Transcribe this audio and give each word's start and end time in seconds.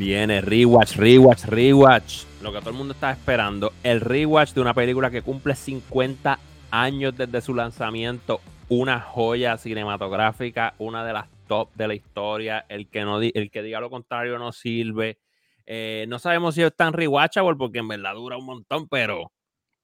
Viene 0.00 0.40
rewatch, 0.40 0.96
rewatch, 0.96 1.44
rewatch. 1.44 2.24
Lo 2.40 2.50
que 2.50 2.60
todo 2.60 2.70
el 2.70 2.76
mundo 2.76 2.94
está 2.94 3.10
esperando. 3.10 3.74
El 3.82 4.00
rewatch 4.00 4.54
de 4.54 4.62
una 4.62 4.72
película 4.72 5.10
que 5.10 5.20
cumple 5.20 5.54
50 5.54 6.38
años 6.70 7.14
desde 7.14 7.42
su 7.42 7.54
lanzamiento. 7.54 8.40
Una 8.70 8.98
joya 8.98 9.58
cinematográfica, 9.58 10.72
una 10.78 11.04
de 11.04 11.12
las 11.12 11.26
top 11.46 11.68
de 11.74 11.86
la 11.86 11.94
historia. 11.94 12.64
El 12.70 12.88
que, 12.88 13.04
no 13.04 13.20
el 13.20 13.50
que 13.50 13.62
diga 13.62 13.78
lo 13.78 13.90
contrario 13.90 14.38
no 14.38 14.52
sirve. 14.52 15.18
Eh, 15.66 16.06
no 16.08 16.18
sabemos 16.18 16.54
si 16.54 16.62
es 16.62 16.74
tan 16.74 16.94
rewatchable 16.94 17.56
porque 17.56 17.80
en 17.80 17.88
verdad 17.88 18.14
dura 18.14 18.38
un 18.38 18.46
montón, 18.46 18.88
pero 18.88 19.30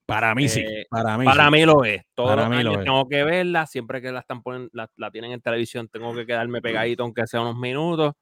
para 0.07 0.35
mí 0.35 0.49
sí. 0.49 0.61
Eh, 0.61 0.87
para 0.89 1.19
mí, 1.19 1.27
para 1.27 1.51
mí 1.51 1.67
lo 1.67 1.85
es. 1.85 2.01
Todos 2.15 2.37
los 2.37 2.47
años 2.47 2.83
tengo 2.83 3.07
que 3.07 3.23
verla. 3.23 3.67
Siempre 3.67 4.01
que 4.01 4.11
la 4.13 4.21
están 4.21 4.43
poniendo, 4.43 4.71
la, 4.73 5.11
tienen 5.11 5.33
en 5.33 5.43
televisión, 5.43 5.89
tengo 5.89 6.15
que 6.15 6.25
quedarme 6.25 6.63
pegadito, 6.63 7.03
aunque 7.03 7.27
sea 7.27 7.43
unos 7.43 7.59
minutos. 7.59 8.15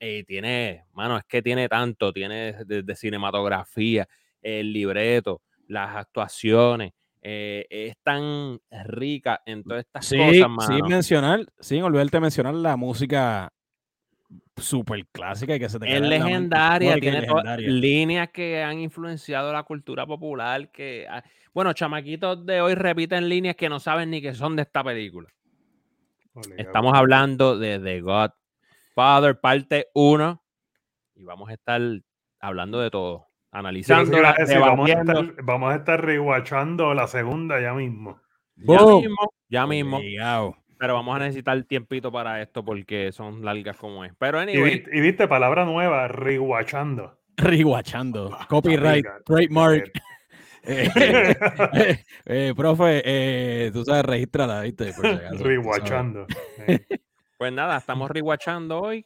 Y 0.00 0.24
tiene, 0.24 0.86
mano, 0.94 1.18
es 1.18 1.24
que 1.24 1.42
tiene 1.42 1.68
tanto, 1.68 2.10
tiene 2.10 2.64
desde 2.64 2.96
cinematografía, 2.96 4.08
el 4.40 4.72
libreto, 4.72 5.42
las 5.68 5.94
actuaciones, 5.94 6.92
eh, 7.20 7.66
es 7.68 7.98
tan 8.02 8.58
rica 8.70 9.42
en 9.44 9.62
todas 9.62 9.84
estas 9.84 10.08
cosas, 10.08 10.48
mano. 10.48 10.62
Sin 10.62 10.86
mencionar, 10.86 11.46
sin 11.60 11.82
olvidarte 11.82 12.18
mencionar 12.18 12.54
la 12.54 12.78
música 12.78 13.52
súper 14.56 15.06
clásica 15.08 15.54
y 15.54 15.58
que 15.58 15.68
se 15.68 15.78
te 15.78 15.94
Es 15.94 16.00
legendaria, 16.00 16.98
tiene 16.98 17.26
líneas 17.58 18.30
que 18.30 18.62
han 18.62 18.78
influenciado 18.80 19.52
la 19.52 19.64
cultura 19.64 20.06
popular. 20.06 20.70
que 20.70 21.06
ah, 21.10 21.22
Bueno, 21.52 21.74
chamaquitos 21.74 22.46
de 22.46 22.62
hoy 22.62 22.74
repiten 22.74 23.28
líneas 23.28 23.56
que 23.56 23.68
no 23.68 23.78
saben 23.80 24.10
ni 24.10 24.22
que 24.22 24.34
son 24.34 24.56
de 24.56 24.62
esta 24.62 24.82
película. 24.82 25.28
Estamos 26.56 26.94
hablando 26.96 27.58
de 27.58 27.78
The 27.78 28.00
God 28.00 28.30
Father, 29.00 29.40
parte 29.40 29.86
1. 29.94 30.44
Y 31.14 31.24
vamos 31.24 31.48
a 31.48 31.54
estar 31.54 31.80
hablando 32.38 32.80
de 32.80 32.90
todo. 32.90 33.28
Analizando. 33.50 34.14
vamos, 34.60 34.90
a 34.90 34.92
estar, 34.92 35.42
vamos 35.42 35.72
a 35.72 35.76
estar 35.76 36.04
rewatchando 36.04 36.92
la 36.92 37.06
segunda 37.06 37.62
ya 37.62 37.72
mismo. 37.72 38.20
Ya 38.56 38.84
mismo. 38.84 39.32
Ya 39.48 39.66
mismo. 39.66 40.00
Pero 40.78 40.92
vamos 40.92 41.16
a 41.16 41.20
necesitar 41.20 41.62
tiempito 41.64 42.12
para 42.12 42.42
esto 42.42 42.62
porque 42.62 43.10
son 43.10 43.42
largas 43.42 43.78
como 43.78 44.04
es. 44.04 44.12
Pero 44.18 44.38
anyway. 44.38 44.84
Y, 44.92 45.00
viste, 45.00 45.26
palabra 45.26 45.64
nueva, 45.64 46.06
rewatchando. 46.06 47.18
Rewatchando. 47.38 48.36
Ah, 48.38 48.46
Copyright, 48.50 49.06
trademark. 49.24 49.90
Eh, 50.62 51.96
eh, 52.26 52.52
profe, 52.54 53.00
eh, 53.02 53.70
tú 53.72 53.82
sabes, 53.82 54.04
registrala, 54.04 54.60
¿viste? 54.60 54.92
rewatchando. 55.38 56.26
pues 57.40 57.52
nada, 57.52 57.78
estamos 57.78 58.10
rewatchando 58.12 58.80
hoy 58.80 59.04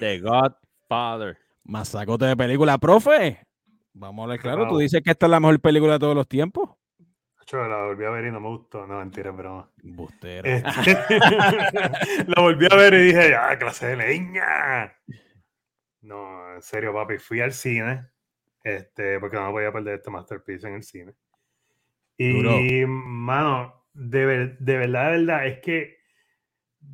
The 0.00 0.18
Godfather. 0.20 1.36
Masacote 1.62 2.24
de 2.24 2.36
película, 2.36 2.78
profe. 2.78 3.46
Vamos 3.92 4.24
a 4.24 4.28
ver, 4.30 4.40
claro, 4.40 4.66
tú 4.66 4.78
dices 4.78 5.02
que 5.04 5.10
esta 5.10 5.26
es 5.26 5.30
la 5.30 5.38
mejor 5.38 5.60
película 5.60 5.92
de 5.92 5.98
todos 5.98 6.16
los 6.16 6.26
tiempos 6.26 6.70
la 7.52 7.84
volví 7.84 8.04
a 8.04 8.10
ver 8.10 8.26
y 8.26 8.30
no 8.30 8.40
me 8.40 8.48
gustó. 8.48 8.86
No, 8.86 8.98
mentira, 8.98 9.34
pero. 9.36 9.72
Bustero. 9.82 10.48
Este, 10.48 10.94
la 12.26 12.42
volví 12.42 12.66
a 12.70 12.76
ver 12.76 12.94
y 12.94 13.02
dije, 13.06 13.34
¡ah, 13.34 13.58
clase 13.58 13.88
de 13.88 13.96
leña! 13.96 14.94
No, 16.02 16.54
en 16.54 16.62
serio, 16.62 16.92
papi. 16.92 17.18
Fui 17.18 17.40
al 17.40 17.52
cine. 17.52 18.06
Este, 18.62 19.18
porque 19.18 19.36
no 19.36 19.50
podía 19.50 19.72
perder 19.72 19.96
este 19.96 20.10
masterpiece 20.10 20.68
en 20.68 20.74
el 20.74 20.82
cine. 20.82 21.14
Y, 22.18 22.84
mano, 22.86 23.86
de, 23.94 24.56
de 24.58 24.76
verdad, 24.76 25.10
de 25.10 25.18
verdad, 25.18 25.46
es 25.46 25.60
que 25.60 25.99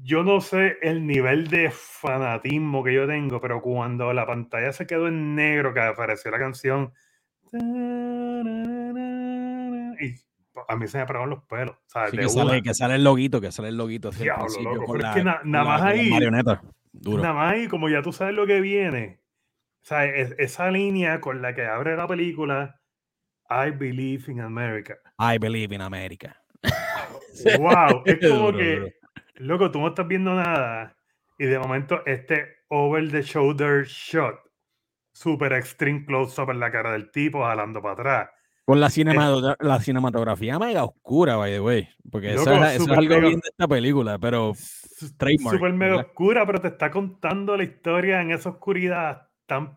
yo 0.03 0.23
no 0.23 0.41
sé 0.41 0.79
el 0.83 1.07
nivel 1.07 1.49
de 1.49 1.71
fanatismo 1.71 2.83
que 2.85 2.95
yo 2.95 3.07
tengo, 3.07 3.41
pero 3.41 3.61
cuando 3.61 4.13
la 4.13 4.27
pantalla 4.27 4.73
se 4.73 4.87
quedó 4.87 5.09
en 5.09 5.35
negro, 5.35 5.75
que 5.75 5.81
apareció 5.81 6.31
la 6.31 6.39
canción. 6.39 6.93
Y 10.01 10.15
a 10.69 10.77
mí 10.77 10.87
se 10.89 10.99
me 10.99 11.07
pararon 11.07 11.31
los 11.31 11.43
pelos. 11.45 11.77
que, 12.11 12.29
sale, 12.29 12.63
que, 12.63 12.75
sale, 12.75 12.95
el 12.97 13.05
loguito, 13.05 13.41
que 13.41 13.53
sale 13.53 13.69
el 13.69 13.77
loguito. 13.77 14.11
Diablo, 14.11 14.47
loco, 14.63 14.97
es 14.97 15.15
que 15.15 15.25
nada 15.25 15.43
más 15.45 15.83
ahí. 15.83 16.11
Nada 16.11 17.33
más 17.33 17.53
ahí, 17.53 17.69
como 17.69 17.89
ya 17.89 18.03
tú 18.03 18.13
sabes 18.13 18.35
lo 18.35 18.47
que 18.47 18.61
viene. 18.61 19.21
O 19.83 19.89
sea, 19.89 20.05
esa 20.05 20.71
línea 20.71 21.21
con 21.21 21.43
la 21.43 21.55
que 21.55 21.65
abre 21.65 21.97
la 21.97 22.09
película, 22.09 22.81
I 23.49 23.71
believe 23.71 24.31
in 24.31 24.41
America. 24.41 24.99
I 25.19 25.39
believe 25.39 25.75
in 25.75 25.81
America. 25.81 26.43
wow, 27.59 28.03
es 28.07 28.19
como 28.29 28.53
que, 28.53 28.97
loco, 29.37 29.71
tú 29.71 29.81
no 29.81 29.89
estás 29.89 30.07
viendo 30.07 30.35
nada 30.35 30.97
y 31.39 31.47
de 31.47 31.59
momento 31.59 32.05
este 32.07 32.65
over 32.69 33.11
the 33.11 33.23
shoulder 33.23 33.85
shot, 33.85 34.37
super 35.13 35.53
extreme 35.53 36.05
close 36.05 36.41
up 36.41 36.51
en 36.51 36.61
la 36.61 36.71
cara 36.71 36.93
del 36.93 37.11
tipo, 37.11 37.45
jalando 37.45 37.81
para 37.81 37.95
atrás 37.95 38.31
con 38.67 38.81
la, 38.81 39.57
la 39.61 39.81
cinematografía 39.81 40.59
mega 40.59 40.85
oscura, 40.85 41.37
by 41.37 41.53
the 41.53 41.61
way. 41.61 41.89
Porque 42.11 42.35
eso, 42.35 42.53
es, 42.53 42.81
algo 42.81 43.21
bien 43.21 43.39
de 43.39 43.49
esta 43.49 43.69
película, 43.69 44.19
pero 44.19 44.55
trademark. 45.17 45.57
Súper 45.57 45.73
mega 45.73 45.97
oscura, 45.99 46.45
pero 46.45 46.61
te 46.61 46.69
está 46.69 46.91
contando 46.91 47.57
la 47.57 47.63
historia 47.63 48.21
en 48.21 48.33
esa 48.33 48.51
oscuridad 48.51 49.29
tan. 49.47 49.67
O 49.67 49.77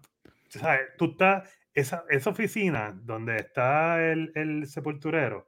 sea, 0.50 0.80
tú 0.98 1.12
estás. 1.12 1.56
Esa, 1.72 2.04
esa 2.10 2.32
oficina 2.32 3.00
donde 3.04 3.38
está 3.38 4.04
el, 4.12 4.32
el 4.34 4.66
sepulturero 4.68 5.48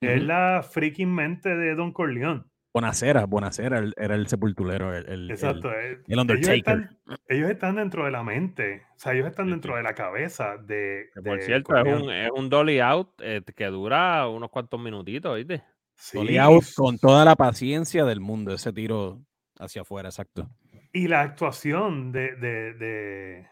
es 0.00 0.20
la 0.20 0.66
freaking 0.68 1.14
mente 1.14 1.56
de 1.56 1.74
Don 1.76 1.92
Corleone. 1.92 2.42
Bonacera, 2.72 3.26
Bonacera 3.26 3.82
era 3.96 4.14
el 4.14 4.28
sepulturero, 4.28 4.94
el, 4.94 5.30
Exacto, 5.30 5.72
el, 5.72 6.02
eh, 6.06 6.16
Undertaker. 6.16 6.90
Ellos 7.26 7.50
están, 7.50 7.76
dentro 7.76 8.04
de 8.04 8.12
la 8.12 8.22
mente, 8.22 8.82
o 8.94 8.98
sea, 8.98 9.12
ellos 9.12 9.26
están 9.26 9.50
dentro 9.50 9.76
de 9.76 9.82
la 9.82 9.94
cabeza 9.94 10.56
de. 10.56 11.10
por 11.24 11.40
cierto, 11.42 11.76
es 11.76 12.00
un, 12.00 12.12
es 12.12 12.30
un, 12.30 12.48
dolly 12.48 12.78
out 12.78 13.10
eh, 13.20 13.42
que 13.56 13.66
dura 13.66 14.28
unos 14.28 14.50
cuantos 14.50 14.78
minutitos, 14.80 15.36
¿viste? 15.36 15.64
Dolly 16.12 16.38
out 16.38 16.64
con 16.76 16.98
toda 16.98 17.24
la 17.24 17.34
paciencia 17.34 18.04
del 18.04 18.20
mundo, 18.20 18.54
ese 18.54 18.72
tiro 18.72 19.20
hacia 19.58 19.82
afuera, 19.82 20.08
exacto. 20.08 20.48
Y 20.92 21.08
la 21.08 21.22
actuación 21.22 22.12
de, 22.12 22.36
de, 22.36 22.74
de, 22.74 23.48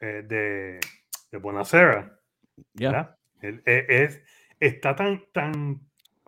eh, 0.00 0.22
de, 0.24 0.80
de 1.30 1.38
Bonacera, 1.38 2.18
ya 2.74 3.16
es, 3.40 4.22
está 4.60 4.94
tan, 4.94 5.24
tan, 5.32 5.80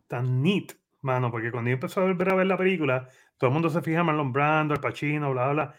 tan 0.06 0.42
neat 0.42 0.72
mano, 1.02 1.30
porque 1.30 1.50
cuando 1.50 1.70
yo 1.70 1.74
empecé 1.74 2.00
a 2.00 2.04
volver 2.04 2.30
a 2.30 2.34
ver 2.34 2.46
la 2.46 2.56
película, 2.56 3.08
todo 3.36 3.48
el 3.48 3.54
mundo 3.54 3.70
se 3.70 3.82
fija 3.82 4.00
en 4.00 4.06
Marlon 4.06 4.32
Brando, 4.32 4.74
el 4.74 4.80
Pacino, 4.80 5.32
bla, 5.32 5.52
bla, 5.52 5.74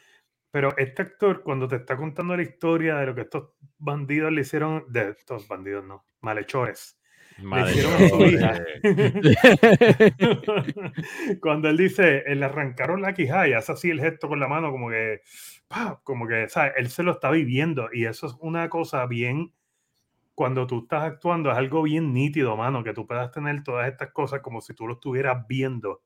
Pero 0.51 0.75
este 0.77 1.01
actor, 1.01 1.43
cuando 1.43 1.67
te 1.67 1.77
está 1.77 1.97
contando 1.97 2.35
la 2.35 2.43
historia 2.43 2.97
de 2.97 3.05
lo 3.07 3.15
que 3.15 3.21
estos 3.21 3.51
bandidos 3.77 4.31
le 4.31 4.41
hicieron, 4.41 4.85
de 4.89 5.09
estos 5.09 5.47
bandidos, 5.47 5.85
no, 5.85 6.05
malhechores, 6.21 6.99
le 7.37 7.71
hicieron 7.71 7.93
a 7.93 8.09
su 8.09 8.25
hija. 8.25 8.63
cuando 11.41 11.69
él 11.69 11.77
dice, 11.77 12.23
le 12.27 12.45
arrancaron 12.45 13.01
la 13.01 13.13
quijada 13.13 13.47
y 13.47 13.53
hace 13.53 13.71
así 13.71 13.89
el 13.89 13.99
gesto 13.99 14.27
con 14.27 14.39
la 14.39 14.47
mano, 14.47 14.71
como 14.71 14.89
que, 14.89 15.21
como 16.03 16.27
que, 16.27 16.49
¿sabes? 16.49 16.73
Él 16.77 16.89
se 16.89 17.03
lo 17.03 17.13
está 17.13 17.31
viviendo 17.31 17.89
y 17.93 18.05
eso 18.05 18.27
es 18.27 18.35
una 18.39 18.69
cosa 18.69 19.05
bien 19.05 19.53
cuando 20.39 20.65
tú 20.65 20.83
estás 20.83 21.03
actuando 21.03 21.51
es 21.51 21.57
algo 21.57 21.83
bien 21.83 22.13
nítido, 22.13 22.55
mano, 22.55 22.81
que 22.81 22.93
tú 22.93 23.05
puedas 23.05 23.29
tener 23.29 23.61
todas 23.61 23.89
estas 23.89 24.13
cosas 24.13 24.39
como 24.39 24.61
si 24.61 24.73
tú 24.73 24.87
lo 24.87 24.93
estuvieras 24.93 25.45
viendo 25.49 26.01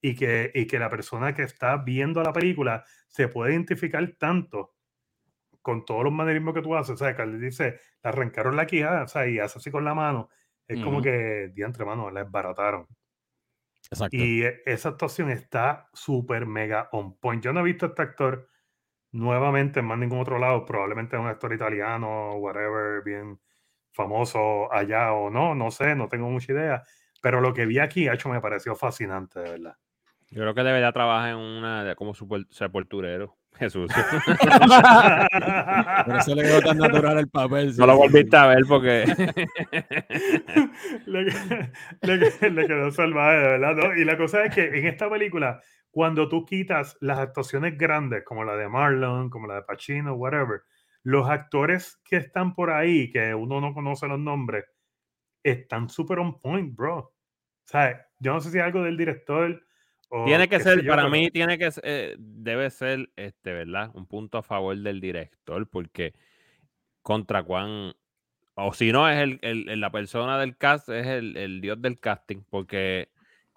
y 0.00 0.14
que, 0.14 0.52
y 0.54 0.68
que 0.68 0.78
la 0.78 0.88
persona 0.88 1.34
que 1.34 1.42
está 1.42 1.76
viendo 1.78 2.22
la 2.22 2.32
película 2.32 2.84
se 3.08 3.26
puede 3.26 3.54
identificar 3.54 4.08
tanto 4.16 4.76
con 5.60 5.84
todos 5.84 6.04
los 6.04 6.12
manerismos 6.12 6.54
que 6.54 6.62
tú 6.62 6.76
haces, 6.76 6.94
o 6.94 6.96
sea, 6.98 7.16
que 7.16 7.22
él 7.22 7.40
dice, 7.40 7.80
le 8.04 8.10
arrancaron 8.10 8.54
la 8.54 8.64
quijada, 8.64 9.02
o 9.02 9.08
sea, 9.08 9.26
y 9.26 9.40
hace 9.40 9.58
así 9.58 9.72
con 9.72 9.84
la 9.84 9.92
mano, 9.92 10.28
es 10.68 10.80
como 10.80 11.02
que, 11.02 11.50
diantre, 11.52 11.84
mano, 11.84 12.12
la 12.12 12.22
desbarataron. 12.22 12.86
Exacto. 13.90 14.16
Y 14.16 14.44
e, 14.44 14.62
esa 14.66 14.90
actuación 14.90 15.30
está 15.30 15.88
súper 15.92 16.46
mega 16.46 16.90
on 16.92 17.18
point. 17.18 17.42
Yo 17.42 17.52
no 17.52 17.58
he 17.58 17.64
visto 17.64 17.86
a 17.86 17.88
este 17.88 18.02
actor 18.02 18.48
nuevamente 19.10 19.80
en 19.80 19.86
más 19.86 19.98
ningún 19.98 20.20
otro 20.20 20.38
lado, 20.38 20.64
probablemente 20.64 21.16
es 21.16 21.20
un 21.20 21.26
actor 21.26 21.52
italiano, 21.52 22.36
whatever, 22.36 23.02
bien 23.02 23.40
famoso 23.92 24.72
allá 24.72 25.12
o 25.12 25.30
no, 25.30 25.54
no 25.54 25.70
sé, 25.70 25.94
no 25.94 26.08
tengo 26.08 26.28
mucha 26.28 26.52
idea. 26.52 26.82
Pero 27.20 27.40
lo 27.40 27.52
que 27.52 27.66
vi 27.66 27.78
aquí, 27.78 28.08
hecho, 28.08 28.28
me 28.28 28.40
pareció 28.40 28.76
fascinante, 28.76 29.40
de 29.40 29.50
verdad. 29.50 29.76
Yo 30.30 30.42
creo 30.42 30.54
que 30.54 30.62
debería 30.62 30.92
trabajar 30.92 31.30
en 31.30 31.36
una 31.36 31.94
como 31.96 32.14
sepulturero. 32.50 33.36
Jesús. 33.58 33.90
Por 36.06 36.16
eso 36.16 36.34
le 36.34 36.42
quedó 36.42 36.60
tan 36.60 36.78
natural 36.78 37.18
el 37.18 37.28
papel. 37.28 37.74
No 37.76 37.86
lo 37.86 37.96
volviste 37.96 38.36
a 38.36 38.46
ver 38.46 38.62
porque. 38.68 39.04
le, 41.06 42.66
quedó 42.66 42.90
salvaje, 42.92 43.38
de 43.38 43.58
verdad. 43.58 43.74
¿no? 43.74 43.96
Y 43.96 44.04
la 44.04 44.16
cosa 44.16 44.44
es 44.44 44.54
que 44.54 44.78
en 44.78 44.86
esta 44.86 45.10
película, 45.10 45.60
cuando 45.90 46.28
tú 46.28 46.44
quitas 46.44 46.96
las 47.00 47.18
actuaciones 47.18 47.76
grandes, 47.76 48.22
como 48.24 48.44
la 48.44 48.54
de 48.54 48.68
Marlon, 48.68 49.28
como 49.28 49.48
la 49.48 49.56
de 49.56 49.62
Pacino, 49.62 50.14
whatever, 50.14 50.60
los 51.08 51.30
actores 51.30 51.98
que 52.04 52.16
están 52.16 52.54
por 52.54 52.70
ahí, 52.70 53.10
que 53.10 53.34
uno 53.34 53.62
no 53.62 53.72
conoce 53.72 54.06
los 54.06 54.18
nombres, 54.18 54.66
están 55.42 55.88
súper 55.88 56.18
on 56.18 56.38
point, 56.38 56.76
bro. 56.76 56.98
O 56.98 57.14
sea, 57.64 58.06
yo 58.18 58.34
no 58.34 58.40
sé 58.40 58.50
si 58.50 58.58
es 58.58 58.64
algo 58.64 58.82
del 58.82 58.98
director 58.98 59.62
tiene 60.26 60.48
que 60.48 60.60
ser, 60.60 60.86
para 60.86 61.08
mí, 61.08 61.30
tiene 61.30 61.58
que 61.58 61.70
eh, 61.82 62.14
debe 62.18 62.70
ser, 62.70 63.10
este, 63.16 63.52
¿verdad? 63.52 63.90
Un 63.94 64.06
punto 64.06 64.38
a 64.38 64.42
favor 64.42 64.76
del 64.76 65.00
director, 65.00 65.68
porque 65.68 66.14
contra 67.02 67.42
cuán, 67.42 67.94
o 68.54 68.72
si 68.72 68.90
no, 68.92 69.08
es 69.08 69.38
el, 69.42 69.80
la 69.80 69.90
persona 69.90 70.38
del 70.38 70.56
cast, 70.56 70.88
es 70.90 71.06
el, 71.06 71.60
dios 71.60 71.80
del 71.80 72.00
casting, 72.00 72.42
porque, 72.48 73.08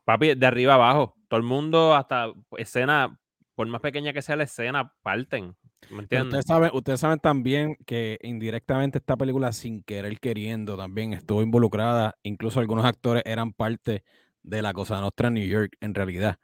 papi, 0.03 0.35
de 0.35 0.45
arriba 0.45 0.73
abajo, 0.75 1.17
todo 1.27 1.37
el 1.39 1.45
mundo, 1.45 1.95
hasta 1.95 2.31
escena, 2.57 3.17
por 3.55 3.67
más 3.67 3.81
pequeña 3.81 4.13
que 4.13 4.21
sea 4.21 4.35
la 4.35 4.43
escena, 4.43 4.93
parten. 5.03 5.55
¿Me 5.89 6.03
ustedes 6.03 6.45
saben, 6.45 6.71
ustedes 6.73 6.99
saben 6.99 7.19
también 7.19 7.77
que 7.85 8.19
indirectamente 8.21 8.99
esta 8.99 9.17
película, 9.17 9.51
sin 9.51 9.83
querer 9.83 10.19
queriendo, 10.19 10.77
también 10.77 11.13
estuvo 11.13 11.41
involucrada, 11.41 12.15
incluso 12.23 12.59
algunos 12.59 12.85
actores 12.85 13.23
eran 13.25 13.51
parte 13.51 14.03
de 14.43 14.61
la 14.61 14.73
Cosa 14.73 14.99
Nostra 15.01 15.29
New 15.29 15.45
York, 15.45 15.75
en 15.81 15.93
realidad. 15.93 16.37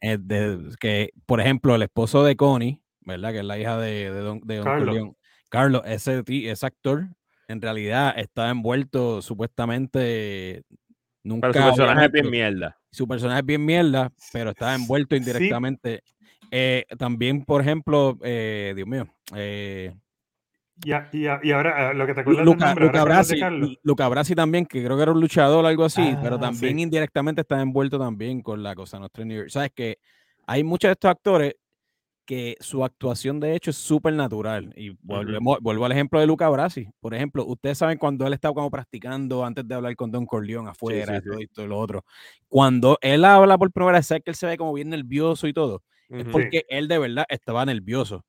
Eh, 0.00 0.18
que, 0.80 1.10
por 1.26 1.40
ejemplo, 1.40 1.74
el 1.74 1.82
esposo 1.82 2.24
de 2.24 2.36
Connie, 2.36 2.80
¿verdad? 3.00 3.32
Que 3.32 3.38
es 3.38 3.44
la 3.44 3.58
hija 3.58 3.78
de, 3.78 4.08
Don, 4.10 4.40
de 4.40 4.62
Carlos. 4.62 5.10
Carlos, 5.48 5.82
ese, 5.86 6.22
ese 6.26 6.66
actor, 6.66 7.08
en 7.48 7.62
realidad 7.62 8.14
está 8.16 8.50
envuelto 8.50 9.22
supuestamente. 9.22 10.62
Nunca 11.22 11.50
pero 11.50 11.70
su 11.70 11.76
personaje 11.76 12.06
es 12.06 12.12
bien 12.12 12.30
mierda. 12.30 12.78
Su 12.90 13.08
personaje 13.08 13.40
es 13.40 13.46
bien 13.46 13.64
mierda, 13.64 14.12
pero 14.32 14.50
está 14.50 14.74
envuelto 14.74 15.16
indirectamente. 15.16 16.02
Eh, 16.50 16.84
también, 16.98 17.44
por 17.44 17.60
ejemplo, 17.60 18.18
eh, 18.22 18.72
Dios 18.74 18.88
mío, 18.88 19.06
y, 20.84 20.92
y, 20.92 21.52
ahora, 21.52 21.92
lo 21.92 22.06
que 22.06 22.14
te 22.14 22.20
acuerdas 22.20 22.44
Luca, 22.44 22.74
Luca, 23.82 24.08
Brasi, 24.08 24.34
también, 24.34 24.64
que 24.64 24.84
creo 24.84 24.96
que 24.96 25.02
era 25.02 25.12
un 25.12 25.20
luchador 25.20 25.64
o 25.64 25.68
algo 25.68 25.84
así, 25.84 26.16
pero 26.22 26.36
ah, 26.36 26.40
también 26.40 26.78
indirectamente 26.78 27.40
está 27.40 27.60
envuelto 27.60 27.98
también 27.98 28.42
con 28.42 28.62
la 28.62 28.74
cosa 28.74 28.98
nuestra 28.98 29.24
New 29.24 29.36
York. 29.36 29.50
Sabes 29.50 29.72
que 29.74 29.98
hay 30.46 30.62
muchos 30.62 30.88
de 30.88 30.92
estos 30.92 31.10
actores 31.10 31.56
que 32.24 32.56
su 32.60 32.84
actuación 32.84 33.40
de 33.40 33.56
hecho 33.56 33.70
es 33.70 33.76
súper 33.76 34.12
natural. 34.12 34.72
Y 34.76 34.96
vuelvo 35.00 35.84
al 35.84 35.92
ejemplo 35.92 36.20
de 36.20 36.26
Luca 36.26 36.48
Brasi. 36.48 36.86
Por 37.00 37.14
ejemplo, 37.14 37.44
ustedes 37.46 37.78
saben 37.78 37.98
cuando 37.98 38.26
él 38.26 38.34
estaba 38.34 38.54
como 38.54 38.70
practicando 38.70 39.44
antes 39.44 39.66
de 39.66 39.74
hablar 39.74 39.96
con 39.96 40.10
Don 40.10 40.26
Corleone 40.26 40.70
afuera, 40.70 41.20
todo 41.22 41.40
y 41.40 41.46
todo 41.48 41.66
lo 41.66 41.78
otro. 41.78 42.04
Cuando 42.46 42.98
él 43.00 43.24
habla 43.24 43.56
por 43.56 43.72
primera 43.72 43.98
vez, 43.98 44.08
que 44.08 44.30
él 44.30 44.34
se 44.34 44.46
ve 44.46 44.58
como 44.58 44.74
bien 44.74 44.90
nervioso 44.90 45.48
y 45.48 45.52
todo. 45.52 45.82
Es 46.10 46.26
porque 46.26 46.64
él 46.68 46.88
de 46.88 46.98
verdad 46.98 47.24
estaba 47.28 47.64
nervioso 47.64 48.24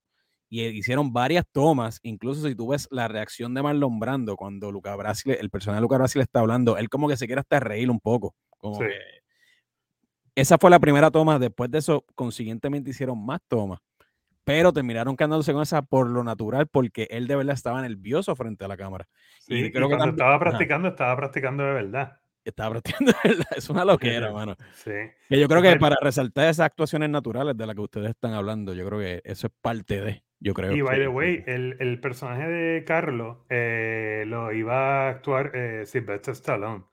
y 0.50 0.64
hicieron 0.64 1.14
varias 1.14 1.46
tomas, 1.52 2.00
incluso 2.02 2.48
si 2.48 2.56
tú 2.56 2.70
ves 2.70 2.88
la 2.92 3.08
reacción 3.08 3.54
de 3.54 3.62
Marlon 3.62 4.00
Brando 4.00 4.36
cuando 4.36 4.72
Luca 4.72 4.96
Brasil, 4.96 5.38
el 5.40 5.50
personaje 5.50 5.78
de 5.78 5.82
Luca 5.82 5.98
Brasil 5.98 6.22
está 6.22 6.40
hablando, 6.40 6.78
él 6.78 6.90
como 6.90 7.08
que 7.08 7.18
se 7.18 7.28
quiere 7.28 7.42
hasta 7.42 7.60
reír 7.60 7.92
un 7.92 8.00
poco. 8.00 8.36
Como 8.58 8.80
esa 10.36 10.58
fue 10.58 10.70
la 10.70 10.80
primera 10.80 11.12
toma, 11.12 11.38
después 11.38 11.70
de 11.70 11.80
eso, 11.80 12.06
consiguientemente 12.16 12.90
hicieron 12.90 13.24
más 13.26 13.42
tomas, 13.48 13.80
pero 14.44 14.74
terminaron 14.74 15.16
quedándose 15.16 15.54
con 15.54 15.62
esa 15.62 15.82
por 15.82 16.10
lo 16.10 16.24
natural, 16.24 16.68
porque 16.68 17.08
él 17.12 17.28
de 17.28 17.36
verdad 17.36 17.54
estaba 17.54 17.82
nervioso 17.82 18.36
frente 18.36 18.66
a 18.66 18.68
la 18.68 18.78
cámara. 18.78 19.08
y 19.48 19.72
creo 19.72 19.90
que 19.90 19.98
cuando 19.98 20.16
estaba 20.16 20.40
practicando, 20.40 20.88
estaba 20.88 21.16
practicando 21.16 21.64
de 21.64 21.74
verdad. 21.74 22.20
Estaba 22.50 22.72
practicando 22.72 23.12
de 23.12 23.18
verdad, 23.30 23.48
es 23.56 23.70
una 23.70 23.86
loquera, 23.86 24.32
mano. 24.32 24.56
Sí. 24.76 24.92
Que 25.28 25.40
yo 25.40 25.48
creo 25.48 25.62
que 25.62 25.76
para 25.78 25.96
resaltar 26.02 26.50
esas 26.50 26.66
actuaciones 26.66 27.10
naturales 27.10 27.56
de 27.58 27.66
las 27.66 27.76
que 27.76 27.82
ustedes 27.82 28.10
están 28.10 28.34
hablando, 28.34 28.74
yo 28.74 28.86
creo 28.86 29.00
que 29.00 29.22
eso 29.24 29.48
es 29.48 29.54
parte 29.62 30.02
de 30.02 30.24
yo 30.40 30.54
creo. 30.54 30.72
Y 30.72 30.82
by 30.82 30.98
the 30.98 31.08
way, 31.08 31.44
el, 31.48 31.76
el 31.80 32.00
personaje 32.00 32.48
de 32.48 32.84
Carlos 32.86 33.38
eh, 33.50 34.24
lo 34.28 34.54
iba 34.54 35.08
a 35.08 35.10
actuar 35.10 35.52
eh, 35.54 35.86
Sylvester 35.86 36.34
Stallone. 36.34 36.86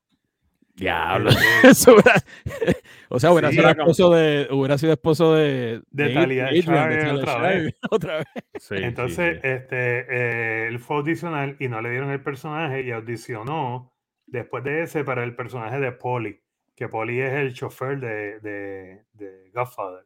Diablo. 0.75 1.31
o 3.08 3.19
sea, 3.19 3.32
hubiera, 3.32 3.50
sido 3.50 3.69
esposo 3.69 4.11
de, 4.11 4.49
hubiera 4.50 4.76
sido 4.79 4.93
esposo 4.93 5.35
de, 5.35 5.81
de, 5.91 6.12
Talia 6.12 6.50
otra, 6.53 7.38
vez. 7.49 7.75
otra 7.91 8.17
vez. 8.19 8.26
Entonces, 8.70 9.41
este, 9.43 10.06
eh, 10.11 10.69
él 10.69 10.79
fue 10.79 10.97
audicional 10.97 11.56
y 11.58 11.69
no 11.69 11.81
le 11.81 11.91
dieron 11.91 12.11
el 12.11 12.20
personaje 12.20 12.82
y 12.82 12.91
audicionó 12.91 13.95
después 14.26 14.64
de 14.64 14.82
ese 14.82 15.05
para 15.05 15.25
el 15.25 15.34
personaje 15.34 15.78
de 15.81 15.93
Polly, 15.93 16.40
que 16.75 16.88
Polly 16.88 17.20
es 17.20 17.32
el 17.32 17.55
chofer 17.55 17.99
de, 17.99 18.40
de, 18.40 19.05
de 19.14 19.50
Godfather, 19.55 20.05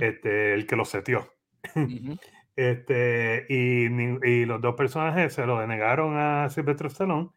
este, 0.00 0.54
el 0.54 0.66
que 0.66 0.76
lo 0.76 0.84
setió. 0.84 1.28
Este, 2.56 3.46
y, 3.48 3.86
y, 3.86 4.44
los 4.44 4.60
dos 4.60 4.74
personajes 4.74 5.32
se 5.32 5.46
lo 5.46 5.58
denegaron 5.60 6.18
a 6.18 6.50
Sylvester 6.50 6.88
Stallone 6.88 7.30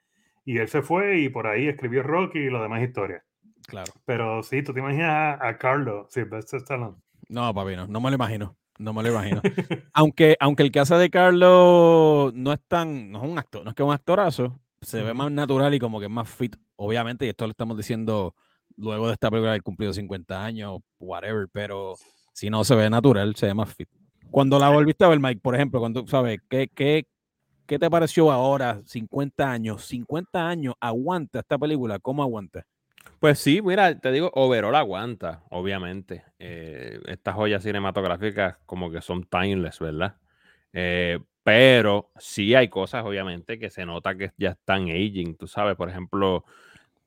y 0.43 0.57
él 0.57 0.67
se 0.67 0.81
fue 0.81 1.19
y 1.19 1.29
por 1.29 1.47
ahí 1.47 1.67
escribió 1.67 2.03
Rocky 2.03 2.39
y 2.39 2.49
lo 2.49 2.61
demás 2.61 2.83
historias. 2.83 3.23
Claro. 3.67 3.93
Pero 4.03 4.43
sí, 4.43 4.63
tú 4.63 4.73
te 4.73 4.81
imaginas 4.81 5.39
a, 5.39 5.57
Carlos 5.57 6.07
Sylvester 6.11 6.59
Stallone. 6.59 6.97
No, 7.29 7.53
papi, 7.53 7.75
no, 7.77 7.87
no 7.87 8.01
me 8.01 8.09
lo 8.09 8.15
imagino. 8.15 8.57
No 8.79 8.91
me 8.91 9.03
lo 9.03 9.11
imagino. 9.11 9.41
aunque, 9.93 10.35
aunque 10.39 10.63
el 10.63 10.71
que 10.71 10.79
hace 10.79 10.95
de 10.95 11.09
Carlos 11.09 12.33
no 12.33 12.51
es 12.51 12.59
tan, 12.67 13.11
no 13.11 13.23
es 13.23 13.29
un 13.29 13.37
actor, 13.37 13.63
no 13.63 13.69
es 13.69 13.75
que 13.75 13.83
es 13.83 13.87
un 13.87 13.93
actorazo, 13.93 14.59
se 14.83 15.01
ve 15.03 15.13
más 15.13 15.31
natural 15.31 15.73
y 15.73 15.79
como 15.79 15.99
que 15.99 16.05
es 16.05 16.11
más 16.11 16.29
fit, 16.29 16.55
obviamente, 16.75 17.25
y 17.25 17.29
esto 17.29 17.45
lo 17.45 17.51
estamos 17.51 17.77
diciendo 17.77 18.35
luego 18.77 19.07
de 19.07 19.13
esta 19.13 19.29
película 19.29 19.51
haber 19.51 19.63
cumplido 19.63 19.93
50 19.93 20.43
años, 20.43 20.79
whatever, 20.99 21.47
pero 21.51 21.95
si 22.33 22.49
no 22.49 22.63
se 22.63 22.75
ve 22.75 22.89
natural, 22.89 23.35
se 23.35 23.47
ve 23.47 23.53
más 23.53 23.73
fit. 23.73 23.89
Cuando 24.31 24.57
la 24.57 24.69
volviste 24.69 25.05
a 25.05 25.09
ver, 25.09 25.19
Mike, 25.19 25.41
por 25.41 25.55
ejemplo, 25.55 25.79
cuando, 25.79 26.07
¿sabes? 26.07 26.39
¿Qué, 26.49 26.67
qué, 26.73 27.05
qué 27.67 27.77
te 27.77 27.89
pareció 27.89 28.31
ahora, 28.31 28.81
50 28.85 29.51
años? 29.51 29.85
50 29.85 30.47
años, 30.47 30.73
¿aguanta 30.79 31.39
esta 31.39 31.57
película? 31.57 31.99
¿Cómo 31.99 32.23
aguanta? 32.23 32.65
Pues 33.19 33.39
sí, 33.39 33.61
mira, 33.61 33.97
te 33.99 34.11
digo, 34.11 34.31
overall 34.33 34.75
aguanta, 34.75 35.43
obviamente. 35.49 36.23
Eh, 36.39 36.99
estas 37.05 37.35
joyas 37.35 37.63
cinematográficas 37.63 38.57
como 38.65 38.91
que 38.91 39.01
son 39.01 39.23
timeless, 39.23 39.79
¿verdad? 39.79 40.17
Eh, 40.73 41.19
pero 41.43 42.11
sí 42.17 42.55
hay 42.55 42.69
cosas, 42.69 43.03
obviamente, 43.05 43.59
que 43.59 43.69
se 43.69 43.85
nota 43.85 44.15
que 44.15 44.31
ya 44.37 44.51
están 44.51 44.83
aging, 44.83 45.35
tú 45.35 45.47
sabes, 45.47 45.75
por 45.75 45.89
ejemplo, 45.89 46.45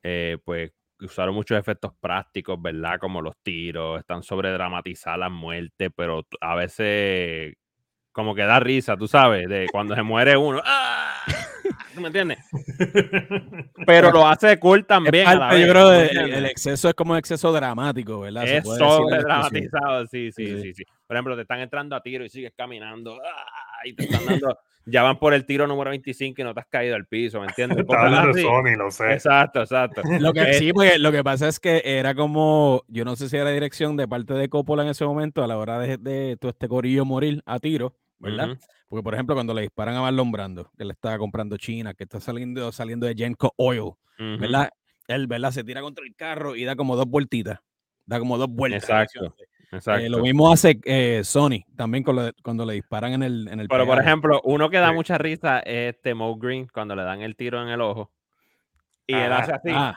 eh, 0.03 0.38
pues 0.44 0.73
usaron 1.00 1.35
muchos 1.35 1.59
efectos 1.59 1.93
prácticos, 2.00 2.61
¿verdad? 2.61 2.99
Como 2.99 3.21
los 3.23 3.37
tiros, 3.43 3.99
están 3.99 4.23
sobre 4.23 4.50
dramatizadas 4.53 5.19
las 5.19 5.31
muertes, 5.31 5.91
pero 5.94 6.27
a 6.41 6.55
veces 6.55 7.55
como 8.12 8.35
que 8.35 8.43
da 8.43 8.61
risa, 8.61 8.97
tú 8.97 9.09
sabes, 9.09 9.49
de 9.49 9.67
cuando 9.71 9.94
se 9.94 10.03
muere 10.03 10.37
uno. 10.37 10.61
¡ah! 10.65 11.23
¿Tú 11.94 12.00
me 12.00 12.09
entiendes? 12.09 12.38
Pero 13.87 14.11
lo 14.11 14.27
hace 14.27 14.59
cool 14.59 14.87
también. 14.87 15.27
yo 15.27 15.69
creo 15.69 15.91
que 15.91 16.06
el, 16.09 16.47
exceso 16.47 16.88
es 16.88 16.94
como 16.94 17.12
un 17.12 17.19
exceso 17.19 17.53
dramático, 17.53 18.21
¿verdad? 18.21 18.44
Es 18.47 18.65
sobre 18.65 19.19
dramatizado, 19.19 20.06
sí 20.06 20.31
sí, 20.33 20.62
sí 20.62 20.75
sí, 20.75 20.85
Por 21.06 21.17
ejemplo, 21.17 21.37
te 21.37 21.43
están 21.43 21.61
entrando 21.61 21.97
a 21.97 22.03
tiro 22.03 22.25
y 22.25 22.29
sigues 22.29 22.53
caminando. 22.55 23.19
¡ah! 23.23 23.65
Y 23.87 23.94
te 23.94 24.05
están 24.05 24.27
dando 24.27 24.59
ya 24.87 25.03
van 25.03 25.19
por 25.19 25.35
el 25.35 25.45
tiro 25.45 25.66
número 25.66 25.90
25 25.90 26.40
y 26.40 26.45
no 26.45 26.55
te 26.55 26.61
has 26.61 26.66
caído 26.66 26.95
al 26.95 27.07
piso, 27.07 27.40
¿me 27.40 27.49
entiendes? 27.49 27.85
Sony, 28.43 28.76
lo 28.76 28.90
sé. 28.90 29.12
Exacto, 29.12 29.61
exacto. 29.61 30.02
Lo 30.21 30.33
que, 30.33 30.55
sí, 30.55 30.73
porque 30.73 30.99
lo 30.99 31.11
que 31.11 31.25
pasa 31.25 31.49
es 31.49 31.59
que 31.59 31.83
era 31.85 32.14
como, 32.14 32.85
yo 32.87 33.05
no 33.05 33.16
sé 33.16 33.28
si 33.28 33.37
era 33.37 33.50
dirección 33.50 33.97
de 33.97 34.07
parte 34.07 34.35
de 34.35 34.49
Coppola 34.49 34.85
en 34.85 34.90
ese 34.90 35.05
momento 35.05 35.43
a 35.43 35.49
la 35.49 35.59
hora 35.59 35.81
de, 35.81 36.37
todo 36.40 36.50
este 36.50 36.69
corillo 36.69 37.05
morir 37.05 37.43
a 37.47 37.59
tiro, 37.59 37.97
¿verdad? 38.19 38.57
Porque, 38.88 39.02
por 39.02 39.14
ejemplo, 39.14 39.35
cuando 39.35 39.52
le 39.52 39.62
disparan 39.62 39.97
a 39.97 40.02
Marlon 40.02 40.31
Brando, 40.31 40.71
que 40.78 40.85
le 40.85 40.93
estaba 40.93 41.19
comprando 41.19 41.57
China, 41.57 41.93
que 41.95 42.05
está 42.05 42.21
saliendo, 42.21 42.71
saliendo 42.71 43.07
de 43.07 43.14
Genco 43.16 43.52
Oil, 43.57 43.93
¿verdad? 44.19 44.71
Él, 45.09 45.26
¿verdad? 45.26 45.50
Se 45.50 45.64
tira 45.64 45.81
contra 45.81 46.05
el 46.05 46.14
carro 46.14 46.55
y 46.55 46.64
da 46.64 46.76
como 46.76 46.95
dos 46.95 47.07
vueltitas. 47.07 47.59
Da 48.05 48.21
como 48.21 48.38
dos 48.38 48.49
vueltas. 48.49 48.85
Exacto. 48.85 49.35
Eh, 49.85 50.09
lo 50.09 50.18
mismo 50.18 50.52
hace 50.52 50.78
eh, 50.85 51.23
Sony 51.25 51.64
también 51.76 52.04
cuando 52.04 52.64
le 52.64 52.75
disparan 52.75 53.12
en 53.12 53.23
el. 53.23 53.49
En 53.49 53.61
el 53.61 53.68
Pero, 53.68 53.87
por 53.87 53.99
ejemplo, 53.99 54.40
uno 54.45 54.71
que 54.71 54.78
da 54.78 54.92
mucha 54.92 55.18
risa 55.18 55.61
es 55.61 55.95
este 55.95 56.14
Mo 56.14 56.37
Green 56.37 56.68
cuando 56.73 56.95
le 56.95 57.02
dan 57.02 57.23
el 57.23 57.37
tiro 57.37 57.62
en 57.62 57.68
el 57.68 57.80
ojo. 57.80 58.11
Y 59.06 59.14
él 59.14 59.33
hace 59.33 59.52
así. 59.52 59.71
Ah. 59.73 59.97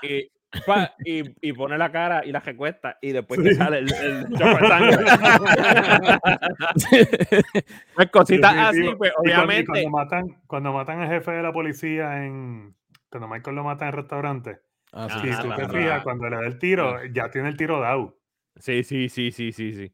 Y, 1.05 1.23
y, 1.41 1.53
pone 1.53 1.77
la 1.77 1.91
cara 1.91 2.25
y 2.25 2.31
la 2.31 2.39
recuesta 2.39 2.97
y 3.01 3.11
después 3.11 3.43
te 3.43 3.53
sale 3.53 3.79
el, 3.79 3.93
el 3.93 4.37
sangre. 4.37 4.97
pues 7.95 8.09
cositas 8.09 8.57
así, 8.57 8.89
pues 8.97 9.11
obviamente. 9.17 9.67
Cuando, 9.67 9.89
matan, 9.89 10.41
cuando 10.47 10.73
matan 10.73 11.01
al 11.01 11.09
jefe 11.09 11.31
de 11.31 11.43
la 11.43 11.53
policía 11.53 12.25
en. 12.25 12.75
Cuando 13.11 13.27
Michael 13.27 13.55
lo 13.55 13.63
mata 13.63 13.85
en 13.85 13.89
el 13.89 13.97
restaurante. 13.97 14.59
Ah, 14.91 15.07
sí, 15.21 15.31
si 15.31 15.41
tú 15.41 15.49
te 15.55 15.69
fijas, 15.69 16.03
cuando 16.03 16.29
le 16.29 16.37
da 16.37 16.47
el 16.47 16.57
tiro, 16.57 17.05
ya 17.05 17.29
tiene 17.29 17.49
el 17.49 17.57
tiro 17.57 17.79
dado. 17.79 18.18
Sí, 18.55 18.83
sí, 18.83 19.09
sí, 19.09 19.31
sí, 19.31 19.51
sí, 19.51 19.73
sí. 19.73 19.93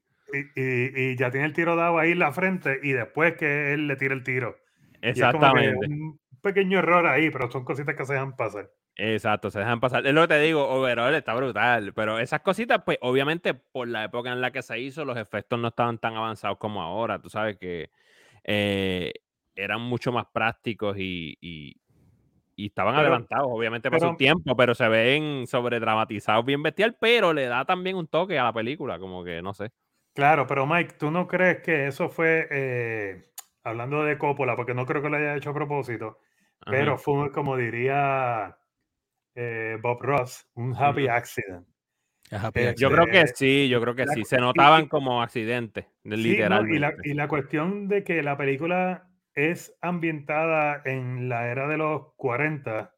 Y, 0.56 1.16
ya 1.16 1.32
tiene 1.32 1.46
el 1.46 1.54
tiro 1.54 1.76
dado 1.76 1.98
ahí 1.98 2.12
en 2.12 2.20
la 2.20 2.32
frente 2.32 2.80
y 2.84 2.92
después 2.92 3.36
que 3.36 3.74
él 3.74 3.88
le 3.88 3.96
tira 3.96 4.14
el 4.14 4.24
tiro. 4.24 4.58
Exactamente. 5.02 5.88
un 5.88 6.20
pequeño 6.42 6.80
error 6.80 7.06
ahí, 7.08 7.30
pero 7.30 7.50
son 7.52 7.64
cositas 7.64 7.96
que 7.96 8.06
se 8.06 8.14
dejan 8.14 8.36
pasar. 8.36 8.70
Exacto, 8.98 9.52
se 9.52 9.60
dejan 9.60 9.80
pasar. 9.80 10.06
Es 10.08 10.14
lo 10.14 10.22
que 10.22 10.28
te 10.30 10.40
digo, 10.40 10.68
overall 10.68 11.14
está 11.16 11.34
brutal. 11.34 11.94
Pero 11.94 12.20
esas 12.20 12.42
cositas, 12.42 12.82
pues 12.86 12.98
obviamente 13.02 13.54
por 13.54 13.88
la 13.88 14.06
época 14.06 14.32
en 14.32 14.42
la 14.42 14.52
que 14.52 14.62
se 14.62 14.80
hizo, 14.80 15.06
los 15.06 15.18
efectos 15.18 15.60
no 15.60 15.70
estaban 15.70 15.98
tan 15.98 16.16
avanzados 16.16 16.58
como 16.58 16.82
ahora. 16.82 17.20
Tú 17.20 17.30
sabes 17.30 17.58
que 17.58 17.92
eh, 18.44 19.14
eran 19.56 19.82
mucho 19.82 20.12
más 20.12 20.26
prácticos 20.34 20.98
y, 20.98 21.38
y 21.42 21.76
estaban 22.58 22.96
adelantados, 22.96 23.48
obviamente, 23.50 23.90
para 23.90 24.08
su 24.08 24.16
tiempo, 24.16 24.56
pero 24.56 24.76
se 24.76 24.88
ven 24.88 25.48
sobredramatizados 25.48 26.46
bien 26.46 26.64
bestial, 26.64 26.96
pero 27.00 27.34
le 27.34 27.46
da 27.46 27.66
también 27.66 27.98
un 27.98 28.08
toque 28.08 28.40
a 28.40 28.44
la 28.44 28.54
película, 28.54 29.00
como 29.00 29.24
que 29.24 29.42
no 29.42 29.54
sé. 29.54 29.72
Claro, 30.14 30.48
pero 30.48 30.66
Mike, 30.66 30.96
¿tú 30.98 31.12
no 31.12 31.28
crees 31.28 31.62
que 31.62 31.88
eso 31.88 32.10
fue, 32.10 32.48
eh, 32.50 33.32
hablando 33.64 34.04
de 34.04 34.18
Coppola, 34.18 34.56
porque 34.56 34.74
no 34.74 34.86
creo 34.86 35.02
que 35.02 35.10
lo 35.10 35.18
haya 35.18 35.36
hecho 35.36 35.50
a 35.50 35.54
propósito, 35.54 36.20
pero 36.66 36.98
fue, 36.98 37.32
como 37.32 37.58
diría 37.58 38.58
eh, 39.36 39.78
Bob 39.82 40.02
Ross, 40.02 40.48
un 40.56 40.74
happy 40.76 41.08
accident. 41.08 41.68
Yo 42.78 42.90
creo 42.90 43.06
que 43.06 43.28
sí, 43.28 43.70
yo 43.70 43.80
creo 43.82 43.96
que 43.96 44.08
sí. 44.08 44.24
Se 44.24 44.38
notaban 44.38 44.88
como 44.88 45.22
accidentes, 45.22 45.86
literalmente. 46.04 46.76
y, 47.04 47.14
la, 47.14 47.28
cuestión 47.28 47.88
de 47.88 48.04
que 48.04 48.24
la 48.24 48.36
película 48.36 49.08
es 49.36 49.78
ambientada 49.82 50.82
en 50.86 51.30
la 51.30 51.48
era 51.48 51.68
de 51.68 51.78
los 51.78 52.14
40. 52.16 52.92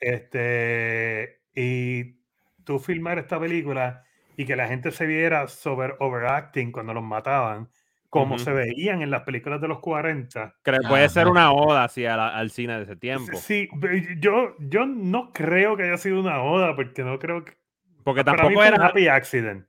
este, 0.00 1.40
y 1.54 2.16
tú 2.64 2.78
filmar 2.78 3.18
esta 3.18 3.38
película 3.38 4.04
y 4.36 4.44
que 4.44 4.56
la 4.56 4.66
gente 4.66 4.90
se 4.90 5.06
viera 5.06 5.46
sobre 5.48 5.94
overacting 6.00 6.72
cuando 6.72 6.94
los 6.94 7.04
mataban, 7.04 7.68
como 8.08 8.38
se 8.38 8.52
veían 8.52 9.02
en 9.02 9.10
las 9.10 9.22
películas 9.22 9.60
de 9.60 9.68
los 9.68 9.80
40. 9.80 10.56
puede 10.88 11.08
ser 11.08 11.28
una 11.28 11.52
oda 11.52 11.84
hacia 11.84 12.28
al 12.28 12.50
cine 12.50 12.76
de 12.76 12.82
ese 12.84 12.96
tiempo. 12.96 13.36
Sí, 13.36 13.68
yo, 14.18 14.54
yo 14.58 14.86
no 14.86 15.32
creo 15.32 15.76
que 15.76 15.84
haya 15.84 15.96
sido 15.96 16.20
una 16.20 16.42
oda, 16.42 16.74
porque 16.76 17.04
no 17.04 17.18
creo 17.18 17.44
que 17.44 17.52
porque 18.04 18.24
tampoco 18.24 18.62
era. 18.62 18.76
Un 18.76 18.82
happy 18.82 19.08
accident. 19.08 19.66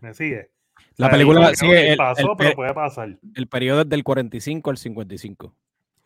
Me 0.00 0.14
sigue. 0.14 0.50
La 0.96 1.10
película 1.10 1.54
sí, 1.54 1.66
el, 1.70 1.96
pasó, 1.96 2.36
pero 2.36 2.54
puede 2.54 2.74
pasar. 2.74 3.18
El 3.34 3.46
periodo 3.48 3.82
es 3.82 3.88
del 3.88 4.02
45 4.02 4.70
al 4.70 4.76
55. 4.78 5.54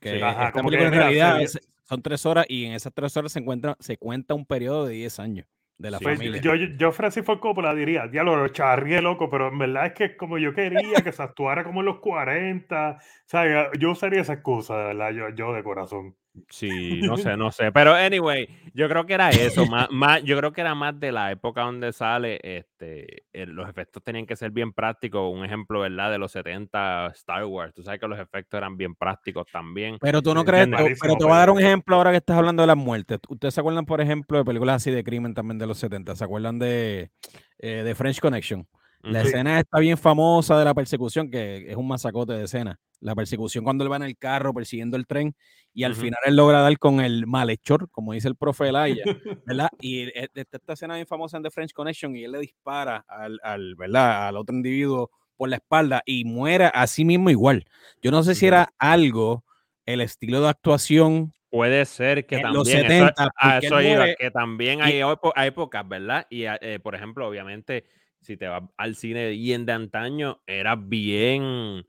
Que 0.00 0.16
esta 0.16 0.52
película 0.52 0.88
en 0.88 0.92
realidad 0.92 1.40
son 1.84 2.02
tres 2.02 2.24
horas 2.26 2.46
y 2.48 2.64
en 2.64 2.72
esas 2.72 2.92
tres 2.94 3.16
horas 3.16 3.32
se, 3.32 3.38
encuentra, 3.38 3.76
se 3.80 3.96
cuenta 3.96 4.34
un 4.34 4.46
periodo 4.46 4.86
de 4.86 4.94
10 4.94 5.20
años 5.20 5.46
de 5.76 5.90
la 5.90 5.98
pues, 5.98 6.18
familia. 6.18 6.40
Yo, 6.40 6.54
yo, 6.54 6.92
Francis 6.92 7.24
Ford 7.24 7.40
Coppola 7.40 7.74
diría, 7.74 8.06
diálogo, 8.06 8.36
lo 8.36 8.48
charrié 8.48 9.00
loco, 9.02 9.30
pero 9.30 9.48
en 9.48 9.58
verdad 9.58 9.86
es 9.86 9.92
que 9.94 10.16
como 10.16 10.38
yo 10.38 10.54
quería 10.54 11.00
que 11.02 11.12
se 11.12 11.22
actuara 11.22 11.64
como 11.64 11.80
en 11.80 11.86
los 11.86 11.98
40, 12.00 12.90
o 12.90 12.98
sea, 13.26 13.70
yo 13.78 13.90
usaría 13.90 14.20
esa 14.20 14.34
excusa, 14.34 14.76
¿verdad? 14.76 15.10
Yo, 15.12 15.30
yo 15.30 15.52
de 15.52 15.62
corazón. 15.62 16.16
Sí, 16.48 17.00
no 17.02 17.16
sé, 17.16 17.36
no 17.36 17.50
sé. 17.50 17.72
Pero 17.72 17.94
anyway, 17.94 18.48
yo 18.72 18.88
creo 18.88 19.04
que 19.04 19.14
era 19.14 19.30
eso. 19.30 19.66
Más, 19.66 19.88
más, 19.90 20.22
yo 20.22 20.36
creo 20.36 20.52
que 20.52 20.60
era 20.60 20.74
más 20.74 20.98
de 20.98 21.12
la 21.12 21.32
época 21.32 21.62
donde 21.62 21.92
sale. 21.92 22.38
Este, 22.42 23.24
los 23.32 23.68
efectos 23.68 24.02
tenían 24.02 24.26
que 24.26 24.36
ser 24.36 24.50
bien 24.50 24.72
prácticos. 24.72 25.32
Un 25.32 25.44
ejemplo, 25.44 25.80
¿verdad? 25.80 26.10
De 26.10 26.18
los 26.18 26.32
70 26.32 27.08
Star 27.14 27.44
Wars. 27.44 27.74
Tú 27.74 27.82
sabes 27.82 28.00
que 28.00 28.08
los 28.08 28.18
efectos 28.18 28.58
eran 28.58 28.76
bien 28.76 28.94
prácticos 28.94 29.46
también. 29.52 29.98
Pero 30.00 30.22
tú 30.22 30.34
no 30.34 30.44
crees, 30.44 30.68
pero 31.00 31.16
te 31.16 31.24
voy 31.24 31.34
a 31.34 31.38
dar 31.38 31.50
un 31.50 31.60
ejemplo 31.60 31.96
ahora 31.96 32.10
que 32.10 32.18
estás 32.18 32.36
hablando 32.36 32.62
de 32.62 32.68
las 32.68 32.76
muertes. 32.76 33.18
¿Ustedes 33.28 33.54
se 33.54 33.60
acuerdan, 33.60 33.86
por 33.86 34.00
ejemplo, 34.00 34.38
de 34.38 34.44
películas 34.44 34.76
así 34.76 34.90
de 34.90 35.02
crimen 35.02 35.34
también 35.34 35.58
de 35.58 35.66
los 35.66 35.78
70? 35.78 36.14
¿Se 36.14 36.24
acuerdan 36.24 36.58
de, 36.58 37.10
eh, 37.58 37.82
de 37.84 37.94
French 37.94 38.20
Connection? 38.20 38.66
La 39.02 39.22
escena 39.22 39.58
está 39.58 39.78
bien 39.78 39.96
famosa 39.96 40.58
de 40.58 40.64
la 40.64 40.74
persecución, 40.74 41.30
que 41.30 41.70
es 41.70 41.76
un 41.76 41.88
masacote 41.88 42.34
de 42.34 42.44
escena. 42.44 42.78
La 43.00 43.14
persecución 43.14 43.64
cuando 43.64 43.82
él 43.82 43.90
va 43.90 43.96
en 43.96 44.02
el 44.02 44.16
carro 44.18 44.52
persiguiendo 44.52 44.96
el 44.96 45.06
tren 45.06 45.34
y 45.72 45.84
al 45.84 45.94
final 45.94 46.18
él 46.26 46.36
logra 46.36 46.60
dar 46.60 46.78
con 46.78 47.00
el 47.00 47.26
malhechor, 47.26 47.88
como 47.90 48.12
dice 48.12 48.28
el 48.28 48.36
profe 48.36 48.68
Elaya, 48.68 49.02
¿verdad? 49.46 49.70
Y 49.80 50.02
e, 50.02 50.28
esta 50.34 50.72
escena 50.74 50.96
bien 50.96 51.06
famosa 51.06 51.38
en 51.38 51.42
The 51.42 51.50
French 51.50 51.72
Connection 51.72 52.14
y 52.14 52.24
él 52.24 52.32
le 52.32 52.40
dispara 52.40 53.04
al, 53.08 53.40
al, 53.42 53.74
¿verdad? 53.76 54.28
al 54.28 54.36
otro 54.36 54.54
individuo 54.54 55.10
por 55.36 55.48
la 55.48 55.56
espalda 55.56 56.02
y 56.04 56.24
muere 56.24 56.70
a 56.74 56.86
sí 56.86 57.06
mismo 57.06 57.30
igual. 57.30 57.64
Yo 58.02 58.10
no 58.10 58.22
sé 58.22 58.34
si 58.34 58.46
era 58.46 58.74
algo, 58.78 59.44
el 59.86 60.02
estilo 60.02 60.42
de 60.42 60.50
actuación 60.50 61.32
Puede 61.50 61.84
ser 61.84 62.26
que 62.26 62.36
también. 62.36 62.54
Los 62.54 62.68
70, 62.68 63.14
eso, 63.60 63.82
iba, 63.82 64.14
que 64.14 64.30
también 64.30 64.82
hay, 64.82 65.02
hay, 65.34 65.48
épocas, 65.48 65.88
¿verdad? 65.88 66.26
Y 66.30 66.44
eh, 66.44 66.78
por 66.80 66.94
ejemplo, 66.94 67.26
obviamente, 67.26 67.84
si 68.20 68.36
te 68.36 68.48
vas 68.48 68.62
al 68.76 68.96
cine 68.96 69.30
bien 69.30 69.66
de 69.66 69.72
antaño, 69.72 70.42
era 70.46 70.76
bien 70.76 71.86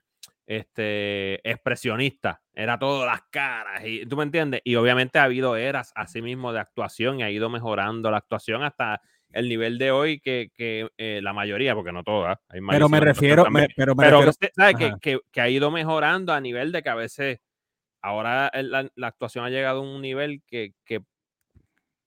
este, 0.47 1.49
expresionista. 1.49 2.41
Era 2.53 2.77
todo 2.77 3.05
las 3.05 3.21
caras. 3.29 3.85
Y, 3.85 4.05
¿Tú 4.05 4.17
me 4.17 4.23
entiendes? 4.23 4.61
Y 4.63 4.75
obviamente 4.75 5.19
ha 5.19 5.23
habido 5.23 5.55
eras 5.55 5.91
así 5.95 6.21
mismo 6.21 6.51
de 6.53 6.59
actuación 6.59 7.19
y 7.19 7.23
ha 7.23 7.31
ido 7.31 7.49
mejorando 7.49 8.11
la 8.11 8.17
actuación 8.17 8.63
hasta 8.63 9.01
el 9.31 9.47
nivel 9.47 9.77
de 9.77 9.91
hoy 9.91 10.19
que, 10.19 10.51
que 10.53 10.89
eh, 10.97 11.21
la 11.23 11.31
mayoría, 11.31 11.73
porque 11.73 11.93
no 11.93 12.03
todas. 12.03 12.37
pero 12.69 12.89
me 12.89 12.99
refiero, 12.99 13.45
pero 13.75 13.95
me 13.95 14.09
refiero, 14.09 14.31
¿sabes? 14.53 14.75
Que, 14.75 14.93
que, 15.01 15.19
que, 15.31 15.41
ha 15.41 15.49
ido 15.49 15.71
mejorando 15.71 16.33
a 16.33 16.41
nivel 16.41 16.73
de 16.73 16.83
que 16.83 16.89
a 16.89 16.95
veces 16.95 17.39
ahora 18.01 18.51
la, 18.53 18.89
la 18.93 19.07
actuación 19.07 19.45
ha 19.45 19.49
llegado 19.49 19.79
a 19.79 19.83
un 19.83 20.01
nivel 20.01 20.41
que, 20.45 20.73
que, 20.83 21.01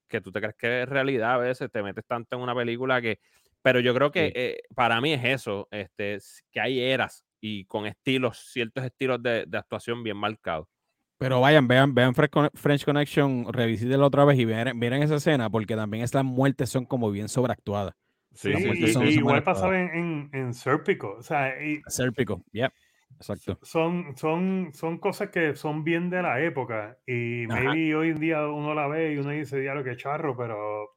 que 0.07 0.21
tú 0.21 0.31
te 0.33 0.41
crees 0.41 0.57
que 0.57 0.83
es 0.83 0.89
realidad 0.89 1.35
a 1.35 1.39
veces, 1.39 1.71
te 1.71 1.83
metes 1.83 2.05
tanto 2.05 2.37
en 2.37 2.43
una 2.43 2.55
película 2.55 3.01
que 3.01 3.21
pero 3.65 3.81
yo 3.81 3.95
creo 3.95 4.13
que 4.13 4.31
eh, 4.37 4.63
para 4.75 5.01
mí 5.01 5.15
es 5.15 5.25
eso, 5.25 5.69
este, 5.71 6.19
que 6.53 6.61
hay 6.61 6.81
eras 6.81 7.25
y 7.41 7.65
con 7.65 7.87
estilos, 7.87 8.51
ciertos 8.53 8.85
estilos 8.85 9.23
de, 9.23 9.49
actuación 9.55 10.03
bien 10.03 10.19
marcados. 10.19 10.69
Pero 11.17 11.41
vayan, 11.41 11.67
vean, 11.67 11.95
vean 11.95 12.13
French 12.15 12.85
Connection, 12.85 13.51
revisítenlo 13.51 14.07
otra 14.07 14.27
vez 14.27 14.39
y 14.39 14.45
miren, 14.45 15.03
esa 15.03 15.15
escena, 15.15 15.49
porque 15.49 15.77
también 15.77 16.05
estas 16.05 16.25
muertes 16.25 16.69
son 16.69 16.85
como 16.85 17.11
bien 17.11 17.31
sobreactuadas. 17.31 17.95
Sí, 18.35 18.51
igual 18.51 19.43
pasaba 19.43 19.81
en, 19.81 20.29
en, 20.35 20.53
Serpico. 20.53 21.15
O 21.19 21.23
sea, 21.23 21.55
Serpico, 21.87 22.45
yeah. 22.53 22.71
Exacto. 23.17 23.59
Son, 23.63 24.15
son, 24.17 24.73
son 24.75 24.99
cosas 24.99 25.31
que 25.31 25.57
son 25.57 25.85
bien 25.85 26.11
de 26.11 26.21
la 26.21 26.43
época 26.43 26.99
y 27.07 27.47
maybe 27.47 27.95
hoy 27.95 28.09
en 28.11 28.21
día 28.21 28.47
uno 28.47 28.75
la 28.75 28.89
ve 28.89 29.15
y 29.15 29.17
uno 29.17 29.31
dice, 29.31 29.59
diablo, 29.59 29.85
que 29.85 29.97
charro, 29.97 30.37
pero 30.37 30.94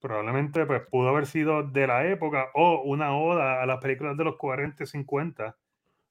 probablemente 0.00 0.66
pues, 0.66 0.82
pudo 0.90 1.08
haber 1.08 1.26
sido 1.26 1.62
de 1.62 1.86
la 1.86 2.06
época 2.06 2.48
o 2.54 2.82
una 2.82 3.16
oda 3.16 3.62
a 3.62 3.66
las 3.66 3.78
películas 3.78 4.16
de 4.16 4.24
los 4.24 4.36
40 4.36 4.82
y 4.82 4.86
50. 4.86 5.56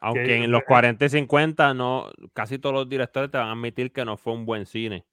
Aunque 0.02 0.36
en 0.36 0.52
los 0.52 0.64
40 0.64 1.06
y 1.06 1.10
50 1.10 1.74
no, 1.74 2.10
casi 2.34 2.58
todos 2.58 2.74
los 2.74 2.90
directores 2.90 3.30
te 3.30 3.38
van 3.38 3.50
a 3.50 3.52
admitir 3.52 3.92
que 3.92 4.06
no 4.06 4.16
fue 4.16 4.34
un 4.34 4.46
buen 4.46 4.66
cine. 4.66 5.06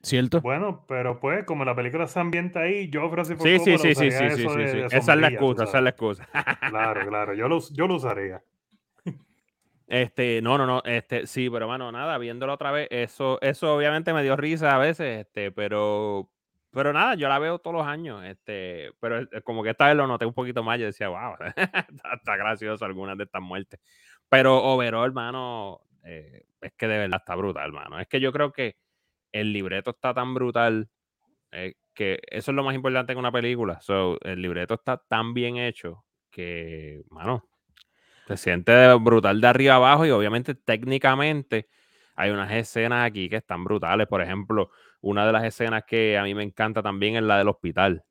¿Cierto? 0.00 0.40
Bueno, 0.40 0.84
pero 0.86 1.18
pues 1.18 1.44
como 1.44 1.64
la 1.64 1.74
película 1.74 2.06
se 2.06 2.20
ambienta 2.20 2.60
ahí, 2.60 2.88
yo 2.88 3.04
ofrecí 3.04 3.34
por 3.34 3.48
Sí, 3.48 3.58
sí, 3.58 3.76
sí, 3.78 3.94
sí, 3.96 4.10
sí, 4.12 4.30
sí, 4.30 4.46
sí, 4.46 4.78
Esa 4.92 5.14
es 5.14 5.18
la 5.18 5.28
excusa, 5.28 5.64
esa 5.64 5.78
es 5.78 5.84
la 5.84 5.90
excusa. 5.90 6.28
claro, 6.70 7.08
claro, 7.08 7.34
yo 7.34 7.48
lo, 7.48 7.58
yo 7.72 7.88
lo 7.88 7.96
usaría. 7.96 8.40
Este, 9.88 10.42
no, 10.42 10.58
no, 10.58 10.66
no, 10.66 10.82
este, 10.84 11.26
sí, 11.26 11.48
pero 11.48 11.66
bueno, 11.66 11.90
nada, 11.90 12.18
viéndolo 12.18 12.52
otra 12.52 12.70
vez, 12.70 12.88
eso, 12.90 13.38
eso 13.40 13.74
obviamente 13.74 14.12
me 14.12 14.22
dio 14.22 14.36
risa 14.36 14.74
a 14.74 14.78
veces, 14.78 15.20
este, 15.20 15.50
pero 15.50 16.30
pero 16.70 16.92
nada, 16.92 17.14
yo 17.14 17.28
la 17.28 17.38
veo 17.38 17.58
todos 17.58 17.76
los 17.76 17.86
años, 17.86 18.24
este, 18.24 18.92
pero 19.00 19.26
como 19.44 19.62
que 19.62 19.70
esta 19.70 19.86
vez 19.86 19.96
lo 19.96 20.06
noté 20.06 20.26
un 20.26 20.34
poquito 20.34 20.62
más, 20.62 20.78
yo 20.78 20.86
decía, 20.86 21.08
wow, 21.08 21.34
está, 21.56 22.36
gracioso 22.36 22.84
algunas 22.84 23.16
de 23.16 23.24
estas 23.24 23.42
muertes. 23.42 23.80
Pero 24.28 24.62
overall, 24.62 25.06
hermano, 25.06 25.80
eh, 26.04 26.44
es 26.60 26.72
que 26.74 26.86
de 26.86 26.98
verdad 26.98 27.20
está 27.20 27.34
brutal, 27.34 27.66
hermano. 27.66 27.98
Es 27.98 28.06
que 28.06 28.20
yo 28.20 28.32
creo 28.32 28.52
que 28.52 28.76
el 29.32 29.52
libreto 29.52 29.90
está 29.90 30.12
tan 30.12 30.34
brutal 30.34 30.88
eh, 31.52 31.74
que 31.94 32.20
eso 32.30 32.50
es 32.50 32.54
lo 32.54 32.62
más 32.62 32.74
importante 32.74 33.12
en 33.12 33.18
una 33.18 33.32
película. 33.32 33.80
So, 33.80 34.18
el 34.22 34.42
libreto 34.42 34.74
está 34.74 34.98
tan 34.98 35.34
bien 35.34 35.56
hecho 35.56 36.04
que, 36.30 37.02
mano, 37.10 37.48
se 38.28 38.36
siente 38.36 38.94
brutal 38.94 39.40
de 39.40 39.46
arriba 39.48 39.76
abajo 39.76 40.04
y 40.04 40.10
obviamente 40.10 40.54
técnicamente 40.54 41.68
hay 42.18 42.30
unas 42.30 42.50
escenas 42.50 43.06
aquí 43.06 43.28
que 43.28 43.36
están 43.36 43.62
brutales. 43.62 44.08
Por 44.08 44.20
ejemplo, 44.20 44.70
una 45.00 45.24
de 45.24 45.32
las 45.32 45.44
escenas 45.44 45.84
que 45.84 46.18
a 46.18 46.24
mí 46.24 46.34
me 46.34 46.42
encanta 46.42 46.82
también 46.82 47.14
es 47.14 47.22
la 47.22 47.38
del 47.38 47.48
hospital. 47.48 48.04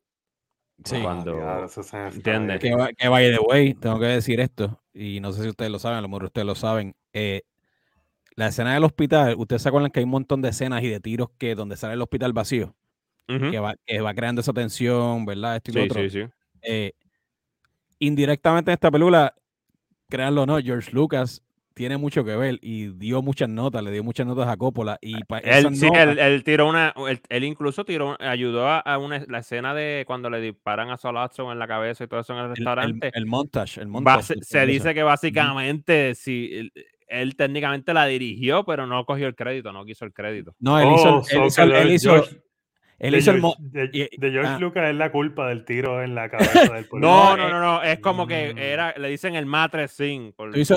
Sí, 0.86 1.02
cuando, 1.02 1.68
¿entiendes? 2.14 2.60
Que, 2.60 2.74
que 2.98 3.08
by 3.10 3.32
the 3.32 3.40
way, 3.40 3.74
tengo 3.74 4.00
que 4.00 4.06
decir 4.06 4.40
esto, 4.40 4.82
y 4.94 5.20
no 5.20 5.34
sé 5.34 5.42
si 5.44 5.50
ustedes 5.50 5.72
lo 5.72 5.80
saben, 5.80 5.98
a 5.98 6.02
lo 6.02 6.08
mejor 6.08 6.26
ustedes 6.26 6.46
lo 6.46 6.56
saben. 6.56 6.96
Eh, 7.14 7.42
la 8.36 8.48
escena 8.48 8.76
del 8.76 8.84
hospital, 8.84 9.36
ustedes 9.38 9.64
se 9.64 9.70
acuerdan 9.70 9.92
que 9.92 10.00
hay 10.00 10.04
un 10.06 10.12
montón 10.12 10.42
de 10.42 10.50
escenas 10.50 10.84
y 10.84 10.90
de 10.90 11.00
tiros 11.00 11.30
que 11.38 11.56
donde 11.56 11.76
sale 11.76 11.96
el 11.96 12.02
hospital 12.02 12.32
vacío, 12.32 12.76
que, 13.26 13.60
va, 13.60 13.76
que, 13.86 14.00
va, 14.00 14.14
creando 14.14 14.42
esa 14.42 14.54
tensión, 14.54 15.26
¿verdad? 15.26 15.58
Esto 15.58 15.72
y 15.72 15.90
sí, 15.90 15.90
Sí, 15.94 16.10
sí. 16.12 16.30
Eh, 16.62 16.94
indirectamente 18.00 18.72
en 18.72 18.76
esta 18.76 18.92
película, 18.92 19.34
créanlo 20.08 20.44
o 20.44 20.46
no, 20.46 20.60
George 20.60 20.92
Lucas 20.92 21.44
tiene 21.78 21.98
mucho 21.98 22.26
que 22.26 22.36
ver 22.36 22.58
y 22.64 22.88
dio 22.88 23.22
muchas 23.22 23.48
notas, 23.48 23.84
le 23.84 23.92
dio 23.92 24.04
muchas 24.04 24.26
notas 24.26 24.48
a 24.48 24.58
Coppola. 24.58 24.98
Y 25.00 25.14
él, 25.44 25.76
sí, 25.76 25.88
él, 25.94 26.44
tiró 26.44 26.68
una, 26.68 26.92
él, 27.30 27.44
incluso 27.44 27.86
tiró, 27.86 28.18
ayudó 28.20 28.68
a, 28.68 28.98
una, 28.98 29.24
la 29.28 29.40
escena 29.40 29.76
de 29.76 30.04
cuando 30.08 30.32
le 30.32 30.42
disparan 30.42 30.90
a 30.90 30.98
Solazzo 30.98 31.52
en 31.52 31.60
la 31.60 31.68
cabeza 31.68 32.04
y 32.04 32.08
todo 32.08 32.22
eso 32.22 32.34
en 32.34 32.40
el 32.40 32.50
restaurante. 32.50 33.12
El, 33.14 33.28
montage, 33.28 33.80
el 33.80 33.88
montage. 33.88 34.34
se 34.42 34.66
dice 34.66 34.96
que 34.96 35.04
básicamente 35.04 36.16
si 36.16 36.72
él, 37.08 37.36
técnicamente 37.36 37.94
la 37.94 38.08
dirigió, 38.08 38.66
pero 38.66 38.88
no 38.88 39.06
cogió 39.06 39.28
el 39.28 39.36
crédito, 39.36 39.72
no 39.72 39.86
quiso 39.86 40.04
el 40.04 40.14
crédito. 40.14 40.56
No, 40.60 40.80
él 40.80 40.88
hizo, 40.96 41.18
oh, 41.20 41.76
él, 41.76 41.92
hizo, 41.92 42.26
Él 43.00 43.12
de, 43.12 43.20
hizo 43.20 43.32
George, 43.32 43.58
el 43.60 43.92
de, 43.92 44.32
George 44.32 44.50
ah. 44.50 44.60
Lucas 44.60 44.90
es 44.90 44.96
la 44.96 45.12
culpa 45.12 45.50
del 45.50 45.66
tiro 45.66 46.02
en 46.02 46.16
la 46.16 46.30
cabeza 46.30 46.74
del 46.74 46.86
policía. 46.90 47.10
no, 47.10 47.38
no, 47.38 47.50
no, 47.50 47.60
no, 47.60 47.84
es 47.84 48.00
como 48.00 48.26
que 48.26 48.56
mm. 48.56 48.58
era, 48.58 48.98
le 48.98 49.10
dicen 49.10 49.36
el 49.36 49.46
matre 49.46 49.88
sin. 49.88 50.34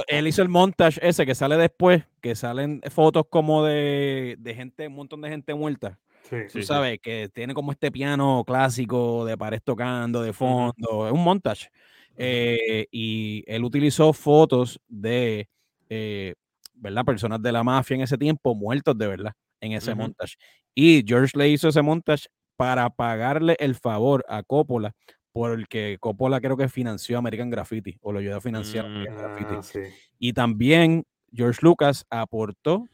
él 0.06 0.26
hizo 0.26 0.42
el 0.42 0.48
montage 0.48 1.00
ese 1.02 1.24
que 1.24 1.34
sale 1.34 1.56
después, 1.56 2.04
que 2.20 2.34
salen 2.34 2.82
fotos 2.90 3.24
como 3.30 3.64
de, 3.64 4.36
de 4.38 4.54
gente, 4.54 4.88
un 4.88 4.94
montón 4.94 5.22
de 5.22 5.30
gente 5.30 5.54
muerta. 5.54 5.98
Sí, 6.28 6.36
Tú 6.52 6.62
sabes, 6.62 7.00
que 7.00 7.28
tiene 7.32 7.54
como 7.54 7.72
este 7.72 7.90
piano 7.90 8.44
clásico 8.46 9.24
de 9.24 9.36
pared 9.36 9.60
tocando 9.64 10.22
de 10.22 10.32
fondo, 10.32 11.06
es 11.06 11.12
un 11.12 11.24
montage. 11.24 11.70
Eh, 12.16 12.86
y 12.90 13.42
él 13.46 13.64
utilizó 13.64 14.12
fotos 14.12 14.78
de, 14.86 15.48
eh, 15.88 16.34
¿verdad? 16.74 17.04
Personas 17.04 17.40
de 17.40 17.50
la 17.50 17.64
mafia 17.64 17.94
en 17.94 18.02
ese 18.02 18.18
tiempo 18.18 18.54
muertos 18.54 18.96
de 18.96 19.06
verdad 19.06 19.32
en 19.60 19.72
ese 19.72 19.94
montage. 19.94 20.36
Y 20.74 21.04
George 21.06 21.36
le 21.36 21.48
hizo 21.48 21.68
ese 21.68 21.82
montage 21.82 22.28
para 22.56 22.90
pagarle 22.90 23.56
el 23.58 23.74
favor 23.74 24.24
a 24.28 24.42
Coppola, 24.42 24.92
porque 25.32 25.96
Coppola 26.00 26.40
creo 26.40 26.56
que 26.56 26.68
financió 26.68 27.18
American 27.18 27.50
Graffiti 27.50 27.96
o 28.02 28.12
lo 28.12 28.18
ayudó 28.18 28.36
a 28.36 28.40
financiar 28.40 28.88
mm, 28.88 29.04
Graffiti. 29.04 29.54
Ah, 29.54 29.88
y 30.18 30.32
también 30.32 31.04
George 31.32 31.60
Lucas 31.62 32.04
aportó 32.10 32.84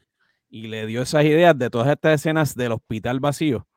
y 0.49 0.67
le 0.67 0.85
dio 0.85 1.01
esas 1.01 1.25
ideas 1.25 1.57
de 1.57 1.69
todas 1.69 1.89
estas 1.89 2.21
escenas 2.21 2.55
del 2.55 2.71
hospital 2.73 3.19
vacío 3.19 3.67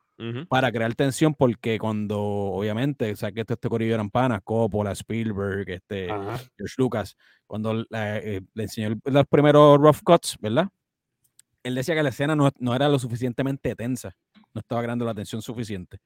para 0.51 0.71
crear 0.71 0.95
tensión, 0.95 1.35
porque 1.35 1.79
cuando, 1.79 2.21
obviamente, 2.21 3.11
o 3.11 3.17
sea, 3.17 3.33
que 3.33 3.41
este, 3.41 3.55
este 3.55 3.71
corillo 3.71 3.95
eran 3.95 4.11
panas, 4.11 4.43
Coppola, 4.45 4.93
Spielberg, 4.93 5.69
este, 5.71 6.09
George 6.59 6.75
Lucas, 6.77 7.17
cuando 7.47 7.87
eh, 7.91 8.43
le 8.53 8.63
enseñó 8.63 8.95
los 9.07 9.27
primeros 9.27 9.79
rough 9.79 10.03
cuts, 10.05 10.37
¿verdad? 10.39 10.69
Él 11.63 11.75
decía 11.75 11.95
que 11.95 12.03
la 12.03 12.09
escena 12.11 12.37
no, 12.37 12.51
no, 12.59 12.75
era 12.75 12.89
lo 12.89 12.99
suficientemente 12.99 13.75
tensa, 13.75 14.17
no 14.55 14.61
estaba 14.61 14.83
creando 14.83 15.05
la 15.05 15.15
tensión 15.15 15.43
suficiente. 15.43 15.99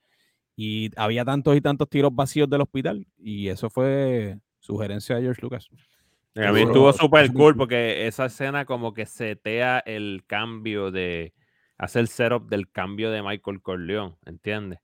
Y 0.56 0.90
había 0.96 1.24
tantos 1.24 1.56
y 1.56 1.60
tantos 1.60 1.88
tiros 1.88 2.14
vacíos 2.14 2.48
del 2.48 2.60
hospital, 2.60 3.06
y 3.18 3.48
eso 3.48 3.70
fue 3.70 4.38
sugerencia 4.60 5.16
de 5.16 5.22
George 5.22 5.42
Lucas. 5.42 5.68
A 6.36 6.50
mí 6.52 6.62
estuvo 6.62 6.92
súper 6.92 7.32
cool 7.32 7.56
porque 7.56 8.08
esa 8.08 8.26
escena 8.26 8.64
como 8.64 8.92
que 8.92 9.06
setea 9.06 9.78
el 9.78 10.24
cambio 10.26 10.90
de, 10.90 11.32
hace 11.78 12.00
el 12.00 12.08
setup 12.08 12.48
del 12.48 12.70
cambio 12.70 13.10
de 13.10 13.22
Michael 13.22 13.62
Corleone, 13.62 14.16
¿entiendes? 14.26 14.80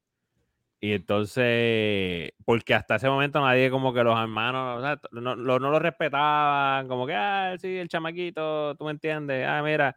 Y 0.82 0.92
entonces, 0.92 2.32
porque 2.44 2.74
hasta 2.74 2.96
ese 2.96 3.08
momento 3.08 3.40
nadie 3.40 3.70
como 3.70 3.92
que 3.92 4.02
los 4.02 4.18
hermanos 4.18 4.98
no, 5.12 5.36
no, 5.36 5.58
lo 5.58 5.78
respetaban, 5.78 6.88
como 6.88 7.06
que, 7.06 7.14
ah, 7.14 7.54
sí, 7.58 7.76
el 7.76 7.88
chamaquito, 7.88 8.76
tú 8.76 8.86
me 8.86 8.92
entiendes, 8.92 9.46
ah, 9.46 9.60
mira, 9.62 9.94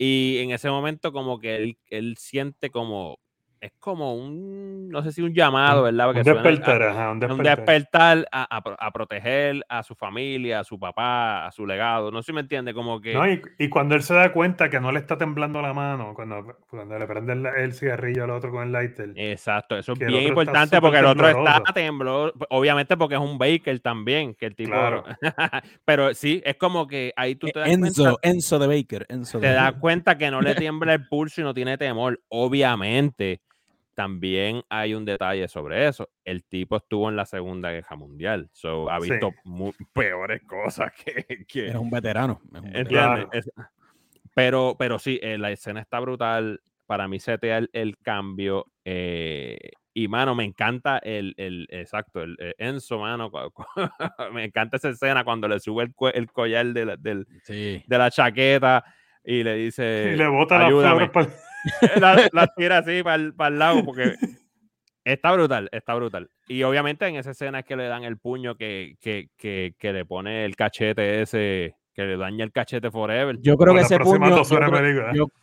y 0.00 0.38
en 0.40 0.52
ese 0.52 0.70
momento 0.70 1.12
como 1.12 1.38
que 1.40 1.56
él, 1.56 1.78
él 1.90 2.16
siente 2.18 2.70
como, 2.70 3.20
es 3.60 3.72
como 3.78 4.14
un, 4.14 4.88
no 4.88 5.02
sé 5.02 5.12
si 5.12 5.20
un 5.20 5.34
llamado, 5.34 5.82
¿verdad? 5.82 6.10
un, 6.10 6.22
despertar, 6.22 6.82
ajá, 6.82 7.10
un, 7.10 7.20
despertar, 7.20 8.26
a, 8.32 8.92
proteger 8.92 9.62
a 9.68 9.82
su 9.82 9.94
familia, 9.94 10.60
a 10.60 10.64
su 10.64 10.78
papá, 10.78 11.46
a 11.46 11.52
su 11.52 11.66
legado. 11.66 12.10
No 12.10 12.22
sé 12.22 12.26
si 12.26 12.32
me 12.32 12.40
entiende, 12.40 12.72
como 12.72 13.00
que... 13.00 13.12
No, 13.12 13.24
y, 13.28 13.68
cuando 13.68 13.94
él 13.94 14.02
se 14.02 14.14
da 14.14 14.32
cuenta 14.32 14.70
que 14.70 14.80
no 14.80 14.90
le 14.92 14.98
está 14.98 15.18
temblando 15.18 15.60
la 15.60 15.74
mano, 15.74 16.14
cuando, 16.14 16.56
cuando 16.68 16.98
le 16.98 17.06
prende 17.06 17.34
el, 17.58 17.74
cigarrillo 17.74 18.24
al 18.24 18.30
otro 18.30 18.50
con 18.50 18.66
el 18.66 18.72
lighter. 18.72 19.12
Exacto, 19.14 19.76
eso 19.76 19.92
es 19.92 19.98
bien 19.98 20.28
importante 20.28 20.80
porque 20.80 20.98
el 20.98 21.06
otro 21.06 21.28
está 21.28 21.62
temblor, 21.74 22.34
obviamente 22.48 22.96
porque 22.96 23.16
es 23.16 23.20
un 23.20 23.36
Baker 23.36 23.78
también, 23.80 24.34
que 24.34 24.46
el 24.46 24.56
tipo... 24.56 24.72
Pero 25.84 26.14
sí, 26.14 26.40
es 26.46 26.56
como 26.56 26.86
que 26.86 27.12
ahí 27.14 27.34
tú 27.34 27.48
te 27.48 27.60
das 27.60 27.68
Enzo, 27.68 28.02
cuenta... 28.04 28.28
Enzo 28.28 28.58
de 28.58 28.66
Baker, 28.66 29.06
Enzo 29.10 29.38
te 29.38 29.52
das 29.52 29.74
cuenta 29.74 30.16
que 30.16 30.30
no 30.30 30.40
le 30.40 30.54
tiembla 30.54 30.94
el 30.94 31.06
pulso 31.06 31.42
y 31.42 31.44
no 31.44 31.52
tiene 31.52 31.76
temor, 31.76 32.20
obviamente 32.28 33.42
también 34.00 34.62
hay 34.70 34.94
un 34.94 35.04
detalle 35.04 35.46
sobre 35.46 35.86
eso. 35.86 36.08
El 36.24 36.42
tipo 36.44 36.78
estuvo 36.78 37.10
en 37.10 37.16
la 37.16 37.26
Segunda 37.26 37.70
Guerra 37.70 37.96
Mundial. 37.96 38.48
So, 38.50 38.90
ha 38.90 38.98
visto 38.98 39.34
peores 39.92 40.40
cosas 40.44 40.90
que, 41.04 41.44
que... 41.44 41.68
Es 41.68 41.74
un 41.74 41.90
veterano. 41.90 42.40
pero, 44.34 44.76
pero 44.78 44.98
sí, 44.98 45.20
eh, 45.22 45.36
la 45.36 45.50
escena 45.50 45.82
está 45.82 46.00
brutal. 46.00 46.62
Para 46.86 47.08
mí 47.08 47.20
setea 47.20 47.58
el, 47.58 47.68
el 47.74 47.98
cambio. 47.98 48.68
Eh, 48.86 49.58
y, 49.92 50.08
mano, 50.08 50.34
me 50.34 50.44
encanta 50.44 50.96
el, 50.96 51.34
el 51.36 51.68
exacto, 51.68 52.22
el, 52.22 52.38
eh, 52.40 52.54
Enzo, 52.56 53.00
mano. 53.00 53.30
me 54.32 54.44
encanta 54.44 54.78
esa 54.78 54.88
escena 54.88 55.24
cuando 55.24 55.46
le 55.46 55.60
sube 55.60 55.84
el, 55.84 55.94
el 56.14 56.32
collar 56.32 56.68
de 56.68 56.86
la, 56.86 56.96
del, 56.96 57.26
de 57.46 57.84
la 57.86 58.10
chaqueta 58.10 58.82
y 59.22 59.42
le 59.42 59.56
dice... 59.56 60.12
Y 60.14 60.16
le 60.16 60.26
bota 60.26 60.58
la 60.58 60.68
flor 60.68 61.12
para 61.12 61.28
la, 62.32 62.52
tira 62.56 62.78
así 62.78 63.02
para 63.02 63.48
el, 63.48 63.58
lado 63.58 63.84
porque 63.84 64.14
está 65.04 65.32
brutal, 65.32 65.68
está 65.72 65.94
brutal. 65.94 66.30
Y 66.48 66.62
obviamente 66.62 67.06
en 67.06 67.16
esa 67.16 67.30
escena 67.30 67.60
es 67.60 67.64
que 67.64 67.76
le 67.76 67.88
dan 67.88 68.04
el 68.04 68.18
puño 68.18 68.56
que, 68.56 68.96
que, 69.00 69.28
que, 69.36 69.74
que 69.78 69.92
le 69.92 70.04
pone 70.04 70.44
el 70.44 70.56
cachete 70.56 71.22
ese, 71.22 71.76
que 71.94 72.02
le 72.02 72.16
daña 72.16 72.44
el 72.44 72.52
cachete 72.52 72.90
forever. 72.90 73.38
Yo 73.40 73.56
creo 73.56 73.74
que 73.74 73.80
ese 73.80 73.98
puño, 73.98 74.42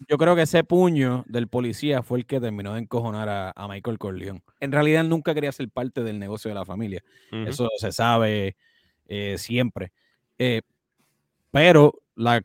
yo 0.07 0.17
creo, 0.17 0.35
que 0.35 0.41
ese 0.43 0.63
puño 0.63 1.23
del 1.27 1.47
policía 1.47 2.03
fue 2.03 2.19
el 2.19 2.25
que 2.25 2.39
terminó 2.39 2.73
de 2.73 2.81
encojonar 2.81 3.53
a, 3.55 3.67
Michael 3.67 3.97
Corleone. 3.97 4.41
En 4.59 4.71
realidad 4.71 5.03
nunca 5.03 5.33
quería 5.33 5.51
ser 5.51 5.69
parte 5.69 6.03
del 6.03 6.19
negocio 6.19 6.49
de 6.49 6.55
la 6.55 6.65
familia. 6.65 7.03
Eso 7.31 7.69
se 7.77 7.91
sabe 7.91 8.55
eh, 9.07 9.35
siempre. 9.37 9.91
Eh, 10.37 10.61
pero 11.51 11.93
la, 12.17 12.41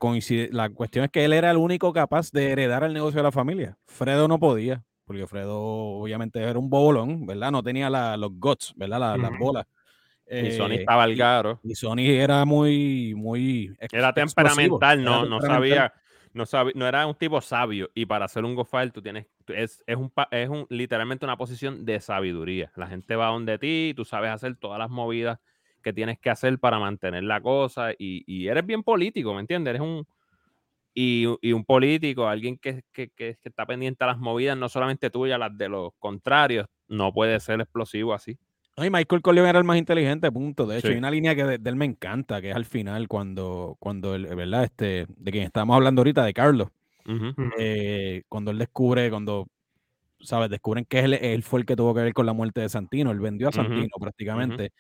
la 0.50 0.70
cuestión 0.70 1.04
es 1.06 1.10
que 1.10 1.24
él 1.24 1.32
era 1.32 1.50
el 1.50 1.56
único 1.56 1.92
capaz 1.94 2.30
de 2.30 2.52
heredar 2.52 2.84
el 2.84 2.92
negocio 2.92 3.18
de 3.18 3.22
la 3.22 3.32
familia. 3.32 3.78
Fredo 3.86 4.28
no 4.28 4.38
podía, 4.38 4.84
porque 5.06 5.26
Fredo 5.26 5.58
obviamente 5.58 6.40
era 6.40 6.58
un 6.58 6.68
bobolón, 6.68 7.24
¿verdad? 7.24 7.50
No 7.50 7.62
tenía 7.62 7.88
los 8.18 8.30
guts, 8.34 8.74
¿verdad? 8.76 9.18
las 9.18 9.38
bolas. 9.38 9.66
y 10.30 10.52
Sony 10.52 10.72
eh, 10.72 10.80
estaba 10.80 11.04
al 11.04 11.16
garo. 11.16 11.58
Y, 11.64 11.74
Sony 11.74 12.00
era 12.00 12.44
muy, 12.44 13.14
muy. 13.16 13.74
Era 13.90 14.12
temperamental, 14.12 15.02
no, 15.02 15.24
no 15.24 15.40
sabía. 15.40 15.92
No, 16.34 16.46
sabía, 16.46 16.72
no 16.76 16.86
era 16.86 17.06
un 17.06 17.14
tipo 17.14 17.40
sabio. 17.40 17.90
Y 17.94 18.06
para 18.06 18.26
hacer 18.26 18.44
un 18.44 18.54
gofile, 18.54 18.90
tú 18.90 19.00
tienes. 19.00 19.26
Es, 19.48 19.82
es, 19.86 19.96
un, 19.96 20.12
es 20.30 20.48
un, 20.50 20.66
literalmente 20.68 21.24
una 21.24 21.36
posición 21.38 21.86
de 21.86 21.98
sabiduría. 22.00 22.72
La 22.76 22.86
gente 22.86 23.16
va 23.16 23.28
donde 23.28 23.58
ti, 23.58 23.94
tú 23.96 24.04
sabes 24.04 24.30
hacer 24.30 24.54
todas 24.56 24.78
las 24.78 24.90
movidas 24.90 25.38
que 25.82 25.92
tienes 25.92 26.18
que 26.18 26.30
hacer 26.30 26.58
para 26.58 26.78
mantener 26.78 27.24
la 27.24 27.40
cosa 27.40 27.90
y, 27.98 28.46
eres 28.46 28.64
bien 28.64 28.82
político, 28.82 29.34
¿me 29.34 29.40
entiendes? 29.40 29.72
Eres 29.72 29.82
un... 29.82 30.06
Y, 30.94 31.24
un 31.26 31.64
político, 31.64 32.28
alguien 32.28 32.58
que, 32.58 32.84
está 33.16 33.64
pendiente 33.64 34.04
a 34.04 34.08
las 34.08 34.18
movidas, 34.18 34.58
no 34.58 34.68
solamente 34.68 35.08
tuyas, 35.08 35.38
las 35.38 35.56
de 35.56 35.68
los 35.68 35.92
contrarios, 35.98 36.66
no 36.86 37.12
puede 37.12 37.40
ser 37.40 37.60
explosivo 37.60 38.12
así. 38.12 38.38
Ay, 38.76 38.90
Michael 38.90 39.20
Corleone 39.20 39.50
era 39.50 39.58
el 39.58 39.64
más 39.64 39.76
inteligente, 39.76 40.32
punto. 40.32 40.66
De 40.66 40.78
hecho, 40.78 40.88
hay 40.88 40.96
una 40.96 41.10
línea 41.10 41.34
que 41.34 41.44
de, 41.44 41.70
él 41.70 41.76
me 41.76 41.84
encanta, 41.84 42.40
que 42.40 42.50
es 42.50 42.56
al 42.56 42.64
final, 42.64 43.06
cuando, 43.06 43.76
cuando 43.78 44.14
él, 44.14 44.26
¿verdad? 44.34 44.64
Este, 44.64 45.06
de 45.08 45.30
quien 45.30 45.44
estamos 45.44 45.74
hablando 45.76 46.00
ahorita, 46.00 46.24
de 46.24 46.32
Carlos. 46.32 46.68
Eh, 47.58 48.22
cuando 48.28 48.50
él 48.50 48.58
descubre, 48.58 49.10
cuando, 49.10 49.46
¿sabes? 50.20 50.48
Descubren 50.48 50.86
que 50.86 51.00
él, 51.00 51.14
él, 51.14 51.42
fue 51.42 51.60
el 51.60 51.66
que 51.66 51.76
tuvo 51.76 51.94
que 51.94 52.00
ver 52.00 52.14
con 52.14 52.24
la 52.24 52.32
muerte 52.32 52.62
de 52.62 52.68
Santino. 52.70 53.10
Él 53.10 53.20
vendió 53.20 53.48
a 53.48 53.52
Santino 53.52 53.94
prácticamente. 54.00 54.70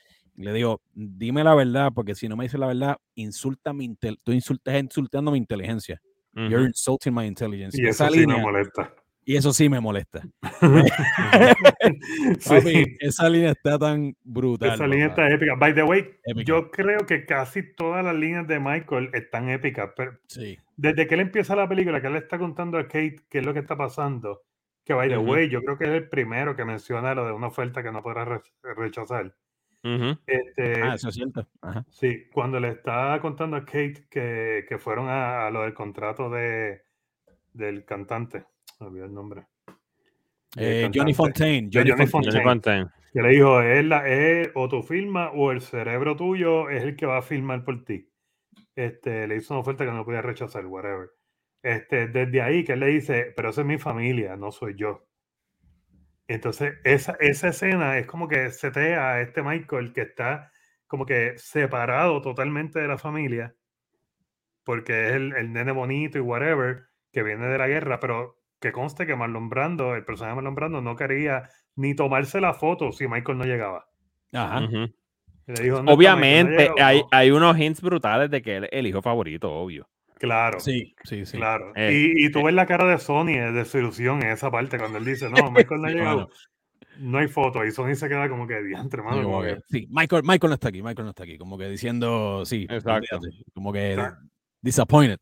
Le 0.42 0.52
digo, 0.52 0.82
dime 0.92 1.44
la 1.44 1.54
verdad, 1.54 1.92
porque 1.94 2.14
si 2.14 2.28
no 2.28 2.36
me 2.36 2.44
dices 2.44 2.58
la 2.58 2.66
verdad, 2.66 2.96
insulta 3.14 3.72
mi 3.72 3.94
tú 3.96 4.32
insultas 4.32 4.80
insultando 4.80 5.30
mi 5.30 5.38
inteligencia. 5.38 6.00
You're 6.34 6.64
insulting 6.64 7.14
my 7.14 7.26
intelligence. 7.26 7.80
Y 7.80 7.86
eso 7.86 8.08
sí 8.08 8.26
me 8.26 8.38
molesta. 8.38 8.94
Y 9.24 9.36
eso 9.36 9.52
sí 9.52 9.68
me 9.68 9.80
molesta. 9.80 10.22
esa 13.00 13.28
línea 13.28 13.52
está 13.52 13.78
tan 13.78 14.16
brutal. 14.24 14.74
Esa 14.74 14.86
línea 14.86 15.08
está 15.08 15.30
épica. 15.30 15.54
By 15.54 15.74
the 15.74 15.84
way, 15.84 16.10
yo 16.44 16.70
creo 16.70 17.06
que 17.06 17.24
casi 17.24 17.62
todas 17.74 18.04
las 18.04 18.16
líneas 18.16 18.48
de 18.48 18.58
Michael 18.58 19.10
están 19.12 19.48
épicas. 19.48 19.90
Pero 19.96 20.18
sí. 20.26 20.58
Desde 20.76 21.06
que 21.06 21.14
él 21.14 21.20
empieza 21.20 21.54
la 21.54 21.68
película, 21.68 22.00
que 22.00 22.08
él 22.08 22.16
está 22.16 22.38
contando 22.38 22.78
a 22.78 22.84
Kate 22.84 23.20
qué 23.28 23.38
es 23.38 23.46
lo 23.46 23.52
que 23.52 23.60
está 23.60 23.76
pasando, 23.76 24.42
que 24.84 24.94
by 24.94 25.08
the 25.08 25.18
way, 25.18 25.48
yo 25.48 25.62
creo 25.62 25.78
que 25.78 25.84
es 25.84 25.90
el 25.90 26.08
primero 26.08 26.56
que 26.56 26.64
menciona 26.64 27.14
lo 27.14 27.26
de 27.26 27.32
una 27.32 27.48
oferta 27.48 27.82
que 27.82 27.92
no 27.92 28.02
podrá 28.02 28.42
rechazar 28.76 29.34
este, 29.82 30.82
ah, 30.82 30.94
eso 30.94 31.08
es 31.08 31.14
cierto. 31.14 31.46
Sí, 31.90 32.28
cuando 32.32 32.60
le 32.60 32.68
está 32.68 33.18
contando 33.20 33.56
a 33.56 33.64
Kate 33.64 34.06
que, 34.08 34.64
que 34.68 34.78
fueron 34.78 35.08
a, 35.08 35.50
lo 35.50 35.62
del 35.62 35.74
contrato 35.74 36.30
de, 36.30 36.82
del 37.52 37.84
cantante, 37.84 38.44
me 38.80 38.86
olvidé 38.86 39.06
el 39.06 39.14
nombre. 39.14 39.46
Eh, 40.56 40.90
Johnny 40.94 41.14
Fontaine. 41.14 41.68
Johnny, 41.72 41.92
Fontaine. 42.06 42.86
Que 43.12 43.22
le 43.22 43.28
dijo, 43.30 43.60
es, 43.60 43.84
la, 43.84 44.08
es 44.08 44.50
o 44.54 44.68
tu 44.68 44.82
firma 44.82 45.30
o 45.32 45.50
el 45.50 45.60
cerebro 45.60 46.16
tuyo 46.16 46.70
es 46.70 46.82
el 46.82 46.96
que 46.96 47.06
va 47.06 47.18
a 47.18 47.22
firmar 47.22 47.64
por 47.64 47.84
ti. 47.84 48.08
Este, 48.74 49.26
le 49.26 49.36
hizo 49.36 49.54
una 49.54 49.60
oferta 49.60 49.84
que 49.84 49.90
no 49.90 50.04
podía 50.04 50.22
rechazar, 50.22 50.64
whatever. 50.66 51.10
Este, 51.62 52.08
desde 52.08 52.42
ahí 52.42 52.64
que 52.64 52.72
él 52.72 52.80
le 52.80 52.88
dice, 52.88 53.32
pero 53.36 53.50
esa 53.50 53.60
es 53.60 53.66
mi 53.66 53.78
familia, 53.78 54.36
no 54.36 54.50
soy 54.50 54.74
yo. 54.76 55.06
Entonces, 56.32 56.78
esa, 56.84 57.16
esa 57.20 57.48
escena 57.48 57.98
es 57.98 58.06
como 58.06 58.26
que 58.26 58.50
setea 58.50 59.10
a 59.10 59.20
este 59.20 59.42
Michael 59.42 59.92
que 59.92 60.00
está 60.00 60.50
como 60.86 61.04
que 61.04 61.34
separado 61.36 62.22
totalmente 62.22 62.78
de 62.80 62.88
la 62.88 62.96
familia, 62.96 63.54
porque 64.64 65.08
es 65.08 65.14
el, 65.14 65.34
el, 65.36 65.52
nene 65.52 65.72
bonito 65.72 66.16
y 66.16 66.22
whatever, 66.22 66.84
que 67.12 67.22
viene 67.22 67.46
de 67.48 67.58
la 67.58 67.68
guerra, 67.68 68.00
pero 68.00 68.38
que 68.60 68.72
conste 68.72 69.06
que 69.06 69.14
Marlon 69.14 69.50
Brando, 69.50 69.94
el 69.94 70.06
personaje 70.06 70.32
de 70.32 70.36
Marlon 70.36 70.54
Brando, 70.54 70.80
no 70.80 70.96
quería 70.96 71.50
ni 71.76 71.94
tomarse 71.94 72.40
la 72.40 72.54
foto 72.54 72.92
si 72.92 73.06
Michael 73.08 73.36
no 73.36 73.44
llegaba. 73.44 73.86
Ajá. 74.32 74.66
Obviamente, 75.86 76.70
hay, 76.80 77.02
hay, 77.10 77.30
unos 77.30 77.58
hints 77.58 77.82
brutales 77.82 78.30
de 78.30 78.40
que 78.40 78.56
él 78.56 78.64
es 78.64 78.70
el 78.72 78.86
hijo 78.86 79.02
favorito, 79.02 79.52
obvio. 79.52 79.88
Claro. 80.22 80.60
Sí, 80.60 80.94
sí, 81.02 81.26
sí. 81.26 81.36
Claro. 81.36 81.72
Eh, 81.74 82.12
y, 82.14 82.26
y, 82.26 82.30
tú 82.30 82.44
ves 82.44 82.54
la 82.54 82.64
cara 82.64 82.86
de 82.86 82.96
Sony 82.98 83.40
de 83.40 83.50
desilusión 83.50 84.22
en 84.22 84.30
esa 84.30 84.52
parte 84.52 84.78
cuando 84.78 84.98
él 84.98 85.04
dice, 85.04 85.28
no, 85.28 85.50
Michael 85.50 85.80
no 85.80 85.88
ha 85.88 85.90
llegado. 85.90 86.30
No 86.98 87.18
hay 87.18 87.26
foto. 87.26 87.64
Y 87.64 87.72
Sony 87.72 87.96
se 87.96 88.08
queda 88.08 88.28
como 88.28 88.46
que 88.46 88.62
diantre, 88.62 89.02
mano. 89.02 89.24
Como 89.24 89.42
que... 89.42 89.58
Sí, 89.68 89.88
Michael, 89.90 90.22
Michael 90.22 90.50
no 90.50 90.54
está 90.54 90.68
aquí, 90.68 90.80
Michael 90.80 91.06
no 91.06 91.10
está 91.10 91.24
aquí. 91.24 91.38
Como 91.38 91.58
que 91.58 91.68
diciendo, 91.68 92.44
sí. 92.44 92.68
Exacto. 92.70 93.18
Como 93.52 93.72
que 93.72 93.96
disappointed. 94.60 95.18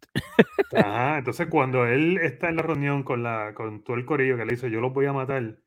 Ajá, 0.76 1.16
entonces 1.16 1.46
cuando 1.46 1.86
él 1.86 2.18
está 2.18 2.50
en 2.50 2.56
la 2.56 2.62
reunión 2.62 3.02
con, 3.02 3.22
la, 3.22 3.54
con 3.54 3.82
todo 3.82 3.96
el 3.96 4.04
corillo 4.04 4.36
que 4.36 4.44
le 4.44 4.52
dice, 4.52 4.70
yo 4.70 4.82
los 4.82 4.92
voy 4.92 5.06
a 5.06 5.14
matar, 5.14 5.60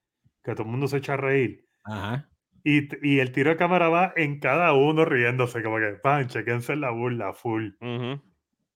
que 0.43 0.51
todo 0.51 0.63
el 0.63 0.69
mundo 0.69 0.87
se 0.87 0.97
echa 0.97 1.13
a 1.13 1.17
reír. 1.17 1.65
Ajá. 1.85 2.29
Y, 2.63 2.87
y, 3.01 3.19
el 3.19 3.31
tiro 3.31 3.49
de 3.49 3.57
cámara 3.57 3.89
va 3.89 4.13
en 4.15 4.39
cada 4.39 4.73
uno 4.73 5.05
riéndose, 5.05 5.63
como 5.63 5.77
que, 5.77 5.97
pan, 6.03 6.27
chequense 6.27 6.75
la 6.75 6.91
burla, 6.91 7.33
full. 7.33 7.71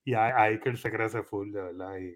Y 0.07 0.13
ahí, 0.13 0.57
que 0.61 0.69
él 0.69 0.77
se 0.77 0.89
crece 0.89 1.21
full, 1.21 1.51
de 1.51 1.61
verdad. 1.61 1.97
Y 1.97 2.15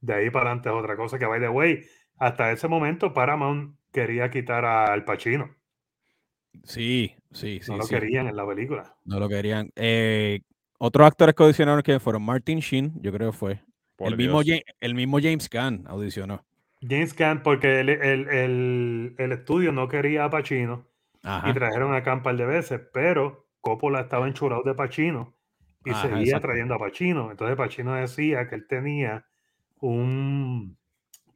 de 0.00 0.12
ahí 0.12 0.28
para 0.28 0.46
adelante 0.46 0.70
es 0.70 0.74
otra 0.74 0.96
cosa 0.96 1.20
que, 1.20 1.24
by 1.24 1.38
the 1.38 1.48
way, 1.48 1.84
hasta 2.18 2.50
ese 2.50 2.66
momento 2.66 3.14
Paramount 3.14 3.76
quería 3.92 4.28
quitar 4.28 4.64
al 4.64 5.04
Pacino. 5.04 5.54
Sí, 6.64 7.14
sí, 7.30 7.60
sí. 7.62 7.70
No 7.70 7.76
lo 7.76 7.84
sí. 7.84 7.94
querían 7.94 8.26
en 8.26 8.34
la 8.34 8.44
película. 8.44 8.96
No 9.04 9.20
lo 9.20 9.28
querían. 9.28 9.70
Eh, 9.76 10.40
otros 10.80 11.06
actores 11.06 11.32
que 11.36 11.44
audicionaron 11.44 11.80
que 11.82 12.00
fueron 12.00 12.24
Martin 12.24 12.58
Sheen, 12.58 13.00
yo 13.00 13.12
creo 13.12 13.30
que 13.30 13.38
fue. 13.38 13.62
el 14.00 14.16
mismo, 14.16 14.40
el 14.80 14.94
mismo, 14.96 15.20
James 15.22 15.48
Caan 15.48 15.84
audicionó. 15.86 16.44
James 16.80 17.14
Caan, 17.14 17.44
porque 17.44 17.78
el, 17.78 17.88
el, 17.88 19.14
el, 19.16 19.32
estudio 19.32 19.70
no 19.70 19.86
quería 19.86 20.24
a 20.24 20.30
Pacino 20.30 20.88
y 21.22 21.52
trajeron 21.52 21.94
a 21.94 22.02
Caan 22.02 22.24
par 22.24 22.36
de 22.36 22.46
veces, 22.46 22.80
pero 22.92 23.46
Coppola 23.60 24.00
estaba 24.00 24.26
enchurado 24.26 24.64
de 24.64 24.74
Pacino 24.74 25.36
y 25.84 25.94
seguía 25.94 26.40
trayendo 26.40 26.74
a 26.74 26.78
Pacino. 26.78 27.30
Entonces 27.30 27.56
Pacino 27.56 27.94
decía 27.94 28.48
que 28.48 28.54
él 28.54 28.66
tenía 28.66 29.26
un 29.80 30.76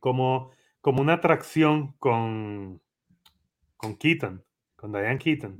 como, 0.00 0.50
como 0.80 1.00
una 1.00 1.14
atracción 1.14 1.94
con, 1.98 2.80
con 3.76 3.96
Keaton 3.96 4.44
con 4.84 4.92
Diane 4.92 5.18
Keaton. 5.18 5.56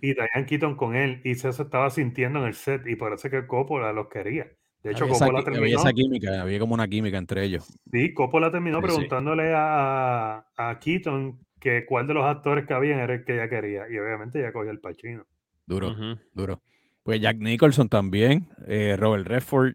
Y 0.00 0.14
Diane 0.14 0.46
Keaton 0.46 0.76
con 0.76 0.96
él. 0.96 1.20
Y 1.24 1.34
se 1.34 1.50
estaba 1.50 1.90
sintiendo 1.90 2.38
en 2.38 2.46
el 2.46 2.54
set. 2.54 2.86
Y 2.86 2.96
parece 2.96 3.28
que 3.28 3.46
Coppola 3.46 3.92
los 3.92 4.08
quería. 4.08 4.50
De 4.82 4.92
hecho, 4.92 5.04
había 5.04 5.18
Coppola 5.18 5.40
esa, 5.40 5.44
terminó. 5.44 5.64
Había 5.64 5.76
esa 5.76 5.92
química, 5.92 6.40
había 6.40 6.58
como 6.58 6.72
una 6.72 6.88
química 6.88 7.18
entre 7.18 7.44
ellos. 7.44 7.78
Sí, 7.92 8.14
Coppola 8.14 8.50
terminó 8.50 8.78
sí, 8.78 8.84
preguntándole 8.84 9.48
sí. 9.48 9.54
A, 9.54 10.46
a, 10.56 10.78
Keaton 10.78 11.38
que 11.60 11.84
cuál 11.84 12.06
de 12.06 12.14
los 12.14 12.24
actores 12.24 12.66
que 12.66 12.72
habían 12.72 13.00
era 13.00 13.12
el 13.12 13.26
que 13.26 13.34
ella 13.34 13.50
quería. 13.50 13.90
Y 13.90 13.98
obviamente 13.98 14.38
ella 14.38 14.54
cogió 14.54 14.70
el 14.70 14.80
Pachino. 14.80 15.26
Duro, 15.66 15.88
uh 15.88 15.92
-huh. 15.92 16.20
duro. 16.32 16.62
Pues 17.06 17.20
Jack 17.20 17.36
Nicholson 17.38 17.88
también, 17.88 18.48
eh, 18.66 18.96
Robert 18.98 19.28
Redford. 19.28 19.74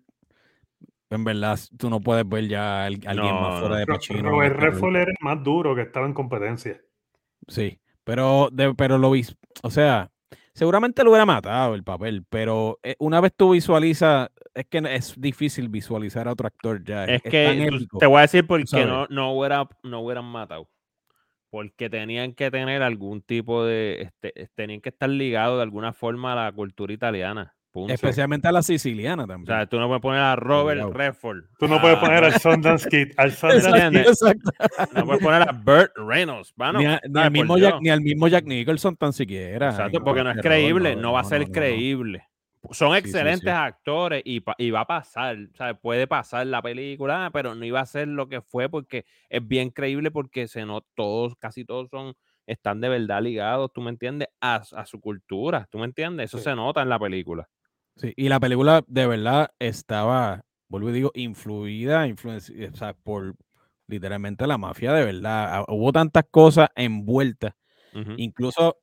En 1.10 1.24
verdad, 1.24 1.58
tú 1.78 1.89
no 1.89 2.02
puedes 2.02 2.28
ver 2.28 2.50
ya 2.50 2.84
a 2.84 2.86
alguien 2.88 3.15
no, 3.15 3.41
más 3.41 3.62
fuera 3.62 3.78
de 3.78 3.86
Pacino. 3.86 4.30
Robert 4.30 4.60
Redford 4.60 4.96
era 4.98 5.12
el 5.12 5.17
más 5.22 5.41
duro 5.41 5.74
que 5.74 5.84
estaba 5.84 6.06
en 6.06 6.13
competencia. 6.13 6.82
Sí, 7.48 7.80
pero, 8.04 8.50
de, 8.52 8.74
pero 8.76 8.98
lo 8.98 9.12
vi, 9.12 9.26
o 9.63 9.72
sea, 9.72 10.12
seguramente 10.54 11.06
lo 11.06 11.12
hubiera 11.12 11.26
matado 11.26 11.74
el 11.74 11.86
papel, 11.86 12.26
pero 12.30 12.80
eh, 12.84 12.96
una 13.00 13.22
vez 13.22 13.32
tú 13.34 13.52
visualizas, 13.52 14.30
es 14.54 14.65
que 14.65 14.82
es 14.89 15.15
difícil 15.17 15.70
visualizar 15.70 16.28
a 16.28 16.34
otro 16.34 16.48
actor 16.48 16.84
ya. 16.84 17.06
Es, 17.06 17.22
es 17.24 17.32
que 17.32 17.63
épico, 17.65 17.98
te 17.98 18.08
voy 18.08 18.17
a 18.17 18.22
decir 18.24 18.46
por 18.46 18.62
qué 18.65 18.86
no, 18.86 19.08
no, 19.08 19.32
hubiera, 19.32 19.70
no 19.84 20.02
hubieran 20.02 20.26
matado. 20.26 20.67
Porque 21.52 21.90
tenían 21.90 22.34
que 22.34 22.50
tener 22.50 22.82
algún 22.82 23.22
tipo 23.22 23.64
de, 23.64 24.10
este, 24.10 24.50
tenían 24.56 24.82
que 24.82 24.90
estar 24.90 25.10
ligados 25.10 25.58
de 25.58 25.64
alguna 25.64 25.94
forma 25.94 26.34
a 26.34 26.46
la 26.46 26.52
cultura 26.52 26.92
italiana. 26.94 27.54
Punto. 27.72 27.94
Especialmente 27.94 28.50
a 28.50 28.52
la 28.52 28.64
siciliana 28.64 29.26
también. 29.26 29.54
O 29.54 29.58
sea, 29.58 29.66
tú 29.66 29.80
no 29.80 29.88
puedes 29.88 30.02
poner 30.02 30.20
a 30.20 30.36
Robert 30.36 30.94
Redford. 30.94 31.44
Tú 31.58 31.70
no 31.70 31.80
puedes 31.80 31.98
poner 32.00 32.24
al 32.24 32.34
Sundance 32.40 32.90
Kid. 32.90 33.14
Al 33.16 33.32
Sundance 33.32 34.02
exacto, 34.02 34.52
exacto. 34.60 35.00
No 35.00 35.06
puedes 35.06 35.24
poner 35.24 35.42
a 35.44 35.52
Burt 35.54 35.92
Reynolds. 35.96 36.54
Bueno, 36.58 36.80
ni, 36.80 36.86
a, 36.86 37.00
ni, 37.08 37.22
al 37.22 37.32
mismo 37.32 37.58
Jack, 37.58 37.76
ni, 37.82 37.90
al 37.90 38.02
mismo 38.02 38.28
Jack, 38.28 38.46
Nicholson 38.46 38.98
tan 38.98 39.14
siquiera. 39.14 39.70
Exacto, 39.70 40.04
porque 40.04 40.24
no 40.24 40.32
es 40.32 40.42
creíble. 40.42 40.96
No, 40.96 41.02
no 41.02 41.14
va 41.14 41.22
a 41.22 41.24
ser 41.24 41.48
no, 41.48 41.54
creíble. 41.54 42.26
Son 42.69 42.95
excelentes 42.95 43.39
sí, 43.39 43.47
sí, 43.47 43.52
sí. 43.52 43.58
actores 43.58 44.21
y, 44.24 44.43
y, 44.58 44.71
va 44.71 44.82
a 44.82 44.88
pasar. 44.88 45.38
O 45.52 45.56
sea, 45.56 45.74
puede 45.74 46.06
pasar 46.06 46.45
la 46.45 46.62
película, 46.62 47.30
pero 47.34 47.56
no 47.56 47.65
iba 47.65 47.80
a 47.80 47.86
ser 47.86 48.08
lo 48.08 48.30
que 48.30 48.41
fue 48.41 48.69
porque 48.69 49.06
es 49.30 49.45
bien 49.47 49.71
creíble 49.71 50.12
porque 50.12 50.47
se 50.47 50.65
no, 50.65 50.82
todos, 50.95 51.36
casi 51.38 51.65
todos 51.65 51.89
son 51.89 52.15
están 52.45 52.82
de 52.82 52.89
verdad 52.89 53.21
ligados, 53.21 53.71
¿tú 53.74 53.82
me 53.82 53.89
entiendes? 53.89 54.28
A, 54.41 54.63
a 54.76 54.86
su 54.86 55.00
cultura, 55.00 55.67
¿tú 55.71 55.80
me 55.80 55.86
entiendes? 55.86 56.26
Eso 56.26 56.39
se 56.39 56.56
nota 56.56 56.82
en 56.82 56.89
la 56.89 57.00
película. 57.00 57.47
Sí, 57.95 58.13
y 58.15 58.30
la 58.30 58.39
película 58.39 58.84
de 58.88 59.08
verdad 59.08 59.52
estaba, 59.60 60.43
vuelvo 60.67 60.89
y 60.89 60.93
digo, 60.93 61.12
influida, 61.13 62.08
influencia, 62.08 62.69
o 62.71 62.76
sea, 62.76 62.93
por 62.93 63.36
literalmente 63.88 64.47
la 64.47 64.58
mafia 64.58 64.93
de 64.93 65.06
verdad. 65.06 65.56
Ah, 65.56 65.65
hubo 65.67 65.91
tantas 65.91 66.26
cosas 66.32 66.69
envueltas. 66.76 67.54
Uh 67.93 68.00
-huh. 68.00 68.15
Incluso 68.17 68.78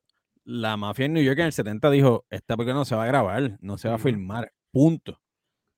la 0.49 0.79
mafia 0.79 1.05
en 1.05 1.13
New 1.13 1.23
York 1.23 1.39
en 1.41 1.47
el 1.47 1.53
70 1.53 1.91
dijo, 1.91 2.25
esta 2.31 2.57
película 2.57 2.75
no 2.75 2.87
se 2.87 2.97
va 2.97 3.05
a 3.05 3.07
grabar, 3.07 3.59
no 3.61 3.77
se 3.77 3.89
va 3.91 3.97
a 3.97 3.99
filmar, 3.99 4.51
punto. 4.73 5.21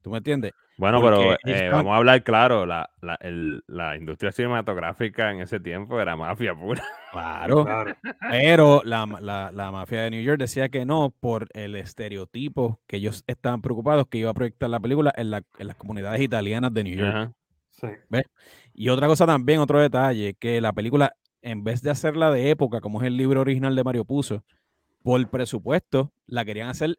¿Tú 0.00 0.11
me 0.11 0.18
entiendes? 0.18 0.52
Bueno, 0.78 1.00
Porque 1.00 1.37
pero 1.42 1.59
eh, 1.59 1.68
vamos 1.68 1.92
a 1.92 1.96
hablar 1.96 2.22
claro, 2.22 2.64
la, 2.64 2.88
la, 3.02 3.16
el, 3.20 3.64
la, 3.66 3.96
industria 3.96 4.30
cinematográfica 4.30 5.33
en 5.33 5.40
ese 5.40 5.59
tiempo 5.59 6.00
era 6.00 6.16
mafia 6.16 6.54
pura. 6.54 6.83
Claro, 7.11 7.64
claro. 7.64 7.96
pero 8.30 8.80
la, 8.85 9.04
la, 9.20 9.50
la, 9.52 9.72
mafia 9.72 10.02
de 10.02 10.11
New 10.11 10.22
York 10.22 10.38
decía 10.38 10.68
que 10.68 10.87
no 10.87 11.12
por 11.18 11.48
el 11.52 11.74
estereotipo 11.74 12.80
que 12.87 12.98
ellos 12.98 13.24
estaban 13.26 13.62
preocupados 13.62 14.06
que 14.06 14.18
iba 14.18 14.30
a 14.30 14.35
proyectar 14.35 14.70
la 14.70 14.78
película 14.78 15.12
en, 15.16 15.33
la, 15.33 15.42
en 15.59 15.66
las 15.66 15.74
comunidades 15.74 16.20
italianas 16.20 16.72
de 16.72 16.85
New 16.85 16.96
York. 16.96 17.14
Ajá. 17.14 17.33
Sí. 17.70 17.88
¿Ves? 18.09 18.24
Y 18.72 18.88
otra 18.88 19.09
cosa 19.09 19.26
también, 19.26 19.59
otro 19.59 19.80
detalle, 19.80 20.35
que 20.35 20.61
la 20.61 20.72
película, 20.72 21.12
en 21.42 21.64
vez 21.64 21.83
de 21.83 21.90
hacerla 21.90 22.30
de 22.30 22.50
época, 22.50 22.80
como 22.80 23.02
es 23.02 23.09
el 23.09 23.16
libro 23.16 23.40
original 23.40 23.74
de 23.74 23.83
Mario 23.83 24.04
Puzo, 24.04 24.44
por 25.02 25.28
presupuesto, 25.28 26.12
la 26.26 26.44
querían 26.44 26.68
hacer 26.68 26.98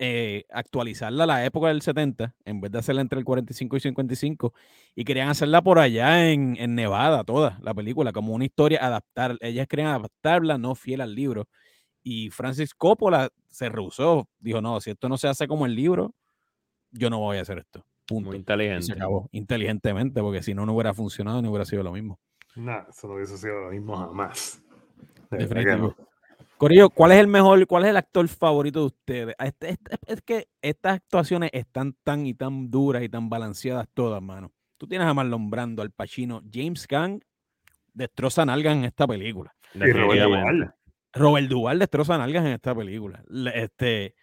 eh, 0.00 0.44
actualizarla 0.50 1.24
a 1.24 1.26
la 1.26 1.44
época 1.44 1.68
del 1.68 1.82
70, 1.82 2.36
en 2.44 2.60
vez 2.60 2.70
de 2.70 2.78
hacerla 2.78 3.00
entre 3.00 3.18
el 3.18 3.24
45 3.24 3.76
y 3.76 3.80
55, 3.80 4.54
y 4.94 5.04
querían 5.04 5.28
hacerla 5.28 5.60
por 5.60 5.80
allá 5.80 6.30
en, 6.30 6.56
en 6.56 6.76
Nevada, 6.76 7.24
toda 7.24 7.58
la 7.62 7.74
película, 7.74 8.12
como 8.12 8.32
una 8.32 8.44
historia, 8.44 8.84
adaptar, 8.84 9.36
ellas 9.40 9.66
querían 9.66 9.88
adaptarla, 9.88 10.56
no 10.56 10.76
fiel 10.76 11.00
al 11.00 11.16
libro. 11.16 11.48
Y 12.04 12.30
Francis 12.30 12.74
Coppola 12.74 13.30
se 13.48 13.68
rehusó, 13.70 14.28
dijo, 14.38 14.60
no, 14.60 14.80
si 14.80 14.90
esto 14.90 15.08
no 15.08 15.18
se 15.18 15.26
hace 15.26 15.48
como 15.48 15.66
el 15.66 15.74
libro, 15.74 16.14
yo 16.92 17.10
no 17.10 17.18
voy 17.18 17.38
a 17.38 17.42
hacer 17.42 17.58
esto. 17.58 17.84
Punto. 18.06 18.30
Muy 18.30 18.38
inteligente. 18.38 18.84
Y 18.84 18.86
se 18.86 18.92
acabó, 18.92 19.28
inteligentemente, 19.32 20.20
porque 20.22 20.42
si 20.42 20.54
no, 20.54 20.64
no 20.64 20.74
hubiera 20.74 20.94
funcionado, 20.94 21.42
no 21.42 21.50
hubiera 21.50 21.64
sido 21.64 21.82
lo 21.82 21.92
mismo. 21.92 22.20
No, 22.54 22.86
eso 22.88 23.08
no 23.08 23.14
hubiese 23.14 23.36
sido 23.36 23.60
lo 23.62 23.70
mismo 23.70 23.96
jamás. 23.96 24.62
Corillo, 26.58 26.90
¿cuál 26.90 27.12
es 27.12 27.18
el 27.18 27.28
mejor, 27.28 27.64
cuál 27.68 27.84
es 27.84 27.90
el 27.90 27.96
actor 27.96 28.26
favorito 28.26 28.80
de 28.80 28.86
ustedes? 28.86 29.34
Este, 29.38 29.70
este, 29.70 29.96
es 30.06 30.22
que 30.22 30.48
estas 30.60 30.96
actuaciones 30.96 31.50
están 31.52 31.94
tan 32.02 32.26
y 32.26 32.34
tan 32.34 32.68
duras 32.68 33.02
y 33.04 33.08
tan 33.08 33.30
balanceadas 33.30 33.86
todas, 33.94 34.20
mano. 34.20 34.52
Tú 34.76 34.88
tienes 34.88 35.06
a 35.06 35.14
Marlon 35.14 35.50
Brando, 35.50 35.82
al 35.82 35.92
Pacino, 35.92 36.42
James 36.52 36.86
Gunn 36.90 37.20
destroza 37.94 38.44
nalgas 38.44 38.74
en 38.74 38.84
esta 38.84 39.06
película. 39.06 39.54
Y 39.72 39.92
Robert 39.92 40.22
Duvall. 40.22 40.74
Robert 41.12 41.48
Duvall 41.48 41.78
destroza 41.78 42.18
nalgas 42.18 42.44
en 42.44 42.52
esta 42.52 42.74
película. 42.74 43.22
Este, 43.54 44.14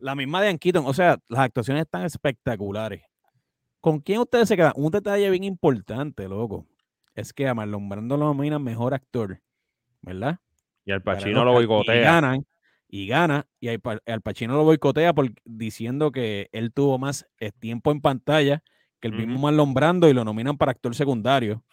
la 0.00 0.16
misma 0.16 0.42
de 0.42 0.58
Keaton, 0.58 0.86
o 0.86 0.94
sea, 0.94 1.18
las 1.28 1.40
actuaciones 1.40 1.84
están 1.84 2.04
espectaculares. 2.04 3.02
¿Con 3.80 4.00
quién 4.00 4.18
ustedes 4.18 4.48
se 4.48 4.56
quedan? 4.56 4.72
Un 4.74 4.90
detalle 4.90 5.30
bien 5.30 5.44
importante, 5.44 6.26
loco, 6.28 6.66
es 7.14 7.32
que 7.32 7.46
a 7.46 7.54
Marlon 7.54 7.88
Brando 7.88 8.16
lo 8.16 8.26
nominan 8.26 8.62
mejor 8.62 8.94
actor, 8.94 9.40
¿verdad? 10.02 10.38
Y 10.84 10.92
al 10.92 11.02
Pacino 11.02 11.44
lo 11.44 11.52
boicotea. 11.52 11.96
Y 11.96 12.00
ganan, 12.00 12.46
y 12.88 13.06
gana, 13.06 13.46
y 13.60 13.68
al, 13.68 14.20
Pacino 14.22 14.54
lo 14.54 14.64
boicotea 14.64 15.12
por, 15.14 15.30
diciendo 15.44 16.12
que 16.12 16.48
él 16.52 16.72
tuvo 16.72 16.98
más 16.98 17.26
eh, 17.40 17.50
tiempo 17.52 17.90
en 17.90 18.00
pantalla 18.00 18.62
que 19.00 19.08
el 19.08 19.14
uh 19.14 19.16
-huh. 19.16 19.26
mismo 19.26 19.40
Marlon 19.40 19.74
Brando 19.74 20.08
y 20.08 20.12
lo 20.12 20.24
nominan 20.24 20.56
para 20.56 20.72
actor 20.72 20.94
secundario. 20.94 21.64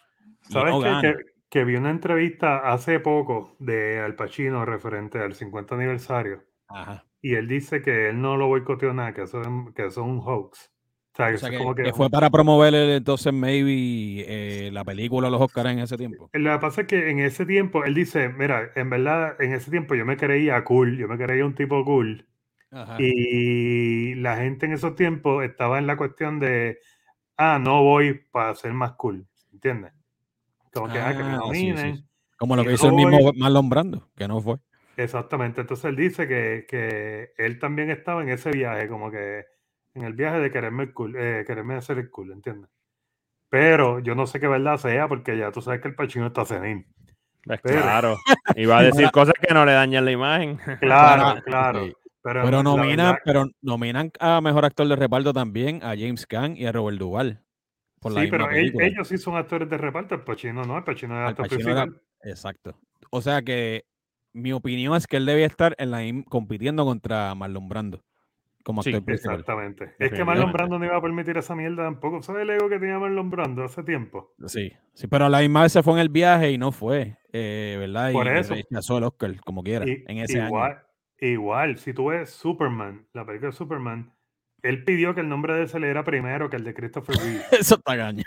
¿Sabes 0.48 0.74
no 0.74 0.80
que, 0.80 1.08
que, 1.08 1.24
que, 1.48 1.64
vi 1.64 1.76
una 1.76 1.90
entrevista 1.90 2.72
hace 2.72 2.98
poco 3.00 3.56
de 3.58 4.00
Al 4.00 4.16
Pacino 4.16 4.64
referente 4.64 5.18
al 5.18 5.34
50 5.34 5.74
aniversario? 5.74 6.44
Ajá. 6.68 7.04
Y 7.20 7.36
él 7.36 7.46
dice 7.46 7.82
que 7.82 8.08
él 8.08 8.20
no 8.20 8.36
lo 8.36 8.48
boicoteó 8.48 8.92
nada, 8.92 9.14
que 9.14 9.22
eso, 9.22 9.40
que 9.76 9.86
eso 9.86 10.00
es 10.00 10.06
un 10.06 10.18
hoax. 10.18 10.71
O 11.12 11.16
sea, 11.16 11.34
o 11.34 11.36
sea 11.38 11.50
que, 11.50 11.58
como 11.58 11.74
que, 11.74 11.82
que, 11.82 11.92
fue 11.92 12.08
para 12.08 12.30
promover 12.30 12.74
el, 12.74 12.90
entonces 12.90 13.34
maybe 13.34 14.24
eh, 14.26 14.70
la 14.72 14.82
película 14.82 15.28
los 15.28 15.42
Oscars 15.42 15.70
en 15.70 15.80
ese 15.80 15.98
tiempo. 15.98 16.30
Lo 16.32 16.52
que 16.52 16.58
pasa 16.58 16.80
es 16.82 16.86
que 16.86 17.10
en 17.10 17.18
ese 17.18 17.44
tiempo 17.44 17.84
él 17.84 17.94
dice, 17.94 18.30
mira, 18.30 18.70
en 18.74 18.88
verdad 18.88 19.36
en 19.38 19.52
ese 19.52 19.70
tiempo 19.70 19.94
yo 19.94 20.06
me 20.06 20.16
creía 20.16 20.64
cool, 20.64 20.96
yo 20.96 21.08
me 21.08 21.18
creía 21.18 21.44
un 21.44 21.54
tipo 21.54 21.84
cool. 21.84 22.26
Ajá. 22.70 22.96
Y 22.98 24.14
la 24.14 24.36
gente 24.36 24.64
en 24.64 24.72
esos 24.72 24.96
tiempos 24.96 25.44
estaba 25.44 25.78
en 25.78 25.86
la 25.86 25.98
cuestión 25.98 26.40
de, 26.40 26.78
ah, 27.36 27.58
no 27.62 27.82
voy 27.82 28.14
para 28.30 28.54
ser 28.54 28.72
más 28.72 28.92
cool. 28.92 29.26
¿entiendes? 29.52 29.92
Como 30.72 30.90
que, 30.90 30.98
ah, 30.98 31.16
que 31.16 31.22
me 31.22 31.32
Ah, 31.32 31.40
sí, 31.52 31.60
sí, 31.60 31.66
nominen. 31.68 31.96
sí. 31.96 32.04
Como 32.38 32.56
lo 32.56 32.64
que 32.64 32.72
hizo 32.72 32.88
el 32.88 32.94
mismo 32.94 33.32
Marlon 33.36 33.68
Brando, 33.68 34.08
que 34.16 34.26
no 34.26 34.40
fue. 34.40 34.56
Exactamente, 34.96 35.60
entonces 35.60 35.84
él 35.86 35.96
dice 35.96 36.26
que, 36.26 36.66
que 36.68 37.32
él 37.38 37.58
también 37.58 37.90
estaba 37.90 38.22
en 38.22 38.30
ese 38.30 38.50
viaje, 38.50 38.88
como 38.88 39.10
que 39.10 39.44
en 39.94 40.04
el 40.04 40.12
viaje 40.14 40.38
de 40.40 40.50
quererme, 40.50 40.84
el 40.84 40.92
cool, 40.94 41.14
eh, 41.16 41.44
quererme 41.46 41.74
hacer 41.74 41.98
el 41.98 42.10
cool, 42.10 42.32
¿entiendes? 42.32 42.70
Pero 43.48 43.98
yo 44.00 44.14
no 44.14 44.26
sé 44.26 44.40
qué 44.40 44.48
verdad 44.48 44.78
sea, 44.78 45.08
porque 45.08 45.36
ya 45.36 45.52
tú 45.52 45.60
sabes 45.60 45.80
que 45.80 45.88
el 45.88 45.94
Pachino 45.94 46.28
está 46.28 46.44
senil. 46.44 46.86
Pues 47.44 47.60
Pero- 47.62 47.82
claro. 47.82 48.16
Y 48.56 48.66
va 48.66 48.78
a 48.78 48.82
decir 48.84 49.10
cosas 49.10 49.34
que 49.40 49.52
no 49.52 49.64
le 49.66 49.72
dañan 49.72 50.04
la 50.04 50.12
imagen. 50.12 50.58
Claro, 50.80 51.40
claro. 51.44 51.84
sí. 51.86 51.92
Pero, 52.22 52.42
Pero 52.44 52.62
verdad- 52.62 53.18
pero 53.24 53.44
nominan 53.62 54.12
a 54.20 54.40
mejor 54.40 54.64
actor 54.64 54.86
de 54.86 54.94
reparto 54.96 55.32
también 55.32 55.82
a 55.82 55.88
James 55.88 56.24
Caan 56.26 56.56
y 56.56 56.66
a 56.66 56.72
Robert 56.72 56.96
Duvall. 56.98 57.40
Por 58.00 58.12
la 58.12 58.20
sí, 58.20 58.30
misma 58.30 58.46
pero 58.48 58.50
él- 58.58 58.72
ellos 58.80 59.08
sí 59.08 59.18
son 59.18 59.36
actores 59.36 59.68
de 59.68 59.76
reparto, 59.76 60.14
el 60.14 60.20
Pachino 60.22 60.62
no, 60.64 60.78
el 60.78 60.84
Pachino 60.84 61.20
es 61.20 61.30
actor 61.30 61.46
era- 61.46 61.56
principal. 61.56 62.00
Exacto. 62.22 62.78
O 63.10 63.20
sea 63.20 63.42
que 63.42 63.84
mi 64.32 64.52
opinión 64.52 64.94
es 64.94 65.06
que 65.08 65.16
él 65.18 65.26
debía 65.26 65.46
estar 65.46 65.74
en 65.78 65.90
la 65.90 66.04
im- 66.04 66.24
compitiendo 66.24 66.84
contra 66.84 67.34
Marlon 67.34 67.68
Brando 67.68 68.02
como 68.62 68.82
Sí, 68.82 68.90
actor 68.90 69.04
principal. 69.04 69.34
Exactamente. 69.40 69.92
Es 69.98 70.12
que. 70.12 70.24
Marlon 70.24 70.52
Brando 70.52 70.78
no 70.78 70.84
iba 70.84 70.96
a 70.96 71.02
permitir 71.02 71.36
esa 71.36 71.54
mierda 71.54 71.84
tampoco. 71.84 72.22
¿Sabes 72.22 72.42
el 72.42 72.50
ego 72.50 72.68
que 72.68 72.78
tenía 72.78 72.98
Marlon 72.98 73.30
Brando 73.30 73.64
hace 73.64 73.82
tiempo? 73.82 74.34
Sí, 74.46 74.72
sí, 74.94 75.06
pero 75.06 75.26
a 75.26 75.28
la 75.28 75.40
misma 75.40 75.62
vez 75.62 75.72
se 75.72 75.82
fue 75.82 75.94
en 75.94 75.98
el 76.00 76.08
viaje 76.08 76.50
y 76.52 76.58
no 76.58 76.72
fue, 76.72 77.16
eh, 77.32 77.76
¿verdad? 77.78 78.10
Y, 78.10 78.12
Por 78.12 78.26
y 78.26 78.30
eso. 78.30 78.54
rechazó 78.54 78.98
el 78.98 79.04
Oscar, 79.04 79.40
como 79.40 79.62
quiera, 79.62 79.86
Y- 79.88 80.04
en 80.06 80.18
ese 80.18 80.38
año. 80.40 80.48
igual, 80.48 80.82
igual, 81.20 81.78
si 81.78 81.92
tú 81.92 82.06
ves 82.06 82.30
Superman, 82.30 83.06
la 83.12 83.24
película 83.24 83.50
de 83.50 83.56
Superman, 83.56 84.12
él 84.62 84.84
pidió 84.84 85.14
que 85.14 85.20
el 85.20 85.28
nombre 85.28 85.54
de 85.54 85.62
él 85.62 85.68
se 85.68 85.80
le 85.80 85.86
diera 85.88 86.04
primero 86.04 86.48
que 86.48 86.56
el 86.56 86.64
de 86.64 86.72
Christopher 86.74 87.16
Reeve. 87.16 87.42
Eso 87.50 87.74
está 87.76 87.96
gaño. 87.96 88.22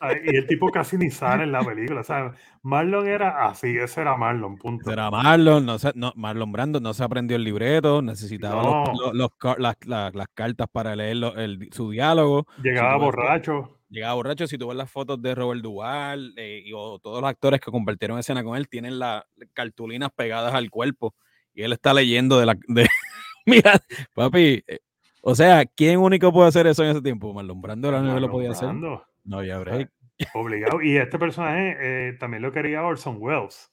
Ay, 0.00 0.16
y 0.24 0.36
el 0.36 0.46
tipo 0.46 0.70
casi 0.70 0.96
ni 0.96 1.10
sale 1.10 1.44
en 1.44 1.52
la 1.52 1.62
película. 1.62 2.00
O 2.00 2.04
sea, 2.04 2.32
Marlon 2.62 3.06
era 3.06 3.46
así, 3.46 3.76
ese 3.76 4.00
era 4.00 4.16
Marlon, 4.16 4.56
punto. 4.56 4.90
Era 4.90 5.10
Marlon, 5.10 5.64
no, 5.66 5.78
se- 5.78 5.92
no, 5.94 6.12
Marlon 6.16 6.52
Brando 6.52 6.80
no 6.80 6.94
se 6.94 7.04
aprendió 7.04 7.36
el 7.36 7.44
libreto, 7.44 8.00
necesitaba 8.02 8.62
los- 8.62 8.72
No. 8.72 8.92
los- 9.06 9.14
los 9.14 9.30
ca- 9.36 9.56
las, 9.58 9.76
las- 9.86 10.14
las 10.14 10.26
cartas 10.34 10.66
para 10.72 10.96
leer 10.96 11.16
el- 11.36 11.68
su 11.72 11.90
diálogo. 11.90 12.46
Llegaba 12.62 12.94
ves- 12.94 13.00
borracho. 13.02 13.78
Llegaba 13.90 14.14
borracho. 14.14 14.46
Si 14.46 14.58
tú 14.58 14.68
ves 14.68 14.76
las 14.76 14.90
fotos 14.90 15.20
de 15.22 15.34
Robert 15.34 15.60
Duvall 15.62 16.32
eh, 16.36 16.62
y 16.64 16.72
o 16.74 16.98
todos 16.98 17.20
los 17.20 17.30
actores 17.30 17.60
que 17.60 17.70
compartieron 17.70 18.18
escena 18.18 18.42
con 18.42 18.56
él, 18.56 18.68
tienen 18.68 18.98
las 18.98 19.22
cartulinas 19.52 20.10
pegadas 20.16 20.52
al 20.54 20.68
cuerpo 20.70 21.14
y 21.52 21.62
él 21.62 21.72
está 21.72 21.94
leyendo 21.94 22.40
de 22.40 22.46
la. 22.46 22.56
De, 22.66 22.88
mira, 23.46 23.80
papi, 24.14 24.64
eh, 24.66 24.78
o 25.26 25.34
sea, 25.34 25.64
¿quién 25.64 25.98
único 25.98 26.32
puede 26.32 26.48
hacer 26.48 26.66
eso 26.66 26.84
en 26.84 26.90
ese 26.90 27.00
tiempo? 27.02 27.32
Marlon 27.32 27.60
Brando 27.62 27.88
era 27.88 27.98
el 27.98 28.04
único 28.04 28.16
que 28.16 28.20
lo 28.20 28.30
podía 28.30 28.50
hacer. 28.50 28.68
Brando, 28.68 29.04
No 29.24 29.38
había 29.38 29.54
sea, 29.54 29.60
break. 29.64 29.90
obligado. 30.34 30.82
Y 30.82 30.96
este 30.98 31.18
personaje 31.18 31.76
eh, 31.80 32.12
también 32.20 32.42
lo 32.42 32.52
quería 32.52 32.82
Orson 32.82 33.16
Welles. 33.18 33.70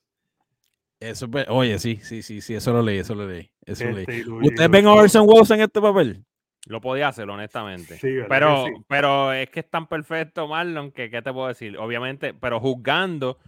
Eso, 0.99 1.27
oye, 1.49 1.77
sí, 1.79 1.99
sí, 2.03 2.21
sí, 2.21 2.41
sí, 2.41 2.53
eso 2.53 2.71
lo 2.71 2.81
leí, 2.81 2.99
eso 2.99 3.15
lo 3.15 3.27
leí. 3.27 3.51
Eso 3.65 3.85
lo 3.85 3.91
leí. 3.91 4.05
Este, 4.07 4.29
¿Ustedes 4.29 4.69
ven 4.69 4.85
a 4.85 4.93
Orson 4.93 5.27
Welles 5.27 5.49
en 5.51 5.61
este 5.61 5.81
papel? 5.81 6.23
Lo 6.67 6.79
podía 6.79 7.07
hacer, 7.07 7.27
honestamente. 7.29 7.97
Sí, 7.97 8.13
¿verdad 8.13 8.23
que 8.23 8.29
pero, 8.29 8.65
sí? 8.65 8.71
pero 8.87 9.33
es 9.33 9.49
que 9.49 9.59
es 9.61 9.69
tan 9.69 9.87
perfecto, 9.87 10.47
Marlon, 10.47 10.91
que 10.91 11.09
¿qué 11.09 11.21
te 11.21 11.33
puedo 11.33 11.47
decir? 11.47 11.75
Obviamente, 11.77 12.35
pero 12.35 12.59
juzgando, 12.59 13.39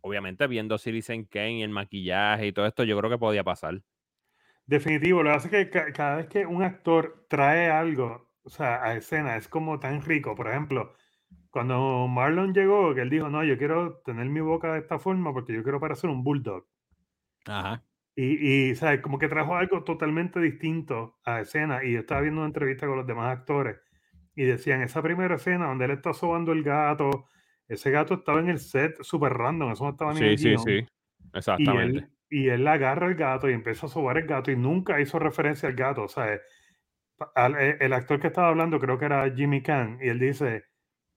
obviamente 0.00 0.46
viendo 0.46 0.78
Citizen 0.78 1.24
Kane 1.24 1.58
y 1.58 1.62
el 1.62 1.70
maquillaje 1.70 2.46
y 2.46 2.52
todo 2.52 2.66
esto, 2.66 2.84
yo 2.84 2.96
creo 2.98 3.10
que 3.10 3.18
podía 3.18 3.42
pasar. 3.42 3.82
Definitivo, 4.72 5.22
lo 5.22 5.28
que 5.30 5.36
hace 5.36 5.48
es 5.48 5.66
que 5.66 5.70
ca- 5.70 5.92
cada 5.92 6.16
vez 6.16 6.28
que 6.28 6.46
un 6.46 6.62
actor 6.62 7.26
trae 7.28 7.70
algo, 7.70 8.30
o 8.42 8.48
sea, 8.48 8.82
a 8.82 8.96
escena, 8.96 9.36
es 9.36 9.46
como 9.46 9.78
tan 9.78 10.00
rico. 10.00 10.34
Por 10.34 10.48
ejemplo, 10.48 10.94
cuando 11.50 12.08
Marlon 12.08 12.54
llegó, 12.54 12.94
que 12.94 13.02
él 13.02 13.10
dijo, 13.10 13.28
no, 13.28 13.44
yo 13.44 13.58
quiero 13.58 13.98
tener 13.98 14.24
mi 14.30 14.40
boca 14.40 14.72
de 14.72 14.78
esta 14.78 14.98
forma 14.98 15.30
porque 15.34 15.52
yo 15.52 15.62
quiero 15.62 15.78
parecer 15.78 16.08
un 16.08 16.24
bulldog. 16.24 16.66
Ajá. 17.44 17.84
Y, 18.16 18.70
y 18.70 18.74
¿sabes? 18.74 19.02
como 19.02 19.18
que 19.18 19.28
trajo 19.28 19.56
algo 19.56 19.84
totalmente 19.84 20.40
distinto 20.40 21.18
a 21.22 21.40
escena. 21.42 21.84
Y 21.84 21.92
yo 21.92 22.00
estaba 22.00 22.22
viendo 22.22 22.40
una 22.40 22.48
entrevista 22.48 22.86
con 22.86 22.96
los 22.96 23.06
demás 23.06 23.36
actores 23.40 23.76
y 24.34 24.44
decían, 24.44 24.80
esa 24.80 25.02
primera 25.02 25.34
escena 25.34 25.66
donde 25.66 25.84
él 25.84 25.90
está 25.90 26.14
sobando 26.14 26.52
el 26.52 26.62
gato, 26.62 27.26
ese 27.68 27.90
gato 27.90 28.14
estaba 28.14 28.40
en 28.40 28.48
el 28.48 28.58
set 28.58 29.02
súper 29.02 29.34
random, 29.34 29.72
eso 29.72 29.84
no 29.84 29.90
estaba 29.90 30.14
ni 30.14 30.34
Sí, 30.34 30.38
sí, 30.38 30.56
sí. 30.56 30.86
Exactamente. 31.34 32.08
Y 32.32 32.48
él 32.48 32.66
agarra 32.66 33.08
el 33.08 33.14
gato 33.14 33.48
y 33.50 33.52
empieza 33.52 33.86
a 33.86 33.90
sobar 33.90 34.16
el 34.16 34.26
gato 34.26 34.50
y 34.50 34.56
nunca 34.56 34.98
hizo 35.00 35.18
referencia 35.18 35.68
al 35.68 35.74
gato. 35.76 36.04
O 36.04 36.08
sea, 36.08 36.40
al- 37.34 37.56
e- 37.60 37.76
el 37.80 37.92
actor 37.92 38.18
que 38.20 38.28
estaba 38.28 38.48
hablando 38.48 38.80
creo 38.80 38.98
que 38.98 39.04
era 39.04 39.30
Jimmy 39.34 39.62
Kahn 39.62 39.98
y 40.00 40.08
él 40.08 40.18
dice, 40.18 40.64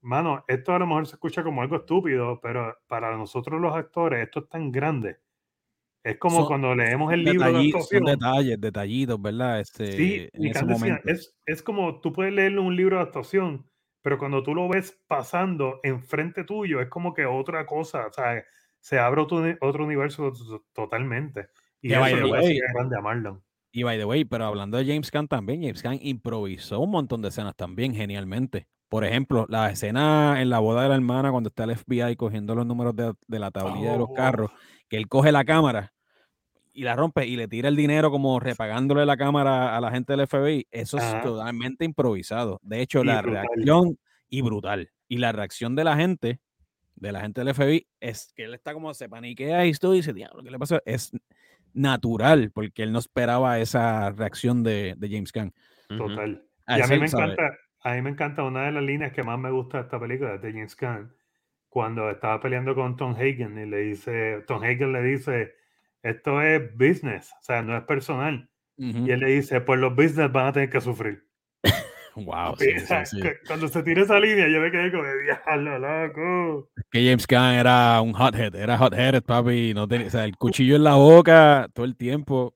mano, 0.01 0.43
esto 0.47 0.73
a 0.73 0.79
lo 0.79 0.87
mejor 0.87 1.07
se 1.07 1.15
escucha 1.15 1.41
como 1.43 1.61
algo 1.61 1.77
estúpido, 1.77 2.39
pero 2.41 2.75
para 2.87 3.15
nosotros 3.17 3.59
los 3.61 3.73
actores 3.75 4.23
esto 4.23 4.41
es 4.41 4.49
tan 4.49 4.71
grande. 4.71 5.17
Es 6.03 6.17
como 6.19 6.39
Son- 6.39 6.47
cuando 6.47 6.75
leemos 6.75 7.11
el 7.13 7.23
libro 7.23 7.45
de 7.45 7.51
Detalli- 7.53 7.71
son 7.71 7.79
actuación. 7.81 8.05
detalles, 8.05 8.61
detallitos, 8.61 9.21
¿verdad? 9.21 9.59
Este, 9.61 9.91
Sí, 9.93 10.29
en 10.33 10.43
y 10.43 10.49
ese 10.49 10.59
Kahn 10.59 10.67
decía, 10.67 11.01
es, 11.05 11.35
es 11.45 11.63
como 11.63 12.01
tú 12.01 12.11
puedes 12.13 12.33
leerlo 12.33 12.61
en 12.61 12.67
un 12.67 12.75
libro 12.75 12.97
de 12.97 13.03
actuación, 13.03 13.65
pero 14.03 14.17
cuando 14.19 14.43
tú 14.43 14.53
lo 14.53 14.67
ves 14.67 15.01
pasando 15.07 15.79
enfrente 15.81 16.43
tuyo, 16.43 16.81
es 16.81 16.89
como 16.89 17.13
que 17.13 17.25
otra 17.25 17.65
cosa, 17.65 18.05
o 18.07 18.11
sea, 18.13 18.43
se 18.85 18.99
abre 18.99 19.19
otro, 19.21 19.43
otro 19.61 19.83
universo 19.83 20.31
to- 20.31 20.63
totalmente. 20.73 21.47
Y 21.81 21.91
eso 21.91 22.01
by 22.01 22.13
the 22.13 22.59
grande 22.73 22.95
a 22.95 23.01
Marlon. 23.01 23.41
Y 23.71 23.81
by 23.81 23.97
the 23.97 24.05
way, 24.05 24.25
pero 24.25 24.45
hablando 24.45 24.77
de 24.77 24.85
James 24.85 25.09
Caan 25.09 25.27
también, 25.27 25.61
James 25.63 25.81
Caan 25.81 25.97
improvisó 26.01 26.79
un 26.79 26.91
montón 26.91 27.23
de 27.23 27.29
escenas 27.29 27.55
también, 27.55 27.95
genialmente. 27.95 28.67
Por 28.87 29.03
ejemplo, 29.03 29.47
la 29.49 29.71
escena 29.71 30.39
en 30.39 30.51
la 30.51 30.59
boda 30.59 30.83
de 30.83 30.89
la 30.89 30.95
hermana 30.95 31.31
cuando 31.31 31.49
está 31.49 31.63
el 31.63 31.71
FBI 31.75 32.15
cogiendo 32.15 32.53
los 32.53 32.65
números 32.67 32.95
de, 32.95 33.13
de 33.27 33.39
la 33.39 33.49
tablilla 33.49 33.93
de 33.93 33.97
los 33.97 34.09
Oh, 34.11 34.13
carros, 34.13 34.51
que 34.87 34.97
él 34.97 35.07
coge 35.07 35.31
la 35.31 35.43
cámara 35.45 35.91
y 36.71 36.83
la 36.83 36.95
rompe 36.95 37.25
y 37.25 37.35
le 37.37 37.47
tira 37.47 37.69
el 37.69 37.75
dinero 37.75 38.11
como 38.11 38.39
repagándole 38.39 39.03
la 39.05 39.17
cámara 39.17 39.75
a 39.75 39.81
la 39.81 39.89
gente 39.89 40.15
del 40.15 40.27
FBI. 40.27 40.67
Eso 40.69 40.97
es 40.99 41.21
totalmente 41.23 41.85
improvisado. 41.85 42.59
De 42.61 42.81
hecho, 42.81 43.01
Y 43.01 43.05
la 43.07 43.21
brutal. 43.23 43.47
reacción 43.55 43.97
y 44.29 44.41
brutal. 44.41 44.91
Y 45.07 45.17
la 45.17 45.31
reacción 45.31 45.75
de 45.75 45.83
la 45.83 45.97
gente, 45.97 46.39
de 46.95 47.11
la 47.11 47.21
gente 47.21 47.41
del 47.41 47.53
FBI, 47.53 47.87
es 47.99 48.31
que 48.35 48.45
él 48.45 48.53
está 48.53 48.73
como 48.73 48.93
se 48.93 49.09
paniquea 49.09 49.65
y 49.65 49.69
esto 49.71 49.93
y 49.93 49.97
dice, 49.97 50.13
diablo, 50.13 50.43
¿qué 50.43 50.51
le 50.51 50.59
pasó? 50.59 50.81
Es 50.85 51.11
natural, 51.73 52.51
porque 52.51 52.83
él 52.83 52.91
no 52.91 52.99
esperaba 52.99 53.59
esa 53.59 54.11
reacción 54.11 54.63
de, 54.63 54.95
de 54.97 55.09
James. 55.09 55.31
Ujú. 55.89 55.97
Total. 55.97 56.43
A 56.65 56.79
Y 56.79 56.81
a 56.81 56.87
mí 56.87 56.99
me 56.99 57.07
¿sabe? 57.07 57.33
encanta, 57.33 57.57
a 57.81 57.93
mí 57.93 58.01
me 58.01 58.09
encanta 58.09 58.43
una 58.43 58.63
de 58.63 58.71
las 58.71 58.83
líneas 58.83 59.11
que 59.11 59.23
más 59.23 59.37
me 59.37 59.51
gusta 59.51 59.79
de 59.79 59.83
esta 59.83 59.99
película 59.99 60.37
de 60.37 60.51
James 60.51 60.75
Caan, 60.75 61.13
cuando 61.69 62.09
estaba 62.09 62.39
peleando 62.39 62.73
con 62.73 62.95
Tom 62.95 63.13
Hagen 63.13 63.57
y 63.57 63.65
le 63.69 63.77
dice, 63.79 64.43
Tom 64.47 64.63
Hagen 64.63 64.93
le 64.93 65.03
dice, 65.03 65.55
esto 66.01 66.41
es 66.41 66.73
business, 66.77 67.31
o 67.33 67.43
sea, 67.43 67.61
no 67.61 67.75
es 67.75 67.83
personal. 67.83 68.49
Ujú. 68.77 69.05
Y 69.07 69.11
él 69.11 69.19
le 69.19 69.27
dice, 69.27 69.61
pues 69.61 69.79
los 69.79 69.95
business 69.95 70.31
van 70.31 70.47
a 70.47 70.53
tener 70.53 70.69
que 70.69 70.81
sufrir. 70.81 71.27
Wow, 72.15 72.55
sí, 72.57 72.79
sí, 72.79 72.95
sí. 73.05 73.19
cu- 73.21 73.27
Cuando 73.47 73.67
se 73.67 73.83
tira 73.83 74.03
esa 74.03 74.19
línea, 74.19 74.47
yo 74.47 74.61
me 74.61 74.71
quedé 74.71 74.91
como, 74.91 75.03
diablo, 75.03 75.79
loco. 75.79 76.69
Que 76.91 77.05
James 77.05 77.27
Caan 77.27 77.55
era 77.55 77.99
un 78.01 78.15
hothead, 78.15 78.55
era 78.55 78.79
hotheaded, 78.81 79.23
papi. 79.23 79.73
No 79.73 79.87
tenía, 79.87 80.07
o 80.07 80.09
sea, 80.09 80.25
el 80.25 80.37
cuchillo 80.37 80.75
en 80.75 80.83
la 80.83 80.95
boca 80.95 81.67
todo 81.73 81.85
el 81.85 81.95
tiempo. 81.95 82.53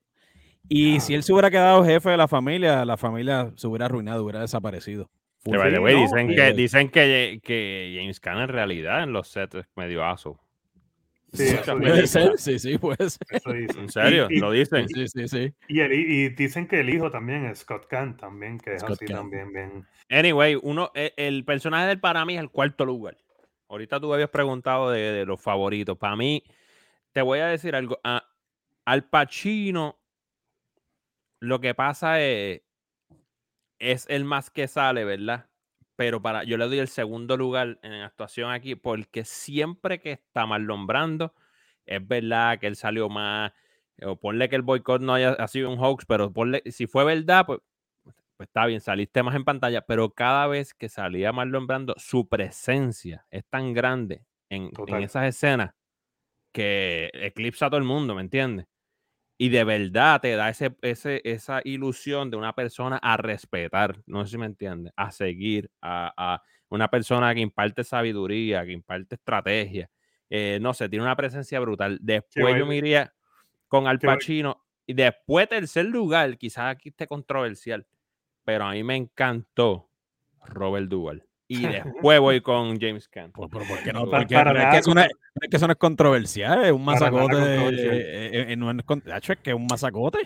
Y 0.67 0.99
si 0.99 1.15
él 1.15 1.23
se 1.23 1.33
hubiera 1.33 1.49
quedado 1.49 1.83
jefe 1.83 2.11
de 2.11 2.17
la 2.17 2.27
familia, 2.27 2.85
la 2.85 2.95
familia 2.95 3.51
se 3.55 3.67
hubiera 3.67 3.85
arruinado, 3.85 4.23
hubiera 4.23 4.41
desaparecido. 4.41 5.09
Way, 5.45 5.73
no, 5.73 5.85
dicen, 5.87 6.27
que, 6.27 6.53
dicen 6.53 6.89
que, 6.89 7.39
que 7.43 7.95
James 7.97 8.19
Caan 8.19 8.39
en 8.39 8.49
realidad 8.49 9.03
en 9.03 9.13
los 9.13 9.29
sets 9.29 9.55
es 9.55 9.65
medio 9.75 10.05
aso. 10.05 10.39
Sí, 11.33 11.43
eso 11.43 11.77
Puede 11.77 12.07
ser, 12.07 12.37
sí, 12.37 12.59
sí, 12.59 12.77
puede 12.77 13.09
ser. 13.09 13.27
eso 13.29 13.53
dicen. 13.53 13.81
¿En 13.81 13.89
serio? 13.89 14.27
Y, 14.29 14.35
y- 14.35 14.39
¿Lo 14.39 14.51
dicen? 14.51 14.87
Sí, 14.89 15.07
sí, 15.07 15.27
sí. 15.27 15.53
y 15.67 15.79
el- 15.79 15.93
y 15.93 16.29
dicen 16.29 16.67
que 16.67 16.79
el 16.79 16.89
hijo 16.89 17.11
también 17.11 17.45
es 17.45 17.59
Scott 17.59 17.87
Caan, 17.87 18.17
también, 18.17 18.57
que 18.57 18.75
es 18.75 18.81
Scott 18.81 18.93
así 19.01 19.05
también, 19.05 19.51
bien. 19.53 19.85
Anyway, 20.09 20.57
uno, 20.61 20.91
e- 20.95 21.13
el, 21.17 21.45
personaje 21.45 21.87
del 21.87 21.99
para 21.99 22.25
mí 22.25 22.35
es 22.35 22.41
el 22.41 22.49
cuarto 22.49 22.85
lugar. 22.85 23.17
Ahorita 23.67 23.99
tú 23.99 24.13
habías 24.13 24.29
preguntado 24.29 24.89
de, 24.91 24.99
de 25.11 25.25
los 25.25 25.39
favoritos. 25.41 25.97
Para 25.97 26.15
mí, 26.15 26.43
te 27.11 27.21
voy 27.21 27.39
a 27.39 27.47
decir 27.47 27.75
algo. 27.75 27.99
A- 28.03 28.25
al 28.85 29.07
Pacino, 29.07 29.99
lo 31.39 31.61
que 31.61 31.75
pasa 31.75 32.21
es, 32.21 32.61
es 33.77 34.05
el 34.09 34.25
más 34.25 34.49
que 34.49 34.67
sale, 34.67 35.05
¿verdad? 35.05 35.48
Pero 35.99 36.21
para, 36.21 36.45
yo 36.45 36.55
le 36.55 36.63
doy 36.63 36.79
el 36.79 36.87
segundo 36.87 37.35
lugar 37.35 37.77
en 37.83 37.91
actuación 37.91 38.51
aquí 38.51 38.75
porque 38.75 39.25
siempre 39.25 39.99
que 39.99 40.13
está 40.13 40.45
Marlon 40.45 40.87
Brando, 40.87 41.33
es 41.85 42.07
verdad 42.07 42.57
que 42.57 42.67
él 42.67 42.77
salió 42.77 43.09
más, 43.09 43.51
o 44.01 44.15
ponle 44.15 44.47
que 44.47 44.55
el 44.55 44.61
boicot 44.61 45.01
no 45.01 45.15
haya 45.15 45.31
ha 45.33 45.47
sido 45.49 45.69
un 45.69 45.77
hoax, 45.77 46.05
pero 46.05 46.31
ponle, 46.31 46.63
si 46.67 46.87
fue 46.87 47.03
verdad, 47.03 47.45
pues 47.45 47.59
pues 48.37 48.47
está 48.47 48.65
bien, 48.65 48.79
saliste 48.79 49.21
más 49.23 49.35
en 49.35 49.43
pantalla, 49.43 49.81
pero 49.81 50.11
cada 50.11 50.47
vez 50.47 50.73
que 50.73 50.87
salía 50.87 51.33
Marlon 51.33 51.67
Brando, 51.67 51.95
su 51.97 52.29
presencia 52.29 53.25
es 53.29 53.43
tan 53.49 53.73
grande 53.73 54.23
en, 54.47 54.71
en 54.87 55.03
esas 55.03 55.25
escenas 55.25 55.75
que 56.53 57.11
eclipsa 57.13 57.65
a 57.65 57.69
todo 57.71 57.77
el 57.77 57.83
mundo, 57.83 58.15
¿me 58.15 58.21
entiendes? 58.21 58.68
Y 59.41 59.47
de 59.47 59.63
verdad 59.63 60.19
te 60.19 60.35
da 60.35 60.49
ese, 60.49 60.75
ese, 60.81 61.21
esa 61.23 61.61
ilusión 61.63 62.29
de 62.29 62.35
una 62.35 62.53
persona 62.53 62.97
a 62.97 63.15
respetar, 63.15 63.97
no 64.05 64.25
sé 64.25 64.31
si 64.31 64.37
me 64.37 64.45
entiendes, 64.45 64.91
a 64.97 65.13
seguir, 65.13 65.71
a, 65.81 66.43
una 66.67 66.89
persona 66.89 67.33
que 67.33 67.39
imparte 67.39 67.85
sabiduría, 67.85 68.65
que 68.65 68.73
imparte 68.73 69.15
estrategia. 69.15 69.89
Eh, 70.29 70.59
no 70.61 70.73
sé, 70.73 70.89
tiene 70.89 71.03
una 71.03 71.15
presencia 71.15 71.59
brutal. 71.61 71.97
Después 72.01 72.55
yo 72.59 72.65
me 72.65 72.75
iría 72.75 73.11
con 73.67 73.87
Al 73.87 73.97
Pacino. 73.97 74.65
Y 74.85 74.93
después, 74.93 75.47
tercer 75.47 75.85
lugar, 75.85 76.37
quizás 76.37 76.75
aquí 76.75 76.89
esté 76.89 77.07
controversial, 77.07 77.87
pero 78.43 78.65
a 78.65 78.73
mí 78.73 78.83
me 78.83 78.97
encantó 78.97 79.89
Robert 80.45 80.89
Duvall 80.89 81.28
y 81.49 81.67
después 81.67 82.19
voy 82.21 82.39
con 82.39 82.79
James 82.79 83.09
Caan. 83.09 83.31
Pues, 83.33 83.49
¿por 83.49 83.83
qué 83.83 83.91
no? 83.91 84.09
Porque, 84.09 84.35
es, 84.35 84.71
que 84.71 84.77
eso 84.77 84.93
no 84.93 85.01
es, 85.01 85.09
que 85.49 85.57
eso 85.57 85.67
no 85.67 85.73
es 85.73 85.79
controversial, 85.79 86.63
es 86.63 86.71
un 86.71 86.85
masacote. 86.85 87.35
Eh, 87.37 88.51
eh, 88.51 88.55
no 88.55 88.71
es, 88.71 88.77
es 88.77 89.37
que 89.39 89.49
es 89.49 89.55
un 89.55 89.65
masacote. 89.65 90.19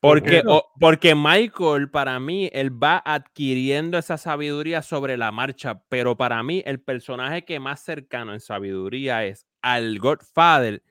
Porque, 0.00 0.44
porque 0.78 1.16
Michael, 1.16 1.90
para 1.90 2.20
mí, 2.20 2.48
él 2.52 2.70
va 2.82 3.02
adquiriendo 3.04 3.98
esa 3.98 4.16
sabiduría 4.16 4.80
sobre 4.80 5.16
la 5.16 5.32
marcha, 5.32 5.82
pero 5.88 6.16
para 6.16 6.40
mí 6.44 6.62
el 6.64 6.80
personaje 6.80 7.44
que 7.44 7.58
más 7.58 7.80
cercano 7.80 8.32
en 8.32 8.38
sabiduría 8.38 9.24
es 9.24 9.48
al 9.60 9.98
Godfather, 9.98 10.84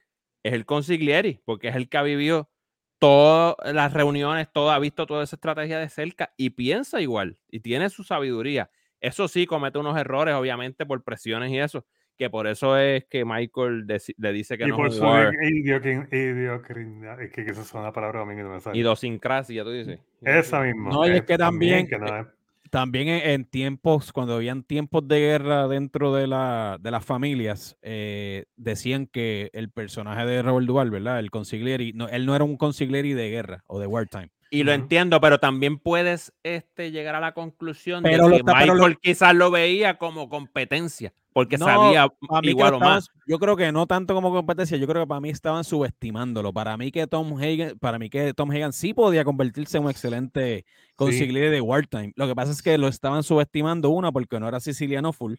es 0.44 0.52
el 0.52 0.66
consiglieri, 0.66 1.40
porque 1.46 1.70
es 1.70 1.78
el 1.78 1.88
que 1.88 1.98
ha 1.98 2.04
vivido 2.04 2.50
todas 3.00 3.56
las 3.74 3.94
reuniones, 3.94 4.50
todo, 4.52 4.72
ha 4.72 4.80
visto 4.80 5.08
toda 5.08 5.24
esa 5.24 5.38
estrategia 5.38 5.80
de 5.80 5.88
cerca 5.88 6.34
y 6.36 6.50
piensa 6.50 7.00
igual 7.00 7.38
y 7.50 7.62
tiene 7.62 7.90
su 7.90 8.04
sabiduría. 8.04 8.70
Eso 9.00 9.28
sí, 9.28 9.46
comete 9.46 9.78
unos 9.78 9.98
errores, 9.98 10.34
obviamente, 10.36 10.86
por 10.86 11.04
presiones 11.04 11.52
y 11.52 11.60
eso, 11.60 11.86
que 12.18 12.30
por 12.30 12.48
eso 12.48 12.78
es 12.78 13.06
que 13.06 13.24
Michael 13.24 13.86
le 13.86 14.34
dice 14.34 14.58
que 14.58 14.64
y 14.66 14.68
no 14.68 14.76
por 14.76 14.88
es 14.88 15.00
un 15.00 15.08
es 17.20 17.32
que 17.32 17.42
esa 17.42 17.62
es 17.62 17.74
una 17.74 17.94
palabra 17.94 18.22
a 18.22 18.26
mí 18.26 18.36
que 18.36 18.44
no 18.44 18.50
me 18.50 18.60
sale. 18.60 18.78
Idiosincrasia, 18.78 19.64
tú 19.64 19.72
dices. 19.72 20.00
Esa 20.22 20.62
misma. 20.62 20.90
No, 20.90 21.08
y 21.08 21.12
es 21.12 21.22
que 21.24 21.38
también, 21.38 21.88
también, 22.72 23.08
en, 23.08 23.46
tiempos, 23.46 24.12
cuando 24.12 24.36
habían 24.36 24.64
tiempos 24.64 25.08
de 25.08 25.20
guerra 25.20 25.68
dentro 25.68 26.14
de, 26.14 26.28
la, 26.28 26.78
de 26.80 26.92
las 26.92 27.06
familias, 27.06 27.78
eh, 27.82 28.46
decían 28.56 29.08
que 29.08 29.50
el 29.54 29.70
personaje 29.70 30.26
de 30.26 30.42
Robert 30.42 30.66
Duval, 30.66 30.90
¿verdad? 30.90 31.20
El 31.20 31.32
consigliere, 31.32 31.94
no, 31.94 32.10
él 32.10 32.26
no 32.26 32.36
era 32.36 32.44
un 32.44 32.58
consigliere 32.58 33.16
de 33.16 33.30
guerra 33.30 33.64
o 33.68 33.80
de 33.80 33.88
wartime. 33.88 34.32
Y 34.50 34.64
lo 34.64 34.72
entiendo, 34.72 35.20
pero 35.20 35.40
también 35.40 35.78
puedes 35.78 36.34
este, 36.44 36.92
llegar 36.92 37.16
a 37.16 37.20
la 37.20 37.34
conclusión 37.34 38.04
de 38.04 38.12
que 38.12 38.44
Michael 38.44 38.98
quizás 39.02 39.36
lo 39.36 39.52
veía 39.52 39.98
como 39.98 40.30
competencia, 40.30 41.14
porque 41.34 41.58
sabía 41.58 42.08
igual 42.44 42.76
o 42.76 42.80
más. 42.80 43.10
Yo 43.26 43.40
creo 43.40 43.58
que 43.58 43.72
no 43.72 43.88
tanto 43.88 44.14
como 44.14 44.32
competencia, 44.32 44.78
yo 44.78 44.88
creo 44.88 45.04
que 45.04 45.08
para 45.08 45.20
mí 45.20 45.30
estaban 45.30 45.64
subestimándolo. 45.64 46.54
Para 46.54 46.78
mí 46.78 46.92
que 46.92 47.08
Tom 47.08 47.38
Hagen, 47.38 47.78
para 47.80 48.00
mí 48.00 48.10
que 48.10 48.34
Tom 48.34 48.52
Hagen 48.52 48.72
sí 48.72 48.94
podía 48.94 49.26
convertirse 49.26 49.78
en 49.78 49.84
un 49.84 49.90
excelente 49.90 50.66
consigliere 50.96 51.50
de 51.50 51.62
wartime. 51.62 52.14
Lo 52.16 52.28
que 52.28 52.36
pasa 52.36 52.52
es 52.52 52.62
que 52.62 52.78
lo 52.78 52.88
estaban 52.88 53.24
subestimando, 53.24 53.90
una, 53.90 54.12
porque 54.12 54.40
no 54.40 54.48
era 54.48 54.60
siciliano 54.60 55.12
full. 55.12 55.36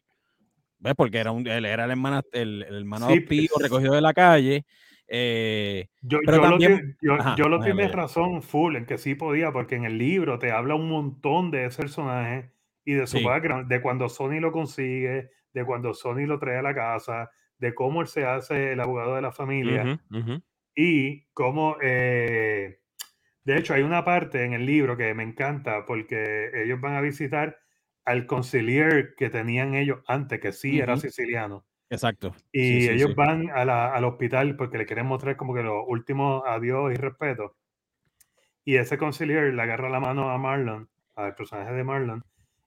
¿Ves? 0.81 0.95
Porque 0.97 1.19
era 1.19 1.33
un, 1.33 1.47
él 1.47 1.65
era 1.65 1.85
el 1.85 1.91
hermano, 1.91 2.23
el, 2.33 2.63
hermano 2.63 3.09
pues 3.09 3.49
recogido 3.59 3.95
de 3.95 4.01
la 4.01 4.13
calle. 4.13 4.65
Eh, 5.09 5.89
yo, 6.03 6.19
pero 6.25 6.41
también, 6.41 6.97
lo, 7.01 7.49
lo 7.49 7.61
tienes 7.61 7.93
razón, 7.93 8.43
full, 8.43 8.77
en 8.77 8.87
que 8.87 8.99
sí 8.99 9.15
podía, 9.15 9.53
porque 9.53 9.75
en 9.77 9.85
el 9.85 9.99
libro 9.99 10.39
te 10.39 10.53
habla 10.53 10.75
un 10.75 10.89
montón 10.89 11.51
de 11.51 11.67
ese 11.67 11.83
personaje 11.83 12.53
y 12.85 12.95
de 12.95 13.07
su 13.07 13.23
background, 13.23 13.69
de 13.69 13.81
cuando 13.83 14.09
Sony 14.09 14.41
lo 14.41 14.53
consigue, 14.53 15.31
de 15.53 15.65
cuando 15.65 15.95
Sony 15.95 16.27
lo 16.27 16.39
trae 16.39 16.59
a 16.59 16.63
la 16.63 16.75
casa, 16.75 17.31
de 17.59 17.75
cómo 17.75 18.03
él 18.03 18.07
se 18.07 18.25
hace 18.25 18.73
el 18.73 18.81
abogado 18.81 19.15
de 19.17 19.23
la 19.23 19.33
familia 19.33 19.95
y 20.75 21.27
cómo, 21.33 21.77
eh, 21.83 22.81
de 23.45 23.59
hecho, 23.59 23.75
hay 23.75 23.83
una 23.83 24.05
parte 24.05 24.45
en 24.45 24.53
el 24.53 24.67
libro 24.67 24.97
que 24.97 25.15
me 25.15 25.23
encanta 25.25 25.87
porque 25.87 26.51
ellos 26.55 26.81
van 26.81 26.95
a 26.97 27.01
visitar 27.01 27.59
al 28.05 28.27
conciliar 28.27 29.15
que 29.17 29.31
tenían 29.31 29.75
ellos 29.75 30.01
antes, 30.07 30.41
que 30.41 30.53
sí 30.53 30.81
era 30.81 30.97
siciliano. 30.97 31.67
Exacto. 31.91 32.35
Y 32.53 32.89
ellos 32.89 33.15
van 33.15 33.51
al 33.51 34.05
hospital 34.05 34.57
porque 34.57 34.79
le 34.79 34.87
quieren 34.87 35.07
mostrar 35.07 35.37
como 35.37 35.55
que 35.55 35.63
los 35.63 35.85
últimos 35.87 36.43
adiós 36.47 36.93
y 36.93 36.97
respeto. 36.97 37.57
Y 38.65 38.77
ese 38.77 38.99
conciliar 38.99 39.45
le 39.45 39.63
agarra 39.63 39.89
la 39.89 40.01
mano 40.01 40.31
a 40.31 40.37
Marlon, 40.37 40.91
al 41.15 41.35
personaje 41.35 41.73
de 41.73 41.85
Marlon, 41.85 42.25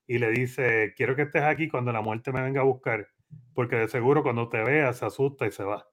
y 0.08 0.18
le 0.18 0.32
dice, 0.32 0.94
quiero 0.98 1.16
que 1.16 1.22
estés 1.24 1.44
aquí 1.44 1.70
cuando 1.70 1.92
la 1.92 2.02
muerte 2.02 2.32
me 2.32 2.42
venga 2.42 2.62
a 2.62 2.66
buscar, 2.66 3.08
porque 3.54 3.76
de 3.76 3.88
seguro 3.88 4.24
cuando 4.24 4.50
te 4.50 4.64
vea 4.64 4.92
se 4.94 5.06
asusta 5.06 5.46
y 5.46 5.52
se 5.52 5.64
va. 5.64 5.88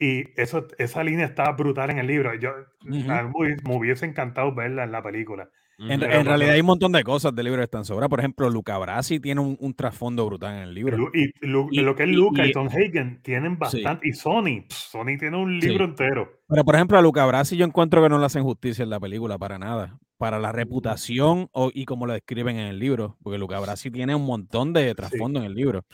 Y 0.00 0.24
eso, 0.40 0.66
esa 0.78 1.04
línea 1.04 1.26
está 1.26 1.52
brutal 1.52 1.90
en 1.90 1.98
el 1.98 2.06
libro. 2.06 2.34
Yo 2.34 2.52
me, 2.82 3.30
hubiese 3.76 4.06
encantado 4.06 4.54
verla 4.54 4.82
en 4.84 4.92
la 4.92 5.02
película. 5.02 5.50
En, 5.88 6.00
realidad 6.00 6.54
hay 6.54 6.60
un 6.60 6.66
montón 6.66 6.92
de 6.92 7.02
cosas 7.02 7.34
del 7.34 7.46
libro 7.46 7.60
que 7.60 7.64
están 7.64 7.86
sobra. 7.86 8.08
Por 8.08 8.18
ejemplo, 8.18 8.50
Luca 8.50 8.76
Brasi 8.76 9.18
tiene 9.18 9.40
un, 9.40 9.74
trasfondo 9.74 10.26
brutal 10.26 10.56
en 10.56 10.62
el 10.64 10.74
libro. 10.74 11.10
Y, 11.14 11.32
lo 11.46 11.94
que 11.96 12.02
es 12.02 12.08
Luca 12.08 12.46
y, 12.46 12.52
Tom 12.52 12.68
Hagen 12.68 13.20
tienen 13.22 13.58
bastante. 13.58 14.06
Y 14.06 14.12
Sony, 14.12 14.64
Sony 14.68 15.16
tiene 15.18 15.36
un 15.38 15.58
libro 15.58 15.84
entero. 15.86 16.40
Pero 16.48 16.64
por 16.64 16.74
ejemplo, 16.74 16.98
a 16.98 17.02
Luca 17.02 17.24
Brasi 17.24 17.56
yo 17.56 17.64
encuentro 17.64 18.02
que 18.02 18.08
no 18.08 18.18
le 18.18 18.26
hacen 18.26 18.42
justicia 18.42 18.82
en 18.82 18.90
la 18.90 19.00
película 19.00 19.38
para 19.38 19.58
nada. 19.58 19.98
Para 20.18 20.38
la 20.38 20.52
reputación 20.52 21.48
o, 21.52 21.70
y 21.72 21.86
como 21.86 22.06
lo 22.06 22.12
describen 22.12 22.58
en 22.58 22.66
el 22.66 22.78
libro. 22.78 23.16
Porque 23.22 23.38
Luca 23.38 23.58
Brasi 23.58 23.90
tiene 23.90 24.14
un 24.14 24.26
montón 24.26 24.74
de 24.74 24.94
trasfondo 24.94 25.40
en 25.40 25.46
el 25.46 25.54
libro. 25.54 25.86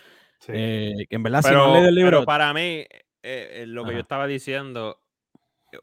Eh, 0.49 1.07
que 1.09 1.16
en 1.16 1.22
verdad, 1.22 1.40
pero, 1.44 1.64
si 1.64 1.72
no 1.72 1.88
el 1.88 1.94
libro. 1.94 2.25
para 2.25 2.53
mí, 2.53 2.61
eh, 2.61 2.88
eh, 3.22 3.64
lo 3.66 3.85
que 3.85 3.92
yo 3.92 4.01
estaba 4.01 4.27
diciendo, 4.27 4.99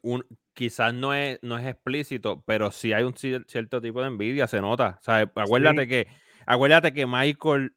un, 0.02 0.26
quizás 0.54 0.94
no 0.94 1.14
es, 1.14 1.40
no 1.42 1.58
es 1.58 1.66
explícito, 1.66 2.44
pero 2.46 2.72
sí 2.72 2.94
hay 2.94 3.04
un 3.04 3.16
cierto 3.16 3.82
tipo 3.82 4.02
de 4.02 4.08
envidia, 4.08 4.48
se 4.48 4.62
nota. 4.62 5.00
acuérdate, 5.36 5.88
que, 5.88 6.08
acuérdate 6.46 6.94
que 6.94 7.06
Michael 7.06 7.76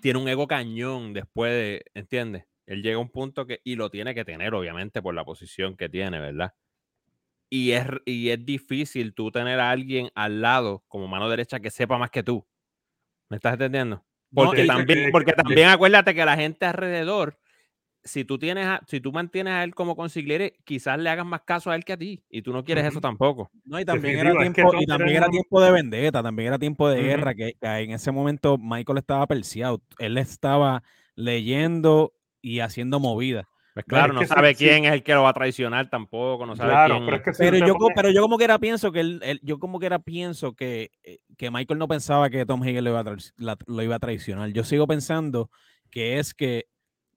tiene 0.00 0.18
un 0.18 0.28
ego 0.28 0.46
cañón 0.46 1.12
después 1.12 1.52
de, 1.52 1.84
¿entiendes? 1.94 2.44
Él 2.66 2.82
llega 2.82 2.96
a 2.96 3.00
un 3.00 3.10
punto 3.10 3.46
que, 3.46 3.60
y 3.64 3.76
lo 3.76 3.90
tiene 3.90 4.14
que 4.14 4.24
tener, 4.24 4.54
obviamente, 4.54 5.00
por 5.00 5.14
la 5.14 5.24
posición 5.24 5.76
que 5.76 5.88
tiene, 5.88 6.20
¿verdad? 6.20 6.52
Y 7.48 7.72
es, 7.72 7.86
y 8.04 8.28
es 8.28 8.44
difícil 8.44 9.14
tú 9.14 9.30
tener 9.30 9.58
a 9.58 9.70
alguien 9.70 10.10
al 10.14 10.42
lado 10.42 10.84
como 10.86 11.08
mano 11.08 11.30
derecha 11.30 11.60
que 11.60 11.70
sepa 11.70 11.96
más 11.96 12.10
que 12.10 12.22
tú. 12.22 12.46
¿Me 13.30 13.36
estás 13.36 13.54
entendiendo? 13.54 14.04
Porque 14.34 14.66
también, 14.66 15.10
porque 15.10 15.32
también 15.32 15.68
acuérdate 15.68 16.14
que 16.14 16.24
la 16.24 16.36
gente 16.36 16.66
alrededor 16.66 17.38
si 18.08 18.24
tú 18.24 18.38
tienes 18.38 18.66
si 18.86 19.00
tú 19.00 19.12
mantienes 19.12 19.52
a 19.52 19.62
él 19.62 19.74
como 19.74 19.94
consigliere, 19.94 20.54
quizás 20.64 20.98
le 20.98 21.10
hagas 21.10 21.26
más 21.26 21.42
caso 21.42 21.70
a 21.70 21.76
él 21.76 21.84
que 21.84 21.92
a 21.92 21.96
ti. 21.96 22.22
Y 22.30 22.42
tú 22.42 22.52
no 22.52 22.64
quieres 22.64 22.84
eso 22.86 23.00
tampoco. 23.00 23.50
No, 23.64 23.78
y 23.78 23.84
también, 23.84 24.18
era 24.18 24.32
tiempo, 24.32 24.72
y 24.80 24.86
también 24.86 25.16
era 25.16 25.28
tiempo 25.28 25.60
de 25.60 25.70
vendetta, 25.70 26.22
también 26.22 26.48
era 26.48 26.58
tiempo 26.58 26.88
de 26.88 27.02
guerra, 27.02 27.34
que, 27.34 27.56
en 27.60 27.92
ese 27.92 28.10
momento 28.10 28.58
Michael 28.58 28.98
estaba 28.98 29.26
perseado. 29.26 29.80
Él 29.98 30.18
estaba 30.18 30.82
leyendo 31.14 32.12
y 32.40 32.60
haciendo 32.60 32.98
movida. 32.98 33.48
Pues 33.74 33.86
claro, 33.86 34.12
no 34.12 34.26
sabe 34.26 34.56
quién 34.56 34.86
es 34.86 34.92
el 34.92 35.02
que 35.04 35.14
lo 35.14 35.22
va 35.22 35.28
a 35.28 35.34
traicionar 35.34 35.88
tampoco, 35.88 36.44
no 36.46 36.56
sabe 36.56 36.74
quién. 36.90 37.22
Pero, 37.38 37.58
yo, 37.64 37.76
pero 37.94 38.10
yo 38.10 38.22
como 38.22 38.36
que 38.36 38.42
era 38.42 38.58
pienso 38.58 38.90
que 38.90 39.00
él, 39.00 39.40
yo 39.44 39.60
como 39.60 39.78
que 39.78 39.86
era 39.86 40.00
pienso 40.00 40.54
que, 40.54 40.90
eh, 41.04 41.18
que 41.36 41.52
Michael 41.52 41.78
no 41.78 41.86
pensaba 41.86 42.28
que 42.28 42.44
Tom 42.44 42.64
Higgins 42.64 42.82
lo 42.82 42.90
iba, 42.90 43.00
a 43.00 43.56
lo 43.66 43.82
iba 43.82 43.94
a 43.94 44.00
traicionar. 44.00 44.48
Yo 44.50 44.64
sigo 44.64 44.88
pensando 44.88 45.48
que 45.90 46.18
es 46.18 46.34
que 46.34 46.66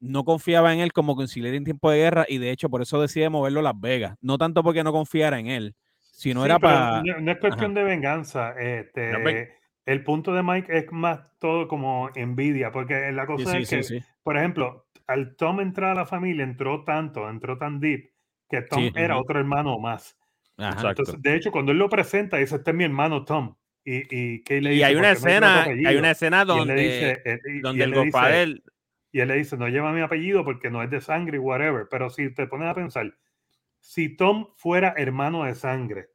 no 0.02 0.26
confiaba 0.26 0.74
en 0.74 0.80
él 0.80 0.92
como 0.92 1.16
conciliar 1.16 1.54
en 1.54 1.64
tiempo 1.64 1.90
de 1.92 2.00
guerra 2.00 2.26
y 2.28 2.40
de 2.40 2.52
hecho 2.52 2.70
por 2.70 2.82
eso 2.82 3.00
decide 3.00 3.30
moverlo 3.30 3.62
a 3.62 3.64
Las 3.64 3.80
Vegas. 3.80 4.18
No 4.20 4.38
tanto 4.38 4.64
porque 4.64 4.84
no 4.84 4.92
confiara 4.92 5.40
en 5.40 5.48
él, 5.48 5.76
sino 6.00 6.44
era 6.44 6.60
para... 6.60 7.02
No, 7.04 7.32
es 7.32 7.38
cuestión 7.38 7.74
de 7.74 7.84
venganza. 7.84 8.54
Este, 8.60 9.54
el 9.86 10.04
punto 10.04 10.34
de 10.34 10.44
Mike 10.44 10.76
es 10.76 10.92
más 10.92 11.22
todo 11.40 11.68
como 11.68 12.10
envidia, 12.16 12.72
porque 12.72 13.12
la 13.12 13.26
cosa 13.26 13.58
es 13.58 13.70
que, 13.70 14.04
por 14.24 14.38
ejemplo, 14.38 14.88
al 15.08 15.36
Tom 15.36 15.62
entrar 15.62 15.92
a 15.92 15.96
la 15.96 16.06
familia 16.06 16.44
entró 16.44 16.84
tanto, 16.84 17.30
entró 17.30 17.58
tan 17.58 17.80
deep, 17.80 18.12
que 18.50 18.62
Tom 18.64 18.92
era 18.96 19.18
otro 19.18 19.40
hermano 19.40 19.78
más. 19.80 20.18
Entonces, 20.58 21.22
de 21.22 21.36
hecho, 21.36 21.52
cuando 21.52 21.72
él 21.72 21.78
lo 21.78 21.90
presenta, 21.90 22.38
dice, 22.38 22.56
este 22.56 22.72
es 22.72 22.78
mi 22.78 22.84
hermano 22.84 23.24
Tom. 23.24 23.56
Y, 23.84 24.16
y, 24.16 24.62
le 24.62 24.76
y 24.76 24.84
hay 24.84 24.96
una 24.96 25.12
escena, 25.12 25.64
hay 25.64 25.96
una 25.96 26.12
escena 26.12 26.46
donde, 26.46 26.76
dice, 26.76 27.22
eh, 27.26 27.40
donde 27.64 27.84
el 27.84 27.94
compadre 27.94 28.62
y 29.12 29.20
él 29.20 29.28
le 29.28 29.36
dice, 29.36 29.58
no 29.58 29.68
lleva 29.68 29.92
mi 29.92 30.02
apellido 30.02 30.44
porque 30.46 30.70
no 30.70 30.82
es 30.82 30.90
de 30.90 31.02
sangre, 31.02 31.38
whatever. 31.40 31.88
Pero 31.90 32.10
si 32.10 32.34
te 32.34 32.48
pones 32.48 32.70
a 32.70 32.76
pensar, 32.76 33.14
si 33.80 34.16
Tom 34.16 34.48
fuera 34.56 34.94
hermano 34.96 35.44
de 35.44 35.56
sangre, 35.56 36.10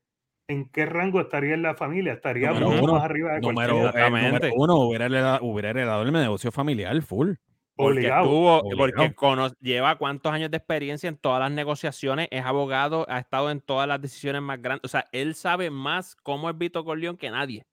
¿en 0.48 0.70
qué 0.70 0.87
rango 0.87 1.20
estaría 1.20 1.54
en 1.54 1.62
la 1.62 1.74
familia? 1.74 2.14
Estaría 2.14 2.52
mucho 2.52 2.92
más 2.92 3.04
arriba 3.04 3.35
de 3.35 3.40
número, 3.40 3.92
número 3.92 4.54
uno, 4.54 4.76
hubiera 4.76 5.06
heredado, 5.06 5.44
hubiera 5.44 5.70
heredado 5.70 6.02
el 6.02 6.12
negocio 6.12 6.50
familiar 6.50 7.00
full. 7.02 7.35
Porque, 7.74 8.09
estuvo, 8.09 8.62
porque 8.78 9.12
lleva 9.61 9.96
cuántos 9.96 10.32
años 10.32 10.50
de 10.50 10.56
experiencia 10.56 11.09
en 11.09 11.18
todas 11.18 11.40
las 11.40 11.50
negociaciones, 11.50 12.26
es 12.30 12.42
abogado, 12.42 13.05
ha 13.11 13.18
estado 13.18 13.51
en 13.51 13.61
todas 13.61 13.86
las 13.86 14.01
decisiones 14.01 14.40
más 14.40 14.62
grandes. 14.62 14.86
O 14.86 14.88
sea, 14.88 15.05
él 15.12 15.34
sabe 15.34 15.68
más 15.68 16.16
cómo 16.16 16.49
es 16.49 16.57
Vito 16.57 16.82
Corleón 16.86 17.18
que 17.18 17.30
nadie. 17.30 17.66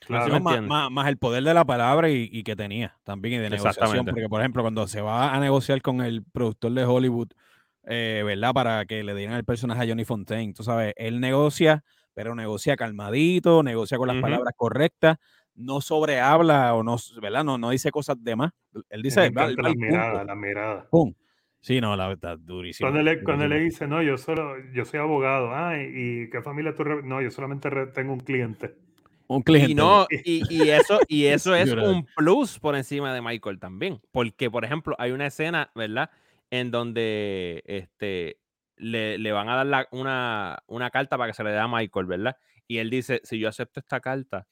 Claro, 0.00 0.40
más, 0.40 1.08
el 1.08 1.18
poder 1.18 1.42
de 1.42 1.52
la 1.52 1.64
palabra 1.64 2.08
y, 2.10 2.42
que 2.42 2.56
tenía 2.56 2.96
también 3.04 3.34
y 3.34 3.38
de 3.38 3.50
negociación. 3.50 4.06
Porque, 4.06 4.28
por 4.28 4.40
ejemplo, 4.40 4.62
cuando 4.62 4.86
se 4.86 5.00
va 5.00 5.34
a 5.34 5.40
negociar 5.40 5.82
con 5.82 6.00
el 6.00 6.24
productor 6.24 6.72
de 6.72 6.84
Hollywood, 6.84 7.28
eh, 7.84 8.22
¿verdad? 8.24 8.52
Para 8.52 8.86
que 8.86 9.02
le 9.02 9.14
dieran 9.14 9.36
el 9.36 9.44
personaje 9.44 9.82
a 9.82 9.86
Johnny 9.86 10.04
Fontaine. 10.04 10.54
Tú 10.54 10.62
sabes, 10.62 10.94
él 10.96 11.20
negocia, 11.20 11.84
pero 12.14 12.34
negocia 12.34 12.76
calmadito, 12.76 13.62
negocia 13.62 13.98
con 13.98 14.08
las 14.08 14.20
palabras 14.20 14.54
correctas, 14.56 15.18
no 15.54 15.80
sobrehabla 15.80 16.74
o 16.74 16.82
no, 16.82 16.96
¿verdad? 17.20 17.44
No, 17.44 17.58
no 17.58 17.70
dice 17.70 17.90
cosas 17.90 18.22
de 18.22 18.36
más. 18.36 18.52
Él 18.90 19.02
dice, 19.02 19.30
la 19.30 19.74
mirada, 19.74 20.24
la 20.24 20.34
mirada. 20.34 20.88
¡Pum! 20.90 21.14
Sí, 21.60 21.80
no, 21.80 21.96
la 21.96 22.08
verdad, 22.08 22.38
durísimo. 22.38 22.88
Cuando 22.88 23.02
le, 23.02 23.22
cuando 23.22 23.48
le 23.48 23.58
dice, 23.58 23.88
no, 23.88 24.00
yo 24.00 24.16
solo, 24.16 24.54
yo 24.72 24.84
soy 24.84 25.00
abogado, 25.00 25.52
ah, 25.52 25.76
y 25.76 26.30
qué 26.30 26.40
familia 26.40 26.74
tú, 26.74 26.84
no, 26.84 27.20
yo 27.20 27.30
solamente 27.30 27.68
tengo 27.88 28.12
un 28.12 28.20
cliente. 28.20 28.76
Un 29.28 29.42
cliente. 29.42 29.72
Y, 29.72 29.74
no, 29.74 30.06
y, 30.24 30.68
eso, 30.70 31.00
y 31.06 31.26
eso 31.26 31.54
es 31.54 31.72
un 31.72 32.06
plus 32.16 32.58
por 32.58 32.74
encima 32.74 33.14
de 33.14 33.20
Michael 33.22 33.60
también. 33.60 34.00
Porque, 34.10 34.50
por 34.50 34.64
ejemplo, 34.64 34.96
hay 34.98 35.12
una 35.12 35.26
escena, 35.26 35.70
¿verdad? 35.74 36.10
En 36.50 36.70
donde 36.70 37.62
este, 37.66 38.40
le, 38.76 39.18
le 39.18 39.32
van 39.32 39.48
a 39.48 39.64
dar 39.64 39.88
una, 39.92 40.62
una, 40.66 40.90
carta 40.90 41.18
para 41.18 41.30
que 41.30 41.34
se 41.36 41.44
le 41.44 41.50
dé 41.50 41.58
a 41.58 41.68
Michael, 41.68 42.06
¿verdad? 42.06 42.36
Y 42.66 42.78
él 42.78 42.90
dice, 42.90 43.20
si 43.22 43.38
yo 43.38 43.48
acepto 43.48 43.80
esta 43.80 44.00
carta, 44.00 44.46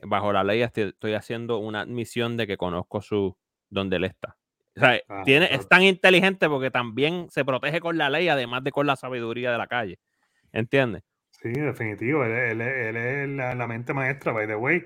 bajo 0.00 0.32
la 0.32 0.44
ley 0.44 0.62
estoy 0.62 1.14
haciendo 1.14 1.58
una 1.58 1.80
admisión 1.80 2.36
de 2.36 2.46
que 2.46 2.56
conozco 2.56 3.00
su 3.00 3.36
donde 3.70 3.96
él 3.96 4.04
está. 4.04 4.36
O 4.76 4.80
sea, 4.80 5.00
ah, 5.08 5.22
tiene, 5.24 5.48
es 5.52 5.68
tan 5.68 5.82
inteligente 5.82 6.48
porque 6.48 6.70
también 6.70 7.28
se 7.30 7.44
protege 7.44 7.80
con 7.80 7.98
la 7.98 8.10
ley, 8.10 8.28
además 8.28 8.62
de 8.62 8.70
con 8.70 8.86
la 8.86 8.96
sabiduría 8.96 9.50
de 9.50 9.58
la 9.58 9.66
calle. 9.66 9.98
¿Entiendes? 10.52 11.02
Sí, 11.42 11.50
definitivo. 11.50 12.24
Él, 12.24 12.60
es 12.60 13.28
la, 13.28 13.66
mente 13.66 13.94
maestra, 13.94 14.32
by 14.32 14.46
the 14.46 14.56
way. 14.56 14.84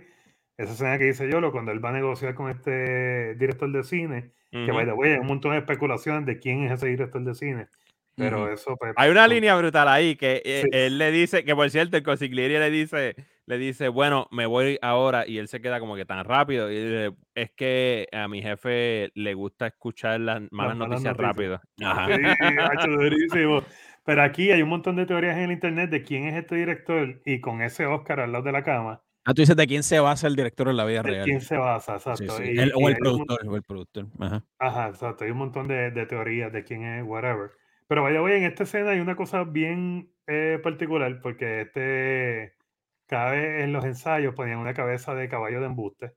Esa 0.59 0.73
escena 0.73 0.99
que 0.99 1.05
dice 1.05 1.31
Yolo, 1.31 1.51
cuando 1.51 1.73
él 1.73 1.85
va 1.85 1.91
a 1.91 1.93
negociar 1.93 2.35
con 2.35 2.51
este 2.51 3.35
director 3.37 3.71
de 3.73 3.83
cine, 3.83 4.33
que 4.51 4.71
by 4.71 4.85
the 4.85 4.93
way, 4.93 5.13
hay 5.13 5.19
un 5.19 5.27
montón 5.27 5.53
de 5.53 5.59
especulaciones 5.59 6.27
de 6.27 6.39
quién 6.39 6.65
es 6.65 6.73
ese 6.73 6.89
director 6.89 7.25
de 7.25 7.35
cine. 7.35 7.69
Pero 8.17 8.53
eso. 8.53 8.77
Pues, 8.77 8.93
hay 8.97 9.11
una 9.11 9.27
línea 9.27 9.57
brutal 9.57 9.89
ahí 9.89 10.17
que 10.17 10.43
eh, 10.45 10.65
él 10.73 10.99
le 10.99 11.11
dice, 11.11 11.45
que 11.45 11.55
por 11.55 11.71
cierto, 11.71 11.97
el 11.97 12.03
consigliere 12.03 12.59
le 12.59 12.71
dice, 12.71 13.17
le 13.47 13.57
dice, 13.57 13.89
bueno, 13.89 14.29
me 14.31 14.45
voy 14.45 14.79
ahora, 14.83 15.27
y 15.27 15.39
él 15.39 15.49
se 15.49 15.63
queda 15.63 15.81
como 15.81 15.97
que 15.97 16.05
tan 16.05 16.23
rápido. 16.25 16.71
Y 16.71 16.77
dice, 16.77 17.13
es 17.35 17.51
que 17.53 18.09
a 18.13 18.29
mi 18.29 18.43
jefe 18.43 19.11
le 19.15 19.33
gusta 19.33 19.69
escuchar 19.69 20.21
las 20.21 20.43
malas, 20.51 20.77
noticias, 20.77 21.17
rápido. 21.17 21.63
Pero 24.05 24.23
aquí 24.23 24.51
hay 24.51 24.63
un 24.63 24.69
montón 24.69 24.97
de 24.97 25.07
teorías 25.07 25.37
en 25.37 25.45
el 25.45 25.53
internet 25.53 25.91
de 25.91 26.03
quién 26.03 26.25
es 26.25 26.35
este 26.35 26.57
director 26.57 27.23
y 27.25 27.41
con 27.41 27.63
ese 27.63 27.87
Oscar 27.87 28.21
al 28.21 28.33
lado 28.33 28.45
de 28.45 28.53
la 28.53 28.65
cama. 28.65 29.03
Ah, 29.25 29.35
tú 29.35 29.43
dices 29.43 29.55
de 29.55 29.67
quién 29.69 29.85
se 29.85 30.01
basa 30.01 30.27
el 30.27 30.35
director 30.35 30.69
en 30.69 30.77
la 30.77 30.85
vida 30.85 31.03
real. 31.03 31.25
quién 31.25 31.41
se 31.41 31.57
basa, 31.57 31.95
exacto. 31.95 32.35
o, 32.35 32.89
el 32.89 32.97
productor, 32.97 33.47
o 33.47 33.57
el 33.57 33.63
productor. 33.63 34.07
Ajá. 34.19 34.45
Ajá, 34.59 34.89
exacto. 34.89 35.25
Hay 35.25 35.31
un 35.31 35.39
montón 35.39 35.69
de, 35.69 35.93
de, 35.93 36.07
teorías 36.07 36.53
de 36.53 36.65
quién 36.65 36.83
es, 36.85 37.05
whatever. 37.05 37.53
Pero 37.87 38.03
vaya, 38.03 38.21
voy, 38.21 38.33
en 38.33 38.45
esta 38.45 38.65
escena 38.65 38.91
hay 38.91 38.99
una 39.01 39.15
cosa 39.15 39.45
bien 39.45 40.13
eh, 40.27 40.59
particular 40.63 41.21
porque 41.21 41.61
este, 41.61 42.55
cada 43.07 43.31
vez 43.33 43.63
en 43.63 43.73
los 43.73 43.85
ensayos 43.85 44.35
ponían 44.35 44.59
una 44.59 44.75
cabeza 44.75 45.15
de 45.15 45.29
caballo 45.29 45.61
de 45.61 45.67
embuste. 45.67 46.15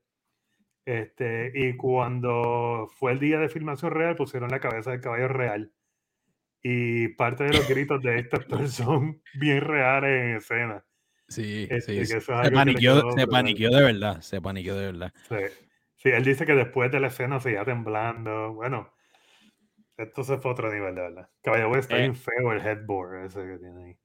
Este, 0.84 1.52
y 1.54 1.76
cuando 1.76 2.88
fue 2.98 3.12
el 3.12 3.20
día 3.20 3.38
de 3.38 3.48
filmación 3.48 3.92
real, 3.92 4.16
pusieron 4.16 4.50
la 4.50 4.60
cabeza 4.60 4.90
del 4.90 5.00
caballo 5.00 5.28
real. 5.28 5.72
Y 6.68 7.06
parte 7.10 7.44
de 7.44 7.52
los 7.52 7.68
gritos 7.68 8.02
de 8.02 8.18
este 8.18 8.36
actor 8.38 8.68
son 8.68 9.22
bien 9.34 9.60
reales 9.60 10.10
en 10.10 10.36
escena. 10.36 10.84
Sí, 11.28 11.44
sí. 11.44 11.68
Este, 11.70 12.06
se, 12.06 12.50
paniqueó, 12.50 13.12
se 13.12 13.26
paniqueó 13.28 13.70
de 13.70 13.82
verdad. 13.84 14.20
Se 14.20 14.40
paniqueó 14.40 14.74
de 14.74 14.86
verdad. 14.86 15.12
Sí. 15.28 15.36
sí, 15.94 16.08
él 16.08 16.24
dice 16.24 16.44
que 16.44 16.54
después 16.54 16.90
de 16.90 16.98
la 16.98 17.06
escena 17.06 17.38
seguía 17.38 17.64
temblando. 17.64 18.52
Bueno, 18.54 18.92
esto 19.96 20.24
se 20.24 20.38
fue 20.38 20.50
otro 20.50 20.72
nivel, 20.72 20.96
de 20.96 21.02
verdad. 21.02 21.28
Caballo 21.40 21.76
está 21.76 21.98
eh. 21.98 22.00
bien 22.00 22.16
feo 22.16 22.52
el 22.52 22.60
headboard 22.60 23.26
ese 23.26 23.46
que 23.46 23.58
tiene 23.58 23.84
ahí. 23.84 23.96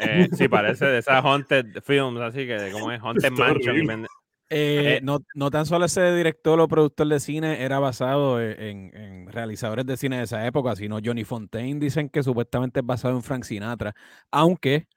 Eh, 0.00 0.28
sí, 0.32 0.48
parece 0.48 0.84
de 0.84 0.98
esas 0.98 1.24
Haunted 1.24 1.80
Films, 1.84 2.20
así 2.20 2.44
que 2.44 2.70
como 2.72 2.90
es 2.90 3.00
Haunted 3.00 3.30
Mansion. 3.30 4.06
Eh, 4.50 4.96
eh, 4.96 5.00
no, 5.02 5.18
no, 5.34 5.50
tan 5.50 5.66
solo 5.66 5.84
ese 5.84 6.14
director 6.14 6.58
o 6.58 6.68
productor 6.68 7.06
de 7.08 7.20
cine 7.20 7.62
era 7.62 7.78
basado 7.80 8.40
e, 8.40 8.70
en, 8.70 9.26
realizadores 9.30 9.84
de 9.84 9.96
cine 9.98 10.18
de 10.18 10.24
esa 10.24 10.46
época, 10.46 10.74
sino 10.74 11.00
Johnny 11.04 11.24
Fontaine 11.24 11.78
dicen 11.78 12.08
que 12.08 12.22
supuestamente 12.22 12.80
es 12.80 12.86
basado 12.86 13.14
en 13.14 13.22
Frank 13.22 13.44
Sinatra, 13.44 13.94
aunque, 14.30 14.88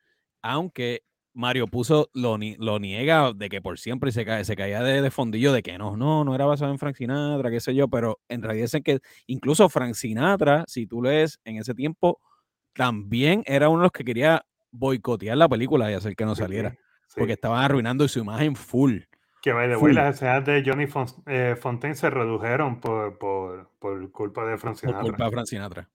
aunque 0.41 1.03
Mario 1.33 1.67
puso 1.67 2.09
lo, 2.13 2.37
lo 2.59 2.79
niega 2.79 3.33
de 3.33 3.49
que 3.49 3.61
por 3.61 3.77
siempre 3.77 4.13
se, 4.13 4.23
cae, 4.23 4.45
se 4.45 4.55
caía 4.55 4.81
de, 4.83 5.11
fondillo 5.11 5.51
de 5.51 5.63
que 5.63 5.77
no, 5.77 5.97
no, 5.97 6.23
no 6.23 6.33
era 6.33 6.45
basado 6.45 6.71
en 6.71 6.79
Frank 6.79 6.95
Sinatra, 6.95 7.51
qué 7.51 7.59
sé 7.59 7.75
yo, 7.75 7.89
pero 7.89 8.21
en 8.29 8.41
realidad 8.43 8.65
dicen 8.65 8.83
que 8.83 8.99
incluso 9.27 9.67
Frank 9.67 9.95
Sinatra, 9.95 10.63
si 10.67 10.87
tú 10.87 11.01
lees 11.01 11.39
en 11.43 11.57
ese 11.57 11.73
tiempo, 11.73 12.21
también 12.73 13.43
era 13.45 13.67
uno 13.67 13.79
de 13.79 13.85
los 13.85 13.91
que 13.91 14.05
quería 14.05 14.45
boicotear 14.71 15.37
la 15.37 15.49
película 15.49 15.91
y 15.91 15.93
hacer 15.93 16.15
que 16.15 16.25
no 16.25 16.35
saliera, 16.35 16.73
porque 17.15 17.33
estaban 17.33 17.61
arruinando 17.61 18.07
su 18.07 18.19
imagen 18.19 18.55
full. 18.55 18.99
Que 19.41 19.53
by 19.53 19.67
the 19.67 19.75
way, 19.77 19.93
las 19.93 20.15
escenas 20.15 20.45
de 20.45 20.63
Johnny 20.63 20.85
eh, 21.25 21.55
Fontaine 21.59 21.95
se 21.95 22.09
redujeron 22.11 22.79
por, 22.79 23.17
por, 23.17 23.71
por, 23.79 24.11
culpa 24.11 24.45
de 24.45 24.57
Frank 24.59 24.75
Sinatra. 24.75 25.01
Por 25.01 25.09
culpa 25.09 25.25
de 25.25 25.31
Frank 25.31 25.45
Sinatra. 25.47 25.89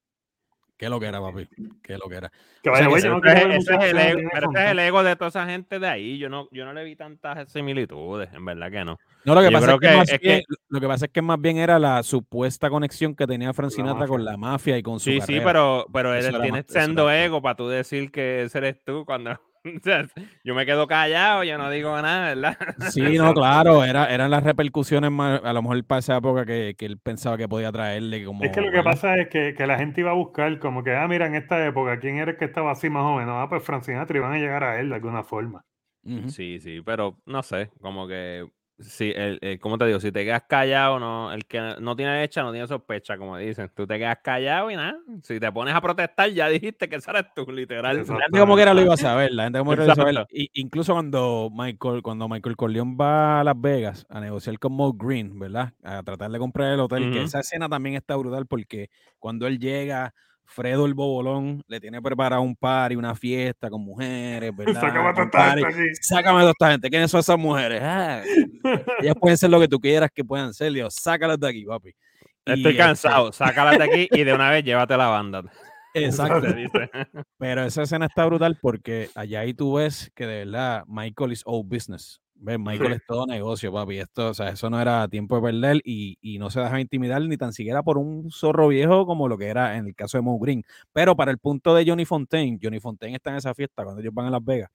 ¿Qué 0.76 0.90
lo 0.90 1.00
que 1.00 1.06
era, 1.06 1.20
papi? 1.20 1.48
¿Qué 1.82 1.96
lo 1.96 2.06
que 2.08 2.16
era? 2.16 2.30
Que 2.62 2.68
vaya, 2.68 2.88
ese, 2.88 2.98
es 2.98 3.04
el 3.04 3.98
ego, 3.98 4.28
pero 4.30 4.50
ese 4.50 4.64
es 4.64 4.70
el 4.72 4.78
ego 4.78 5.02
de 5.02 5.16
toda 5.16 5.28
esa 5.28 5.46
gente 5.46 5.78
de 5.78 5.88
ahí. 5.88 6.18
Yo 6.18 6.28
no, 6.28 6.48
yo 6.50 6.66
no 6.66 6.74
le 6.74 6.84
vi 6.84 6.96
tantas 6.96 7.50
similitudes, 7.50 8.28
en 8.34 8.44
verdad 8.44 8.70
que 8.70 8.84
no. 8.84 8.98
No, 9.24 9.34
lo 9.34 9.40
que, 9.40 9.50
pasa 9.50 9.72
es 9.72 9.80
que, 9.80 9.96
más 9.96 10.20
bien, 10.20 10.42
lo 10.68 10.80
que 10.80 10.86
pasa 10.86 11.04
es 11.06 11.12
que 11.12 11.22
más 11.22 11.40
bien 11.40 11.56
era 11.56 11.78
la 11.78 12.02
supuesta 12.02 12.68
conexión 12.68 13.14
que 13.14 13.26
tenía 13.26 13.54
Frank 13.54 13.70
Sinatra 13.70 14.06
con 14.06 14.22
la 14.22 14.36
mafia 14.36 14.76
y 14.76 14.82
con 14.82 15.00
su 15.00 15.10
Sí, 15.10 15.20
sí, 15.22 15.40
pero, 15.42 15.86
pero 15.92 16.14
él 16.14 16.30
tiene 16.42 16.62
siendo 16.68 17.10
ego 17.10 17.40
para 17.40 17.54
tú 17.54 17.68
decir 17.68 18.10
que 18.10 18.42
ese 18.42 18.58
eres 18.58 18.84
tú 18.84 19.06
cuando 19.06 19.40
yo 20.44 20.54
me 20.54 20.66
quedo 20.66 20.86
callado, 20.86 21.44
yo 21.44 21.58
no 21.58 21.70
digo 21.70 21.90
nada, 22.00 22.34
¿verdad? 22.34 22.56
Sí, 22.90 23.00
no, 23.18 23.34
claro, 23.34 23.84
era, 23.84 24.12
eran 24.12 24.30
las 24.30 24.42
repercusiones 24.42 25.10
más, 25.10 25.40
a 25.42 25.52
lo 25.52 25.62
mejor 25.62 25.84
para 25.84 25.98
esa 25.98 26.16
época 26.16 26.44
que, 26.44 26.74
que 26.76 26.86
él 26.86 26.98
pensaba 26.98 27.36
que 27.36 27.48
podía 27.48 27.72
traerle. 27.72 28.24
Como, 28.24 28.44
es 28.44 28.50
que 28.50 28.60
lo 28.60 28.70
que 28.70 28.82
pasa 28.82 29.16
es 29.16 29.28
que, 29.28 29.54
que, 29.54 29.66
la 29.66 29.78
gente 29.78 30.00
iba 30.00 30.10
a 30.10 30.14
buscar, 30.14 30.58
como 30.58 30.84
que, 30.84 30.94
ah, 30.94 31.06
mira, 31.08 31.26
en 31.26 31.34
esta 31.34 31.64
época, 31.66 31.98
¿quién 31.98 32.18
era 32.18 32.32
el 32.32 32.36
que 32.36 32.44
estaba 32.44 32.72
así 32.72 32.88
más 32.90 33.04
o 33.04 33.16
menos? 33.16 33.34
Ah, 33.36 33.48
pues 33.48 33.62
Francinatra 33.62 34.16
iban 34.16 34.32
a 34.32 34.38
llegar 34.38 34.64
a 34.64 34.78
él 34.78 34.88
de 34.88 34.94
alguna 34.94 35.22
forma. 35.22 35.64
Sí, 36.28 36.60
sí, 36.60 36.82
pero 36.84 37.18
no 37.26 37.42
sé, 37.42 37.70
como 37.80 38.06
que 38.06 38.46
Sí, 38.78 39.10
el, 39.16 39.58
como 39.58 39.78
te 39.78 39.86
digo, 39.86 40.00
si 40.00 40.12
te 40.12 40.22
quedas 40.22 40.42
callado, 40.46 40.98
no, 40.98 41.32
el 41.32 41.46
que 41.46 41.76
no 41.80 41.96
tiene 41.96 42.22
hecha 42.22 42.42
no 42.42 42.52
tiene 42.52 42.66
sospecha, 42.66 43.16
como 43.16 43.38
dicen. 43.38 43.70
Tú 43.74 43.86
te 43.86 43.98
quedas 43.98 44.18
callado 44.22 44.70
y 44.70 44.76
nada. 44.76 44.98
Si 45.22 45.40
te 45.40 45.50
pones 45.50 45.74
a 45.74 45.80
protestar, 45.80 46.28
ya 46.30 46.48
dijiste 46.48 46.86
que 46.86 46.96
esa 46.96 47.12
eres 47.12 47.32
tú, 47.34 47.50
literal. 47.50 47.96
La 47.96 48.04
gente 48.04 48.38
como 48.38 48.54
que 48.54 48.62
era 48.62 48.74
lo 48.74 48.82
iba 48.82 48.92
a 48.92 48.98
saber, 48.98 49.32
la 49.32 49.44
gente 49.44 49.60
como 49.60 49.70
que 49.70 49.76
era 49.76 49.94
lo 49.94 50.02
iba 50.02 50.10
a 50.10 50.12
saber. 50.14 50.28
incluso 50.52 50.92
cuando 50.92 51.48
Michael, 51.50 52.02
cuando 52.02 52.28
Michael 52.28 52.56
Corleone 52.56 52.96
va 53.00 53.40
a 53.40 53.44
Las 53.44 53.58
Vegas 53.58 54.06
a 54.10 54.20
negociar 54.20 54.58
con 54.58 54.74
Mo 54.74 54.92
Green, 54.92 55.38
¿verdad? 55.38 55.72
A 55.82 56.02
tratar 56.02 56.30
de 56.30 56.38
comprar 56.38 56.74
el 56.74 56.80
hotel, 56.80 57.10
que 57.12 57.22
esa 57.22 57.40
escena 57.40 57.70
también 57.70 57.96
está 57.96 58.14
brutal 58.16 58.46
porque 58.46 58.90
cuando 59.18 59.46
él 59.46 59.58
llega 59.58 60.12
Fredo 60.46 60.86
el 60.86 60.94
Bobolón 60.94 61.62
le 61.66 61.80
tiene 61.80 62.00
preparado 62.00 62.42
un 62.42 62.56
par 62.56 62.92
y 62.92 62.96
una 62.96 63.14
fiesta 63.14 63.68
con 63.68 63.82
mujeres, 63.82 64.50
¿verdad? 64.56 64.80
Sácame 64.80 65.08
a 65.08 65.22
esta 65.22 65.56
gente 65.56 65.94
Sácame 66.00 66.38
a 66.38 66.40
toda 66.40 66.50
esta 66.52 66.70
gente. 66.70 66.90
¿Quiénes 66.90 67.10
son 67.10 67.20
esas 67.20 67.38
mujeres? 67.38 67.80
Ah, 67.82 68.22
ellas 69.00 69.14
pueden 69.20 69.36
ser 69.36 69.50
lo 69.50 69.60
que 69.60 69.68
tú 69.68 69.78
quieras 69.78 70.10
que 70.14 70.24
puedan 70.24 70.54
ser. 70.54 70.72
Dios, 70.72 70.94
sácalas 70.94 71.38
de 71.38 71.48
aquí, 71.48 71.64
papi. 71.64 71.94
Estoy 72.44 72.72
este 72.72 72.76
cansado. 72.76 73.32
Sácalas 73.32 73.78
de 73.78 73.84
aquí 73.84 74.08
y 74.12 74.24
de 74.24 74.32
una 74.34 74.50
vez 74.50 74.64
llévate 74.64 74.96
la 74.96 75.08
banda. 75.08 75.42
Exacto. 75.94 76.46
Pero 77.38 77.64
esa 77.64 77.82
escena 77.82 78.06
está 78.06 78.24
brutal 78.26 78.58
porque 78.60 79.08
allá 79.14 79.40
ahí 79.40 79.54
tú 79.54 79.74
ves 79.74 80.12
que 80.14 80.26
de 80.26 80.44
verdad 80.44 80.84
Michael 80.86 81.32
is 81.32 81.42
all 81.44 81.62
business. 81.64 82.20
¿Ves? 82.38 82.58
Michael 82.58 82.92
es 82.92 83.06
todo 83.06 83.26
negocio, 83.26 83.72
papi. 83.72 83.98
Esto, 83.98 84.28
o 84.30 84.34
sea, 84.34 84.50
eso 84.50 84.68
no 84.70 84.80
era 84.80 85.08
tiempo 85.08 85.36
de 85.36 85.42
perder 85.42 85.80
y, 85.84 86.18
y, 86.20 86.38
no 86.38 86.50
se 86.50 86.60
deja 86.60 86.80
intimidar 86.80 87.22
ni 87.22 87.36
tan 87.36 87.52
siquiera 87.52 87.82
por 87.82 87.98
un 87.98 88.30
zorro 88.30 88.68
viejo 88.68 89.06
como 89.06 89.28
lo 89.28 89.38
que 89.38 89.46
era 89.46 89.76
en 89.76 89.86
el 89.86 89.94
caso 89.94 90.18
de 90.18 90.22
Mo 90.22 90.38
Green. 90.38 90.62
Pero 90.92 91.16
para 91.16 91.30
el 91.30 91.38
punto 91.38 91.74
de 91.74 91.84
Johnny 91.86 92.04
Fontaine, 92.04 92.58
Johnny 92.62 92.80
Fontaine 92.80 93.16
está 93.16 93.30
en 93.30 93.36
esa 93.36 93.54
fiesta 93.54 93.84
cuando 93.84 94.00
ellos 94.00 94.14
van 94.14 94.26
a 94.26 94.30
Las 94.30 94.44
Vegas. 94.44 94.70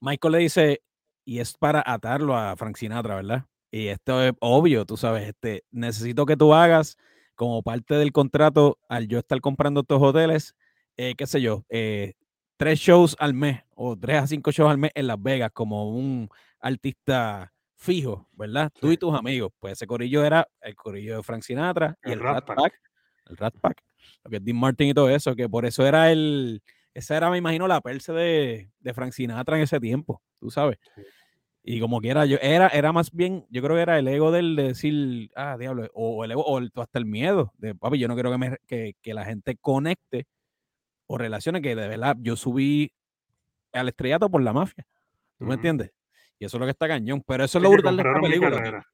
Michael 0.00 0.32
le 0.32 0.38
dice, 0.38 0.82
y 1.24 1.38
es 1.38 1.54
para 1.56 1.82
atarlo 1.86 2.36
a 2.36 2.56
Frank 2.56 2.76
Sinatra, 2.76 3.16
¿verdad? 3.16 3.46
Y 3.70 3.88
esto 3.88 4.22
es 4.22 4.32
obvio, 4.40 4.84
tú 4.86 4.96
sabes, 4.96 5.28
este, 5.28 5.64
necesito 5.70 6.26
que 6.26 6.36
tú 6.36 6.54
hagas 6.54 6.96
como 7.34 7.62
parte 7.62 7.94
del 7.94 8.12
contrato 8.12 8.78
al 8.88 9.08
yo 9.08 9.18
estar 9.18 9.40
comprando 9.40 9.80
estos 9.80 10.00
hoteles, 10.00 10.54
eh, 10.96 11.14
qué 11.16 11.26
sé 11.26 11.40
yo, 11.40 11.64
eh, 11.68 12.14
tres 12.56 12.78
shows 12.78 13.16
al 13.18 13.34
mes 13.34 13.63
o 13.76 13.96
tres 13.96 14.22
a 14.22 14.26
cinco 14.26 14.50
shows 14.52 14.70
al 14.70 14.78
mes 14.78 14.90
en 14.94 15.06
Las 15.06 15.22
Vegas 15.22 15.50
como 15.52 15.90
un 15.90 16.28
artista 16.60 17.52
fijo, 17.76 18.28
¿verdad? 18.32 18.72
Tú 18.80 18.92
y 18.92 18.96
tus 18.96 19.14
amigos. 19.14 19.52
Pues 19.58 19.74
ese 19.74 19.86
corillo 19.86 20.24
era 20.24 20.48
el 20.60 20.74
corillo 20.74 21.16
de 21.16 21.22
Frank 21.22 21.42
Sinatra 21.42 21.96
y 22.04 22.12
el, 22.12 22.20
Rat, 22.20 22.44
Pack. 22.46 22.80
El 23.26 23.36
Rat 23.36 23.54
Pack. 23.60 23.82
Lo 24.24 24.30
que 24.30 24.36
es 24.38 24.44
Dean 24.44 24.56
Martin 24.56 24.88
y 24.88 24.94
todo 24.94 25.10
eso, 25.10 25.34
que 25.34 25.48
por 25.48 25.66
eso 25.66 25.86
era 25.86 26.10
el. 26.10 26.62
Esa 26.94 27.16
era, 27.16 27.30
me 27.30 27.38
imagino, 27.38 27.66
la 27.66 27.80
perse 27.80 28.12
de, 28.12 28.70
de 28.78 28.94
Frank 28.94 29.12
Sinatra 29.12 29.56
en 29.56 29.64
ese 29.64 29.80
tiempo, 29.80 30.22
tú 30.38 30.50
sabes. 30.50 30.78
Y 31.66 31.80
como 31.80 32.00
quiera, 32.00 32.26
yo 32.26 32.36
era, 32.42 32.68
era 32.68 32.92
más 32.92 33.10
bien, 33.10 33.46
yo 33.48 33.62
creo 33.62 33.74
que 33.74 33.82
era 33.82 33.98
el 33.98 34.06
ego 34.06 34.30
del 34.30 34.54
de 34.54 34.62
decir, 34.64 35.30
ah, 35.34 35.56
diablo, 35.58 35.88
o 35.94 36.22
el 36.24 36.30
ego, 36.30 36.44
o 36.44 36.60
hasta 36.80 36.98
el 36.98 37.06
miedo 37.06 37.52
de 37.56 37.74
papi, 37.74 37.98
yo 37.98 38.06
no 38.06 38.14
quiero 38.14 38.30
que, 38.30 38.38
me, 38.38 38.56
que, 38.66 38.92
que 39.00 39.14
la 39.14 39.24
gente 39.24 39.56
conecte 39.56 40.26
o 41.06 41.18
relacione 41.18 41.62
que 41.62 41.74
de 41.74 41.88
verdad 41.88 42.16
yo 42.20 42.36
subí 42.36 42.92
al 43.74 43.88
estrellato 43.88 44.30
por 44.30 44.42
la 44.42 44.52
mafia. 44.52 44.86
¿Tú 45.38 45.44
me 45.44 45.54
entiendes? 45.54 45.92
Y 46.38 46.44
eso 46.44 46.56
es 46.56 46.60
lo 46.60 46.66
que 46.66 46.70
está 46.70 46.88
cañón. 46.88 47.22
Pero 47.26 47.44
eso 47.44 47.58
es 47.58 47.62
lo 47.62 47.70
brutal 47.70 47.96
de 47.96 48.02
esta 48.02 48.20
película. 48.20 48.86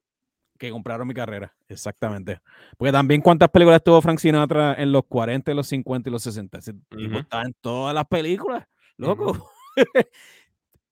Que, 0.58 0.70
compraron 0.70 1.08
mi 1.08 1.14
carrera. 1.14 1.54
Exactamente. 1.68 2.40
Porque 2.76 2.92
también 2.92 3.22
cuántas 3.22 3.48
películas 3.48 3.82
tuvo 3.82 4.02
Frank 4.02 4.18
Sinatra 4.18 4.74
en 4.74 4.92
los 4.92 5.04
40, 5.06 5.54
los 5.54 5.66
50 5.68 6.08
y 6.08 6.12
los 6.12 6.22
60. 6.22 6.58
Ese 6.58 6.74
estaba 6.90 7.44
en 7.44 7.54
todas 7.60 7.94
las 7.94 8.06
películas, 8.06 8.66
loco. 8.98 9.50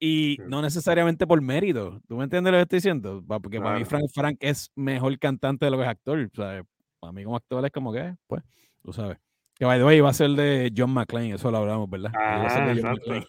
y 0.01 0.39
no 0.47 0.62
necesariamente 0.62 1.26
por 1.26 1.43
mérito. 1.43 2.01
¿Tú 2.09 2.16
me 2.16 2.24
entiendes 2.24 2.51
lo 2.51 2.59
que 2.59 2.62
estoy 2.62 2.76
diciendo? 2.78 3.22
Porque 3.26 3.61
para 3.61 3.78
mí 3.78 3.84
Frank, 3.84 4.05
Frank 4.14 4.36
es 4.41 4.70
mejor 4.74 5.18
cantante 5.18 5.66
de 5.66 5.70
lo 5.70 5.76
que 5.76 5.82
es 5.82 5.89
actor. 5.91 6.30
Para 6.30 7.12
mí 7.12 7.24
como 7.24 7.36
actor 7.36 7.64
es 7.66 7.70
como 7.70 7.93
que, 7.93 8.16
pues, 8.26 8.43
tú 8.82 8.95
sabes. 8.95 9.18
Que 9.59 9.64
by 9.64 9.78
the 9.78 9.84
way, 9.84 9.98
iba 9.98 10.09
a 10.09 10.14
ser 10.14 10.30
de 10.30 10.72
John 10.76 10.92
McClane, 10.92 11.34
eso 11.34 11.50
lo 11.50 11.59
hablamos, 11.59 11.90
¿verdad? 11.90 12.12
Ah, 12.14 12.46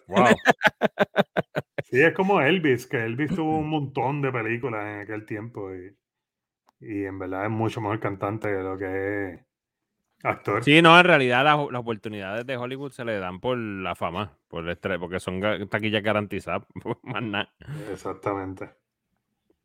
wow. 0.06 0.26
sí, 1.90 2.00
es 2.00 2.14
como 2.14 2.40
Elvis, 2.40 2.86
que 2.86 3.04
Elvis 3.04 3.34
tuvo 3.34 3.58
un 3.58 3.68
montón 3.68 4.22
de 4.22 4.30
películas 4.30 4.86
en 4.86 5.00
aquel 5.00 5.26
tiempo 5.26 5.74
y, 5.74 5.96
y 6.80 7.04
en 7.04 7.18
verdad 7.18 7.46
es 7.46 7.50
mucho 7.50 7.80
mejor 7.80 7.98
cantante 7.98 8.46
de 8.46 8.62
lo 8.62 8.78
que 8.78 9.34
es 9.34 9.40
actor. 10.22 10.62
Sí, 10.62 10.80
no, 10.82 10.96
en 10.96 11.04
realidad 11.04 11.44
las, 11.44 11.56
oportunidades 11.80 12.46
de 12.46 12.56
Hollywood 12.56 12.92
se 12.92 13.04
le 13.04 13.18
dan 13.18 13.40
por 13.40 13.58
la 13.58 13.96
fama, 13.96 14.38
por 14.46 14.62
el 14.62 14.70
estrés, 14.70 14.98
porque 14.98 15.18
son 15.18 15.40
taquillas 15.68 16.02
garantizadas, 16.02 16.62
más 17.02 17.22
nada. 17.22 17.52
Exactamente. 17.90 18.70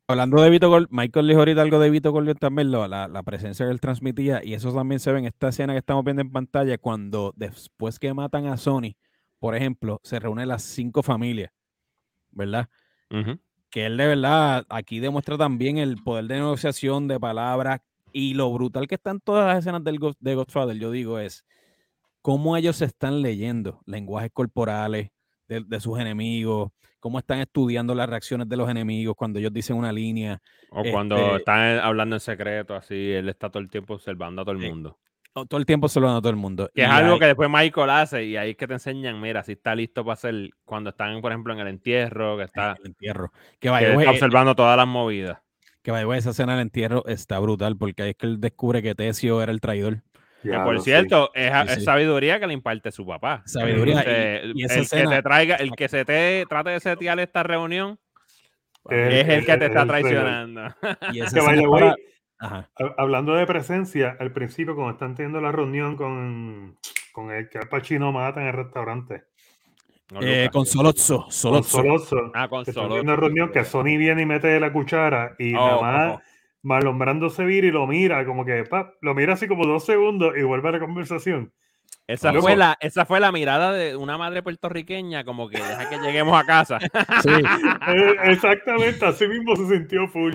Hablando 0.08 0.40
de 0.40 0.52
Vito 0.52 0.70
Gol, 0.70 0.88
Michael 0.92 1.28
dijo 1.28 1.40
ahorita 1.40 1.64
algo 1.64 1.80
de 1.80 1.90
Vito 1.90 2.12
Gol 2.12 2.32
también, 2.36 2.70
la, 2.70 3.08
la, 3.08 3.24
presencia 3.24 3.66
que 3.66 3.72
él 3.72 3.82
transmitía, 3.82 4.40
y 4.44 4.54
eso 4.54 4.72
también 4.72 5.00
se 5.00 5.12
ve 5.12 5.18
en 5.18 5.26
esta 5.26 5.48
escena 5.48 5.74
que 5.74 5.80
estamos 5.80 6.04
viendo 6.04 6.22
en 6.22 6.32
pantalla, 6.32 6.78
cuando 6.78 7.34
después 7.36 7.98
que 7.98 8.14
matan 8.14 8.46
a 8.46 8.58
Sony, 8.58 8.96
por 9.40 9.56
ejemplo, 9.56 10.00
se 10.04 10.20
reúnen 10.20 10.48
las 10.48 10.62
cinco 10.62 11.02
familias, 11.02 11.52
¿verdad? 12.30 12.70
Que 13.72 13.88
él 13.88 13.98
de 13.98 14.06
verdad 14.06 14.66
aquí 14.70 15.00
demuestra 15.00 15.40
también 15.40 15.80
el 15.80 15.98
poder 16.04 16.26
de 16.26 16.36
negociación, 16.36 17.08
de 17.08 17.20
palabras, 17.20 17.82
y 18.12 18.36
lo 18.36 18.54
brutal 18.54 18.88
que 18.88 18.96
están 18.96 19.20
todas 19.20 19.48
las 19.48 19.60
escenas 19.60 19.84
del, 19.84 19.98
de 20.20 20.36
Godfather, 20.36 20.78
yo 20.78 20.92
digo, 20.92 21.18
es 21.18 21.44
cómo 22.22 22.56
ellos 22.58 22.76
se 22.76 22.86
están 22.86 23.24
leyendo 23.24 23.82
lenguajes 23.88 24.30
corporales 24.32 25.10
de, 25.48 25.64
de 25.66 25.80
sus 25.80 26.00
enemigos, 26.00 26.72
cómo 27.06 27.20
están 27.20 27.38
estudiando 27.38 27.94
las 27.94 28.10
reacciones 28.10 28.50
de 28.50 28.58
los 28.58 28.68
enemigos 28.68 29.16
cuando 29.16 29.38
ellos 29.38 29.54
dicen 29.54 29.76
una 29.76 29.92
línea. 29.92 30.42
O 30.72 30.84
cuando 30.92 31.16
este 31.18 31.36
están 31.36 31.78
hablando 31.78 32.16
en 32.16 32.20
secreto, 32.20 32.74
así, 32.74 33.12
él 33.12 33.30
está 33.30 33.52
todo 33.52 33.62
el 33.62 33.70
tiempo 33.70 33.94
observando 33.94 34.42
a 34.42 34.46
todo 34.46 34.56
el 34.56 34.64
eh, 34.64 34.70
mundo. 34.72 34.98
todo 35.32 35.58
el 35.60 35.68
tiempo 35.68 35.86
observando 35.86 36.18
a 36.18 36.22
todo 36.22 36.32
el 36.32 36.36
mundo. 36.36 36.68
y 36.74 36.82
es 36.82 36.90
algo 36.90 37.20
que 37.20 37.28
después 37.28 37.48
Michael 37.48 37.92
hace 37.92 38.26
y 38.26 38.38
ahí 38.38 38.50
es 38.50 38.58
que 38.58 38.66
te 38.66 38.74
enseñan, 38.74 39.22
mira, 39.22 39.44
si 39.44 39.52
está 39.52 39.76
listo 39.76 40.04
para 40.04 40.14
hacer, 40.14 40.50
cuando 40.64 40.90
están, 40.90 41.22
por 41.22 41.32
ejemplo, 41.32 41.54
en 41.54 41.60
el 41.60 41.68
entierro, 41.68 42.38
que 42.38 42.46
está, 42.46 42.76
el 42.80 42.88
entierro. 42.88 43.32
Que, 43.60 43.68
está 43.68 44.10
observando 44.10 44.56
todas 44.56 44.76
las 44.76 44.88
movidas. 44.88 45.38
Que 45.84 45.92
vaya, 45.92 46.12
esa 46.18 46.32
escena 46.32 46.54
del 46.54 46.64
entierro 46.64 47.06
está 47.06 47.38
brutal 47.38 47.78
porque 47.78 48.02
ahí 48.02 48.10
es 48.10 48.16
que 48.16 48.26
él 48.26 48.42
descubre 48.42 48.82
que 48.82 48.96
Tesio 48.96 49.44
era 49.44 49.52
el 49.52 49.62
traidor 49.62 50.02
por 50.64 50.82
cierto, 50.82 51.32
es, 51.34 51.84
sabiduría 51.84 52.40
que 52.40 52.48
le 52.48 52.54
imparte 52.54 52.92
su 52.92 53.06
papá. 53.06 53.44
Sabiduría. 53.46 54.02
el, 54.02 54.54
que 54.54 55.08
te 55.08 55.22
traiga, 55.22 55.56
el 55.56 55.72
que 55.72 55.88
se 55.88 56.06
te 56.06 56.46
trate 56.48 56.72
de 56.72 56.80
setear 56.80 57.20
esta 57.20 57.44
reunión 57.44 58.00
es 58.90 59.28
el 59.28 59.46
que 59.46 59.58
te 59.58 59.66
está 59.66 59.86
traicionando. 59.86 60.76
Y 61.12 61.22
Hablando 62.98 63.34
de 63.34 63.46
presencia, 63.46 64.18
al 64.20 64.32
principio, 64.32 64.76
cuando 64.76 64.94
están 64.94 65.16
teniendo 65.16 65.40
la 65.40 65.52
reunión 65.52 65.96
con, 65.96 66.78
con 67.14 67.32
el 67.32 67.50
que 67.50 67.60
Al 67.60 67.70
Pacino 67.70 68.12
mata 68.12 68.42
en 68.42 68.48
el 68.48 68.54
restaurante. 68.54 69.24
Eh, 70.22 70.50
con 70.52 70.66
Solozzo. 70.66 71.26
Solozzo. 71.30 72.32
Ah, 72.34 72.48
con 72.48 72.66
Solozzo. 72.66 73.02
una 73.02 73.16
reunión 73.16 73.52
que 73.52 73.64
Sony 73.64 73.98
viene 73.98 74.22
y 74.22 74.26
mete 74.26 74.60
la 74.60 74.72
cuchara 74.72 75.36
y 75.40 75.54
nada 75.54 75.78
oh, 75.78 75.82
más. 75.82 76.20
Marlon 76.66 76.98
Brando 76.98 77.30
se 77.30 77.46
vira 77.46 77.68
y 77.68 77.72
lo 77.72 77.86
mira, 77.86 78.26
como 78.26 78.44
que 78.44 78.64
lo 79.02 79.14
mira 79.14 79.34
así 79.34 79.48
como 79.48 79.68
dos 79.68 79.86
segundos 79.86 80.34
y 80.36 80.42
vuelve 80.42 80.70
a 80.70 80.72
la 80.74 80.80
conversación. 80.80 81.54
Esa 82.08 82.34
fue, 82.34 82.56
la, 82.56 82.76
esa 82.80 83.06
fue 83.06 83.20
la 83.20 83.32
mirada 83.32 83.72
de 83.72 83.96
una 83.96 84.18
madre 84.18 84.42
puertorriqueña, 84.42 85.24
como 85.24 85.48
que 85.48 85.58
deja 85.58 85.90
que 85.90 85.98
lleguemos 86.00 86.40
a 86.40 86.46
casa. 86.46 86.80
Sí. 87.22 87.30
Eh, 87.30 88.16
exactamente, 88.24 89.06
así 89.06 89.28
mismo 89.28 89.56
se 89.56 89.78
sintió 89.78 90.08
full. 90.08 90.34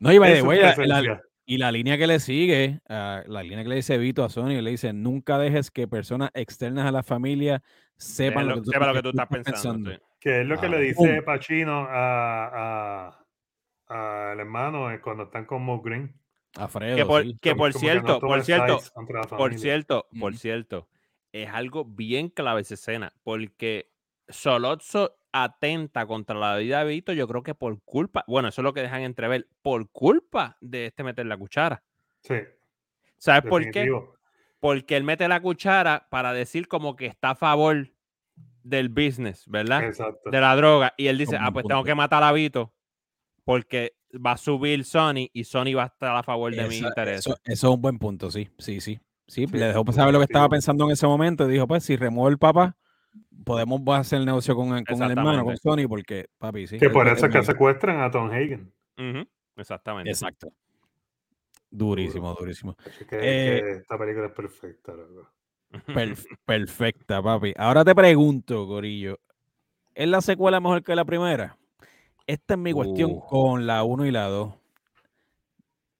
No, 0.00 0.12
iba 0.12 0.28
de 0.28 0.86
la, 0.86 1.22
y 1.44 1.58
la 1.58 1.70
línea 1.70 1.98
que 1.98 2.06
le 2.06 2.20
sigue, 2.20 2.80
ah, 2.88 3.22
la 3.26 3.42
línea 3.42 3.62
que 3.62 3.68
le 3.68 3.76
dice 3.76 3.98
Vito 3.98 4.24
a 4.24 4.30
Sony, 4.30 4.60
le 4.62 4.70
dice, 4.70 4.94
nunca 4.94 5.38
dejes 5.38 5.70
que 5.70 5.86
personas 5.86 6.30
externas 6.32 6.86
a 6.86 6.90
la 6.90 7.02
familia 7.02 7.62
sepan, 7.96 8.48
lo, 8.48 8.54
que 8.56 9.02
tú, 9.02 9.10
estás 9.10 9.28
pensando. 9.44 9.90
Que 10.20 10.40
es 10.40 10.46
lo 10.46 10.58
que 10.58 10.68
le 10.70 10.80
dice 10.80 11.22
Pachino 11.22 11.86
a 11.88 13.25
al 13.88 14.40
hermano 14.40 14.88
cuando 15.02 15.24
están 15.24 15.44
con 15.44 15.62
Mo 15.62 15.80
Green. 15.80 16.14
que 16.96 17.04
por, 17.04 17.40
que 17.40 17.54
por 17.54 17.72
cierto, 17.72 18.20
por 18.20 18.42
cierto, 18.42 18.78
por 19.36 19.54
cierto, 19.58 20.06
por 20.18 20.36
cierto, 20.36 20.88
es 21.32 21.48
algo 21.50 21.84
bien 21.84 22.28
clave 22.28 22.62
esa 22.62 22.74
escena, 22.74 23.12
porque 23.22 23.92
Solozzo 24.28 25.18
atenta 25.32 26.06
contra 26.06 26.36
la 26.36 26.56
vida 26.56 26.82
de 26.82 26.90
Vito, 26.90 27.12
yo 27.12 27.28
creo 27.28 27.42
que 27.42 27.54
por 27.54 27.80
culpa, 27.82 28.24
bueno, 28.26 28.48
eso 28.48 28.62
es 28.62 28.64
lo 28.64 28.72
que 28.72 28.80
dejan 28.82 29.02
entrever, 29.02 29.48
por 29.62 29.90
culpa 29.90 30.56
de 30.60 30.86
este 30.86 31.04
meter 31.04 31.26
la 31.26 31.36
cuchara. 31.36 31.82
Sí. 32.22 32.36
¿Sabes 33.18 33.48
por 33.48 33.70
qué? 33.70 33.90
Porque 34.58 34.96
él 34.96 35.04
mete 35.04 35.28
la 35.28 35.40
cuchara 35.40 36.08
para 36.10 36.32
decir 36.32 36.68
como 36.68 36.96
que 36.96 37.06
está 37.06 37.30
a 37.30 37.34
favor 37.34 37.90
del 38.62 38.88
business, 38.88 39.46
¿verdad? 39.46 39.84
Exacto. 39.84 40.30
De 40.30 40.40
la 40.40 40.56
droga. 40.56 40.94
Y 40.96 41.06
él 41.06 41.18
dice, 41.18 41.36
ah, 41.38 41.52
pues 41.52 41.66
tengo 41.66 41.84
que 41.84 41.94
matar 41.94 42.22
a 42.22 42.32
Vito 42.32 42.75
porque 43.46 43.94
va 44.12 44.32
a 44.32 44.36
subir 44.36 44.84
Sony 44.84 45.30
y 45.32 45.44
Sony 45.44 45.72
va 45.76 45.84
a 45.84 45.86
estar 45.86 46.16
a 46.16 46.22
favor 46.24 46.52
de 46.52 46.66
mi 46.66 46.78
interés. 46.78 47.20
Eso, 47.20 47.36
es 47.44 47.62
un 47.62 47.80
buen 47.80 47.96
punto, 47.96 48.28
sí, 48.28 48.50
sí, 48.58 48.80
sí. 48.80 48.98
Sí, 49.28 49.46
le 49.46 49.66
dejó 49.66 49.84
saber 49.92 50.12
lo 50.12 50.20
que 50.20 50.24
estaba 50.24 50.48
pensando 50.48 50.84
en 50.84 50.92
ese 50.92 51.06
momento 51.06 51.48
y 51.48 51.52
dijo, 51.52 51.66
pues, 51.66 51.84
si 51.84 51.96
remueve 51.96 52.32
el 52.32 52.38
papá, 52.38 52.76
podemos 53.44 53.80
hacer 53.96 54.20
el 54.20 54.26
negocio 54.26 54.54
con, 54.54 54.68
con 54.84 55.02
el 55.02 55.10
hermano, 55.10 55.44
con 55.44 55.56
Sony, 55.56 55.88
porque, 55.88 56.26
papi, 56.38 56.66
sí. 56.66 56.78
Que 56.78 56.90
por 56.90 57.06
eso 57.08 57.26
es 57.26 57.32
que 57.32 57.42
secuestran 57.44 58.00
a 58.00 58.10
Tom 58.10 58.30
Hagen. 58.30 58.72
Exactamente. 59.56 60.10
Exacto. 60.10 60.52
Durísimo, 61.70 62.34
durísimo. 62.34 62.76
Eh, 63.10 63.78
esta 63.80 63.96
película 63.96 64.26
es 64.26 64.32
perfecta, 64.32 64.92
perfecta, 66.44 67.22
papi. 67.22 67.52
Ahora 67.56 67.84
te 67.84 67.94
pregunto, 67.94 68.66
Gorillo, 68.66 69.20
¿es 69.94 70.08
la 70.08 70.20
secuela 70.20 70.60
mejor 70.60 70.82
que 70.82 70.94
la 70.96 71.04
primera? 71.04 71.56
Esta 72.26 72.54
es 72.54 72.60
mi 72.60 72.72
cuestión 72.72 73.12
uh. 73.12 73.20
con 73.20 73.66
la 73.66 73.84
1 73.84 74.06
y 74.06 74.10
la 74.10 74.24
2. 74.28 74.54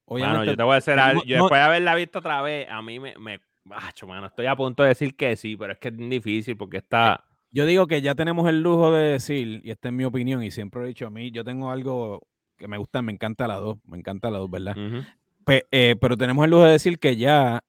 Bueno, 0.07 0.45
yo 0.45 0.57
te 0.57 0.63
voy 0.63 0.73
a 0.73 0.75
decir 0.77 0.95
algo. 0.95 1.23
Yo 1.25 1.43
después 1.43 1.59
de 1.59 1.65
haberla 1.65 1.95
visto 1.95 2.21
otra 2.21 2.41
vez, 2.43 2.69
a 2.71 2.81
mí 2.81 3.01
me, 3.01 3.17
me 3.19 3.41
mano, 4.07 4.27
estoy 4.27 4.47
a 4.47 4.57
punto 4.57 4.83
de 4.83 4.91
decir 4.91 5.17
que 5.17 5.37
sí, 5.37 5.57
pero 5.57 5.73
es 5.73 5.79
que 5.79 5.89
es 5.89 5.97
difícil 5.97 6.57
porque 6.57 6.79
está. 6.79 7.25
Yo 7.51 7.67
digo 7.67 7.87
que 7.87 8.03
ya 8.03 8.15
tenemos 8.15 8.49
el 8.49 8.61
lujo 8.61 8.93
de 8.93 9.13
decir, 9.13 9.61
y 9.65 9.71
esta 9.71 9.89
es 9.89 9.95
mi 9.95 10.05
opinión, 10.05 10.43
y 10.43 10.51
siempre 10.51 10.83
he 10.83 10.87
dicho 10.87 11.07
a 11.07 11.11
mí, 11.11 11.31
yo 11.31 11.43
tengo 11.45 11.71
algo 11.71 12.27
que 12.57 12.69
me 12.69 12.79
gusta, 12.79 13.03
me 13.03 13.13
encanta 13.13 13.49
la 13.49 13.57
2, 13.57 13.79
me 13.87 13.99
encanta 13.99 14.31
la 14.31 14.39
2, 14.39 14.51
¿verdad? 14.51 14.77
Eh, 15.71 15.97
pero 16.01 16.17
tenemos 16.17 16.45
el 16.45 16.51
lujo 16.51 16.65
de 16.65 16.73
decir 16.73 16.99
que 16.99 17.17
ya, 17.17 17.63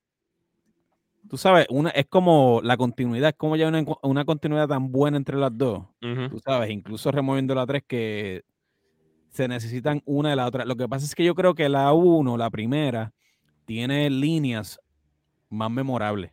tú 1.30 1.38
sabes, 1.38 1.68
una, 1.70 1.90
es 1.90 2.06
como 2.08 2.62
la 2.64 2.78
continuidad, 2.78 3.30
es 3.30 3.36
como 3.36 3.56
ya 3.56 3.68
una, 3.68 3.84
una 4.02 4.26
continuidad 4.26 4.68
tan 4.68 4.92
buena 4.92 5.18
entre 5.18 5.38
las 5.38 5.56
dos, 5.58 5.86
tú 6.00 6.40
sabes, 6.40 6.70
incluso 6.70 7.12
removiendo 7.12 7.56
la 7.56 7.66
3 7.66 7.84
que 7.88 8.44
se 9.30 9.48
necesitan 9.48 10.02
una 10.06 10.32
de 10.32 10.36
la 10.36 10.48
otra. 10.48 10.66
Lo 10.66 10.76
que 10.76 10.88
pasa 10.88 11.06
es 11.06 11.14
que 11.14 11.24
yo 11.24 11.36
creo 11.36 11.54
que 11.54 11.70
la 11.70 11.94
1, 11.94 12.38
la 12.38 12.50
primera, 12.50 13.14
tiene 13.66 14.10
líneas 14.10 14.80
más 15.50 15.70
memorables 15.70 16.32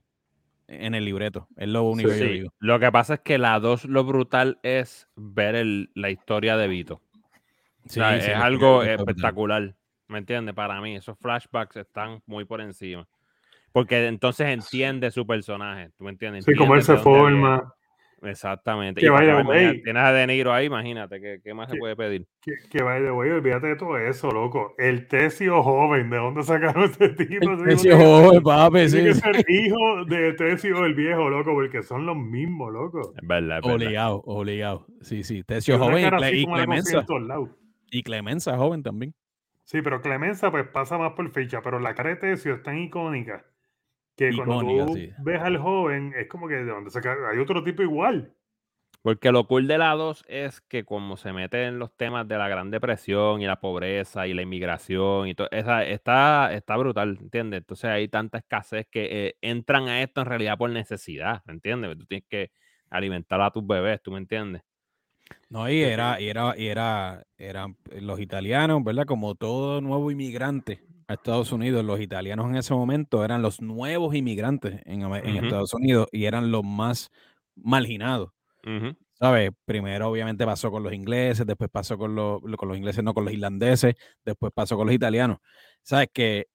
en 0.69 0.95
el 0.95 1.05
libreto. 1.05 1.49
Es 1.57 1.69
lo 1.69 1.83
único 1.85 2.11
que 2.11 2.19
yo 2.19 2.25
digo. 2.25 2.55
Lo 2.59 2.81
que 2.81 2.91
pasa 2.91 3.15
es 3.15 3.21
que 3.21 3.39
la 3.39 3.59
2, 3.61 3.87
lo 3.87 4.05
brutal 4.05 4.59
es 4.63 5.09
ver 5.17 5.65
la 5.95 6.11
historia 6.11 6.57
de 6.57 6.69
Vito. 6.69 7.03
es 7.85 7.99
algo 7.99 8.83
espectacular. 8.83 9.75
¿Me 10.09 10.19
entiendes? 10.19 10.55
Para 10.55 10.81
mí, 10.81 10.97
esos 10.97 11.19
flashbacks 11.19 11.77
están 11.77 12.23
muy 12.27 12.45
por 12.45 12.61
encima. 12.61 13.09
Porque 13.75 14.07
entonces 14.07 14.47
entiende 14.47 15.11
su 15.11 15.27
personaje. 15.27 15.91
¿Tú 15.99 16.05
me 16.05 16.11
entiendes? 16.11 16.45
Sí, 16.45 16.55
cómo 16.55 16.77
él 16.77 16.85
se 16.85 16.97
forma. 16.97 17.75
Exactamente. 18.23 19.01
Que 19.01 19.11
vaya, 19.11 19.43
güey. 19.43 19.83
Tienes 19.83 20.01
a 20.01 20.13
De 20.13 20.29
Niro 20.29 20.53
ahí, 20.53 20.67
imagínate, 20.67 21.21
¿qué, 21.21 21.41
qué 21.43 21.55
más 21.55 21.69
se 21.69 21.77
puede 21.77 21.97
pedir? 21.97 22.25
Que, 22.41 22.53
que 22.71 22.85
vaya, 22.85 23.11
güey, 23.11 23.33
olvídate 23.33 23.67
de 23.67 23.77
todo 23.77 23.99
eso, 23.99 24.31
loco. 24.31 24.77
El 24.79 25.09
Tesio 25.09 25.61
joven, 25.65 26.09
¿de 26.09 26.17
dónde 26.19 26.45
sacaron 26.45 26.85
este 26.85 27.09
tipo? 27.11 27.51
El 27.51 27.65
Tesio 27.65 27.97
joven, 27.97 28.45
papi, 28.45 28.89
sí. 28.89 28.97
Tiene 28.99 29.09
que 29.09 29.15
ser 29.17 29.45
hijo 29.49 30.05
de 30.05 30.33
Tesio 30.35 30.85
el 30.85 30.95
viejo, 30.95 31.29
loco, 31.29 31.53
porque 31.53 31.83
son 31.83 32.07
los 32.07 32.17
mismos, 32.17 32.73
loco. 32.73 33.13
Es 33.21 33.27
verdad, 33.27 33.59
es 33.59 33.65
verdad. 33.65 33.75
Obligado, 33.75 34.23
obligado. 34.25 34.87
Sí, 35.01 35.25
sí. 35.25 35.43
Tesio 35.43 35.81
joven 35.81 36.15
y, 36.33 36.47
Clemenza. 36.47 37.05
Y 37.91 38.03
Clemenza, 38.05 38.57
joven 38.57 38.85
también. 38.85 39.13
Sí, 39.65 39.83
pero 39.83 40.01
Clemenza 40.01 40.53
pues 40.53 40.69
pasa 40.69 40.97
más 40.97 41.15
por 41.15 41.29
ficha, 41.33 41.61
pero 41.61 41.81
la 41.81 41.97
cara 41.97 42.11
de 42.11 42.17
Tesio 42.17 42.55
es 42.55 42.63
tan 42.63 42.79
icónica 42.79 43.45
que 44.17 44.31
cuando 44.35 44.87
tú 44.87 44.97
ves 45.19 45.41
al 45.43 45.59
joven 45.59 46.13
es 46.17 46.29
como 46.29 46.49
que 46.49 46.55
de 46.55 46.65
donde 46.65 46.91
se 46.91 47.01
hay 47.09 47.39
otro 47.39 47.63
tipo 47.63 47.83
igual. 47.83 48.33
Porque 49.03 49.33
lo 49.33 49.47
cool 49.47 49.67
de 49.67 49.77
la 49.77 49.91
2 49.91 50.25
es 50.29 50.63
que 50.63 50.85
como 50.85 51.19
se 51.19 51.35
mete 51.35 51.67
en 51.67 51.79
los 51.79 51.95
temas 51.95 52.27
de 52.27 52.39
la 52.39 52.49
Gran 52.49 52.71
Depresión 52.71 53.43
y 53.43 53.47
la 53.47 53.61
pobreza 53.61 54.27
y 54.27 54.33
la 54.33 54.41
inmigración 54.41 55.29
y 55.29 55.35
todo, 55.35 55.47
esa, 55.51 55.85
está, 55.85 56.55
está 56.55 56.75
brutal, 56.79 57.19
¿entiendes? 57.21 57.59
Entonces 57.59 57.91
hay 57.91 58.09
tanta 58.09 58.39
escasez 58.39 58.87
que 58.91 59.27
eh, 59.27 59.37
entran 59.43 59.89
a 59.89 60.01
esto 60.01 60.23
en 60.23 60.27
realidad 60.27 60.57
por 60.57 60.71
necesidad, 60.71 61.43
¿entiendes? 61.49 61.99
Tú 61.99 62.07
tienes 62.07 62.27
que 62.27 62.51
alimentar 62.89 63.43
a 63.43 63.51
tus 63.51 63.67
bebés, 63.67 64.01
¿tú 64.01 64.11
me 64.11 64.19
entiendes? 64.19 64.63
No, 65.51 65.69
y 65.69 65.83
era, 65.83 66.19
y 66.19 66.31
era, 66.31 66.55
y 66.57 66.69
era, 66.69 67.25
eran 67.37 67.77
los 68.01 68.19
italianos, 68.21 68.83
¿verdad? 68.83 69.05
Como 69.05 69.35
todo 69.35 69.83
nuevo 69.83 70.11
inmigrante 70.11 70.81
a 71.15 71.17
Estados 71.17 71.53
Unidos, 71.53 71.85
los 71.85 72.01
italianos 72.01 72.47
en 72.47 72.57
ese 72.57 72.75
momento 72.75 73.25
eran 73.25 73.43
los 73.43 73.61
nuevos 73.61 74.15
inmigrantes 74.15 74.81
en, 74.85 75.03
en 75.03 75.45
Estados 75.45 75.73
Unidos 75.75 76.09
y 76.13 76.25
eran 76.25 76.51
los 76.51 76.65
más 76.65 77.11
marginados. 77.57 78.31
¿Sabes? 79.13 79.51
Primero, 79.65 80.09
obviamente, 80.09 80.45
pasó 80.45 80.71
con 80.71 80.83
los 80.83 80.93
ingleses, 80.93 81.47
después 81.47 81.71
pasó 81.71 81.97
con 81.97 82.15
los, 82.15 82.43
con 82.57 82.69
los 82.69 82.77
ingleses, 82.77 83.05
no 83.05 83.15
con 83.15 83.25
los 83.25 83.33
irlandeses, 83.33 83.95
después 84.25 84.53
pasó 84.53 84.77
con 84.77 84.87
los 84.87 84.95
italianos. 84.95 85.39
¿Sabes? 85.83 86.09
Que 86.13 86.49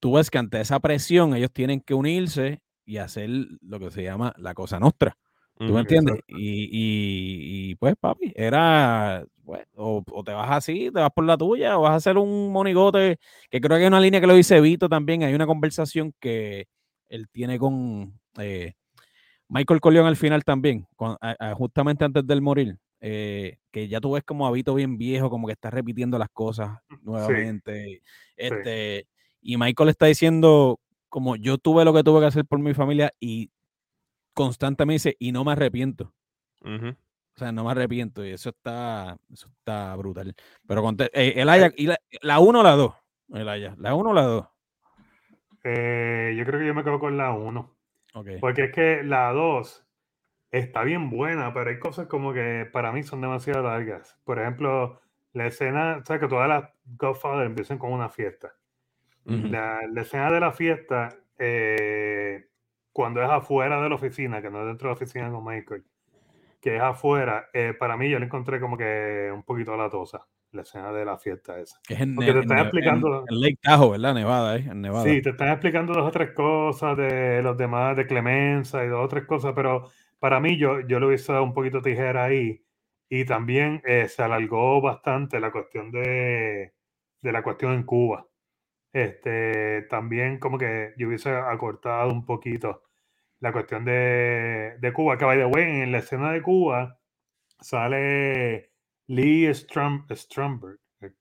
tú 0.00 0.14
ves 0.14 0.30
que 0.30 0.38
ante 0.38 0.60
esa 0.60 0.80
presión 0.80 1.36
ellos 1.36 1.52
tienen 1.52 1.80
que 1.80 1.94
unirse 1.94 2.62
y 2.84 2.96
hacer 2.96 3.28
lo 3.60 3.78
que 3.78 3.90
se 3.90 4.02
llama 4.02 4.32
la 4.38 4.54
cosa 4.54 4.80
nostra. 4.80 5.16
¿Tú 5.58 5.72
me 5.72 5.80
entiendes? 5.80 6.18
Y, 6.26 7.74
pues, 7.76 7.94
papi, 8.00 8.32
era, 8.34 9.24
pues, 9.44 9.64
o, 9.76 10.02
te 10.24 10.32
vas 10.32 10.50
así, 10.50 10.90
te 10.92 11.00
vas 11.00 11.10
por 11.12 11.24
la 11.24 11.36
tuya, 11.36 11.78
o 11.78 11.82
vas 11.82 11.92
a 11.92 11.96
hacer 11.96 12.18
un 12.18 12.50
monigote, 12.50 13.18
que 13.50 13.60
creo 13.60 13.76
que 13.76 13.82
hay 13.82 13.88
una 13.88 14.00
línea 14.00 14.20
que 14.20 14.26
lo 14.26 14.34
dice 14.34 14.60
Vito 14.60 14.88
también, 14.88 15.22
hay 15.22 15.34
una 15.34 15.46
conversación 15.46 16.12
que 16.18 16.66
él 17.08 17.28
tiene 17.30 17.58
con, 17.58 18.18
eh, 18.38 18.74
Michael 19.48 19.80
Corleone 19.80 20.08
al 20.08 20.16
final 20.16 20.44
también, 20.44 20.86
justamente 21.54 22.04
antes 22.04 22.26
del 22.26 22.40
morir, 22.40 22.78
eh, 23.00 23.58
que 23.70 23.86
ya 23.86 24.00
tú 24.00 24.12
ves 24.12 24.24
como 24.24 24.46
habito 24.46 24.74
bien 24.74 24.96
viejo, 24.96 25.28
como 25.28 25.46
que 25.46 25.52
está 25.52 25.70
repitiendo 25.70 26.18
las 26.18 26.30
cosas 26.30 26.78
nuevamente. 27.02 28.00
Este, 28.36 29.06
Y 29.42 29.56
Michael 29.58 29.90
está 29.90 30.06
diciendo, 30.06 30.80
como 31.08 31.36
yo 31.36 31.58
tuve 31.58 31.84
lo 31.84 31.92
que 31.92 32.02
tuve 32.04 32.20
que 32.20 32.26
hacer 32.26 32.46
por 32.46 32.60
mi 32.60 32.72
familia 32.74 33.12
y 33.20 33.50
constantemente 34.34 35.10
dice, 35.10 35.16
y 35.18 35.32
no 35.32 35.44
me 35.44 35.52
arrepiento. 35.52 36.12
O 36.64 37.38
sea, 37.38 37.50
no 37.50 37.64
me 37.64 37.70
arrepiento 37.70 38.24
y 38.24 38.30
eso 38.30 38.50
está, 38.50 39.16
eso 39.32 39.48
está 39.48 39.96
brutal. 39.96 40.34
Pero 40.66 40.88
eh, 41.12 41.34
el 41.36 41.48
Aya, 41.48 41.70
y 41.76 41.88
la 42.20 42.40
1 42.40 42.60
o 42.60 42.62
la 42.62 42.72
2, 42.72 42.94
el 43.34 43.46
la 43.78 43.94
1 43.94 44.10
o 44.10 44.14
la 44.14 44.22
2. 44.22 44.46
Eh, 45.64 46.34
yo 46.36 46.44
creo 46.44 46.60
que 46.60 46.66
yo 46.66 46.74
me 46.74 46.84
quedo 46.84 46.98
con 46.98 47.16
la 47.16 47.32
1. 47.32 47.76
Porque 48.40 48.64
es 48.64 48.72
que 48.72 49.02
la 49.02 49.32
2 49.32 49.86
está 50.50 50.82
bien 50.84 51.08
buena, 51.08 51.54
pero 51.54 51.70
hay 51.70 51.78
cosas 51.78 52.06
como 52.06 52.32
que 52.34 52.68
para 52.70 52.92
mí 52.92 53.02
son 53.02 53.20
demasiado 53.20 53.62
largas. 53.62 54.18
Por 54.24 54.38
ejemplo, 54.38 55.00
la 55.32 55.46
escena, 55.46 56.02
sabes 56.04 56.20
que 56.20 56.28
todas 56.28 56.48
las 56.48 56.70
Godfather 56.84 57.46
empiezan 57.46 57.78
con 57.78 57.92
una 57.92 58.10
fiesta. 58.10 58.54
la, 59.24 59.80
escena 59.96 60.30
de 60.30 60.40
la 60.40 60.52
fiesta, 60.52 61.16
eh, 61.38 62.48
cuando 62.92 63.22
es 63.22 63.30
afuera 63.30 63.80
de 63.82 63.88
la 63.88 63.94
oficina, 63.94 64.42
que 64.42 64.50
no 64.50 64.60
es 64.60 64.66
dentro 64.66 64.88
de 64.88 64.94
la 64.94 64.96
oficina 64.96 65.30
con 65.30 65.44
Michael, 65.44 65.84
que 66.60 66.76
es 66.76 66.82
afuera, 66.82 67.48
eh, 67.52 67.74
para 67.78 67.96
mí 67.96 68.08
yo 68.08 68.18
la 68.18 68.26
encontré 68.26 68.60
como 68.60 68.76
que 68.76 69.30
un 69.34 69.42
poquito 69.42 69.76
latosa 69.76 70.26
la 70.52 70.62
escena 70.62 70.92
de 70.92 71.04
la 71.04 71.18
fiesta 71.18 71.58
esa. 71.58 71.80
Que 71.86 71.94
es 71.94 72.00
en, 72.00 72.14
Porque 72.14 72.32
te 72.32 72.40
están 72.40 72.58
explicando. 72.58 73.24
En, 73.28 73.40
Lake 73.40 73.58
Tahoe, 73.62 73.92
¿verdad? 73.92 74.14
Nevada, 74.14 74.56
¿eh? 74.56 74.66
En 74.70 74.82
Nevada. 74.82 75.04
Sí, 75.04 75.22
te 75.22 75.30
están 75.30 75.48
explicando 75.48 75.94
dos 75.94 76.06
o 76.06 76.10
tres 76.10 76.32
cosas 76.32 76.96
de 76.96 77.42
los 77.42 77.56
demás, 77.56 77.96
de 77.96 78.06
Clemenza 78.06 78.84
y 78.84 78.88
dos 78.88 79.04
o 79.04 79.08
tres 79.08 79.24
cosas, 79.24 79.52
pero 79.56 79.88
para 80.18 80.40
mí 80.40 80.56
yo, 80.58 80.80
yo 80.80 81.00
lo 81.00 81.12
hice 81.12 81.32
un 81.32 81.54
poquito 81.54 81.80
tijera 81.80 82.24
ahí. 82.24 82.62
Y 83.08 83.24
también 83.24 83.82
eh, 83.84 84.08
se 84.08 84.22
alargó 84.22 84.80
bastante 84.80 85.40
la 85.40 85.50
cuestión 85.50 85.90
de, 85.90 86.72
de 87.20 87.32
la 87.32 87.42
cuestión 87.42 87.72
en 87.72 87.82
Cuba. 87.82 88.26
Este, 88.92 89.82
también 89.88 90.38
como 90.38 90.58
que 90.58 90.92
yo 90.98 91.08
hubiese 91.08 91.30
acortado 91.30 92.12
un 92.12 92.26
poquito 92.26 92.82
la 93.40 93.52
cuestión 93.52 93.84
de, 93.84 94.76
de 94.78 94.92
Cuba, 94.92 95.18
que 95.18 95.24
by 95.24 95.38
the 95.38 95.46
way, 95.46 95.64
en 95.82 95.92
la 95.92 95.98
escena 95.98 96.30
de 96.32 96.42
Cuba 96.42 97.00
sale 97.60 98.70
Lee 99.06 99.52
Stromberg, 99.52 100.78
eh, 101.00 101.12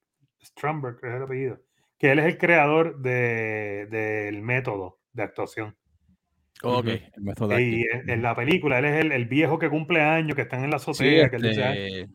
Stromberg 0.41 0.97
es 0.97 1.13
el 1.13 1.23
apellido, 1.23 1.61
que 1.97 2.11
él 2.11 2.19
es 2.19 2.25
el 2.25 2.37
creador 2.37 3.01
del 3.01 4.41
método 4.41 4.99
de 5.13 5.23
actuación. 5.23 5.75
ok, 6.61 6.87
el 6.87 7.21
método 7.23 7.59
Y 7.59 7.85
en, 8.07 8.21
la 8.21 8.35
película, 8.35 8.79
él 8.79 8.85
es 8.85 9.05
el, 9.05 9.25
viejo 9.25 9.57
que 9.57 9.69
cumple 9.69 10.01
años, 10.01 10.35
que 10.35 10.43
está 10.43 10.63
en 10.63 10.69
la 10.69 10.75
azotea. 10.75 11.29
Sí, 11.29 11.35
este... 11.35 12.09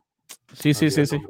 sí, 0.52 0.74
sí, 0.74 0.90
sí, 0.90 1.06
sí. 1.06 1.20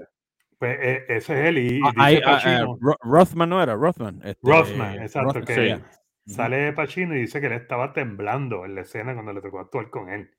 Pues 0.59 0.79
e, 0.81 1.05
ese 1.09 1.41
es 1.41 1.49
él. 1.49 1.59
Y, 1.59 1.81
ah, 1.85 1.93
ah, 1.97 2.41
ah, 2.45 2.67
Rothman 3.01 3.49
no 3.49 3.63
era, 3.63 3.75
Rothman. 3.75 4.21
Este, 4.25 4.41
Rothman, 4.43 5.03
exacto. 5.03 5.43
que 5.43 5.81
Sale 6.27 6.73
Pacino 6.73 7.15
y 7.15 7.21
dice 7.21 7.41
que 7.41 7.47
él 7.47 7.53
estaba 7.53 7.93
temblando 7.93 8.65
en 8.65 8.75
la 8.75 8.81
escena 8.81 9.15
cuando 9.15 9.33
le 9.33 9.41
tocó 9.41 9.61
actuar 9.61 9.91
con 9.91 10.09
él. 10.09 10.31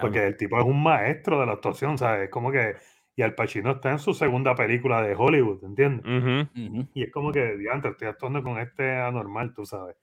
Porque 0.00 0.26
el 0.26 0.36
tipo 0.36 0.58
es 0.58 0.64
un 0.64 0.82
maestro 0.82 1.40
de 1.40 1.46
la 1.46 1.52
actuación, 1.52 1.98
¿sabes? 1.98 2.28
Como 2.30 2.50
que 2.50 2.76
y 3.16 3.22
Al 3.22 3.34
Pacino 3.34 3.72
está 3.72 3.90
en 3.90 3.98
su 3.98 4.14
segunda 4.14 4.54
película 4.54 5.02
de 5.02 5.14
Hollywood, 5.14 5.62
¿entiendes? 5.62 6.48
Y 6.94 7.02
es 7.02 7.12
como 7.12 7.32
que, 7.32 7.56
diantre, 7.56 7.90
estoy 7.90 8.08
actuando 8.08 8.42
con 8.42 8.58
este 8.58 8.96
anormal, 8.96 9.52
tú 9.52 9.66
sabes. 9.66 9.96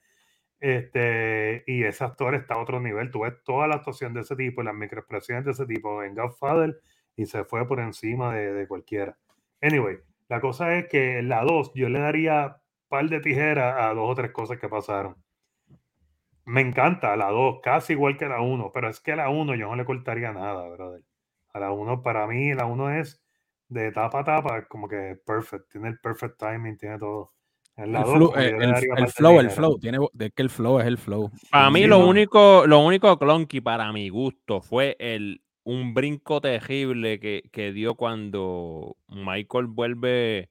Este, 0.59 1.63
y 1.65 1.83
ese 1.83 2.03
actor 2.03 2.35
está 2.35 2.55
a 2.55 2.61
otro 2.61 2.79
nivel. 2.79 3.09
Tú 3.09 3.21
ves 3.21 3.33
toda 3.43 3.67
la 3.67 3.75
actuación 3.75 4.13
de 4.13 4.21
ese 4.21 4.35
tipo, 4.35 4.61
las 4.61 4.75
microexpresiones 4.75 5.45
de 5.45 5.51
ese 5.51 5.65
tipo 5.65 6.03
en 6.03 6.15
Godfather 6.15 6.79
y 7.15 7.25
se 7.25 7.43
fue 7.43 7.67
por 7.67 7.79
encima 7.79 8.35
de, 8.35 8.67
cualquiera. 8.67 9.17
Anyway, 9.61 9.97
la 10.29 10.41
cosa 10.41 10.75
es 10.75 10.87
que 10.87 11.21
la 11.21 11.43
2 11.43 11.71
yo 11.75 11.89
le 11.89 11.99
daría 11.99 12.57
par 12.87 13.09
de 13.09 13.19
tijeras 13.19 13.75
a 13.79 13.93
dos 13.93 14.09
o 14.09 14.15
tres 14.15 14.31
cosas 14.31 14.59
que 14.59 14.69
pasaron. 14.69 15.15
Me 16.45 16.61
encanta 16.61 17.17
la 17.17 17.29
2, 17.29 17.59
casi 17.61 17.93
igual 17.93 18.17
que 18.17 18.27
la 18.27 18.41
1, 18.41 18.71
pero 18.73 18.89
es 18.89 19.01
que 19.01 19.15
la 19.15 19.29
1 19.29 19.55
yo 19.55 19.67
no 19.67 19.75
le 19.75 19.85
cortaría 19.85 20.31
nada, 20.31 20.67
brother 20.69 21.03
la 21.59 21.71
1, 21.71 22.01
para 22.01 22.27
mí, 22.27 22.53
la 22.53 22.65
1 22.65 22.99
es 22.99 23.21
de 23.69 23.91
tapa 23.91 24.19
a 24.19 24.23
tapa, 24.23 24.65
como 24.67 24.87
que 24.87 25.17
perfect, 25.25 25.69
tiene 25.71 25.89
el 25.89 25.99
perfect 25.99 26.37
timing, 26.37 26.77
tiene 26.77 26.97
todo. 26.97 27.33
el, 27.75 27.95
flow, 27.97 28.33
el, 29.39 29.49
flow, 29.51 29.79
tiene 29.79 29.99
de 30.13 30.31
que 30.31 30.41
el 30.41 30.49
flow 30.49 30.79
es 30.79 30.87
el 30.87 30.97
flow. 30.97 31.29
Para 31.51 31.69
mí 31.69 31.85
lo 31.85 32.05
único, 32.05 32.65
lo 32.65 32.79
único 32.79 33.17
clunky 33.19 33.61
para 33.61 33.91
mi 33.91 34.09
gusto 34.09 34.61
fue 34.61 34.95
el 34.99 35.41
un 35.67 35.93
brinco 35.93 36.39
terrible 36.39 37.19
que, 37.19 37.43
que 37.51 37.73
dio 37.73 37.95
cuando 37.95 38.95
Michael 39.09 39.67
vuelve 39.67 40.49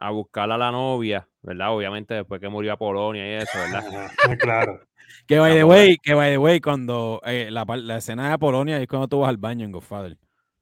a 0.00 0.10
buscar 0.10 0.50
a 0.50 0.58
la 0.58 0.72
novia, 0.72 1.28
¿verdad? 1.42 1.72
Obviamente 1.72 2.14
después 2.14 2.40
que 2.40 2.48
murió 2.48 2.72
a 2.72 2.76
Polonia 2.76 3.24
y 3.24 3.42
eso, 3.42 3.56
¿verdad? 3.56 4.10
claro. 4.40 4.80
Que 5.28 5.38
by 5.38 5.54
the 5.54 5.62
way, 5.62 5.96
que 6.02 6.14
by 6.14 6.32
the 6.32 6.38
way, 6.38 6.60
cuando 6.60 7.20
eh, 7.24 7.50
la, 7.52 7.64
la, 7.64 7.98
escena 7.98 8.28
de 8.28 8.38
Polonia 8.38 8.82
es 8.82 8.88
cuando 8.88 9.06
tú 9.06 9.20
vas 9.20 9.28
al 9.28 9.36
baño 9.36 9.64
en 9.64 9.70
Godfather. 9.70 10.16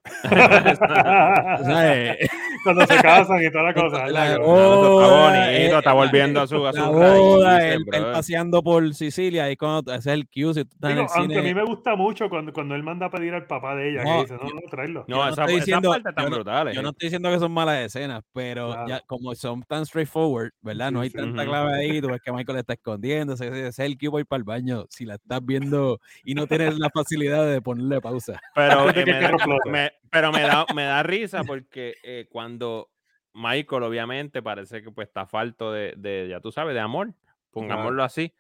cuando 2.64 2.86
se 2.86 2.96
casan 3.00 3.42
y 3.42 3.50
toda 3.50 3.64
la 3.64 3.74
cosa. 3.74 4.06
La 4.08 4.38
boda, 4.38 5.40
está 5.40 5.52
bonito, 5.52 5.78
está 5.78 5.92
volviendo 5.92 6.42
a 6.42 6.46
su, 6.46 6.66
a 6.66 6.72
la 6.72 6.88
boda, 6.88 7.68
él, 7.68 7.86
paseando 7.86 8.62
por 8.62 8.94
Sicilia 8.94 9.50
y 9.50 9.56
cuando 9.56 9.92
ese 9.92 10.10
es 10.10 10.14
el 10.14 10.28
cue. 10.28 10.54
Si 10.54 10.64
tú 10.64 10.76
aunque 11.16 11.38
a 11.38 11.42
mí 11.42 11.54
me 11.54 11.64
gusta 11.64 11.96
mucho 11.96 12.28
cuando, 12.28 12.52
cuando 12.52 12.74
él 12.74 12.82
manda 12.82 13.06
a 13.06 13.10
pedir 13.10 13.34
al 13.34 13.46
papá 13.46 13.74
de 13.76 13.90
ella, 13.90 14.04
no, 14.04 14.16
que 14.16 14.32
dice, 14.32 14.34
no, 14.34 14.50
no, 14.50 14.60
traerlo. 14.70 15.04
No, 15.08 15.28
esa, 15.28 15.42
estoy 15.42 15.60
diciendo, 15.60 15.90
parte 15.90 16.12
tan 16.12 16.30
brutal. 16.30 16.72
Yo 16.72 16.82
no 16.82 16.90
estoy 16.90 17.06
diciendo 17.06 17.30
que 17.30 17.38
son 17.38 17.52
malas 17.52 17.80
escenas, 17.80 18.22
pero 18.32 18.86
ya, 18.86 19.00
como 19.06 19.34
son 19.34 19.62
tan 19.62 19.86
straightforward, 19.86 20.52
¿verdad? 20.60 20.90
No 20.90 21.00
hay 21.00 21.10
tanta 21.10 21.44
clave 21.44 21.74
ahí, 21.74 22.00
tú 22.00 22.08
ves 22.08 22.20
que 22.22 22.32
Michael 22.32 22.58
está 22.58 22.74
escondiendo, 22.74 23.34
ese 23.34 23.68
es 23.68 23.78
el 23.78 23.98
cue 23.98 24.08
voy 24.08 24.24
para 24.24 24.38
el 24.38 24.44
baño, 24.44 24.84
si 24.90 25.04
la 25.04 25.14
estás 25.14 25.44
viendo 25.44 26.00
y 26.24 26.34
no 26.34 26.46
tienes 26.46 26.78
la 26.78 26.90
facilidad 26.90 27.46
de 27.46 27.60
ponerle 27.60 28.00
pausa. 28.00 28.40
Pero 28.54 28.84
me, 29.66 29.90
pero 30.10 30.32
me 30.32 30.42
da, 30.42 30.66
me 30.74 30.84
da 30.84 31.02
risa 31.02 31.44
porque 31.44 31.94
eh, 32.02 32.26
cuando 32.30 32.90
Michael, 33.34 33.82
obviamente, 33.82 34.42
parece 34.42 34.82
que 34.82 34.90
pues 34.90 35.08
está 35.08 35.26
falto 35.26 35.72
de, 35.72 35.94
de 35.96 36.28
ya 36.28 36.40
tú 36.40 36.52
sabes, 36.52 36.74
de 36.74 36.80
amor, 36.80 37.14
pongámoslo 37.50 38.02
así. 38.04 38.32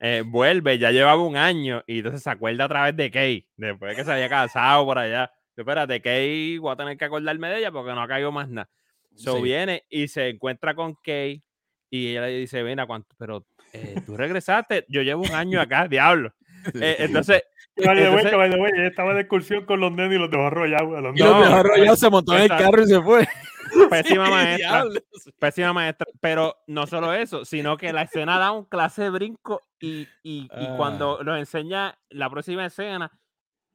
Eh, 0.00 0.22
vuelve, 0.24 0.78
ya 0.78 0.92
llevaba 0.92 1.22
un 1.22 1.36
año 1.36 1.82
y 1.86 1.98
entonces 1.98 2.22
se 2.22 2.30
acuerda 2.30 2.64
a 2.64 2.68
través 2.68 2.96
de 2.96 3.10
Kay, 3.10 3.46
después 3.56 3.90
de 3.90 3.96
que 3.96 4.04
se 4.04 4.12
había 4.12 4.28
casado 4.28 4.84
por 4.84 4.98
allá. 4.98 5.32
Espérate, 5.56 6.00
Kay, 6.00 6.58
voy 6.58 6.72
a 6.72 6.76
tener 6.76 6.96
que 6.96 7.04
acordarme 7.04 7.48
de 7.48 7.58
ella 7.58 7.72
porque 7.72 7.92
no 7.92 8.00
ha 8.00 8.08
caído 8.08 8.30
más 8.30 8.48
nada. 8.48 8.70
So 9.16 9.42
viene 9.42 9.84
y 9.90 10.06
se 10.06 10.28
encuentra 10.28 10.74
con 10.76 10.94
Kay 11.02 11.42
y 11.90 12.10
ella 12.10 12.22
le 12.22 12.38
dice, 12.38 12.62
ven, 12.62 12.78
¿cuánto? 12.86 13.16
Pero 13.18 13.44
eh, 13.72 14.00
tú 14.06 14.16
regresaste, 14.16 14.86
yo 14.88 15.02
llevo 15.02 15.22
un 15.22 15.34
año 15.34 15.60
acá, 15.60 15.88
diablo. 15.88 16.32
Entonces, 16.74 17.42
estaba 17.76 19.14
de 19.14 19.20
excursión 19.20 19.64
con 19.64 19.80
los 19.80 19.92
nenes 19.92 20.16
y 20.16 20.18
los 20.18 20.30
dejó 20.30 20.46
arrollados. 20.46 21.02
Los, 21.02 21.16
y 21.16 21.20
los 21.20 21.40
dejó 21.40 21.54
arrollados, 21.54 21.98
se 21.98 22.10
montó 22.10 22.36
en 22.36 22.42
el 22.42 22.48
carro 22.48 22.82
y 22.82 22.86
se 22.86 23.00
fue. 23.00 23.28
Pésima 23.90 24.30
maestra. 24.30 24.84
Pésima 25.38 25.72
maestra. 25.72 26.06
Pero 26.20 26.56
no 26.66 26.86
solo 26.86 27.12
eso, 27.12 27.44
sino 27.44 27.76
que 27.76 27.92
la 27.92 28.02
escena 28.02 28.38
da 28.38 28.52
un 28.52 28.64
clase 28.64 29.02
de 29.02 29.10
brinco 29.10 29.62
y, 29.80 30.08
y, 30.22 30.48
y 30.50 30.76
cuando 30.76 31.22
nos 31.22 31.38
enseña 31.38 31.98
la 32.10 32.30
próxima 32.30 32.66
escena, 32.66 33.10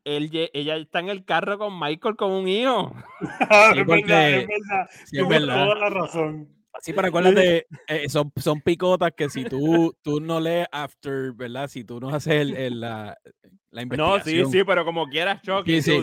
él, 0.04 0.30
ella 0.54 0.76
está 0.76 1.00
en 1.00 1.10
el 1.10 1.24
carro 1.26 1.58
con 1.58 1.80
Michael 1.80 2.16
como 2.16 2.40
un 2.40 2.48
hijo. 2.48 2.94
es, 3.76 3.88
verdad, 3.88 4.32
es 4.32 4.48
verdad, 4.48 4.90
sí, 5.06 5.20
es 5.20 5.28
verdad. 5.28 5.66
toda 5.66 5.76
la 5.76 5.90
razón. 5.90 6.50
Sí, 6.82 6.92
pero 6.94 7.08
acuérdate, 7.08 7.68
eh, 7.88 8.10
son, 8.10 8.32
son 8.36 8.62
picotas 8.62 9.12
que 9.16 9.30
si 9.30 9.44
tú, 9.46 9.96
tú 10.02 10.20
no 10.20 10.40
lees 10.40 10.68
after, 10.72 11.32
¿verdad? 11.34 11.68
Si 11.68 11.84
tú 11.84 12.00
no 12.00 12.10
haces 12.10 12.34
el, 12.34 12.80
la, 12.82 13.18
la 13.72 13.86
No, 13.98 14.20
sí, 14.20 14.44
sí, 14.52 14.64
pero 14.64 14.84
como 14.84 15.08
quieras, 15.08 15.42
Chucky. 15.44 15.82
Sí, 15.82 15.92
sí. 15.92 16.02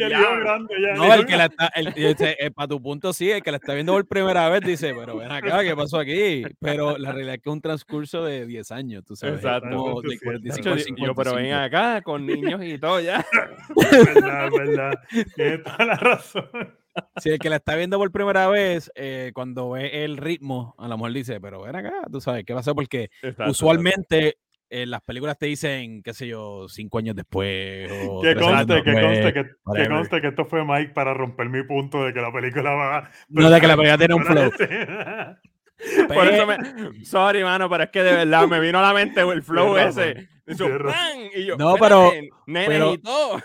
no, 0.97 1.15
el 1.15 1.27
que 1.27 1.37
la 1.37 1.47
está, 1.47 1.67
el, 1.75 1.93
eh, 1.97 2.51
para 2.55 2.69
tu 2.69 2.81
punto 2.81 3.13
sí, 3.13 3.31
el 3.31 3.43
que 3.43 3.51
la 3.51 3.57
está 3.59 3.75
viendo 3.75 3.93
por 3.93 4.07
primera 4.07 4.49
vez 4.49 4.63
dice, 4.63 4.95
pero 4.95 5.17
ven 5.17 5.31
acá, 5.31 5.63
¿qué 5.63 5.75
pasó 5.75 5.99
aquí? 5.99 6.45
Pero 6.61 6.97
la 6.99 7.13
realidad 7.13 7.35
es 7.35 7.43
que 7.43 7.51
es 7.51 7.53
un 7.53 7.61
transcurso 7.61 8.25
de 8.25 8.47
10 8.47 8.71
años, 8.71 9.05
tú 9.05 9.17
sabes. 9.17 9.37
Exacto. 9.37 10.01
de 10.03 10.19
45 10.19 11.05
yo, 11.05 11.15
pero 11.15 11.35
ven 11.35 11.53
acá, 11.53 12.01
con 12.03 12.25
niños 12.27 12.61
y 12.65 12.79
todo 12.79 13.01
ya. 13.01 13.25
verdad, 14.15 14.51
verdad. 14.51 14.95
Tienes 15.35 15.63
toda 15.63 15.85
la 15.85 15.95
razón. 15.95 16.80
Si 17.19 17.31
el 17.31 17.39
que 17.39 17.51
la 17.51 17.57
está 17.57 17.75
viendo 17.77 17.99
por 17.99 18.11
primera 18.13 18.49
vez, 18.49 18.91
eh, 18.95 19.31
cuando 19.35 19.71
ve 19.71 20.05
el 20.05 20.17
ritmo, 20.17 20.75
a 20.79 20.89
lo 20.89 20.97
mejor 20.97 21.13
dice, 21.13 21.41
pero 21.41 21.63
ven 21.63 21.77
acá, 21.77 21.93
tú 22.11 22.21
sabes 22.21 22.45
qué 22.45 22.55
pasó, 22.55 22.75
porque 22.75 23.11
usualmente 23.47 24.39
en 24.71 24.91
las 24.91 25.03
películas 25.03 25.37
te 25.37 25.47
dicen, 25.47 26.03
qué 26.03 26.15
sé 26.15 26.29
yo, 26.29 26.69
cinco 26.69 26.99
años 26.99 27.17
después. 27.17 27.91
O 28.09 28.23
que 28.23 28.35
conste, 28.37 28.83
que, 28.83 28.93
conste 28.93 29.33
que, 29.33 29.45
que, 29.77 29.89
conste 29.89 30.21
que 30.21 30.29
esto 30.29 30.45
fue 30.47 30.65
Mike 30.65 30.93
para 30.93 31.13
romper 31.13 31.49
mi 31.49 31.65
punto 31.65 32.05
de 32.05 32.15
que 32.15 32.21
la 32.21 32.33
película 32.33 32.71
va. 32.71 33.11
No, 33.29 33.51
de 33.51 33.61
que 33.61 33.67
la 33.67 33.77
película 33.77 33.99
tiene 33.99 34.15
un 34.15 34.25
flow. 34.25 34.51
Por 36.09 36.29
eso 36.29 36.47
me. 36.47 37.05
Sorry, 37.05 37.43
mano, 37.43 37.69
pero 37.69 37.85
es 37.85 37.91
que 37.91 38.03
de 38.03 38.13
verdad 38.13 38.47
me 38.47 38.61
vino 38.61 38.79
a 38.79 38.83
la 38.83 38.93
mente 38.93 39.21
el 39.23 39.43
flow 39.43 39.77
ese. 39.77 40.29
Y 40.47 41.47
yo, 41.47 41.57
no, 41.57 41.75
pero. 41.77 42.13
Nene 42.47 42.93
y 42.93 42.99
todo 42.99 43.41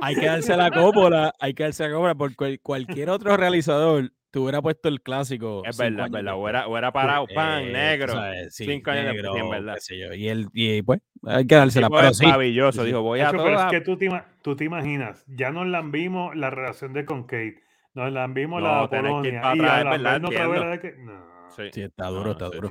hay 0.00 0.14
que 0.14 0.26
darse 0.26 0.56
la 0.56 0.70
cópola, 0.70 1.34
hay 1.38 1.54
que 1.54 1.64
darse 1.64 1.84
la 1.84 1.94
cópola 1.94 2.14
porque 2.14 2.58
cualquier 2.60 3.10
otro 3.10 3.36
realizador 3.36 4.12
te 4.30 4.38
hubiera 4.38 4.60
puesto 4.60 4.88
el 4.88 5.00
clásico. 5.00 5.62
Es 5.64 5.78
verdad, 5.78 6.06
es 6.06 6.12
verdad. 6.12 6.34
O 6.36 6.48
era, 6.48 6.66
o 6.66 6.76
era 6.76 6.92
parado, 6.92 7.26
pan, 7.34 7.64
eh, 7.64 7.72
negro. 7.72 8.14
cinco 8.50 8.90
años 8.90 9.04
negro, 9.06 9.32
después, 9.32 9.42
en 9.42 9.50
verdad. 9.50 9.76
Yo. 9.88 10.14
Y, 10.14 10.28
él, 10.28 10.48
y 10.52 10.82
pues, 10.82 11.00
hay 11.24 11.46
que 11.46 11.54
darse 11.54 11.80
la 11.80 11.88
pero 11.88 12.12
sí. 12.12 12.26
Maravilloso, 12.26 12.84
dijo, 12.84 13.02
voy 13.02 13.20
a 13.20 13.30
Pero 13.30 13.58
es 13.58 13.66
que 13.70 13.80
tú 13.80 13.96
te, 13.96 14.10
tú 14.42 14.54
te 14.54 14.64
imaginas, 14.64 15.24
ya 15.26 15.50
nos 15.50 15.66
la 15.66 15.80
vimos 15.80 16.36
la 16.36 16.50
relación 16.50 16.92
de 16.92 17.04
con 17.04 17.24
Kate, 17.24 17.62
nos 17.94 18.12
la 18.12 18.26
vimos 18.26 18.62
no, 18.62 18.82
la 18.82 18.90
Polonia, 18.90 19.32
y 19.32 19.36
a 19.36 19.54
la 19.54 19.90
verdad, 19.90 20.20
no 20.20 20.28
te 20.28 20.80
que... 20.80 20.96
No. 20.98 21.36
Sí. 21.48 21.80
está 21.80 22.08
duro, 22.08 22.32
está 22.32 22.50
duro. 22.50 22.68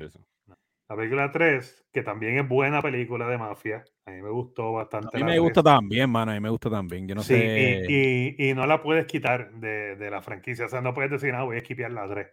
La 0.87 0.95
película 0.95 1.31
3, 1.31 1.87
que 1.91 2.03
también 2.03 2.37
es 2.37 2.47
buena 2.47 2.79
película 2.81 3.27
de 3.27 3.39
mafia, 3.39 3.83
a 4.05 4.11
mí 4.11 4.21
me 4.21 4.29
gustó 4.29 4.71
bastante. 4.73 5.17
A 5.17 5.19
mí 5.19 5.23
me 5.23 5.39
gusta 5.39 5.63
también, 5.63 6.09
mano, 6.09 6.31
a 6.31 6.35
mí 6.35 6.39
me 6.39 6.49
gusta 6.49 6.69
también. 6.69 7.07
Yo 7.07 7.15
no 7.15 7.23
sé. 7.23 7.85
Y, 7.89 8.49
y, 8.49 8.53
no 8.53 8.67
la 8.67 8.83
puedes 8.83 9.05
quitar 9.05 9.51
de, 9.53 9.95
de, 9.95 10.11
la 10.11 10.21
franquicia, 10.21 10.65
o 10.65 10.69
sea, 10.69 10.81
no 10.81 10.93
puedes 10.93 11.09
decir, 11.09 11.33
no, 11.33 11.45
voy 11.45 11.55
a 11.55 11.59
esquipear 11.59 11.91
la 11.91 12.07
3. 12.07 12.27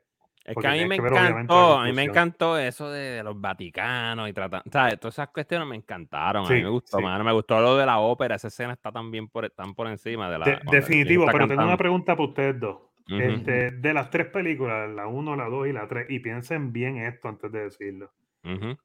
Es 0.45 0.57
que 0.57 0.67
a 0.67 0.73
mí 0.73 0.85
me 0.87 0.97
encantó, 0.97 1.79
a 1.79 1.85
mí 1.85 1.93
me 1.93 2.03
encantó 2.03 2.59
eso 2.59 2.91
de, 2.91 3.23
los 3.23 3.41
Vaticanos 3.41 4.29
y 4.29 4.33
tratar, 4.33 4.63
¿sabes? 4.71 4.99
Todas 4.99 5.15
esas 5.15 5.29
cuestiones 5.29 5.69
me 5.69 5.77
encantaron, 5.77 6.45
a 6.45 6.49
mí 6.51 6.63
me 6.63 6.69
gustó, 6.69 7.01
mano, 7.01 7.23
me 7.23 7.33
gustó 7.33 7.61
lo 7.61 7.77
de 7.77 7.87
la 7.87 8.01
ópera, 8.01 8.35
esa 8.35 8.49
escena 8.49 8.73
está 8.73 8.91
también 8.91 9.29
por, 9.29 9.49
tan 9.51 9.75
por 9.75 9.87
encima 9.87 10.29
de 10.29 10.39
la... 10.41 10.61
definitivo, 10.71 11.27
pero 11.31 11.47
tengo 11.47 11.63
una 11.63 11.77
pregunta 11.77 12.17
para 12.17 12.29
ustedes 12.29 12.59
dos. 12.59 12.79
este, 13.09 13.71
de 13.71 13.95
las 13.95 14.11
tres 14.11 14.27
películas, 14.27 14.91
la 14.91 15.07
1, 15.07 15.37
la 15.37 15.49
2 15.49 15.69
y 15.69 15.73
la 15.73 15.87
3, 15.87 16.07
y 16.11 16.19
piensen 16.19 16.73
bien 16.73 16.99
esto 16.99 17.29
antes 17.29 17.51
de 17.53 17.65
decirlo. 17.65 18.11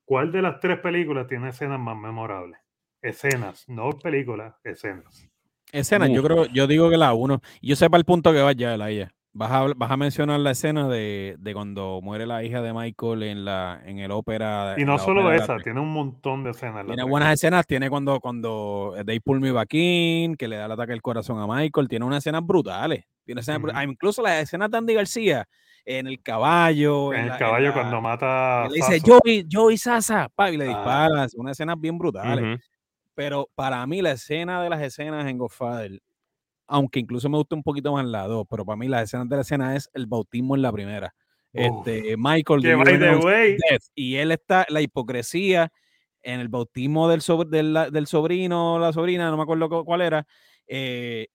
¿Cuál 0.05 0.31
de 0.31 0.41
las 0.41 0.59
tres 0.59 0.79
películas 0.79 1.27
tiene 1.27 1.49
escenas 1.49 1.79
más 1.79 1.97
memorables? 1.97 2.59
Escenas, 3.01 3.67
no 3.67 3.89
películas, 3.91 4.55
escenas. 4.63 5.27
Escenas, 5.71 6.09
yo 6.09 6.23
creo, 6.23 6.45
yo 6.45 6.67
digo 6.67 6.89
que 6.89 6.97
la 6.97 7.13
uno. 7.13 7.41
Yo 7.61 7.75
sé 7.75 7.89
para 7.89 7.99
el 7.99 8.05
punto 8.05 8.31
que 8.31 8.41
vaya 8.41 8.77
la 8.77 8.89
ella. 8.89 9.11
Vas 9.33 9.51
a, 9.51 9.67
vas 9.75 9.91
a 9.91 9.97
mencionar 9.97 10.39
la 10.39 10.51
escena 10.51 10.87
de, 10.87 11.35
de, 11.37 11.53
cuando 11.53 11.99
muere 12.01 12.25
la 12.25 12.43
hija 12.43 12.61
de 12.63 12.73
Michael 12.73 13.21
en 13.21 13.45
la 13.45 13.79
en 13.85 13.99
el 13.99 14.09
ópera. 14.09 14.73
Y 14.77 14.83
no 14.83 14.97
solo 14.97 15.31
esa, 15.31 15.57
tiene 15.57 15.79
un 15.79 15.93
montón 15.93 16.43
de 16.43 16.51
escenas. 16.51 16.87
Tiene 16.87 17.03
buenas 17.03 17.33
escenas, 17.33 17.67
tiene 17.67 17.87
cuando, 17.89 18.19
cuando 18.19 18.95
They 19.05 19.19
Pull 19.19 19.39
Me 19.39 19.51
Back 19.51 19.75
In, 19.75 20.35
que 20.37 20.47
le 20.47 20.55
da 20.55 20.65
el 20.65 20.71
ataque 20.71 20.93
al 20.93 21.03
corazón 21.03 21.39
a 21.39 21.45
Michael, 21.45 21.87
tiene 21.87 22.05
unas 22.05 22.19
escenas 22.19 22.43
brutales. 22.43 23.05
Tiene 23.25 23.41
escenas 23.41 23.83
Incluso 23.83 24.23
las 24.23 24.41
escenas 24.41 24.71
de 24.71 24.77
Andy 24.77 24.93
García, 24.95 25.47
en 25.87 26.05
el 26.05 26.21
caballo. 26.21 27.13
En, 27.13 27.31
el 27.31 27.37
caballo 27.37 27.71
cuando 27.71 28.01
mata. 28.01 28.67
Le 28.67 28.75
dice, 28.75 29.01
Joey, 29.03 29.47
Joey 29.49 29.77
Sasa, 29.77 30.27
pa, 30.35 30.51
y 30.51 30.57
le 30.57 30.65
ah. 30.65 30.67
disparas. 30.67 31.33
Una 31.35 31.51
escena 31.51 31.75
bien 31.75 31.97
brutal. 31.97 32.61
Pero 33.15 33.49
para 33.55 33.87
mí, 33.87 34.01
la 34.01 34.11
escena 34.11 34.61
de 34.61 34.69
las 34.69 34.81
escenas 34.81 35.25
en 35.27 35.37
Godfather, 35.37 36.01
aunque 36.67 36.99
incluso 36.99 37.29
me 37.29 37.37
gusta 37.37 37.55
un 37.55 37.63
poquito 37.63 37.93
más 37.93 38.05
la 38.05 38.27
2, 38.27 38.45
pero 38.49 38.65
para 38.65 38.75
mí 38.75 38.89
la 38.89 39.01
escena 39.01 39.23
de 39.25 39.35
la 39.37 39.41
escena 39.41 39.75
es 39.75 39.89
el 39.93 40.05
bautismo 40.07 40.55
en 40.55 40.61
la 40.61 40.71
primera. 40.73 41.15
este, 41.53 42.15
Michael 42.17 42.61
y 43.95 44.15
él 44.15 44.31
está, 44.31 44.65
la 44.69 44.81
hipocresía 44.81 45.71
en 46.21 46.41
el 46.41 46.49
bautismo 46.49 47.07
del, 47.07 47.21
del, 47.49 47.91
del 47.91 48.07
sobrino, 48.07 48.77
la 48.77 48.91
sobrina, 48.91 49.31
no 49.31 49.37
me 49.37 49.43
acuerdo 49.43 49.85
cuál 49.85 50.01
era, 50.01 50.27
eh, 50.67 51.27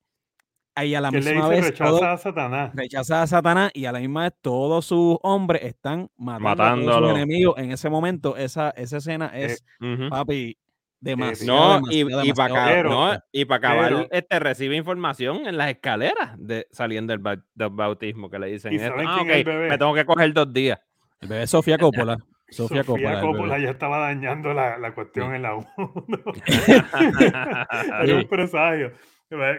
y 0.81 0.95
a 0.95 1.01
la 1.01 1.11
misma 1.11 1.47
vez 1.47 1.65
rechaza 1.65 2.13
a 2.13 2.17
Satanás. 2.17 2.71
Rechaza 2.73 3.21
a 3.21 3.27
Satanás 3.27 3.71
y 3.73 3.85
a 3.85 3.91
la 3.91 3.99
misma 3.99 4.23
vez 4.23 4.33
todos 4.41 4.85
sus 4.85 5.17
hombres 5.21 5.63
están 5.63 6.09
matando, 6.17 6.93
a 6.93 6.99
sus 6.99 7.09
enemigos. 7.11 7.57
En 7.57 7.71
ese 7.71 7.89
momento, 7.89 8.35
esa, 8.35 8.71
esa 8.71 8.97
escena 8.97 9.31
eh, 9.33 9.45
es, 9.45 9.65
papi, 10.09 10.57
demasiado. 10.99 11.81
No, 11.81 11.91
y, 11.91 12.33
para 12.33 12.53
acabar, 12.53 12.85
no, 12.85 13.19
y 13.31 13.45
para 13.45 13.57
acabar 13.57 14.07
este, 14.09 14.39
recibe 14.39 14.75
información 14.75 15.45
en 15.45 15.57
las 15.57 15.69
escaleras 15.69 16.33
de, 16.37 16.67
saliendo 16.71 17.15
del, 17.15 17.43
bautismo 17.71 18.29
que 18.29 18.39
le 18.39 18.47
dicen. 18.47 18.79
Ah, 19.05 19.19
okay, 19.21 19.43
me 19.43 19.77
tengo 19.77 19.93
que 19.93 20.05
coger 20.05 20.33
dos 20.33 20.51
días. 20.51 20.79
El 21.21 21.29
bebé 21.29 21.47
Sofía 21.47 21.77
Coppola. 21.77 22.17
Sofía, 22.49 22.83
Coppola, 22.83 23.19
Coppola 23.19 23.57
ya 23.57 23.71
estaba 23.71 23.97
dañando 23.97 24.53
la, 24.53 24.77
la 24.77 24.93
cuestión 24.93 25.33
en 25.33 25.41
la 25.41 25.55
1. 25.55 25.67
Era 28.03 28.15
un 28.15 28.27
presagio. 28.27 28.91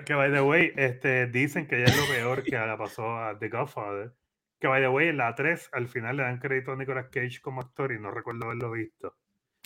Que 0.04 0.14
by 0.14 0.32
the 0.32 0.40
way, 0.40 0.72
este, 0.76 1.26
dicen 1.26 1.66
que 1.66 1.78
ya 1.80 1.86
es 1.86 1.96
lo 1.96 2.06
peor 2.06 2.42
que 2.42 2.56
le 2.56 2.76
pasó 2.76 3.18
a 3.18 3.38
The 3.38 3.48
Godfather. 3.48 4.12
Que 4.60 4.68
by 4.68 4.80
the 4.80 4.88
way, 4.88 5.08
en 5.08 5.16
la 5.16 5.34
3 5.34 5.70
al 5.72 5.88
final 5.88 6.16
le 6.16 6.22
dan 6.22 6.38
crédito 6.38 6.72
a 6.72 6.76
Nicolas 6.76 7.08
Cage 7.10 7.40
como 7.40 7.60
actor 7.60 7.92
y 7.92 7.98
no 7.98 8.10
recuerdo 8.10 8.44
haberlo 8.44 8.70
visto. 8.70 9.14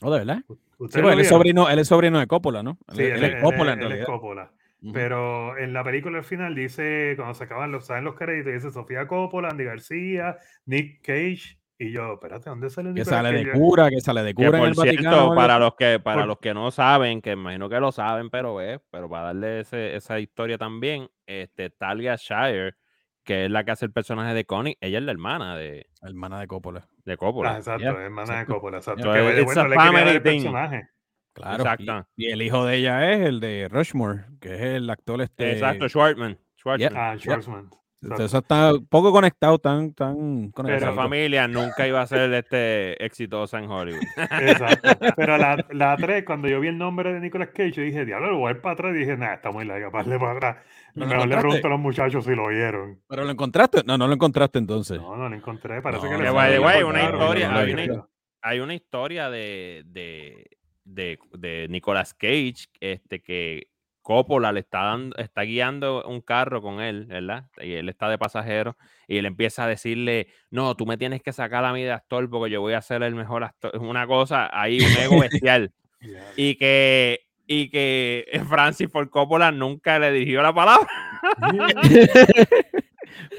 ¿Oh, 0.00 0.10
de 0.10 0.18
verdad? 0.18 0.44
Sí, 0.46 0.54
pues, 0.78 0.96
él, 0.96 1.20
es 1.20 1.28
sobrino, 1.28 1.68
él 1.68 1.78
es 1.78 1.88
sobrino 1.88 2.20
de 2.20 2.26
Coppola, 2.26 2.62
¿no? 2.62 2.78
Sí, 2.94 3.02
él, 3.02 3.22
es 3.22 3.42
Coppola 3.42 3.72
en 3.72 3.80
realidad. 3.80 4.06
Coppola. 4.06 4.52
Pero 4.92 5.58
en 5.58 5.72
la 5.72 5.82
película 5.82 6.18
al 6.18 6.24
final 6.24 6.54
dice, 6.54 7.14
cuando 7.16 7.34
se 7.34 7.44
acaban 7.44 7.72
los, 7.72 7.86
¿saben 7.86 8.04
los 8.04 8.14
créditos, 8.14 8.52
dice 8.52 8.70
Sofía 8.70 9.08
Coppola, 9.08 9.48
Andy 9.48 9.64
García, 9.64 10.36
Nick 10.66 11.02
Cage 11.02 11.58
y 11.78 11.92
yo, 11.92 12.14
espérate, 12.14 12.50
¿dónde 12.50 12.70
sale 12.70 12.92
Que 12.92 13.04
sale 13.04 13.32
de 13.32 13.52
cura, 13.52 13.88
que 13.88 14.00
sale 14.00 14.22
de 14.22 14.34
cura 14.34 14.58
en 14.58 14.64
el 14.64 14.74
Vaticano. 14.74 15.34
Para 15.34 15.58
los 15.58 15.74
que, 15.76 16.00
para 16.00 16.26
los 16.26 16.38
que 16.38 16.52
no 16.52 16.70
saben, 16.72 17.22
que 17.22 17.32
imagino 17.32 17.68
que 17.68 17.78
lo 17.78 17.92
saben, 17.92 18.30
pero 18.30 18.56
ve, 18.56 18.80
pero 18.90 19.08
para 19.08 19.26
darle 19.26 19.60
esa 19.60 20.18
historia 20.18 20.58
también, 20.58 21.08
este, 21.26 21.70
Talia 21.70 22.16
Shire, 22.16 22.74
que 23.22 23.44
es 23.44 23.50
la 23.50 23.62
que 23.62 23.70
hace 23.70 23.84
el 23.84 23.92
personaje 23.92 24.34
de 24.34 24.44
Connie, 24.44 24.76
ella 24.80 24.98
es 24.98 25.04
la 25.04 25.12
hermana 25.12 25.56
de. 25.56 25.86
hermana 26.02 26.40
de 26.40 26.46
Coppola. 26.48 26.88
De 27.04 27.16
Coppola. 27.16 27.54
Ah, 27.54 27.58
exacto, 27.58 28.00
hermana 28.00 28.40
de 28.40 28.46
Coppola, 28.46 28.78
exacto. 28.78 29.12
Que, 29.12 29.44
bueno, 29.44 29.68
le 29.68 30.12
el 30.12 30.22
personaje. 30.22 30.88
Claro. 31.32 31.62
Exacto. 31.62 32.08
Y, 32.16 32.32
el 32.32 32.42
hijo 32.42 32.64
de 32.64 32.76
ella 32.76 33.12
es 33.12 33.20
el 33.20 33.38
de 33.38 33.68
Rushmore, 33.70 34.24
que 34.40 34.54
es 34.54 34.60
el 34.62 34.90
actor 34.90 35.22
este. 35.22 35.52
Exacto, 35.52 35.88
Schwartzman. 35.88 36.38
Schwartzman. 36.56 36.96
Ah, 36.96 37.16
Schwartzman. 37.16 37.70
Entonces 38.00 38.32
está 38.32 38.72
poco 38.88 39.10
conectado, 39.10 39.58
tan, 39.58 39.92
tan 39.92 40.50
conectado. 40.50 40.92
Pero 40.92 40.94
familia 40.94 41.48
nunca 41.48 41.86
iba 41.86 42.00
a 42.00 42.06
ser 42.06 42.32
este 42.32 43.04
exitosa 43.04 43.58
en 43.58 43.68
Hollywood. 43.68 44.02
Exacto. 44.40 44.88
Pero 45.16 45.36
la, 45.36 45.66
la 45.70 45.96
3, 45.96 46.24
cuando 46.24 46.46
yo 46.46 46.60
vi 46.60 46.68
el 46.68 46.78
nombre 46.78 47.12
de 47.12 47.20
Nicolas 47.20 47.48
Cage, 47.48 47.72
yo 47.72 47.82
dije, 47.82 48.04
diablo, 48.04 48.38
voy 48.38 48.48
a 48.48 48.54
ir 48.54 48.60
para 48.60 48.74
atrás. 48.74 48.94
Y 48.94 48.98
dije, 49.00 49.16
nada, 49.16 49.34
está 49.34 49.50
muy 49.50 49.64
larga, 49.64 49.90
para 49.90 50.18
para 50.18 50.32
atrás. 50.32 50.56
Mejor 50.94 51.28
le 51.28 51.36
pregunto 51.36 51.66
a 51.66 51.70
los 51.70 51.80
muchachos 51.80 52.24
si 52.24 52.34
lo 52.34 52.48
vieron. 52.48 53.00
¿Pero 53.08 53.24
lo 53.24 53.30
encontraste? 53.30 53.82
No, 53.84 53.98
no 53.98 54.06
lo 54.06 54.14
encontraste 54.14 54.58
entonces. 54.58 55.00
No, 55.00 55.16
no 55.16 55.28
lo 55.28 55.34
encontré. 55.34 55.82
Parece 55.82 56.08
que 56.08 56.18
le 56.18 56.28
hay 56.28 56.82
una 56.82 57.02
historia, 57.02 57.54
hay, 57.54 57.72
una, 57.72 58.08
hay 58.42 58.60
una 58.60 58.74
historia 58.74 59.30
de, 59.30 59.82
de, 59.86 60.46
de, 60.84 61.18
de 61.32 61.66
Nicolas 61.68 62.14
Cage 62.14 62.68
este, 62.80 63.20
que 63.20 63.68
Coppola 64.08 64.52
le 64.52 64.60
está 64.60 64.84
dando, 64.84 65.14
está 65.18 65.42
guiando 65.42 66.02
un 66.08 66.22
carro 66.22 66.62
con 66.62 66.80
él, 66.80 67.04
¿verdad? 67.04 67.44
Y 67.60 67.74
él 67.74 67.90
está 67.90 68.08
de 68.08 68.16
pasajero 68.16 68.74
y 69.06 69.18
él 69.18 69.26
empieza 69.26 69.64
a 69.64 69.68
decirle, 69.68 70.28
no, 70.50 70.74
tú 70.76 70.86
me 70.86 70.96
tienes 70.96 71.22
que 71.22 71.30
sacar 71.30 71.62
a 71.66 71.74
mí 71.74 71.82
de 71.82 71.92
actor 71.92 72.30
porque 72.30 72.50
yo 72.50 72.62
voy 72.62 72.72
a 72.72 72.80
ser 72.80 73.02
el 73.02 73.14
mejor 73.14 73.44
actor. 73.44 73.76
Una 73.76 74.06
cosa, 74.06 74.48
ahí 74.50 74.80
un 74.80 74.96
ego 74.96 75.20
bestial. 75.20 75.72
y 76.38 76.54
que 76.54 77.20
y 77.46 77.68
que 77.68 78.24
Francis 78.48 78.90
Ford 78.90 79.10
Coppola 79.10 79.52
nunca 79.52 79.98
le 79.98 80.10
dirigió 80.10 80.40
la 80.40 80.54
palabra. 80.54 80.88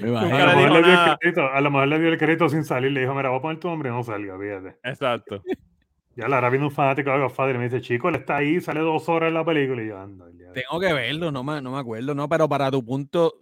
Me 0.02 0.16
a, 0.16 0.22
lo 0.22 0.30
mejor 0.30 0.72
le 0.72 0.84
dio 0.84 0.94
el 0.94 1.18
crédito, 1.18 1.52
a 1.52 1.62
lo 1.62 1.72
mejor 1.72 1.88
le 1.88 2.00
dio 2.00 2.10
el 2.10 2.18
crédito 2.20 2.48
sin 2.48 2.64
salir. 2.64 2.92
Le 2.92 3.02
dijo, 3.02 3.16
mira, 3.16 3.30
voy 3.30 3.40
a 3.40 3.42
poner 3.42 3.60
tu 3.60 3.70
nombre, 3.70 3.90
no 3.90 4.04
salga, 4.04 4.38
fíjate. 4.38 4.78
Exacto. 4.84 5.42
Ya 6.16 6.26
ahora 6.26 6.52
viene 6.52 6.66
un 6.66 6.72
fanático 6.72 7.10
de 7.10 7.18
Godfather 7.18 7.56
y 7.56 7.58
me 7.58 7.64
dice, 7.64 7.82
chico, 7.82 8.10
él 8.10 8.16
está 8.16 8.38
ahí, 8.38 8.62
sale 8.62 8.82
dos 8.82 9.10
horas 9.10 9.30
en 9.30 9.34
la 9.34 9.44
película 9.44 9.82
y 9.82 9.88
yo 9.88 9.98
ando. 9.98 10.30
Tengo 10.54 10.80
que 10.80 10.94
verlo, 10.94 11.32
no 11.32 11.44
me, 11.44 11.62
no 11.62 11.72
me 11.72 11.80
acuerdo, 11.80 12.16
no, 12.16 12.28
pero 12.28 12.48
para 12.50 12.72
tu 12.72 12.84
punto, 12.84 13.36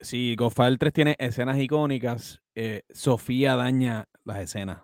si 0.00 0.34
Godfather 0.36 0.78
3 0.78 0.92
tiene 0.92 1.16
escenas 1.18 1.58
icónicas, 1.58 2.42
eh, 2.54 2.82
Sofía 2.90 3.56
daña 3.56 4.08
las 4.24 4.38
escenas. 4.38 4.82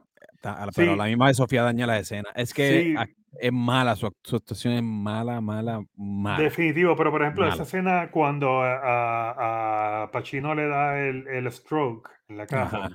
Pero 0.74 0.96
la 0.96 1.06
misma 1.06 1.28
de 1.28 1.34
Sofía 1.34 1.62
daña 1.62 1.86
las 1.86 2.02
escenas. 2.02 2.32
Es 2.36 2.54
que 2.54 2.94
es 3.38 3.52
mala, 3.52 3.96
su, 3.96 4.06
actuación 4.06 4.74
es 4.74 4.82
mala, 4.82 5.40
mala, 5.40 5.84
mala. 5.96 6.42
Definitivo, 6.42 6.96
pero 6.96 7.10
por 7.10 7.22
ejemplo, 7.22 7.46
esa 7.46 7.64
escena 7.64 8.10
cuando 8.10 8.62
a, 8.62 10.04
a, 10.04 10.10
Pacino 10.10 10.54
le 10.54 10.68
da 10.68 11.00
el, 11.00 11.26
el 11.28 11.50
stroke 11.52 12.10
en 12.28 12.38
la 12.38 12.46
caja, 12.46 12.90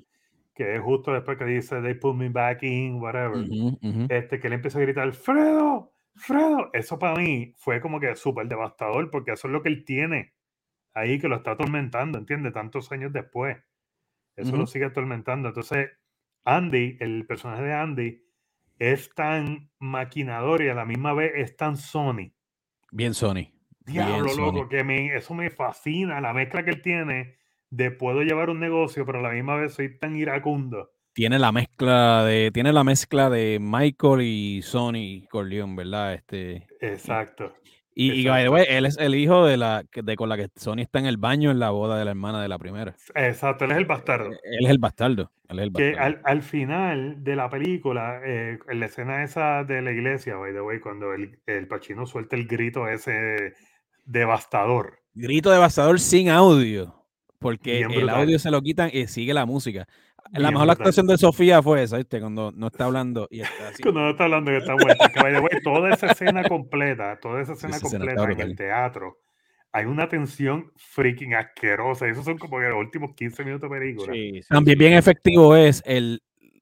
que 0.55 0.75
es 0.75 0.81
justo 0.81 1.13
después 1.13 1.37
que 1.37 1.45
dice, 1.45 1.81
they 1.81 1.93
put 1.93 2.15
me 2.15 2.29
back 2.29 2.63
in, 2.63 3.01
whatever, 3.01 3.45
Este, 4.09 4.39
que 4.39 4.49
le 4.49 4.55
empieza 4.55 4.79
a 4.79 4.81
gritar, 4.81 5.11
Fredo, 5.13 5.93
Fredo, 6.15 6.69
eso 6.73 6.99
para 6.99 7.15
mí 7.15 7.53
fue 7.57 7.81
como 7.81 7.99
que 7.99 8.15
súper 8.15 8.47
devastador, 8.47 9.09
porque 9.09 9.31
eso 9.31 9.47
es 9.47 9.53
lo 9.53 9.61
que 9.61 9.69
él 9.69 9.85
tiene 9.85 10.33
ahí, 10.93 11.19
que 11.19 11.27
lo 11.27 11.37
está 11.37 11.51
atormentando, 11.51 12.17
¿entiendes? 12.17 12.53
Tantos 12.53 12.91
años 12.91 13.13
después. 13.13 13.57
Eso 14.35 14.57
lo 14.57 14.65
sigue 14.65 14.85
atormentando. 14.85 15.49
Entonces, 15.49 15.91
Andy, 16.43 16.97
el 16.99 17.25
personaje 17.27 17.63
de 17.63 17.73
Andy, 17.73 18.25
es 18.79 19.13
tan 19.13 19.69
maquinador 19.79 20.63
y 20.63 20.69
a 20.69 20.73
la 20.73 20.85
misma 20.85 21.13
vez 21.13 21.31
es 21.35 21.55
tan 21.55 21.77
Sony. 21.77 22.33
Bien 22.91 23.13
Sony. 23.13 23.51
Diablo, 23.85 24.33
loco, 24.35 24.69
que 24.69 24.83
me, 24.83 25.15
eso 25.15 25.33
me 25.33 25.49
fascina, 25.49 26.21
la 26.21 26.33
mezcla 26.33 26.63
que 26.63 26.71
él 26.71 26.81
tiene 26.81 27.37
de 27.69 27.91
puedo 27.91 28.21
llevar 28.21 28.49
un 28.49 28.59
negocio, 28.59 29.05
pero 29.05 29.19
a 29.19 29.21
la 29.21 29.31
misma 29.31 29.55
vez 29.55 29.73
soy 29.73 29.97
tan 29.97 30.15
iracundo. 30.15 30.91
Tiene 31.13 31.39
la 31.39 31.51
mezcla 31.51 32.23
de, 32.23 32.51
tiene 32.51 32.71
la 32.71 32.83
mezcla 32.83 33.29
de 33.29 33.59
Michael 33.59 34.21
y 34.21 34.61
Sony 34.61 35.27
Corleone, 35.29 35.75
¿verdad? 35.75 36.13
Este, 36.13 36.67
Exacto. 36.79 37.53
Y, 37.93 38.25
él 38.27 38.85
es 38.85 38.97
el 38.97 39.15
hijo 39.15 39.45
de 39.45 39.57
la 39.57 39.83
de 39.93 40.15
con 40.15 40.29
la 40.29 40.37
que 40.37 40.47
Sony 40.55 40.79
está 40.79 40.99
en 40.99 41.05
el 41.05 41.17
baño 41.17 41.51
en 41.51 41.59
la 41.59 41.71
boda 41.71 41.99
de 41.99 42.05
la 42.05 42.11
hermana 42.11 42.41
de 42.41 42.47
la 42.47 42.57
primera. 42.57 42.95
Exacto, 43.15 43.65
él 43.65 43.71
es 43.71 43.77
el 43.77 43.85
bastardo. 43.85 44.31
E, 44.31 44.39
él 44.43 44.65
es 44.65 44.69
el 44.69 44.77
bastardo. 44.77 45.31
Que 45.75 45.97
al, 45.99 46.21
al, 46.23 46.41
final 46.41 47.21
de 47.25 47.35
la 47.35 47.49
película, 47.49 48.21
eh, 48.25 48.57
en 48.69 48.79
la 48.79 48.85
escena 48.85 49.23
esa 49.23 49.65
de 49.65 49.81
la 49.81 49.91
iglesia, 49.91 50.35
by 50.37 50.53
the 50.53 50.61
way, 50.61 50.79
cuando 50.79 51.13
el, 51.13 51.39
el 51.45 51.67
Pachino 51.67 52.05
suelta 52.05 52.37
el 52.37 52.47
grito 52.47 52.87
ese 52.87 53.53
devastador. 54.05 54.99
Grito 55.13 55.51
devastador 55.51 55.99
sin 55.99 56.29
audio. 56.29 56.95
Porque 57.39 57.81
el 57.81 58.07
audio 58.07 58.37
se 58.37 58.51
lo 58.51 58.61
quitan 58.61 58.91
y 58.93 59.07
sigue 59.07 59.33
la 59.33 59.47
música. 59.47 59.87
La 60.31 60.51
mejor 60.51 60.69
actuación 60.69 61.07
de 61.07 61.17
Sofía 61.17 61.61
fue 61.61 61.83
esa, 61.83 61.97
¿viste? 61.97 62.19
Cuando 62.19 62.51
no 62.51 62.67
está 62.67 62.85
hablando 62.85 63.27
y 63.29 63.41
está 63.41 63.69
así. 63.69 63.83
Cuando 63.83 64.01
no 64.01 64.09
está 64.11 64.23
hablando 64.25 64.51
y 64.51 64.55
está 64.55 64.75
muerta. 64.75 65.11
toda 65.63 65.93
esa 65.93 66.07
escena 66.11 66.43
completa, 66.43 67.19
toda 67.19 67.41
esa 67.41 67.53
escena 67.53 67.79
completa 67.79 68.23
en 68.23 68.39
el 68.39 68.55
teatro, 68.55 69.17
hay 69.73 69.85
una 69.85 70.07
tensión 70.07 70.71
freaking 70.75 71.35
asquerosa. 71.35 72.07
Esos 72.07 72.25
son 72.25 72.37
como 72.37 72.59
los 72.59 72.77
últimos 72.77 73.13
15 73.15 73.43
minutos 73.43 73.69
de 73.69 73.79
película. 73.79 74.13
También 74.49 74.77
bien 74.77 74.93
efectivo 74.93 75.55
es 75.55 75.81
el 75.85 76.21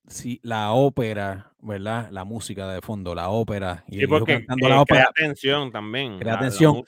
si 0.09 0.39
la 0.43 0.71
ópera, 0.71 1.53
¿verdad? 1.59 2.09
La 2.11 2.23
música 2.23 2.67
de 2.67 2.81
fondo, 2.81 3.15
la 3.15 3.29
ópera. 3.29 3.83
Y 3.87 4.05
porque 4.07 4.37
cantando 4.37 4.69
la 4.69 4.81
ópera. 4.81 5.09
Crea 5.13 5.25
atención 5.27 5.71
también. 5.71 6.19
Crea 6.19 6.35
atención. 6.35 6.83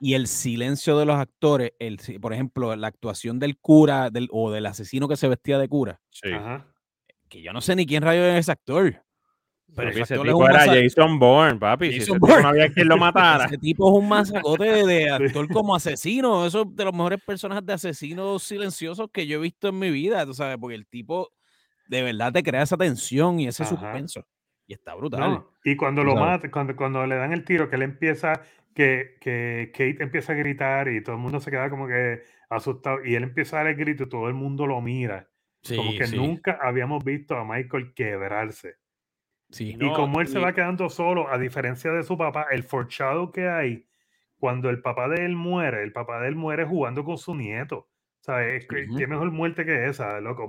Y 0.00 0.14
el 0.14 0.26
silencio 0.26 0.98
de 0.98 1.06
los 1.06 1.16
actores, 1.16 1.72
el, 1.78 1.98
por 2.20 2.32
ejemplo, 2.32 2.74
la 2.76 2.88
actuación 2.88 3.38
del 3.38 3.56
cura 3.58 4.10
del, 4.10 4.28
o 4.30 4.50
del 4.50 4.66
asesino 4.66 5.08
que 5.08 5.16
se 5.16 5.28
vestía 5.28 5.58
de 5.58 5.68
cura. 5.68 6.00
Sí. 6.10 6.30
Que 7.28 7.42
yo 7.42 7.52
no 7.52 7.60
sé 7.60 7.74
ni 7.74 7.86
quién 7.86 8.02
rayo 8.02 8.24
es 8.24 8.40
ese 8.40 8.52
actor. 8.52 9.02
Pero 9.74 9.90
ese 9.90 10.16
tipo 10.16 10.48
era 10.48 10.64
Jason 10.64 11.18
Bourne, 11.18 11.58
papi. 11.58 11.98
Jason 11.98 12.18
Bourne. 12.18 12.42
No 12.42 12.48
había 12.48 12.68
quien 12.70 12.88
lo 12.88 12.96
matara. 12.98 13.46
Ese 13.46 13.58
tipo 13.58 13.90
es 13.90 14.02
un 14.02 14.08
masacote 14.08 14.86
de, 14.86 15.10
actor 15.10 15.48
como 15.48 15.74
asesino. 15.74 16.46
Eso 16.46 16.62
es 16.62 16.76
de 16.76 16.84
los 16.84 16.94
mejores 16.94 17.20
personajes 17.24 17.66
de 17.66 17.72
asesinos 17.72 18.42
silenciosos 18.42 19.08
que 19.12 19.26
yo 19.26 19.38
he 19.38 19.40
visto 19.42 19.68
en 19.68 19.78
mi 19.78 19.90
vida, 19.90 20.24
tú 20.24 20.34
sabes, 20.34 20.56
porque 20.58 20.76
el 20.76 20.86
tipo 20.86 21.30
de 21.88 22.02
verdad 22.02 22.32
te 22.32 22.42
crea 22.42 22.62
esa 22.62 22.76
tensión 22.76 23.40
y 23.40 23.48
ese 23.48 23.64
suspenso. 23.64 24.26
Y 24.66 24.74
está 24.74 24.94
brutal. 24.94 25.44
Y 25.64 25.76
cuando 25.76 26.02
lo 26.02 26.16
mata, 26.16 26.50
cuando, 26.50 26.74
cuando 26.74 27.06
le 27.06 27.14
dan 27.16 27.32
el 27.32 27.44
tiro, 27.44 27.70
que 27.70 27.76
él 27.76 27.82
empieza, 27.82 28.40
que, 28.74 29.16
que 29.20 29.70
Kate 29.72 30.02
empieza 30.02 30.32
a 30.32 30.36
gritar 30.36 30.88
y 30.88 31.02
todo 31.02 31.14
el 31.14 31.22
mundo 31.22 31.38
se 31.40 31.50
queda 31.50 31.70
como 31.70 31.86
que 31.86 32.22
asustado 32.50 33.04
y 33.04 33.14
él 33.14 33.22
empieza 33.22 33.56
a 33.56 33.58
dar 33.60 33.72
el 33.72 33.76
grito 33.76 34.04
y 34.04 34.08
todo 34.08 34.28
el 34.28 34.34
mundo 34.34 34.66
lo 34.66 34.80
mira. 34.80 35.28
como 35.68 35.92
que 35.92 36.08
nunca 36.08 36.58
habíamos 36.60 37.04
visto 37.04 37.36
a 37.36 37.44
Michael 37.44 37.94
quebrarse. 37.94 38.74
Sí. 39.50 39.76
Y 39.80 39.92
como 39.92 40.20
él 40.20 40.26
se 40.26 40.40
va 40.40 40.52
quedando 40.52 40.90
solo, 40.90 41.30
a 41.30 41.38
diferencia 41.38 41.92
de 41.92 42.02
su 42.02 42.18
papá, 42.18 42.48
el 42.50 42.64
forchado 42.64 43.30
que 43.30 43.48
hay, 43.48 43.86
cuando 44.38 44.68
el 44.70 44.82
papá 44.82 45.08
de 45.08 45.24
él 45.24 45.36
muere, 45.36 45.84
el 45.84 45.92
papá 45.92 46.20
de 46.20 46.28
él 46.28 46.34
muere 46.34 46.64
jugando 46.64 47.04
con 47.04 47.18
su 47.18 47.34
nieto. 47.34 47.88
¿Sabes? 48.20 48.66
¿Qué 48.66 49.06
mejor 49.06 49.30
muerte 49.30 49.64
que 49.64 49.86
esa, 49.86 50.20
loco? 50.20 50.48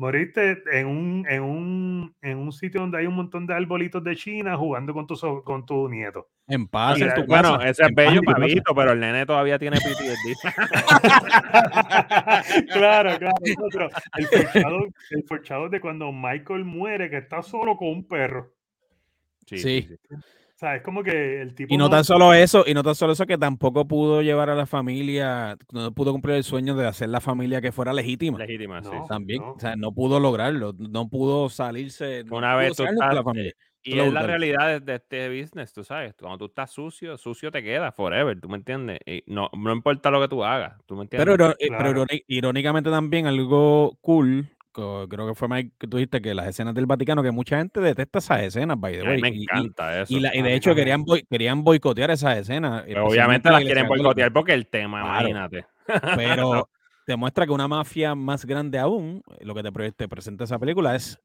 Moriste 0.00 0.62
en 0.72 0.86
un, 0.86 1.26
en, 1.28 1.42
un, 1.42 2.16
en 2.22 2.38
un 2.38 2.52
sitio 2.52 2.80
donde 2.80 2.96
hay 2.96 3.06
un 3.06 3.14
montón 3.14 3.46
de 3.46 3.52
arbolitos 3.52 4.02
de 4.02 4.16
China 4.16 4.56
jugando 4.56 4.94
con 4.94 5.06
tu, 5.06 5.14
con 5.44 5.66
tu 5.66 5.90
nieto. 5.90 6.26
En 6.48 6.66
paz, 6.66 6.98
en 7.02 7.12
tu 7.12 7.26
Bueno, 7.26 7.60
ese 7.60 7.82
es 7.82 7.94
bello, 7.94 8.22
papito, 8.22 8.74
pero 8.74 8.92
el 8.92 9.00
nene 9.00 9.26
todavía 9.26 9.58
tiene 9.58 9.76
PTSD. 9.76 10.40
claro, 12.72 13.18
claro. 13.18 13.90
el, 15.10 15.24
forchado, 15.28 15.66
el 15.66 15.70
de 15.70 15.82
cuando 15.82 16.10
Michael 16.12 16.64
muere, 16.64 17.10
que 17.10 17.18
está 17.18 17.42
solo 17.42 17.76
con 17.76 17.88
un 17.88 18.08
perro. 18.08 18.54
sí. 19.44 19.58
sí 19.58 19.98
sea, 20.60 20.76
es 20.76 20.82
como 20.82 21.02
que 21.02 21.40
el 21.40 21.54
tipo. 21.54 21.72
Y 21.72 21.76
no, 21.76 21.88
tan 21.88 22.04
solo 22.04 22.34
eso, 22.34 22.64
y 22.66 22.74
no 22.74 22.82
tan 22.82 22.94
solo 22.94 23.14
eso, 23.14 23.26
que 23.26 23.38
tampoco 23.38 23.88
pudo 23.88 24.22
llevar 24.22 24.50
a 24.50 24.54
la 24.54 24.66
familia, 24.66 25.56
no 25.72 25.92
pudo 25.92 26.12
cumplir 26.12 26.36
el 26.36 26.44
sueño 26.44 26.76
de 26.76 26.86
hacer 26.86 27.08
la 27.08 27.20
familia 27.20 27.60
que 27.60 27.72
fuera 27.72 27.92
legítima. 27.92 28.38
Legítima, 28.38 28.82
sí. 28.82 28.90
También, 29.08 29.42
o 29.42 29.58
sea, 29.58 29.74
no 29.76 29.92
pudo 29.92 30.20
lograrlo, 30.20 30.74
no 30.78 31.08
pudo 31.08 31.48
salirse. 31.48 32.24
Una 32.30 32.54
vez 32.54 32.76
tú 32.76 32.84
estás, 32.84 33.14
la 33.14 33.24
familia. 33.24 33.52
Y 33.82 33.98
es 33.98 34.12
la 34.12 34.22
realidad 34.22 34.82
de, 34.82 34.94
este 34.96 35.28
business, 35.28 35.72
tú 35.72 35.82
sabes. 35.82 36.14
Cuando 36.14 36.36
tú 36.36 36.44
estás 36.46 36.70
sucio, 36.70 37.16
sucio 37.16 37.50
te 37.50 37.62
queda 37.62 37.90
forever, 37.92 38.38
¿tú 38.38 38.48
me 38.50 38.58
entiendes? 38.58 38.98
Y 39.06 39.24
no, 39.26 39.48
no 39.56 39.72
importa 39.72 40.10
lo 40.10 40.20
que 40.20 40.28
tú 40.28 40.44
hagas, 40.44 40.74
¿tú 40.84 40.96
me 40.96 41.02
entiendes? 41.02 41.26
Pero, 41.26 41.50
eh, 41.52 41.68
pero 41.78 42.04
irónicamente 42.28 42.90
también 42.90 43.26
algo 43.26 43.96
cool 44.02 44.50
creo 44.72 45.28
que 45.28 45.34
fue 45.34 45.48
Mike 45.48 45.72
que 45.78 45.86
tú 45.86 45.96
dijiste 45.96 46.20
que 46.20 46.34
las 46.34 46.46
escenas 46.46 46.74
del 46.74 46.86
Vaticano, 46.86 47.22
que 47.22 47.30
mucha 47.30 47.58
gente 47.58 47.80
detesta 47.80 48.18
esas 48.18 48.42
escenas, 48.42 48.78
by 48.78 48.98
the 48.98 49.02
way. 49.02 49.20
me 49.20 49.28
encanta 49.28 50.02
eso. 50.02 50.12
Y, 50.14 50.20
de 50.20 50.54
hecho 50.54 50.74
querían, 50.74 51.04
querían 51.28 51.64
boicotear 51.64 52.10
esas 52.10 52.38
escenas. 52.38 52.84
obviamente 53.02 53.50
las 53.50 53.62
quieren 53.62 53.86
boicotear 53.88 54.32
porque 54.32 54.54
el 54.54 54.66
tema, 54.66 55.00
imagínate. 55.00 55.66
Pero 56.16 56.68
te 57.06 57.16
muestra 57.16 57.46
que 57.46 57.52
una 57.52 57.68
mafia 57.68 58.14
más 58.14 58.44
grande 58.44 58.78
aún, 58.78 59.22
lo 59.40 59.54
que 59.54 59.62
te, 59.62 59.92
te 59.92 60.08
presenta 60.08 60.44
esa 60.44 60.58
película 60.58 60.94
es 60.94 61.20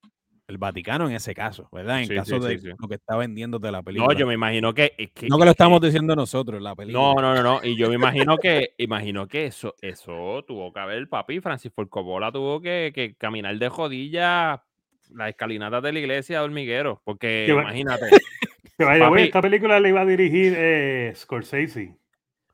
el 0.47 0.57
Vaticano 0.57 1.07
en 1.09 1.15
ese 1.15 1.33
caso, 1.33 1.67
¿verdad? 1.71 2.01
En 2.01 2.09
caso 2.09 2.39
de 2.39 2.59
lo 2.77 2.87
que 2.87 2.95
está 2.95 3.17
vendiendo 3.17 3.59
de 3.59 3.71
la 3.71 3.81
película. 3.81 4.13
No, 4.13 4.19
yo 4.19 4.27
me 4.27 4.35
imagino 4.35 4.73
que, 4.73 4.93
no 5.29 5.37
que 5.37 5.45
lo 5.45 5.51
estamos 5.51 5.81
diciendo 5.81 6.15
nosotros, 6.15 6.61
la 6.61 6.75
película. 6.75 7.03
No, 7.03 7.21
no, 7.21 7.35
no, 7.35 7.43
no. 7.43 7.59
Y 7.63 7.75
yo 7.75 7.89
me 7.89 7.95
imagino 7.95 8.37
que, 8.37 8.73
imagino 8.77 9.27
que 9.27 9.47
eso, 9.47 9.73
eso 9.81 10.43
tuvo 10.47 10.71
que 10.71 10.79
haber, 10.79 11.09
papi. 11.09 11.39
Francis 11.39 11.71
Ford 11.73 11.89
Coppola 11.89 12.31
tuvo 12.31 12.61
que, 12.61 13.15
caminar 13.17 13.57
de 13.57 13.69
jodilla 13.69 14.63
las 15.11 15.29
escalinatas 15.29 15.81
de 15.83 15.93
la 15.93 15.99
iglesia 15.99 16.39
de 16.39 16.45
hormiguero. 16.45 17.01
Porque 17.03 17.47
imagínate. 17.49 18.05
esta 19.17 19.41
película 19.41 19.79
la 19.79 19.89
iba 19.89 20.01
a 20.01 20.05
dirigir 20.05 20.53
eh, 20.57 21.13
Scorsese. 21.15 21.97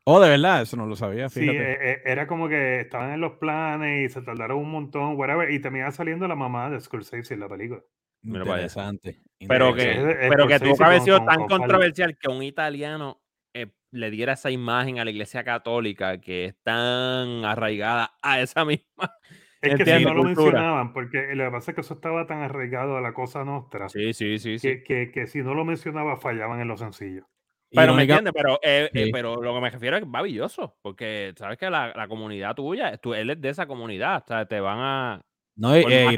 Oh, 0.03 0.19
de 0.19 0.29
verdad, 0.29 0.63
eso 0.63 0.77
no 0.77 0.85
lo 0.87 0.95
sabía. 0.95 1.29
Fíjate. 1.29 1.57
Sí, 1.57 1.63
e, 1.63 1.91
e, 1.91 2.01
era 2.05 2.25
como 2.25 2.49
que 2.49 2.81
estaban 2.81 3.11
en 3.11 3.21
los 3.21 3.33
planes 3.33 4.09
y 4.09 4.13
se 4.13 4.21
tardaron 4.21 4.57
un 4.57 4.71
montón, 4.71 5.15
whatever, 5.15 5.51
y 5.51 5.59
terminaba 5.59 5.91
saliendo 5.91 6.27
la 6.27 6.35
mamá 6.35 6.69
de 6.69 6.81
Scorsese 6.81 7.33
en 7.33 7.39
la 7.39 7.49
película. 7.49 7.81
Interesante. 8.23 9.21
Pero 9.47 9.73
que, 9.73 10.27
pero 10.29 10.47
que 10.47 10.59
tuvo 10.59 10.77
que 10.77 10.83
haber 10.83 11.01
sido 11.01 11.23
tan 11.25 11.47
controversial 11.47 12.17
que 12.17 12.29
un 12.29 12.43
italiano 12.43 13.21
eh, 13.53 13.67
le 13.91 14.11
diera 14.11 14.33
esa 14.33 14.51
imagen 14.51 14.99
a 14.99 15.05
la 15.05 15.11
iglesia 15.11 15.43
católica 15.43 16.19
que 16.19 16.45
es 16.45 16.55
tan 16.63 17.45
arraigada 17.45 18.11
a 18.21 18.41
esa 18.41 18.65
misma. 18.65 19.15
Es 19.61 19.75
que 19.75 19.85
si 19.85 20.03
no 20.03 20.15
lo 20.15 20.23
mencionaban, 20.23 20.91
porque 20.91 21.35
lo 21.35 21.45
que 21.45 21.51
pasa 21.51 21.71
es 21.71 21.75
que 21.75 21.81
eso 21.81 21.93
estaba 21.93 22.25
tan 22.25 22.41
arraigado 22.41 22.97
a 22.97 23.01
la 23.01 23.13
cosa 23.13 23.43
nuestra. 23.43 23.89
Sí, 23.89 24.13
sí, 24.13 24.39
sí. 24.39 24.57
Que, 24.59 24.81
que, 24.81 25.11
que 25.11 25.27
si 25.27 25.43
no 25.43 25.53
lo 25.53 25.65
mencionaba 25.65 26.17
fallaban 26.17 26.59
en 26.61 26.67
lo 26.67 26.77
sencillo. 26.77 27.27
Pero 27.73 27.93
me 27.93 28.03
entiendes, 28.03 28.33
pero, 28.35 28.59
eh, 28.61 28.89
eh, 28.93 29.09
pero 29.13 29.41
lo 29.41 29.53
que 29.53 29.61
me 29.61 29.69
refiero 29.69 29.97
es 29.97 30.05
maravilloso, 30.05 30.75
porque 30.81 31.33
sabes 31.37 31.57
que 31.57 31.69
la, 31.69 31.93
la 31.95 32.07
comunidad 32.07 32.53
tuya, 32.53 32.97
tú, 32.97 33.13
él 33.13 33.29
es 33.29 33.41
de 33.41 33.49
esa 33.49 33.65
comunidad, 33.65 34.23
o 34.23 34.27
sea, 34.27 34.45
te 34.45 34.59
van 34.59 34.79
a. 34.79 35.21
No, 35.55 35.75
eh, 35.75 36.17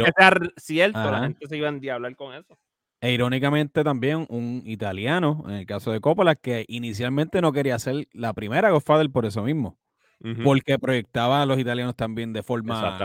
cierto, 0.57 1.11
la 1.11 1.21
gente 1.21 1.47
se 1.47 1.57
iba 1.57 1.69
a 1.69 1.95
hablar 1.95 2.15
con 2.15 2.33
eso. 2.33 2.57
E 3.01 3.11
irónicamente 3.11 3.83
también 3.83 4.25
un 4.29 4.63
italiano, 4.65 5.43
en 5.47 5.55
el 5.55 5.65
caso 5.65 5.91
de 5.91 5.99
Coppola, 5.99 6.35
que 6.35 6.65
inicialmente 6.69 7.41
no 7.41 7.51
quería 7.51 7.77
ser 7.77 8.07
la 8.13 8.33
primera 8.33 8.71
Godfather 8.71 9.09
por 9.09 9.25
eso 9.25 9.43
mismo. 9.43 9.77
porque 10.43 10.79
proyectaba 10.79 11.41
a 11.41 11.45
los 11.45 11.59
italianos 11.59 11.97
también 11.97 12.31
de 12.31 12.43
forma 12.43 12.97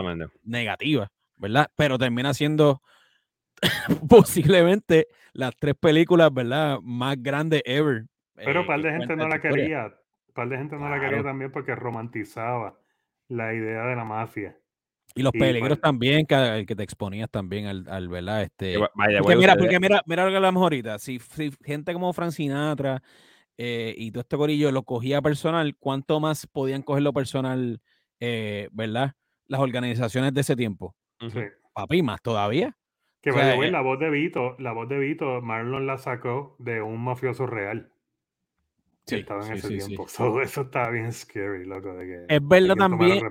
negativa, 0.45 1.11
¿verdad? 1.37 1.69
Pero 1.75 1.99
termina 1.99 2.33
siendo 2.33 2.81
posiblemente 4.09 5.09
las 5.33 5.55
tres 5.57 5.75
películas, 5.75 6.33
¿verdad? 6.33 6.79
Más 6.83 7.17
grandes 7.21 7.63
ever. 7.65 8.07
Pero 8.45 8.61
un 8.63 8.67
par 8.67 8.81
de 8.81 8.93
gente 8.93 9.17
no 9.17 9.29
la 9.29 9.41
quería. 9.41 9.87
Un 9.87 10.35
par 10.35 10.49
de 10.49 10.57
gente 10.57 10.77
no 10.77 10.89
la 10.89 11.01
quería 11.01 11.23
también 11.23 11.51
porque 11.51 11.75
romantizaba 11.75 12.79
la 13.29 13.55
idea 13.55 13.85
de 13.87 13.97
la 13.97 14.05
mafia. 14.05 14.57
Y 15.15 15.23
los 15.23 15.33
peligros 15.33 15.69
pues 15.69 15.81
también, 15.81 16.27
que, 16.27 16.65
que, 16.67 16.77
te 16.77 16.83
exponías 16.83 17.31
también 17.31 17.67
al, 17.67 17.87
al 17.89 18.09
¿verdad? 18.09 18.43
Este, 18.43 18.77
porque, 18.79 19.37
mira, 19.37 19.57
porque 19.57 19.81
mira, 19.81 20.03
mira 20.07 20.25
lo 20.25 20.31
que 20.31 20.37
hablamos 20.37 20.63
ahorita. 20.63 20.99
Si, 20.99 21.19
si 21.19 21.51
gente 21.65 21.93
como 21.93 22.13
Frank 22.13 22.31
Sinatra 22.31 23.03
eh, 23.57 23.95
y 23.97 24.13
todo 24.13 24.21
este 24.21 24.37
corillo 24.37 24.71
lo 24.71 24.83
cogía 24.85 25.21
personal, 25.21 25.75
¿cuánto 25.79 26.21
más 26.21 26.47
podían 26.47 26.83
cogerlo 26.83 27.13
personal, 27.13 27.81
eh, 28.21 28.69
¿verdad? 28.71 29.15
Las 29.47 29.61
organizaciones 29.61 30.35
de 30.35 30.43
ese 30.43 30.55
tiempo. 30.55 30.95
Sí. 31.21 31.41
Papi, 31.73 32.03
más 32.03 32.23
todavía. 32.23 32.77
Que 33.21 33.33
vaya, 33.33 33.55
eh 33.55 33.71
la 33.71 33.81
voz 33.81 33.99
de 33.99 34.11
Vito, 34.11 34.55
la 34.59 34.73
voz 34.73 34.89
de 34.89 34.99
Vito, 34.99 35.41
Marlon 35.41 35.87
la 35.87 35.99
sacó 35.99 36.55
de 36.61 36.81
un 36.83 37.03
mafioso 37.03 37.47
real. 37.47 37.91
Sí, 39.09 39.17
estaba 39.17 39.47
en 39.47 39.55
ese 39.55 39.69
tiempo. 39.69 40.07
Todo 40.17 40.43
eso 40.43 40.63
estaba 40.63 40.91
bien 40.91 41.13
scary, 41.13 41.65
loco. 41.65 41.95
De 41.95 42.07
que, 42.07 42.35
es 42.35 42.47
verdad 42.47 42.75
también. 42.77 43.25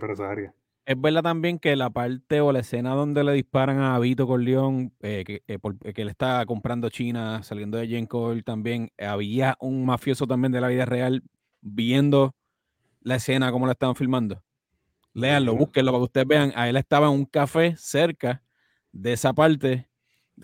Es 0.86 1.00
verdad 1.00 1.22
también 1.22 1.60
que 1.60 1.76
la 1.76 1.90
parte 1.90 2.40
o 2.40 2.54
la 2.54 2.60
escena 2.60 2.96
donde 2.96 3.22
le 3.24 3.34
disparan 3.34 3.80
a 3.80 4.00
Vito 4.00 4.26
Corleón, 4.26 4.94
eh, 5.02 5.24
que, 5.26 5.44
eh, 5.48 5.60
eh, 5.84 5.94
que, 5.94 6.02
él 6.02 6.08
está 6.08 6.46
comprando 6.46 6.90
China, 6.90 7.44
saliendo 7.44 7.78
de 7.78 7.90
Jane 7.90 8.08
Cole 8.08 8.42
también, 8.42 8.90
había 8.98 9.58
un 9.60 9.86
mafioso 9.86 10.26
también 10.26 10.54
de 10.54 10.62
la 10.62 10.70
vida 10.70 10.86
real 10.86 11.24
viendo 11.62 12.36
la 13.02 13.16
escena 13.16 13.52
como 13.52 13.66
la 13.66 13.74
estaban 13.74 13.96
filmando. 13.96 14.42
Léanlo, 15.14 15.56
búsquenlo 15.56 15.92
para 15.92 16.00
que 16.00 16.06
ustedes 16.06 16.28
vean. 16.28 16.54
A 16.56 16.70
él 16.70 16.78
estaba 16.78 17.08
en 17.08 17.14
un 17.14 17.26
café 17.26 17.76
cerca 17.76 18.42
de 18.94 19.14
esa 19.14 19.34
parte 19.34 19.90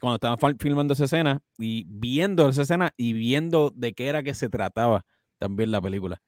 cuando 0.02 0.16
estaban 0.16 0.58
filmando 0.60 0.94
esa 0.94 1.06
escena 1.06 1.42
y 1.58 1.86
viendo 1.88 2.50
esa 2.50 2.64
escena 2.64 2.94
y 2.98 3.14
viendo 3.14 3.72
de 3.74 3.94
qué 3.94 4.08
era 4.08 4.24
que 4.24 4.34
se 4.34 4.50
trataba 4.50 5.06
también 5.38 5.72
la 5.72 5.82
película. 5.82 6.22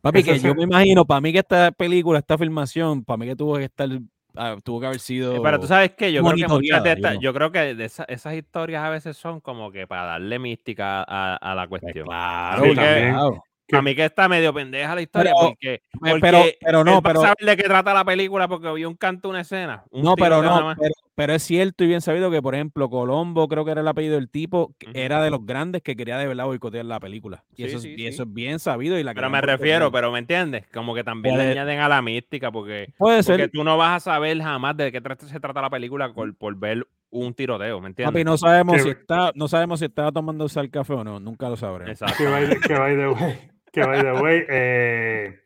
Papi, 0.00 0.22
que 0.22 0.38
yo 0.38 0.54
me 0.54 0.64
imagino, 0.64 1.06
para 1.06 1.20
mí 1.20 1.32
que 1.32 1.38
esta 1.38 1.72
película, 1.72 2.18
esta 2.18 2.36
filmación, 2.36 3.04
para 3.04 3.16
mí 3.16 3.26
que 3.26 3.36
tuvo 3.36 3.56
que 3.56 3.64
estar, 3.64 3.88
ah, 4.36 4.56
tuvo 4.62 4.80
que 4.80 4.86
haber 4.86 5.00
sido. 5.00 5.42
Pero 5.42 5.58
tú 5.58 5.66
sabes 5.66 5.92
que 5.92 6.12
yo 6.12 6.22
creo 6.22 6.36
que 6.36 6.48
muchas 6.48 6.84
de 6.84 6.92
estas, 6.92 7.18
yo 7.20 7.32
creo 7.32 7.50
que 7.50 7.74
de 7.74 7.84
esas 7.84 8.34
historias 8.34 8.84
a 8.84 8.90
veces 8.90 9.16
son 9.16 9.40
como 9.40 9.72
que 9.72 9.86
para 9.86 10.04
darle 10.04 10.38
mística 10.38 11.02
a, 11.02 11.54
la 11.54 11.66
pues 11.66 11.80
cuestión. 11.80 12.06
Claro, 12.06 12.64
claro. 12.74 13.42
A 13.72 13.82
mí 13.82 13.94
que 13.94 14.04
está 14.04 14.28
medio 14.28 14.52
pendeja 14.52 14.94
la 14.94 15.02
historia 15.02 15.32
porque, 15.40 15.82
pero, 16.20 16.44
pero, 16.60 16.84
no, 16.84 17.02
pero 17.02 17.22
saber 17.22 17.36
de 17.40 17.56
qué 17.56 17.62
trata 17.62 17.94
la 17.94 18.04
película 18.04 18.46
porque 18.46 18.70
vi 18.72 18.84
un 18.84 18.94
canto, 18.94 19.30
una 19.30 19.40
escena. 19.40 19.84
no, 19.90 20.14
pero 20.16 20.42
no, 20.42 20.74
pero, 21.14 21.32
es 21.32 21.42
cierto 21.42 21.84
y 21.84 21.86
bien 21.86 22.00
sabido 22.00 22.30
que, 22.30 22.42
por 22.42 22.54
ejemplo, 22.54 22.90
Colombo, 22.90 23.48
creo 23.48 23.64
que 23.64 23.70
era 23.70 23.80
el 23.80 23.88
apellido 23.88 24.16
del 24.16 24.28
tipo, 24.28 24.74
era 24.92 25.22
de 25.22 25.30
los 25.30 25.46
grandes 25.46 25.82
que 25.82 25.96
quería 25.96 26.18
de 26.18 26.26
verdad 26.26 26.44
boicotear 26.44 26.84
la 26.84 27.00
película. 27.00 27.44
Y, 27.56 27.64
eso, 27.64 27.78
es, 27.78 28.34
bien 28.34 28.58
sabido. 28.58 28.98
Y 28.98 29.02
la 29.02 29.14
pero 29.14 29.30
me 29.30 29.40
refiero, 29.40 29.90
pero 29.90 30.12
¿me 30.12 30.18
entiendes? 30.18 30.66
Como 30.72 30.94
que 30.94 31.04
también 31.04 31.38
le 31.38 31.52
añaden 31.52 31.80
a 31.80 31.88
la 31.88 32.02
mística 32.02 32.52
porque, 32.52 32.92
puede 32.98 33.22
porque 33.22 33.48
tú 33.48 33.64
no 33.64 33.76
vas 33.76 33.96
a 33.96 34.12
saber 34.12 34.42
jamás 34.42 34.76
de 34.76 34.92
qué 34.92 35.00
se 35.26 35.40
trata 35.40 35.62
la 35.62 35.70
película 35.70 36.12
por, 36.12 36.34
por 36.36 36.56
ver 36.56 36.86
un 37.10 37.32
tiroteo, 37.32 37.80
¿me 37.80 37.88
entiendes? 37.88 38.12
Papi, 38.12 38.24
no 38.24 38.36
sabemos, 38.36 38.82
si 38.82 38.88
está, 38.88 39.30
no 39.34 39.46
sabemos 39.46 39.78
si 39.78 39.86
estaba 39.86 40.10
tomando 40.10 40.46
el 40.52 40.70
café 40.70 40.94
o 40.94 41.04
no, 41.04 41.20
nunca 41.20 41.48
lo 41.48 41.56
sabremos. 41.56 41.92
Exacto. 41.92 42.16
Que 42.18 42.74
by 42.74 42.96
the 42.96 43.53
que, 43.74 43.84
by 43.84 44.02
the 44.02 44.12
way, 44.12 44.46
eh, 44.48 45.40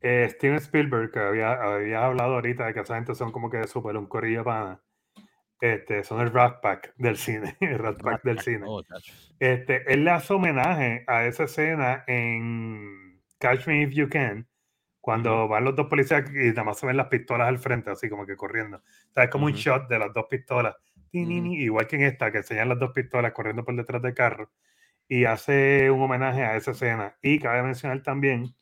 eh, 0.00 0.28
Steven 0.30 0.56
Spielberg, 0.56 1.12
que 1.12 1.20
había, 1.20 1.52
había 1.52 2.06
hablado 2.06 2.34
ahorita 2.34 2.66
de 2.66 2.72
que 2.74 2.80
esa 2.80 2.94
gente 2.94 3.14
son 3.14 3.30
como 3.30 3.50
que 3.50 3.66
súper 3.66 3.96
un 3.96 4.06
corillo 4.06 4.42
para. 4.42 4.80
Este, 5.60 6.04
son 6.04 6.20
el 6.20 6.32
Rat 6.32 6.60
Pack 6.62 6.94
del 6.96 7.16
cine, 7.16 7.56
el 7.60 7.78
Rat 7.78 8.00
Pack 8.00 8.22
del 8.22 8.38
cine. 8.38 8.64
Oh, 8.66 8.82
este, 9.38 9.92
él 9.92 10.04
le 10.04 10.10
hace 10.12 10.32
homenaje 10.32 11.04
a 11.08 11.26
esa 11.26 11.44
escena 11.44 12.04
en 12.06 13.20
Catch 13.38 13.66
Me 13.66 13.82
If 13.82 13.90
You 13.90 14.08
Can, 14.08 14.48
cuando 15.00 15.46
van 15.48 15.64
los 15.64 15.74
dos 15.76 15.88
policías 15.88 16.30
y 16.30 16.48
nada 16.50 16.64
más 16.64 16.78
se 16.78 16.86
ven 16.86 16.96
las 16.96 17.08
pistolas 17.08 17.48
al 17.48 17.58
frente, 17.58 17.90
así 17.90 18.08
como 18.08 18.24
que 18.24 18.36
corriendo. 18.36 18.78
O 18.78 19.12
sea, 19.12 19.24
es 19.24 19.30
como 19.30 19.46
un 19.46 19.52
shot 19.52 19.88
de 19.88 19.98
las 19.98 20.12
dos 20.14 20.26
pistolas. 20.30 20.76
Igual 21.10 21.86
que 21.86 21.96
en 21.96 22.02
esta, 22.02 22.30
que 22.30 22.38
enseñan 22.38 22.68
las 22.68 22.78
dos 22.78 22.92
pistolas 22.92 23.32
corriendo 23.32 23.64
por 23.64 23.74
detrás 23.74 24.00
del 24.00 24.14
carro 24.14 24.50
y 25.08 25.24
hace 25.24 25.90
un 25.90 26.02
homenaje 26.02 26.44
a 26.44 26.56
esa 26.56 26.72
escena. 26.72 27.16
Y 27.22 27.38
cabe 27.38 27.62
mencionar 27.62 28.02
también 28.02 28.54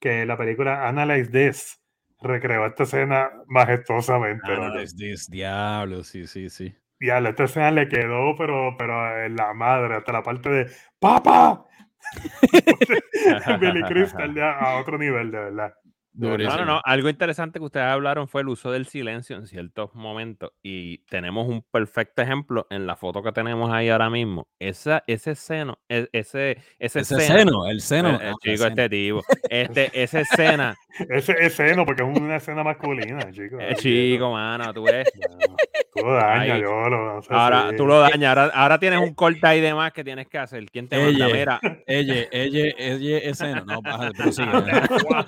que 0.00 0.26
la 0.26 0.36
película 0.36 0.88
Analyze 0.88 1.30
This 1.30 1.80
recreó 2.20 2.66
esta 2.66 2.82
escena 2.82 3.30
majestuosamente. 3.46 4.52
Analyze 4.52 4.96
This, 4.96 5.30
diablo, 5.30 6.02
sí, 6.04 6.26
sí, 6.26 6.50
sí. 6.50 6.74
Diablo, 6.98 7.30
esta 7.30 7.44
escena 7.44 7.70
le 7.70 7.88
quedó, 7.88 8.36
pero, 8.36 8.76
pero 8.76 9.24
en 9.24 9.36
la 9.36 9.54
madre, 9.54 9.96
hasta 9.96 10.12
la 10.12 10.22
parte 10.22 10.48
de 10.48 10.70
¡Papa! 10.98 11.64
Billy 13.60 13.82
Crystal 13.84 14.38
a 14.40 14.76
otro 14.80 14.98
nivel, 14.98 15.30
de 15.30 15.38
verdad. 15.38 15.74
No, 16.14 16.36
no, 16.36 16.64
no. 16.64 16.80
Algo 16.84 17.08
interesante 17.08 17.58
que 17.58 17.64
ustedes 17.64 17.86
hablaron 17.86 18.28
fue 18.28 18.42
el 18.42 18.48
uso 18.48 18.70
del 18.70 18.86
silencio 18.86 19.36
en 19.36 19.46
ciertos 19.46 19.94
momentos. 19.94 20.52
Y 20.62 20.98
tenemos 21.06 21.48
un 21.48 21.62
perfecto 21.62 22.22
ejemplo 22.22 22.66
en 22.70 22.86
la 22.86 22.96
foto 22.96 23.22
que 23.22 23.32
tenemos 23.32 23.72
ahí 23.72 23.88
ahora 23.88 24.10
mismo. 24.10 24.46
Esa, 24.58 25.04
ese 25.06 25.34
seno, 25.34 25.78
e, 25.88 26.08
ese, 26.12 26.58
ese, 26.78 27.04
seno, 27.04 27.66
el 27.66 27.80
seno. 27.80 28.20
El, 28.20 28.28
ah, 28.28 28.34
chico, 28.42 28.66
este 28.66 28.88
tipo. 28.88 29.22
Este, 29.48 30.02
esa 30.02 30.20
escena. 30.20 30.76
ese 31.08 31.50
seno, 31.50 31.86
porque 31.86 32.02
es 32.02 32.18
una 32.18 32.36
escena 32.36 32.62
masculina, 32.62 33.30
chico. 33.32 33.58
Eh, 33.58 33.74
chico, 33.76 34.32
mano, 34.32 34.72
tú 34.74 34.84
ves. 34.84 35.10
tú 36.02 36.08
lo 36.08 36.14
dañas, 36.14 36.60
yo 36.60 36.88
lo. 36.88 37.14
No 37.14 37.22
sé 37.22 37.28
ahora 37.32 37.70
tú 37.76 37.86
lo 37.86 38.00
dañas. 38.00 38.50
Ahora, 38.54 38.78
tienes 38.78 39.00
un 39.00 39.14
corte 39.14 39.46
ahí 39.46 39.60
de 39.60 39.74
más 39.74 39.92
que 39.92 40.04
tienes 40.04 40.28
que 40.28 40.38
hacer. 40.38 40.64
¿Quién 40.70 40.88
te 40.88 40.98
manda? 40.98 41.28
Mira. 41.28 41.60
Ella, 41.86 42.26
ella, 42.30 42.74
ella, 42.76 43.18
es 43.18 43.38
seno. 43.38 43.64
No. 43.64 43.80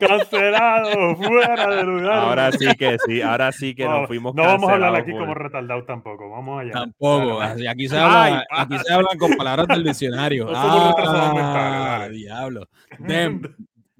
Cancelado, 0.00 1.16
fuera 1.16 1.76
de 1.76 1.82
lugar. 1.84 2.18
Ahora 2.18 2.52
sí 2.52 2.66
que 2.78 2.96
sí, 3.06 3.22
ahora 3.22 3.52
sí 3.52 3.74
que 3.74 3.84
nos 3.84 4.06
fuimos 4.06 4.34
No 4.34 4.42
vamos 4.44 4.70
a 4.70 4.74
hablar 4.74 4.96
aquí 4.96 5.12
como 5.12 5.34
retardados 5.34 5.86
tampoco, 5.86 6.30
vamos 6.30 6.60
allá. 6.60 6.72
Tampoco, 6.72 7.40
aquí 7.40 7.88
se 7.88 7.98
habla, 7.98 8.44
aquí 8.50 8.78
se 8.78 8.92
hablan 8.92 9.18
con 9.18 9.36
palabras 9.36 9.68
del 9.68 9.84
diccionario. 9.84 10.48
ah, 10.54 12.08
diablo. 12.10 12.68
Them, 13.06 13.42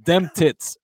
them 0.03 0.29
tits. 0.35 0.79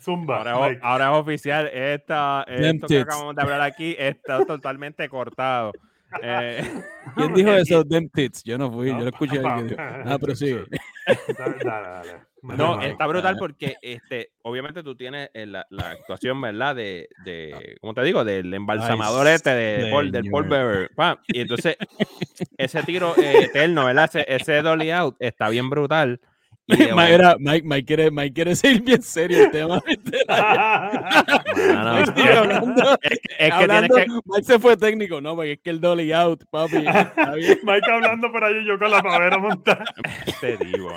Zumba. 0.00 0.38
Ahora, 0.50 0.78
ahora, 0.82 1.12
es 1.12 1.16
oficial, 1.16 1.68
esta, 1.68 2.44
esto 2.48 2.86
que 2.86 3.00
acabamos 3.00 3.36
de 3.36 3.42
hablar 3.42 3.60
aquí 3.60 3.96
está 3.98 4.44
totalmente 4.46 5.08
cortado. 5.08 5.72
Eh, 6.22 6.62
¿Quién 7.16 7.34
dijo 7.34 7.52
eso? 7.52 7.84
Them 7.84 8.08
tits. 8.08 8.42
Yo 8.44 8.56
no 8.58 8.70
fui, 8.70 8.88
yo 8.88 8.98
lo 8.98 9.08
escuché. 9.08 9.40
Ah, 9.44 10.16
pero 10.20 10.34
sí. 10.34 10.56
Dale, 11.38 11.56
dale. 11.64 12.28
No, 12.42 12.80
está 12.80 13.06
brutal 13.06 13.36
porque 13.36 13.76
este, 13.82 14.30
obviamente 14.42 14.82
tú 14.82 14.94
tienes 14.94 15.30
eh, 15.34 15.46
la, 15.46 15.66
la 15.70 15.90
actuación, 15.90 16.40
¿verdad? 16.40 16.76
De, 16.76 17.08
de, 17.24 17.76
¿cómo 17.80 17.94
te 17.94 18.02
digo? 18.02 18.24
Del 18.24 18.52
embalsamador 18.54 19.26
este 19.26 19.50
de, 19.50 19.90
Paul, 19.90 20.12
del 20.12 20.30
Paul 20.30 20.44
Beaver. 20.44 20.90
Y 21.28 21.40
entonces, 21.40 21.76
ese 22.56 22.82
tiro 22.84 23.16
eh, 23.16 23.44
eterno, 23.44 23.86
¿verdad? 23.86 24.04
Ese, 24.04 24.24
ese 24.28 24.62
dolly 24.62 24.90
out 24.90 25.16
está 25.18 25.48
bien 25.48 25.68
brutal. 25.68 26.20
Mike, 26.68 27.36
Mike, 27.38 27.66
Mike, 27.66 27.86
quiere, 27.86 28.10
Mike 28.10 28.34
quiere 28.34 28.54
ser 28.54 28.80
bien 28.82 29.02
serio 29.02 29.44
el 29.44 29.50
tema. 29.50 29.82
no, 31.56 32.44
no, 32.44 32.98
es, 33.00 33.20
es 33.38 33.54
que 33.54 33.68
tienes 33.68 33.90
que... 33.90 34.06
Mike 34.26 34.44
se 34.44 34.58
fue 34.58 34.76
técnico, 34.76 35.20
no, 35.20 35.34
porque 35.34 35.52
es 35.52 35.60
que 35.60 35.70
el 35.70 35.80
dolly 35.80 36.12
out, 36.12 36.44
papi. 36.50 36.76
Mike 37.62 37.90
hablando 37.90 38.30
por 38.30 38.44
ahí 38.44 38.64
yo 38.66 38.78
con 38.78 38.90
la 38.90 39.02
pavera 39.02 39.38
montada. 39.38 39.84
Te 40.40 40.56
digo, 40.58 40.90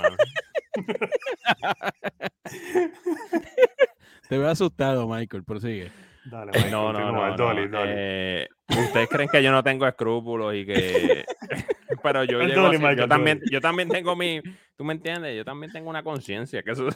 Te 4.28 4.38
veo 4.38 4.50
asustado, 4.50 5.08
Michael, 5.08 5.44
prosigue. 5.44 5.92
Dale, 6.26 6.52
no, 6.70 6.94
no, 6.94 7.12
no, 7.12 7.36
Dolly, 7.36 7.68
eh, 7.74 8.48
Ustedes 8.70 9.10
creen 9.10 9.28
que 9.30 9.42
yo 9.42 9.52
no 9.52 9.64
tengo 9.64 9.88
escrúpulos 9.88 10.54
y 10.56 10.66
que. 10.66 11.26
Pero 12.04 12.24
yo, 12.24 12.42
yo, 12.42 13.08
también, 13.08 13.42
yo 13.50 13.60
también 13.60 13.90
tengo 13.90 14.16
mi. 14.16 14.42
¿Tú 14.82 14.86
me 14.86 14.94
entiendes? 14.94 15.38
Yo 15.38 15.46
también 15.46 15.72
tengo 15.72 15.92
una 15.92 16.02
conciencia. 16.02 16.64
que 16.64 16.72
eso. 16.72 16.88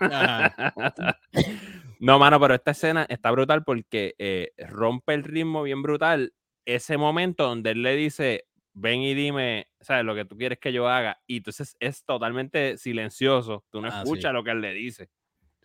no, 1.98 2.18
mano, 2.18 2.38
pero 2.38 2.54
esta 2.54 2.72
escena 2.72 3.06
está 3.08 3.30
brutal 3.30 3.64
porque 3.64 4.14
eh, 4.18 4.52
rompe 4.68 5.14
el 5.14 5.24
ritmo 5.24 5.62
bien 5.62 5.80
brutal. 5.80 6.34
Ese 6.66 6.98
momento 6.98 7.44
donde 7.44 7.70
él 7.70 7.82
le 7.82 7.96
dice, 7.96 8.48
ven 8.74 9.00
y 9.00 9.14
dime, 9.14 9.70
¿sabes? 9.80 10.04
Lo 10.04 10.14
que 10.14 10.26
tú 10.26 10.36
quieres 10.36 10.58
que 10.58 10.74
yo 10.74 10.90
haga. 10.90 11.22
Y 11.26 11.38
entonces 11.38 11.74
es 11.80 12.04
totalmente 12.04 12.76
silencioso. 12.76 13.64
Tú 13.70 13.80
no 13.80 13.88
ah, 13.90 14.02
escuchas 14.02 14.34
lo 14.34 14.44
que 14.44 14.50
él 14.50 14.60
le 14.60 14.74
dice. 14.74 15.08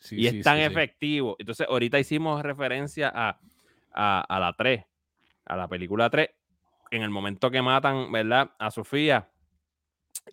y 0.10 0.28
es 0.28 0.42
tan 0.42 0.60
efectivo. 0.60 1.36
Entonces, 1.38 1.68
ahorita 1.70 2.00
hicimos 2.00 2.42
referencia 2.44 3.12
a, 3.14 3.42
a, 3.92 4.40
la 4.40 4.54
3, 4.54 4.86
a 5.48 5.58
la 5.58 5.68
película 5.68 6.10
3, 6.10 6.30
en 6.92 7.02
el 7.02 7.10
momento 7.10 7.52
que 7.52 7.62
matan, 7.62 8.10
¿verdad? 8.10 8.52
A 8.58 8.72
Sofía. 8.72 9.28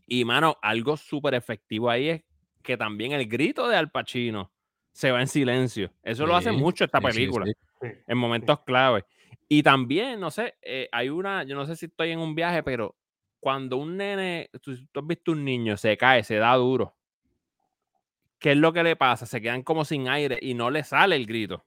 Y, 0.06 0.24
mano, 0.24 0.58
algo 0.62 0.96
súper 0.96 1.34
efectivo 1.34 1.90
ahí 1.90 2.08
es 2.08 2.24
que 2.62 2.76
también 2.76 3.12
el 3.12 3.26
grito 3.26 3.68
de 3.68 3.76
Al 3.76 3.90
Pacino 3.90 4.50
se 4.92 5.10
va 5.10 5.20
en 5.20 5.28
silencio. 5.28 5.92
Eso 6.02 6.26
lo 6.26 6.36
hace 6.36 6.52
mucho 6.52 6.84
esta 6.84 7.00
película, 7.00 7.46
en 7.80 8.18
momentos 8.18 8.60
clave. 8.60 9.04
Y 9.48 9.62
también, 9.62 10.20
no 10.20 10.30
sé, 10.30 10.56
eh, 10.60 10.88
hay 10.92 11.08
una, 11.08 11.44
yo 11.44 11.56
no 11.56 11.64
sé 11.66 11.76
si 11.76 11.86
estoy 11.86 12.10
en 12.10 12.18
un 12.18 12.34
viaje, 12.34 12.62
pero 12.62 12.96
cuando 13.40 13.76
un 13.76 13.96
nene, 13.96 14.50
tú, 14.60 14.72
has 14.72 15.06
visto 15.06 15.32
un 15.32 15.44
niño, 15.44 15.76
se 15.76 15.96
cae, 15.96 16.24
se 16.24 16.36
da 16.36 16.54
duro. 16.56 16.94
¿Qué 18.38 18.52
es 18.52 18.58
lo 18.58 18.72
que 18.72 18.82
le 18.82 18.96
pasa? 18.96 19.26
Se 19.26 19.40
quedan 19.40 19.62
como 19.62 19.84
sin 19.84 20.08
aire 20.08 20.38
y 20.40 20.54
no 20.54 20.70
le 20.70 20.84
sale 20.84 21.16
el 21.16 21.26
grito. 21.26 21.64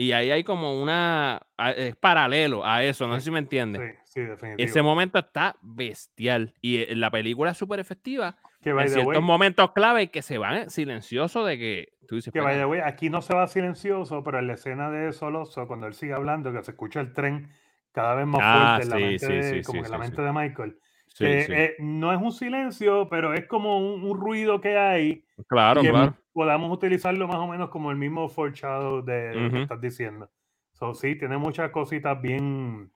Y 0.00 0.12
ahí 0.12 0.30
hay 0.30 0.44
como 0.44 0.80
una. 0.80 1.42
Es 1.76 1.94
paralelo 1.94 2.64
a 2.64 2.82
eso, 2.82 3.06
no 3.06 3.16
sé 3.16 3.20
si 3.20 3.30
me 3.30 3.38
entiendes. 3.38 3.82
Sí, 3.82 3.98
sí, 4.04 4.20
definitivamente. 4.22 4.62
Ese 4.62 4.80
momento 4.80 5.18
está 5.18 5.56
bestial. 5.60 6.54
Y 6.62 6.78
eh, 6.78 6.96
la 6.96 7.10
película 7.10 7.50
es 7.50 7.58
súper 7.58 7.80
efectiva. 7.80 8.38
Que 8.62 8.70
en 8.70 8.88
ciertos 8.88 9.22
momentos 9.22 9.72
clave 9.72 10.10
que 10.10 10.22
se 10.22 10.38
van 10.38 10.70
silencioso 10.70 11.44
de 11.44 11.58
que 11.58 11.92
tú 12.08 12.14
dices. 12.14 12.32
Que 12.32 12.40
vaya, 12.40 12.64
güey, 12.64 12.80
aquí 12.80 13.10
no 13.10 13.20
se 13.20 13.34
va 13.34 13.46
silencioso, 13.46 14.24
pero 14.24 14.38
en 14.38 14.46
la 14.46 14.54
escena 14.54 14.90
de 14.90 15.12
Soloso, 15.12 15.66
cuando 15.66 15.86
él 15.86 15.92
sigue 15.92 16.14
hablando, 16.14 16.50
que 16.50 16.62
se 16.62 16.70
escucha 16.70 17.00
el 17.00 17.12
tren 17.12 17.50
cada 17.92 18.14
vez 18.14 18.26
más 18.26 18.40
ah, 18.42 18.78
fuerte 18.78 18.84
en 18.84 18.88
la 19.02 19.06
mente, 19.06 19.26
de, 19.26 19.62
como 19.62 19.84
en 19.84 19.90
la 19.90 19.98
mente 19.98 20.22
de 20.22 20.32
Michael. 20.32 20.78
Eh, 21.18 21.74
no 21.80 22.12
es 22.12 22.20
un 22.20 22.32
silencio, 22.32 23.08
pero 23.10 23.34
es 23.34 23.46
como 23.46 23.78
un, 23.78 24.18
ruido 24.18 24.60
que 24.60 24.78
hay. 24.78 25.24
Claro, 25.48 25.80
claro 25.82 26.14
podamos 26.32 26.72
utilizarlo 26.72 27.26
más 27.28 27.36
o 27.36 27.46
menos 27.46 27.70
como 27.70 27.90
el 27.90 27.96
mismo 27.96 28.28
foreshadow 28.28 29.02
de 29.04 29.34
lo 29.34 29.50
que 29.50 29.62
estás 29.62 29.80
diciendo. 29.80 30.30
So, 30.72 30.94
sí, 30.94 31.16
tiene 31.16 31.36
muchas 31.36 31.70
cositas 31.70 32.20
bien, 32.20 32.90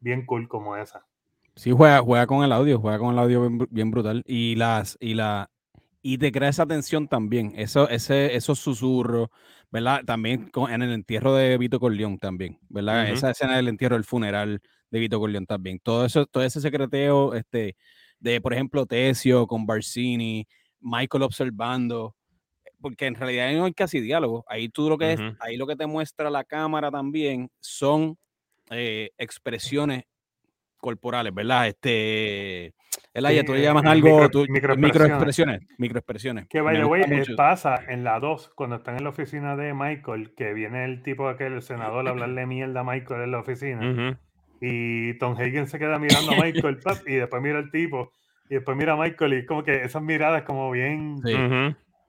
bien 0.00 0.26
cool 0.26 0.48
como 0.48 0.76
esa. 0.76 1.06
Sí, 1.54 1.70
juega, 1.70 2.00
juega 2.00 2.26
con 2.26 2.44
el 2.44 2.52
audio, 2.52 2.78
juega 2.80 2.98
con 2.98 3.12
el 3.14 3.18
audio 3.18 3.50
bien, 3.70 3.90
brutal. 3.90 4.22
Y 4.26 4.56
las, 4.56 4.96
y 5.00 5.14
la, 5.14 5.50
y 6.02 6.18
te 6.18 6.32
crea 6.32 6.48
esa 6.48 6.66
tensión 6.66 7.08
también. 7.08 7.52
Eso, 7.56 7.88
ese, 7.88 8.34
esos 8.36 8.58
susurros, 8.58 9.28
¿verdad? 9.70 10.02
También 10.04 10.50
en 10.68 10.82
el 10.82 10.92
entierro 10.92 11.34
de 11.34 11.56
Vito 11.58 11.78
Corleón 11.78 12.18
también, 12.18 12.58
¿verdad? 12.68 13.08
Esa 13.08 13.30
escena 13.30 13.56
del 13.56 13.68
entierro 13.68 13.96
del 13.96 14.04
funeral 14.04 14.60
de 14.92 15.00
Vito 15.00 15.18
Corleón 15.18 15.46
también. 15.46 15.80
Todo 15.80 16.04
eso, 16.04 16.26
todo 16.26 16.44
ese 16.44 16.60
secreteo, 16.60 17.34
este, 17.34 17.76
de 18.20 18.40
por 18.40 18.52
ejemplo, 18.52 18.86
Tesio 18.86 19.46
con 19.48 19.66
Barcini, 19.66 20.46
Michael 20.80 21.24
observando 21.24 22.14
porque 22.80 23.06
en 23.06 23.14
realidad 23.14 23.52
no 23.52 23.64
hay 23.64 23.72
casi 23.72 24.00
diálogo. 24.00 24.44
Ahí 24.48 24.68
tú 24.68 24.88
lo 24.88 24.98
que 24.98 25.12
es, 25.12 25.20
ahí 25.38 25.56
lo 25.56 25.68
que 25.68 25.76
te 25.76 25.86
muestra 25.86 26.30
la 26.30 26.42
cámara 26.42 26.90
también 26.90 27.48
son 27.60 28.18
eh, 28.70 29.10
expresiones 29.18 30.04
corporales, 30.78 31.32
¿verdad? 31.32 31.68
Este, 31.68 32.74
el 33.14 33.44
tú 33.46 33.54
le 33.54 33.62
llamas 33.62 33.84
algo, 33.84 34.28
microexpresiones. 34.48 35.62
microexpresiones, 35.78 36.48
Que 36.48 36.60
by 36.60 36.76
the 36.76 36.84
way, 36.84 37.02
eh, 37.02 37.24
pasa 37.36 37.76
en 37.88 38.02
la 38.02 38.18
2, 38.18 38.50
cuando 38.56 38.76
están 38.76 38.96
en 38.96 39.04
la 39.04 39.10
oficina 39.10 39.54
de 39.54 39.74
Michael, 39.74 40.34
que 40.34 40.52
viene 40.52 40.84
el 40.84 41.02
tipo 41.04 41.28
aquel, 41.28 41.52
el 41.52 41.62
senador, 41.62 42.08
a 42.08 42.10
hablarle 42.10 42.46
mierda 42.46 42.80
a 42.80 42.84
Michael 42.84 43.22
en 43.22 43.30
la 43.30 43.38
oficina. 43.38 44.18
Y 44.64 45.18
Tom 45.18 45.34
Hagen 45.36 45.66
se 45.66 45.76
queda 45.76 45.98
mirando 45.98 46.32
a 46.32 46.36
Michael, 46.42 46.78
y 47.06 47.14
después 47.14 47.42
mira 47.42 47.58
al 47.58 47.70
tipo, 47.72 48.12
y 48.48 48.54
después 48.54 48.76
mira 48.76 48.92
a 48.92 48.96
Michael, 48.96 49.34
y 49.34 49.44
como 49.44 49.64
que 49.64 49.82
esas 49.82 50.02
miradas 50.02 50.44
como 50.44 50.70
bien 50.70 51.20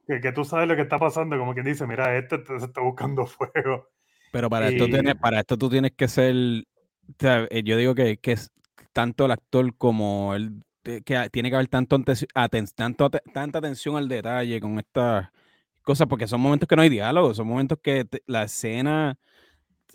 que, 0.06 0.32
tú 0.34 0.46
sabes 0.46 0.68
lo 0.68 0.76
que 0.76 0.84
está 0.84 1.00
pasando, 1.00 1.38
como 1.38 1.54
quien 1.54 1.66
dice, 1.66 1.88
mira, 1.88 2.16
este 2.16 2.38
se 2.46 2.66
está 2.66 2.82
buscando 2.82 3.26
fuego. 3.26 3.88
Pero 4.32 4.50
para, 4.50 4.68
esto, 4.68 4.86
tienes, 4.86 5.16
para 5.16 5.40
esto 5.40 5.58
tú 5.58 5.70
tienes 5.70 5.94
que 5.94 6.08
ser, 6.08 6.36
eh, 6.36 7.64
yo 7.64 7.78
digo 7.78 7.96
que, 7.96 8.18
que 8.18 8.34
es 8.34 8.52
tanto 8.92 9.26
el 9.26 9.32
actor 9.32 9.76
como 9.76 10.36
el, 10.36 10.62
que 10.84 11.30
tiene 11.32 11.50
que 11.50 11.56
haber 11.56 11.68
tanto, 11.68 12.00
tanto 12.76 13.10
tanta 13.10 13.58
atención 13.58 13.96
al 13.96 14.08
detalle 14.08 14.60
con 14.60 14.78
estas 14.78 15.30
cosas, 15.82 16.08
porque 16.08 16.28
son 16.28 16.42
momentos 16.42 16.68
que 16.68 16.76
no 16.76 16.82
hay 16.82 16.90
diálogo, 16.90 17.34
son 17.34 17.48
momentos 17.48 17.80
que 17.82 18.06
la 18.28 18.44
escena, 18.44 19.18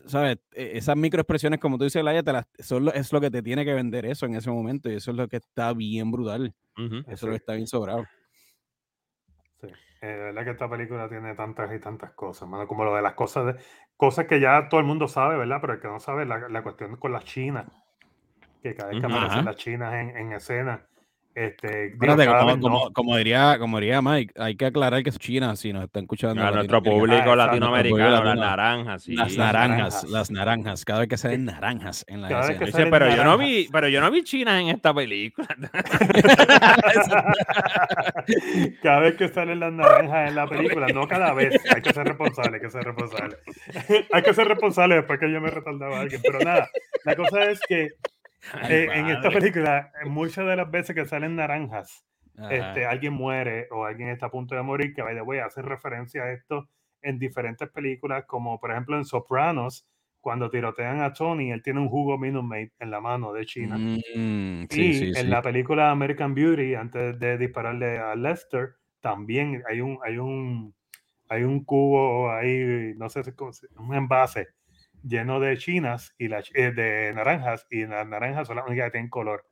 ¿sabes? 0.09 0.39
E, 0.53 0.77
esas 0.77 0.97
microexpresiones, 0.97 1.61
como 1.61 1.79
tú 1.79 1.85
dices, 1.85 2.03
Laia, 2.03 2.23
te 2.23 2.33
son 2.63 2.89
es 2.89 3.13
lo 3.13 3.21
que 3.21 3.31
te 3.31 3.43
tiene 3.43 3.65
que 3.65 3.75
vender 3.75 4.07
eso 4.07 4.27
en 4.27 4.35
ese 4.35 4.51
momento, 4.51 4.91
y 4.91 4.95
eso 4.95 5.11
es 5.11 5.17
lo 5.17 5.29
que 5.29 5.37
está 5.37 5.73
bien 5.73 6.11
brutal. 6.11 6.55
Eso 6.77 7.03
es 7.07 7.23
lo 7.23 7.31
que 7.31 7.37
está 7.37 7.55
bien 7.55 7.67
sobrado. 7.67 8.05
Eh, 10.01 10.07
de 10.07 10.17
verdad 10.17 10.45
que 10.45 10.51
esta 10.51 10.71
película 10.71 11.09
tiene 11.09 11.35
tantas 11.35 11.75
y 11.75 11.81
tantas 11.81 12.13
cosas, 12.13 12.49
como 12.69 12.85
lo 12.85 12.95
de 12.95 13.03
las 13.03 13.15
cosas, 13.15 13.47
de, 13.47 13.63
cosas 13.97 14.27
que 14.27 14.39
ya 14.39 14.69
todo 14.69 14.81
el 14.81 14.87
mundo 14.87 15.09
sabe, 15.09 15.37
¿verdad? 15.37 15.59
Pero 15.61 15.73
el 15.73 15.81
que 15.81 15.89
no 15.89 15.99
sabe, 15.99 16.25
la, 16.25 16.49
la 16.49 16.63
cuestión 16.63 16.95
con 16.97 17.13
las 17.13 17.25
chinas, 17.25 17.67
que 18.63 18.77
cada 18.77 18.91
vez 18.91 19.01
que 19.01 19.07
aparecen 19.07 19.45
las 19.45 19.57
chinas 19.57 19.95
en, 19.95 20.17
en 20.17 20.33
escena, 20.33 20.87
este, 21.39 21.95
como, 22.93 23.17
diría, 23.17 23.59
como 23.61 23.79
diría 23.79 24.03
Mike, 24.03 24.35
hay 24.37 24.57
que 24.57 24.67
aclarar 24.67 25.05
que 25.05 25.11
es 25.11 25.21
China 25.21 25.55
si 25.55 25.73
nos 25.73 25.85
está 25.85 26.01
escuchando. 26.01 26.43
A 26.43 26.51
nuestro 26.51 26.83
público 26.83 27.37
latinoamericano, 27.37 28.25
las 28.25 28.37
naranjas. 28.37 29.07
Las 29.07 29.37
naranjas, 29.37 30.03
las 30.09 30.33
naranjas. 30.33 30.85
Cada 30.85 30.99
vez 30.99 31.09
que 31.09 31.17
salen 31.17 31.45
naranjas 31.45 32.05
en 32.09 32.23
la 32.23 32.41
escena. 32.41 32.91
pero, 32.91 33.15
yo 33.15 33.23
no 33.23 33.39
vi, 33.39 33.69
pero 33.71 33.89
yo 33.89 34.01
no 34.01 34.11
vi 34.11 34.25
chinas 34.25 34.61
en 34.61 34.71
esta 34.71 34.93
película. 34.93 35.47
cada 38.83 38.99
vez 38.99 39.15
que 39.15 39.29
salen 39.29 39.61
las 39.61 39.73
naranjas 39.73 40.31
en 40.31 40.35
la 40.35 40.49
película, 40.49 40.89
no 40.89 41.07
cada 41.07 41.35
vez. 41.35 41.55
Hay 41.73 41.83
que 41.83 41.93
ser 41.93 42.05
responsable, 42.05 42.57
hay 42.57 42.63
que 42.63 42.71
ser 42.71 42.83
responsable. 42.83 43.37
hay 44.13 44.23
que 44.23 44.35
ser 44.35 44.49
responsable 44.49 44.97
después 44.97 45.21
que 45.21 45.33
yo 45.33 45.41
me 45.41 45.51
retardaba 45.51 45.99
a 45.99 46.01
alguien. 46.01 46.21
Pero 46.21 46.41
nada, 46.41 46.69
la 47.05 47.15
cosa 47.15 47.49
es 47.49 47.61
que 47.69 47.91
eh, 48.69 48.89
en 48.93 49.09
esta 49.09 49.31
película, 49.31 49.93
eh, 50.03 50.09
muchas 50.09 50.47
de 50.47 50.57
las 50.57 50.71
veces 50.71 50.95
que 50.95 51.07
salen 51.07 51.37
naranjas, 51.37 52.05
este, 52.51 52.87
alguien 52.87 53.15
muere 53.15 53.67
o 53.73 53.85
alguien 53.85 54.11
está 54.11 54.27
a 54.27 54.31
punto 54.31 54.55
de 54.55 54.63
morir, 54.63 54.95
que 54.95 55.03
vaya, 55.03 55.23
voy 55.23 55.39
a 55.39 55.47
hacer 55.47 55.65
referencia 55.65 56.23
a 56.23 56.33
esto 56.33 56.69
en 57.03 57.19
diferentes 57.19 57.69
películas, 57.71 58.25
como 58.27 58.61
por 58.61 58.71
ejemplo 58.71 58.97
en 58.97 59.05
Sopranos, 59.05 59.87
cuando 60.21 60.51
tirotean 60.51 61.01
a 61.01 61.13
Tony, 61.13 61.53
él 61.53 61.63
tiene 61.63 61.81
un 61.81 61.89
jugo 61.89 62.19
Minute 62.19 62.73
en 62.79 62.91
la 62.91 63.01
mano 63.01 63.33
de 63.33 63.45
China. 63.47 63.77
Mm, 63.79 64.67
y 64.71 65.19
en 65.19 65.31
la 65.31 65.43
película 65.43 65.91
American 65.91 66.35
Beauty, 66.35 66.75
antes 66.75 67.19
de 67.19 67.39
dispararle 67.39 67.99
a 67.99 68.15
Lester, 68.15 68.75
también 69.01 69.63
hay 69.69 69.81
un, 69.81 69.99
hay 70.05 70.19
un, 70.19 70.75
hay 71.29 71.43
un 71.45 71.65
cubo 71.65 72.31
ahí, 72.31 72.95
no 72.97 73.09
sé, 73.09 73.23
un 73.77 73.95
envase 73.95 74.49
lleno 75.03 75.41
de 75.41 75.57
chinas 75.59 76.15
y 76.19 76.29
la, 76.29 76.43
eh, 76.55 76.73
de 76.73 77.13
naranjas 77.15 77.67
y 77.71 77.87
las 77.87 78.07
naranjas 78.07 78.47
son 78.47 78.57
las 78.57 78.67
únicas 78.67 78.87
que 78.87 78.93
tienen 78.93 79.11
color. 79.11 79.45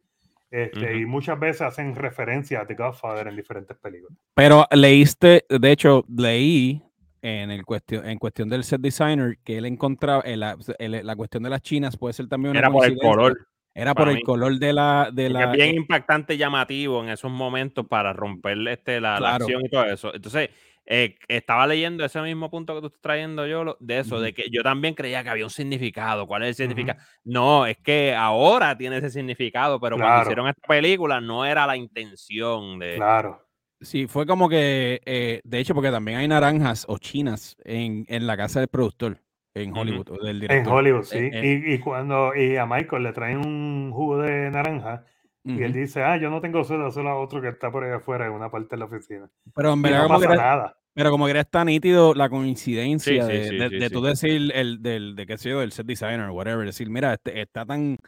Este, 0.50 0.98
Y 0.98 1.06
muchas 1.06 1.38
veces 1.38 1.62
hacen 1.62 1.94
referencia 1.94 2.60
a 2.60 2.66
The 2.66 2.74
Godfather 2.74 3.26
en 3.26 3.36
diferentes 3.36 3.76
películas. 3.76 4.16
Pero 4.34 4.66
leíste, 4.70 5.44
de 5.48 5.72
hecho, 5.72 6.04
leí 6.08 6.82
en, 7.20 7.50
el 7.50 7.64
cuestión, 7.64 8.08
en 8.08 8.18
cuestión 8.18 8.48
del 8.48 8.62
set 8.62 8.80
designer 8.80 9.38
que 9.42 9.58
él 9.58 9.66
encontraba, 9.66 10.22
la, 10.24 10.56
la, 10.78 11.16
cuestión 11.16 11.42
de 11.42 11.50
las 11.50 11.62
chinas 11.62 11.96
puede 11.96 12.14
ser 12.14 12.28
también 12.28 12.50
una 12.50 12.60
Era 12.60 12.70
por 12.70 12.86
el 12.86 12.96
color. 12.96 13.48
Era 13.74 13.94
por 13.94 14.08
el 14.08 14.22
color 14.22 14.58
de 14.58 14.72
la... 14.72 15.10
De 15.12 15.28
la 15.28 15.44
es 15.44 15.52
bien 15.52 15.70
eh 15.70 15.76
impactante, 15.76 16.38
llamativo 16.38 17.02
en 17.02 17.10
esos 17.10 17.30
momentos 17.30 17.86
para 17.86 18.14
romper 18.14 18.56
este, 18.68 19.02
la, 19.02 19.20
la 19.20 19.34
acción 19.34 19.66
y 19.66 19.68
todo 19.68 19.84
eso. 19.84 20.14
Entonces, 20.14 20.48
eh, 20.88 21.16
estaba 21.26 21.66
leyendo 21.66 22.04
ese 22.04 22.20
mismo 22.22 22.48
punto 22.48 22.74
que 22.74 22.80
tú 22.80 22.86
estás 22.86 23.02
trayendo 23.02 23.46
yo, 23.46 23.76
de 23.80 23.98
eso, 23.98 24.20
de 24.20 24.32
que 24.32 24.48
yo 24.50 24.62
también 24.62 24.94
creía 24.94 25.24
que 25.24 25.30
había 25.30 25.44
un 25.44 25.50
significado. 25.50 26.28
¿Cuál 26.28 26.44
es 26.44 26.48
el 26.50 26.54
significado? 26.54 27.00
No, 27.24 27.66
es 27.66 27.76
que 27.78 28.14
ahora 28.14 28.78
tiene 28.78 28.98
ese 28.98 29.10
significado, 29.10 29.80
pero 29.80 29.96
cuando 29.96 30.22
hicieron 30.22 30.48
esta 30.48 30.66
película 30.66 31.20
no 31.20 31.44
era 31.44 31.66
la 31.66 31.76
intención 31.76 32.78
de. 32.78 32.94
Claro. 32.96 33.42
Sí, 33.80 34.06
fue 34.06 34.26
como 34.26 34.48
que, 34.48 35.02
eh, 35.04 35.40
de 35.44 35.58
hecho, 35.58 35.74
porque 35.74 35.90
también 35.90 36.18
hay 36.18 36.28
naranjas 36.28 36.86
o 36.88 36.98
chinas 36.98 37.56
en, 37.64 38.06
la 38.26 38.36
casa 38.36 38.60
del 38.60 38.68
productor 38.68 39.18
en 39.54 39.76
Hollywood, 39.76 40.22
del 40.22 40.40
director. 40.40 40.66
En 40.66 40.72
Hollywood, 40.72 41.02
sí. 41.02 41.18
Eh, 41.18 41.62
y, 41.66 41.78
cuando 41.80 42.34
y 42.34 42.56
a 42.56 42.64
Michael 42.64 43.02
le 43.02 43.12
traen 43.12 43.38
un 43.38 43.90
jugo 43.92 44.18
de 44.18 44.50
naranja, 44.50 45.04
y 45.46 45.62
él 45.62 45.72
dice, 45.72 46.02
ah, 46.02 46.16
yo 46.16 46.28
no 46.28 46.40
tengo 46.40 46.64
solo, 46.64 46.90
solo 46.90 47.20
otro 47.20 47.40
que 47.40 47.48
está 47.48 47.70
por 47.70 47.84
ahí 47.84 47.92
afuera 47.92 48.26
en 48.26 48.32
una 48.32 48.50
parte 48.50 48.70
de 48.70 48.78
la 48.78 48.86
oficina. 48.86 49.30
Pero 49.54 49.74
en 49.74 49.82
verdad, 49.82 50.02
no 50.02 50.08
pasa 50.08 50.34
nada. 50.34 50.76
Pero 50.96 51.10
como 51.10 51.26
que 51.26 51.44
tan 51.44 51.66
nítido 51.66 52.14
la 52.14 52.30
coincidencia 52.30 53.26
de, 53.26 53.90
tú 53.92 54.00
decir 54.00 54.50
el 54.54 54.80
del, 54.80 55.14
de 55.14 55.26
qué 55.26 55.36
sé 55.36 55.50
yo, 55.50 55.60
del 55.60 55.70
set 55.70 55.84
designer, 55.84 56.30
whatever, 56.30 56.64
decir, 56.64 56.88
mira, 56.88 57.12
este, 57.12 57.38
está 57.38 57.66
tan, 57.66 57.98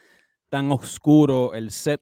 tan 0.48 0.72
oscuro 0.72 1.52
el 1.52 1.70
set 1.70 2.00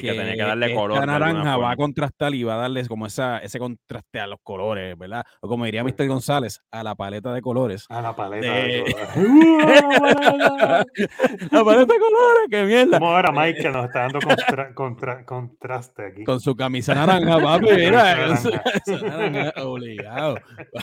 Sí, 0.00 0.06
que, 0.06 0.12
tenía 0.12 0.34
que 0.34 0.42
darle 0.42 0.74
color. 0.74 0.98
La 0.98 1.06
naranja 1.06 1.56
va 1.56 1.70
a 1.70 1.76
contrastar 1.76 2.34
y 2.34 2.42
va 2.42 2.54
a 2.54 2.58
darles 2.58 2.88
como 2.88 3.06
esa, 3.06 3.38
ese 3.38 3.58
contraste 3.58 4.20
a 4.20 4.26
los 4.26 4.40
colores, 4.42 4.98
¿verdad? 4.98 5.24
O 5.40 5.48
como 5.48 5.64
diría 5.64 5.82
Mr. 5.84 6.06
González, 6.08 6.60
a 6.70 6.82
la 6.82 6.94
paleta 6.94 7.32
de 7.32 7.40
colores. 7.40 7.86
A 7.88 8.02
la 8.02 8.14
paleta 8.16 8.52
de, 8.52 8.82
colores. 9.14 9.82
la 11.50 11.64
paleta 11.64 11.94
de 11.94 12.00
colores, 12.00 12.46
qué 12.50 12.64
mierda. 12.64 12.98
Como 12.98 13.14
ahora 13.14 13.32
Mike 13.32 13.62
que 13.62 13.70
nos 13.70 13.86
está 13.86 14.00
dando 14.00 14.18
contra, 14.74 15.24
contraste 15.24 16.06
aquí. 16.06 16.24
Con 16.24 16.40
su 16.40 16.56
camisa 16.56 16.94
naranja, 16.94 17.38
papi, 17.38 17.66
mira. 17.76 18.34
naranja, 19.02 19.52
obligado. 19.62 20.36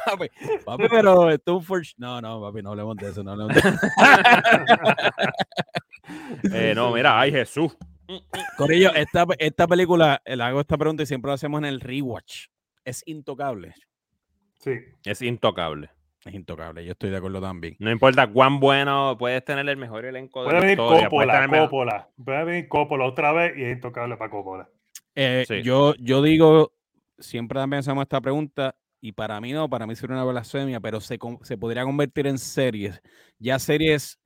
Papi, 0.06 0.30
papi, 0.66 0.84
pero 0.90 1.30
esto 1.30 1.60
for... 1.60 1.82
No, 1.98 2.22
no, 2.22 2.40
papi, 2.42 2.62
no 2.62 2.70
hablemos 2.72 2.96
de 2.96 3.10
eso, 3.10 3.22
no 3.24 3.32
hablemos 3.32 3.56
de 3.56 3.60
eso. 3.60 3.72
eh, 6.54 6.74
no, 6.76 6.94
mira, 6.94 7.20
ay 7.20 7.32
Jesús. 7.32 7.76
Corillo, 8.58 8.94
esta, 8.94 9.26
esta 9.38 9.68
película, 9.68 10.22
le 10.26 10.44
hago 10.44 10.62
esta 10.62 10.78
pregunta 10.78 11.04
y 11.04 11.06
siempre 11.06 11.30
lo 11.30 11.34
hacemos 11.34 11.60
en 11.60 11.66
el 11.66 11.80
rewatch. 11.80 12.48
¿Es 12.84 13.04
intocable? 13.06 13.74
Sí. 14.60 14.72
Es 15.04 15.22
intocable. 15.22 15.90
Es 16.24 16.36
intocable, 16.36 16.86
yo 16.86 16.92
estoy 16.92 17.10
de 17.10 17.18
acuerdo 17.18 17.42
también. 17.42 17.76
No 17.80 17.90
importa 17.90 18.28
cuán 18.28 18.60
bueno, 18.60 19.16
puedes 19.18 19.44
tener 19.44 19.68
el 19.68 19.78
mejor 19.78 20.06
elenco 20.06 20.44
puede 20.44 20.56
de 20.56 20.62
venir 20.62 20.80
historia, 20.80 21.10
Coppola, 21.10 21.48
Coppola. 21.48 22.10
Puede 22.24 22.44
venir 22.44 22.68
Coppola 22.68 23.06
otra 23.06 23.32
vez 23.34 23.58
y 23.58 23.64
es 23.64 23.74
intocable 23.74 24.18
para 24.18 24.30
Coppola. 24.30 24.70
Eh, 25.16 25.64
yo, 25.64 25.96
yo 25.96 26.22
digo, 26.22 26.74
siempre 27.18 27.60
también 27.60 27.80
hacemos 27.80 28.04
esta 28.04 28.22
pregunta, 28.22 28.76
y 29.02 29.14
para 29.14 29.42
mí 29.42 29.52
no, 29.52 29.68
para 29.68 29.88
mí 29.88 29.96
sería 29.96 30.16
una 30.16 30.26
blasfemia, 30.26 30.80
pero 30.80 31.02
se, 31.02 31.18
se 31.42 31.58
podría 31.58 31.84
convertir 31.84 32.28
en 32.28 32.38
series. 32.38 33.02
Ya 33.40 33.58
series 33.58 34.20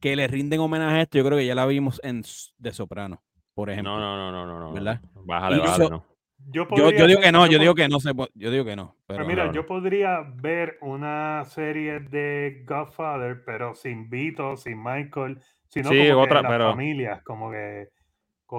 que 0.00 0.16
le 0.16 0.26
rinden 0.26 0.60
homenaje 0.60 0.96
a 0.96 1.02
esto, 1.02 1.18
yo 1.18 1.24
creo 1.24 1.38
que 1.38 1.46
ya 1.46 1.54
la 1.54 1.66
vimos 1.66 2.00
en 2.02 2.22
De 2.58 2.72
Soprano, 2.72 3.22
por 3.54 3.70
ejemplo. 3.70 3.98
No, 3.98 4.16
no, 4.16 4.32
no, 4.32 4.46
no, 4.46 4.60
no. 4.60 4.72
¿Verdad? 4.72 5.00
Bájale, 5.14 5.58
bájale, 5.58 5.90
no. 5.90 6.10
Yo, 6.48 6.66
digo 7.06 7.20
que 7.20 7.30
no, 7.30 7.46
yo 7.46 7.58
digo 7.58 7.74
que 7.74 7.88
no 7.88 8.00
se 8.00 8.12
yo 8.34 8.50
digo 8.50 8.64
que 8.64 8.74
no. 8.74 8.96
Pero, 9.06 9.26
mira, 9.26 9.52
yo 9.52 9.66
podría 9.66 10.20
ver 10.36 10.78
una 10.80 11.44
serie 11.44 12.00
de 12.00 12.64
Godfather, 12.66 13.44
pero 13.44 13.74
sin 13.74 14.08
Vito, 14.08 14.56
sin 14.56 14.82
Michael, 14.82 15.38
sino 15.68 15.90
sí, 15.90 16.08
como 16.08 16.22
otra, 16.22 16.40
que 16.40 16.48
pero, 16.48 16.70
familias, 16.70 17.22
como 17.22 17.50
que 17.50 17.88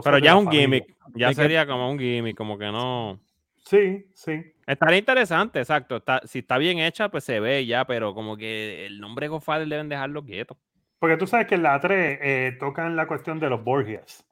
Pero 0.04 0.18
ya 0.20 0.32
es 0.32 0.38
un 0.38 0.52
gimmick, 0.52 0.96
ya 1.16 1.34
sería 1.34 1.66
como 1.66 1.92
un 1.92 2.00
gimmick, 2.00 2.38
como 2.38 2.58
que 2.58 2.66
no. 2.66 3.20
Sí, 3.66 4.06
sí. 4.14 4.54
Estaría 4.66 5.00
interesante, 5.00 5.60
exacto. 5.60 5.98
Está, 5.98 6.22
si 6.26 6.40
está 6.40 6.58
bien 6.58 6.80
hecha, 6.80 7.10
pues 7.10 7.24
se 7.24 7.40
ve 7.40 7.66
ya, 7.66 7.86
pero 7.86 8.14
como 8.14 8.38
que 8.38 8.86
el 8.86 9.00
nombre 9.00 9.28
Godfather 9.28 9.68
deben 9.68 9.90
dejarlo 9.90 10.24
quieto. 10.24 10.58
Porque 11.02 11.18
tú 11.18 11.26
sabes 11.26 11.48
que 11.48 11.56
en 11.56 11.64
la 11.64 11.80
3 11.80 12.20
eh, 12.22 12.58
tocan 12.60 12.96
la 12.96 13.08
cuestión 13.08 13.40
de 13.40 13.50
los 13.50 13.64
Borgias. 13.64 14.24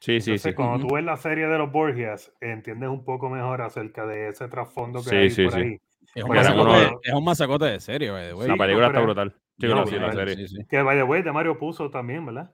Sí, 0.00 0.20
sí, 0.20 0.36
sí. 0.38 0.54
Cuando 0.54 0.84
tú 0.84 0.94
ves 0.96 1.04
la 1.04 1.16
serie 1.16 1.46
de 1.46 1.56
los 1.56 1.70
Borgias, 1.70 2.32
entiendes 2.40 2.88
un 2.88 3.04
poco 3.04 3.30
mejor 3.30 3.62
acerca 3.62 4.04
de 4.06 4.30
ese 4.30 4.48
trasfondo 4.48 5.04
que 5.04 5.16
hay 5.16 5.30
por 5.30 5.54
ahí. 5.54 5.80
Es 6.16 6.24
un, 6.24 6.30
masacote, 6.30 6.98
es 7.04 7.14
un, 7.14 7.24
masacote, 7.24 7.64
de 7.66 7.78
serie, 7.78 8.10
La 8.10 8.56
película 8.56 8.88
está 8.88 9.00
brutal. 9.00 9.36
Sí, 9.56 9.68
no, 9.68 9.86
sí, 9.86 9.94
la 10.00 10.12
serie. 10.12 10.48
Que 10.68 10.82
by 10.82 10.96
the 10.96 11.04
way, 11.04 11.22
de 11.22 11.30
Mario 11.30 11.56
puso 11.56 11.90
también, 11.90 12.26
¿verdad? 12.26 12.52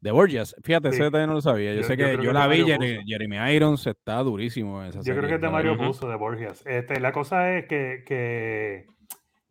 De 0.00 0.10
Borgias, 0.10 0.56
fíjate, 0.64 0.88
ese 0.88 1.04
detalle 1.04 1.28
no 1.28 1.34
lo 1.34 1.40
sabía. 1.40 1.74
Yo, 1.74 1.84
sé 1.84 1.96
que 1.96 2.18
yo, 2.20 2.32
la 2.32 2.48
vi, 2.48 2.64
Jeremy, 2.64 3.54
Irons 3.54 3.86
está 3.86 4.16
durísimo. 4.24 4.82
En 4.82 4.88
esa 4.88 5.02
yo 5.02 5.14
creo 5.14 5.28
que 5.28 5.36
es 5.36 5.40
de 5.40 5.50
Mario 5.50 5.78
puso, 5.78 6.08
de 6.08 6.16
Borgias. 6.16 6.66
Este, 6.66 6.98
la 6.98 7.12
cosa 7.12 7.56
es 7.56 7.66
que, 7.66 8.02
que, 8.04 8.86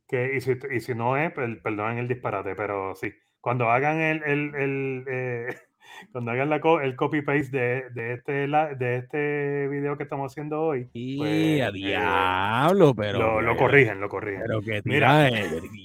que 0.05 0.35
y, 0.35 0.41
si, 0.41 0.51
y 0.69 0.81
si 0.81 0.93
no 0.93 1.15
es, 1.15 1.31
perdonen 1.31 1.99
el 1.99 2.09
disparate, 2.09 2.53
pero 2.53 2.93
sí. 2.93 3.13
Cuando 3.41 3.69
hagan 3.69 4.01
el, 4.01 4.23
el, 4.23 4.55
el 4.55 5.05
eh, 5.09 5.55
cuando 6.11 6.31
hagan 6.31 6.49
la 6.49 6.61
el 6.83 6.95
copy 6.95 7.21
paste 7.21 7.57
de, 7.57 7.89
de, 7.91 8.13
este 8.13 8.47
de 8.47 8.95
este 8.97 9.67
video 9.67 9.97
que 9.97 10.03
estamos 10.03 10.31
haciendo 10.31 10.61
hoy 10.61 10.89
y 10.93 11.17
pues, 11.17 11.61
a 11.61 11.67
eh, 11.67 11.71
diablo 11.71 12.93
pero 12.95 13.19
lo, 13.19 13.41
lo, 13.41 13.57
corrigen 13.57 13.99
lo 13.99 14.09
corrigen 14.09 14.43
pero 14.45 14.61
que 14.61 14.81
mira 14.85 15.29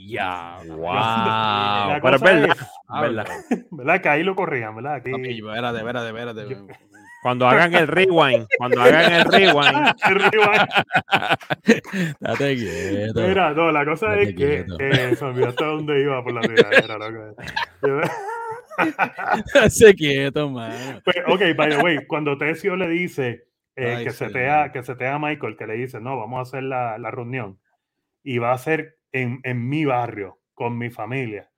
ya 0.06 0.58
wow 0.66 2.00
pero 2.02 2.16
es 2.16 2.22
verdad, 2.22 2.56
verdad. 3.00 3.26
verdad 3.70 4.00
que 4.00 4.08
ahí 4.08 4.22
lo 4.22 4.34
corrijan 4.34 4.74
verdad 4.76 4.94
aquí 4.94 5.12
okay, 5.12 5.38
espérate, 5.38 5.78
espérate, 5.78 6.08
espérate. 6.08 6.91
Cuando 7.22 7.46
hagan 7.46 7.72
el 7.74 7.86
rewind, 7.86 8.48
cuando 8.58 8.82
hagan 8.82 9.12
el 9.12 9.24
rewind. 9.24 9.94
el 10.08 10.14
rewind. 10.32 10.68
Date 12.18 12.56
quieto. 12.56 13.28
Mira, 13.28 13.52
no, 13.52 13.70
la 13.70 13.84
cosa 13.84 14.18
es 14.18 14.34
que 14.34 14.66
eh, 14.80 15.14
se 15.16 15.24
olvidó 15.24 15.48
hasta 15.48 15.66
dónde 15.66 16.02
iba 16.02 16.20
por 16.24 16.32
la 16.32 16.40
tiradera, 16.40 16.98
loco. 16.98 17.36
Se 19.70 19.94
quieto, 19.94 20.50
man. 20.50 21.00
Pues, 21.04 21.16
ok, 21.28 21.56
by 21.56 21.70
the 21.70 21.78
way, 21.78 22.06
cuando 22.06 22.36
Tesio 22.36 22.74
le 22.74 22.88
dice 22.88 23.44
eh, 23.76 24.00
que, 24.02 24.10
se 24.10 24.28
te 24.30 24.50
a, 24.50 24.72
que 24.72 24.82
se 24.82 24.96
te 24.96 25.06
a 25.06 25.18
Michael, 25.18 25.56
que 25.56 25.66
le 25.66 25.74
dice, 25.74 26.00
no, 26.00 26.16
vamos 26.16 26.38
a 26.38 26.42
hacer 26.42 26.64
la, 26.64 26.98
la 26.98 27.10
reunión 27.12 27.60
y 28.24 28.38
va 28.38 28.52
a 28.52 28.58
ser 28.58 28.98
en, 29.12 29.40
en, 29.44 29.68
mi 29.68 29.84
barrio, 29.84 30.40
con 30.54 30.76
mi 30.76 30.90
familia. 30.90 31.50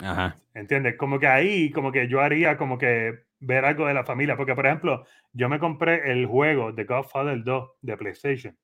Ajá. 0.00 0.36
¿Entiendes? 0.54 0.96
Como 0.96 1.18
que 1.18 1.26
ahí, 1.26 1.70
como 1.70 1.92
que 1.92 2.08
yo 2.08 2.20
haría 2.20 2.56
como 2.56 2.78
que 2.78 3.23
ver 3.40 3.64
algo 3.64 3.86
de 3.86 3.94
la 3.94 4.04
familia. 4.04 4.36
Porque, 4.36 4.54
por 4.54 4.66
ejemplo, 4.66 5.04
yo 5.32 5.48
me 5.48 5.58
compré 5.58 6.10
el 6.10 6.26
juego 6.26 6.72
de 6.72 6.84
Godfather 6.84 7.42
2 7.42 7.70
de 7.82 7.96
PlayStation. 7.96 8.56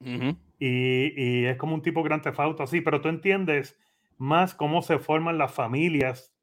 y, 0.00 1.12
y, 1.16 1.46
es 1.46 1.56
como 1.56 1.74
un 1.74 1.82
tipo 1.82 2.02
Grand 2.02 2.22
Theft 2.22 2.40
Auto 2.40 2.62
así, 2.62 2.80
pero 2.80 3.00
tú 3.00 3.08
entiendes 3.08 3.78
más 4.18 4.54
cómo 4.54 4.82
se 4.82 4.98
forman 4.98 5.38
las 5.38 5.52
familias 5.52 6.36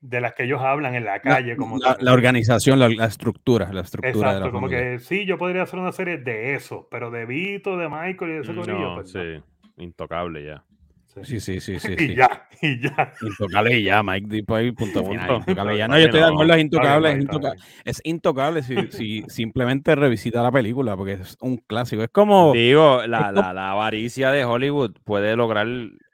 de 0.00 0.20
las 0.20 0.34
que 0.34 0.44
ellos 0.44 0.60
hablan 0.60 0.94
en 0.94 1.04
la 1.04 1.20
calle. 1.20 1.56
como 1.56 1.78
la, 1.78 2.12
organización, 2.12 2.78
la, 2.78 3.06
estructura, 3.06 3.72
la 3.72 3.80
estructura 3.80 4.30
Exacto, 4.30 4.52
como 4.52 4.68
que 4.68 4.98
sí, 5.00 5.26
yo 5.26 5.38
podría 5.38 5.62
hacer 5.62 5.78
una 5.78 5.92
serie 5.92 6.18
de 6.18 6.54
eso, 6.54 6.88
pero 6.90 7.10
de 7.10 7.26
Vito, 7.26 7.76
de 7.76 7.88
Michael 7.88 8.30
y 8.30 8.34
de 8.34 8.40
ese 8.40 8.52
no, 8.52 8.94
pues 8.94 9.10
sí, 9.10 9.42
intocable 9.76 10.44
ya. 10.44 10.64
Sí, 11.22 11.40
sí, 11.40 11.60
sí, 11.60 11.78
sí. 11.78 11.94
y 11.98 12.14
ya, 12.14 12.48
y 12.62 12.80
ya. 12.80 13.12
Intocable 13.20 13.78
y 13.78 13.84
ya, 13.84 14.02
Mike 14.02 14.26
Deep 14.28 14.52
ahí, 14.52 14.72
punto 14.72 15.04
final. 15.04 15.36
Intocable 15.38 15.78
ya. 15.78 15.88
No, 15.88 15.98
yo 15.98 16.04
estoy 16.04 16.20
de 16.20 16.26
acuerdo, 16.26 16.54
es 16.54 16.60
intocable. 16.60 17.10
Es 17.10 17.20
intocable, 17.20 17.60
es 17.84 18.00
intocable 18.04 18.62
si, 18.62 18.76
si, 18.90 19.22
simplemente 19.28 19.94
revisita 19.94 20.42
la 20.42 20.52
película, 20.52 20.96
porque 20.96 21.14
es 21.14 21.36
un 21.40 21.56
clásico. 21.58 22.02
Es 22.02 22.10
como. 22.10 22.52
Digo, 22.52 23.06
la, 23.06 23.32
la, 23.32 23.52
la 23.52 23.72
avaricia 23.72 24.30
de 24.30 24.44
Hollywood 24.44 24.92
puede 25.04 25.36
lograr 25.36 25.66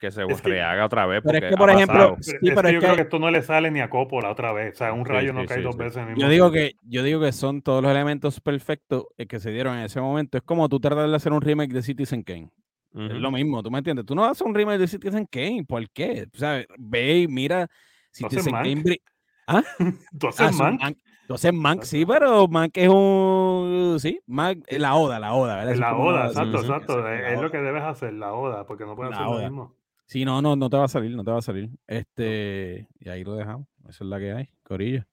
que 0.05 0.11
se 0.11 0.25
rehaga 0.27 0.85
otra 0.85 1.07
vez. 1.07 1.23
Pero 1.25 1.39
es 1.39 1.51
que, 1.51 1.57
por 1.57 1.71
ejemplo. 1.71 2.17
Sí, 2.21 2.37
pero, 2.55 2.71
yo 2.71 2.81
creo 2.81 2.97
que 2.97 3.03
esto 3.03 3.19
no 3.19 3.31
le 3.31 3.43
sale 3.43 3.71
ni 3.71 3.81
a 3.81 3.89
Coppola 3.89 4.31
otra 4.31 4.53
vez. 4.53 4.75
O 4.75 4.77
sea, 4.77 4.93
un 4.93 5.05
rayo 5.05 5.33
no 5.33 5.47
cae 5.47 5.63
dos 5.63 5.77
veces 5.77 6.03
en 6.03 6.11
el 6.11 6.17
yo 6.17 6.29
digo 6.29 6.51
que 6.51 6.77
Yo 6.83 7.03
digo 7.03 7.21
que 7.21 7.33
son 7.33 7.63
todos 7.63 7.83
los 7.83 7.91
elementos 7.91 8.41
perfectos 8.41 9.07
que 9.29 9.41
se 9.41 9.51
dieron 9.51 9.77
en 9.79 9.85
ese 9.85 10.01
momento. 10.01 10.39
Es 10.39 10.45
como 10.45 10.69
tú 10.69 10.81
tratar 10.81 11.09
de 11.09 11.17
hacer 11.17 11.33
un 11.33 11.41
remake 11.41 11.73
de 11.73 11.83
Citizen 11.83 12.23
Kane. 12.23 12.51
Es 12.95 13.21
lo 13.21 13.31
mismo, 13.33 13.61
¿tú 13.61 13.73
me 13.73 13.79
entiendes? 13.79 14.07
Tú 14.07 14.15
no 14.15 14.25
haces 14.25 14.43
un 14.43 14.55
remake 14.55 14.79
de 14.79 14.87
Citizen 14.87 15.27
Kane, 15.27 15.65
¿por 15.67 15.91
qué? 15.91 16.29
O 16.33 16.39
sea, 16.39 16.65
ve 16.79 17.21
y 17.21 17.29
mira 17.29 17.67
Citizen 18.13 18.53
Kane. 18.53 19.01
¿Ah? 19.49 19.63
¿Tú 20.19 20.29
haces 20.29 20.61
ah, 20.61 20.71
Mank? 20.79 20.99
Tú 21.27 21.35
haces 21.35 21.53
Mank, 21.53 21.83
sí, 21.83 22.07
pero 22.07 22.47
Mank 22.47 22.77
es 22.77 22.89
un. 22.89 23.97
Sí, 23.99 24.21
Mank, 24.27 24.65
la 24.71 24.95
Oda, 24.95 25.19
la 25.19 25.35
Oda, 25.35 25.57
¿verdad? 25.57 25.75
La 25.77 25.97
Oda, 25.97 26.27
exacto, 26.29 26.61
exacto. 26.61 27.09
Es, 27.09 27.41
lo 27.41 27.51
que 27.51 27.59
debes 27.59 27.83
hacer, 27.83 28.13
la 28.13 28.33
Oda, 28.33 28.65
porque 28.65 28.85
no 28.85 28.95
puedes 28.95 29.15
hacer 29.15 29.27
lo 29.27 29.39
mismo. 29.39 29.75
Sí, 30.07 30.25
no, 30.25 30.41
no, 30.41 30.55
no 30.55 30.71
te 30.71 30.77
va 30.77 30.85
a 30.85 30.89
salir, 30.89 31.17
no 31.17 31.25
te 31.25 31.31
va 31.31 31.39
a 31.39 31.43
salir. 31.43 31.71
Este, 31.87 32.87
y 33.01 33.09
ahí 33.09 33.25
lo 33.25 33.35
dejamos. 33.35 33.67
Esa 33.89 34.05
es 34.05 34.11
la 34.11 34.19
que 34.19 34.33
hay, 34.33 34.51
Corillo. 34.63 35.05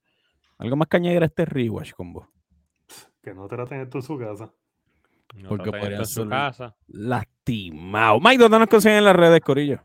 Algo 0.57 0.75
más 0.75 0.87
que 0.87 0.97
añadir 0.97 1.23
a 1.23 1.25
este 1.25 1.45
rewatch 1.45 1.93
con 1.93 2.13
vos. 2.13 2.27
Que 3.23 3.33
no 3.33 3.47
te 3.47 3.57
la 3.57 3.65
tengas 3.65 3.89
tú 3.89 3.99
en 3.99 4.03
su 4.03 4.17
casa. 4.17 4.53
Porque 5.47 5.71
podría 5.71 6.03
ser 6.05 6.27
casa. 6.27 6.75
lastimado. 6.87 8.19
Mike, 8.19 8.37
¿dónde 8.37 8.59
nos 8.59 8.67
consiguen 8.67 8.99
en 8.99 9.05
las 9.05 9.15
redes, 9.15 9.41
Corillo? 9.41 9.79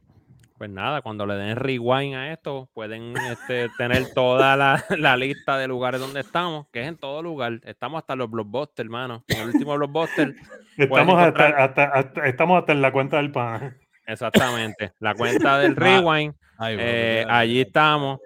Pues 0.59 0.71
nada, 0.71 1.03
cuando 1.03 1.27
le 1.27 1.35
den 1.35 1.57
rewind 1.57 2.15
a 2.15 2.33
esto, 2.33 2.71
pueden 2.73 3.15
este, 3.31 3.69
tener 3.77 4.15
toda 4.15 4.57
la, 4.57 4.83
la, 4.99 5.17
lista 5.17 5.59
de 5.59 5.69
lugares 5.69 6.01
donde 6.01 6.21
estamos, 6.21 6.67
que 6.73 6.81
es 6.81 6.89
en 6.89 6.97
todo 6.97 7.23
lugar. 7.23 7.61
Estamos 7.65 7.99
hasta 7.99 8.17
los 8.17 8.31
blockbusters, 8.31 8.87
hermano. 8.87 9.23
En 9.29 9.41
el 9.41 9.47
último 9.49 9.77
blockbuster. 9.77 10.35
estamos, 10.79 11.21
hasta, 11.21 12.01
estamos 12.25 12.59
hasta 12.59 12.73
en 12.73 12.81
la 12.81 12.91
cuenta 12.91 13.19
del 13.19 13.33
pan. 13.33 13.77
Exactamente. 14.07 14.93
La 15.01 15.15
cuenta 15.17 15.59
del 15.59 15.77
rewind. 15.77 16.35
Eh, 16.69 17.27
allí 17.29 17.61
estamos. 17.61 18.21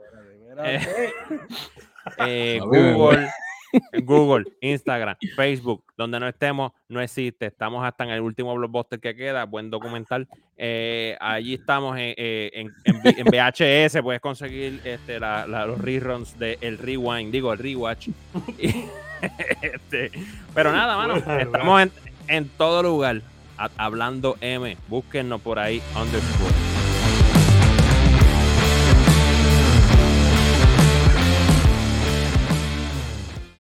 Eh, 0.63 1.13
eh, 2.19 2.61
Google. 2.63 3.29
Google, 4.03 4.45
Instagram, 4.61 5.17
Facebook, 5.37 5.83
donde 5.97 6.21
no 6.21 6.29
estemos, 6.29 6.73
no 6.89 7.01
existe. 7.01 7.47
Estamos 7.47 7.85
hasta 7.85 8.05
en 8.05 8.11
el 8.11 8.21
último 8.21 8.55
blockbuster 8.55 9.01
que 9.01 9.15
queda, 9.15 9.45
buen 9.45 9.71
documental. 9.71 10.29
Eh, 10.57 11.17
allí 11.21 11.55
estamos 11.55 11.97
en, 11.99 12.15
eh, 12.17 12.67
VHS, 13.25 14.03
puedes 14.03 14.21
conseguir 14.21 14.81
este, 14.85 15.19
los 15.21 15.81
reruns 15.81 16.39
de 16.39 16.59
El 16.61 16.79
Rewind, 16.79 17.33
digo, 17.33 17.53
el 17.53 17.59
Rewatch. 17.59 18.09
Este, 19.61 20.11
pero 20.55 20.73
nada, 20.73 20.97
mano, 20.97 21.17
estamos 21.17 21.91
en, 22.27 22.49
todo 22.57 22.83
lugar. 22.83 23.21
hablando 23.77 24.39
M, 24.41 24.79
búsquennos 24.89 25.43
por 25.43 25.59
ahí, 25.59 25.83
underscore. 25.95 26.70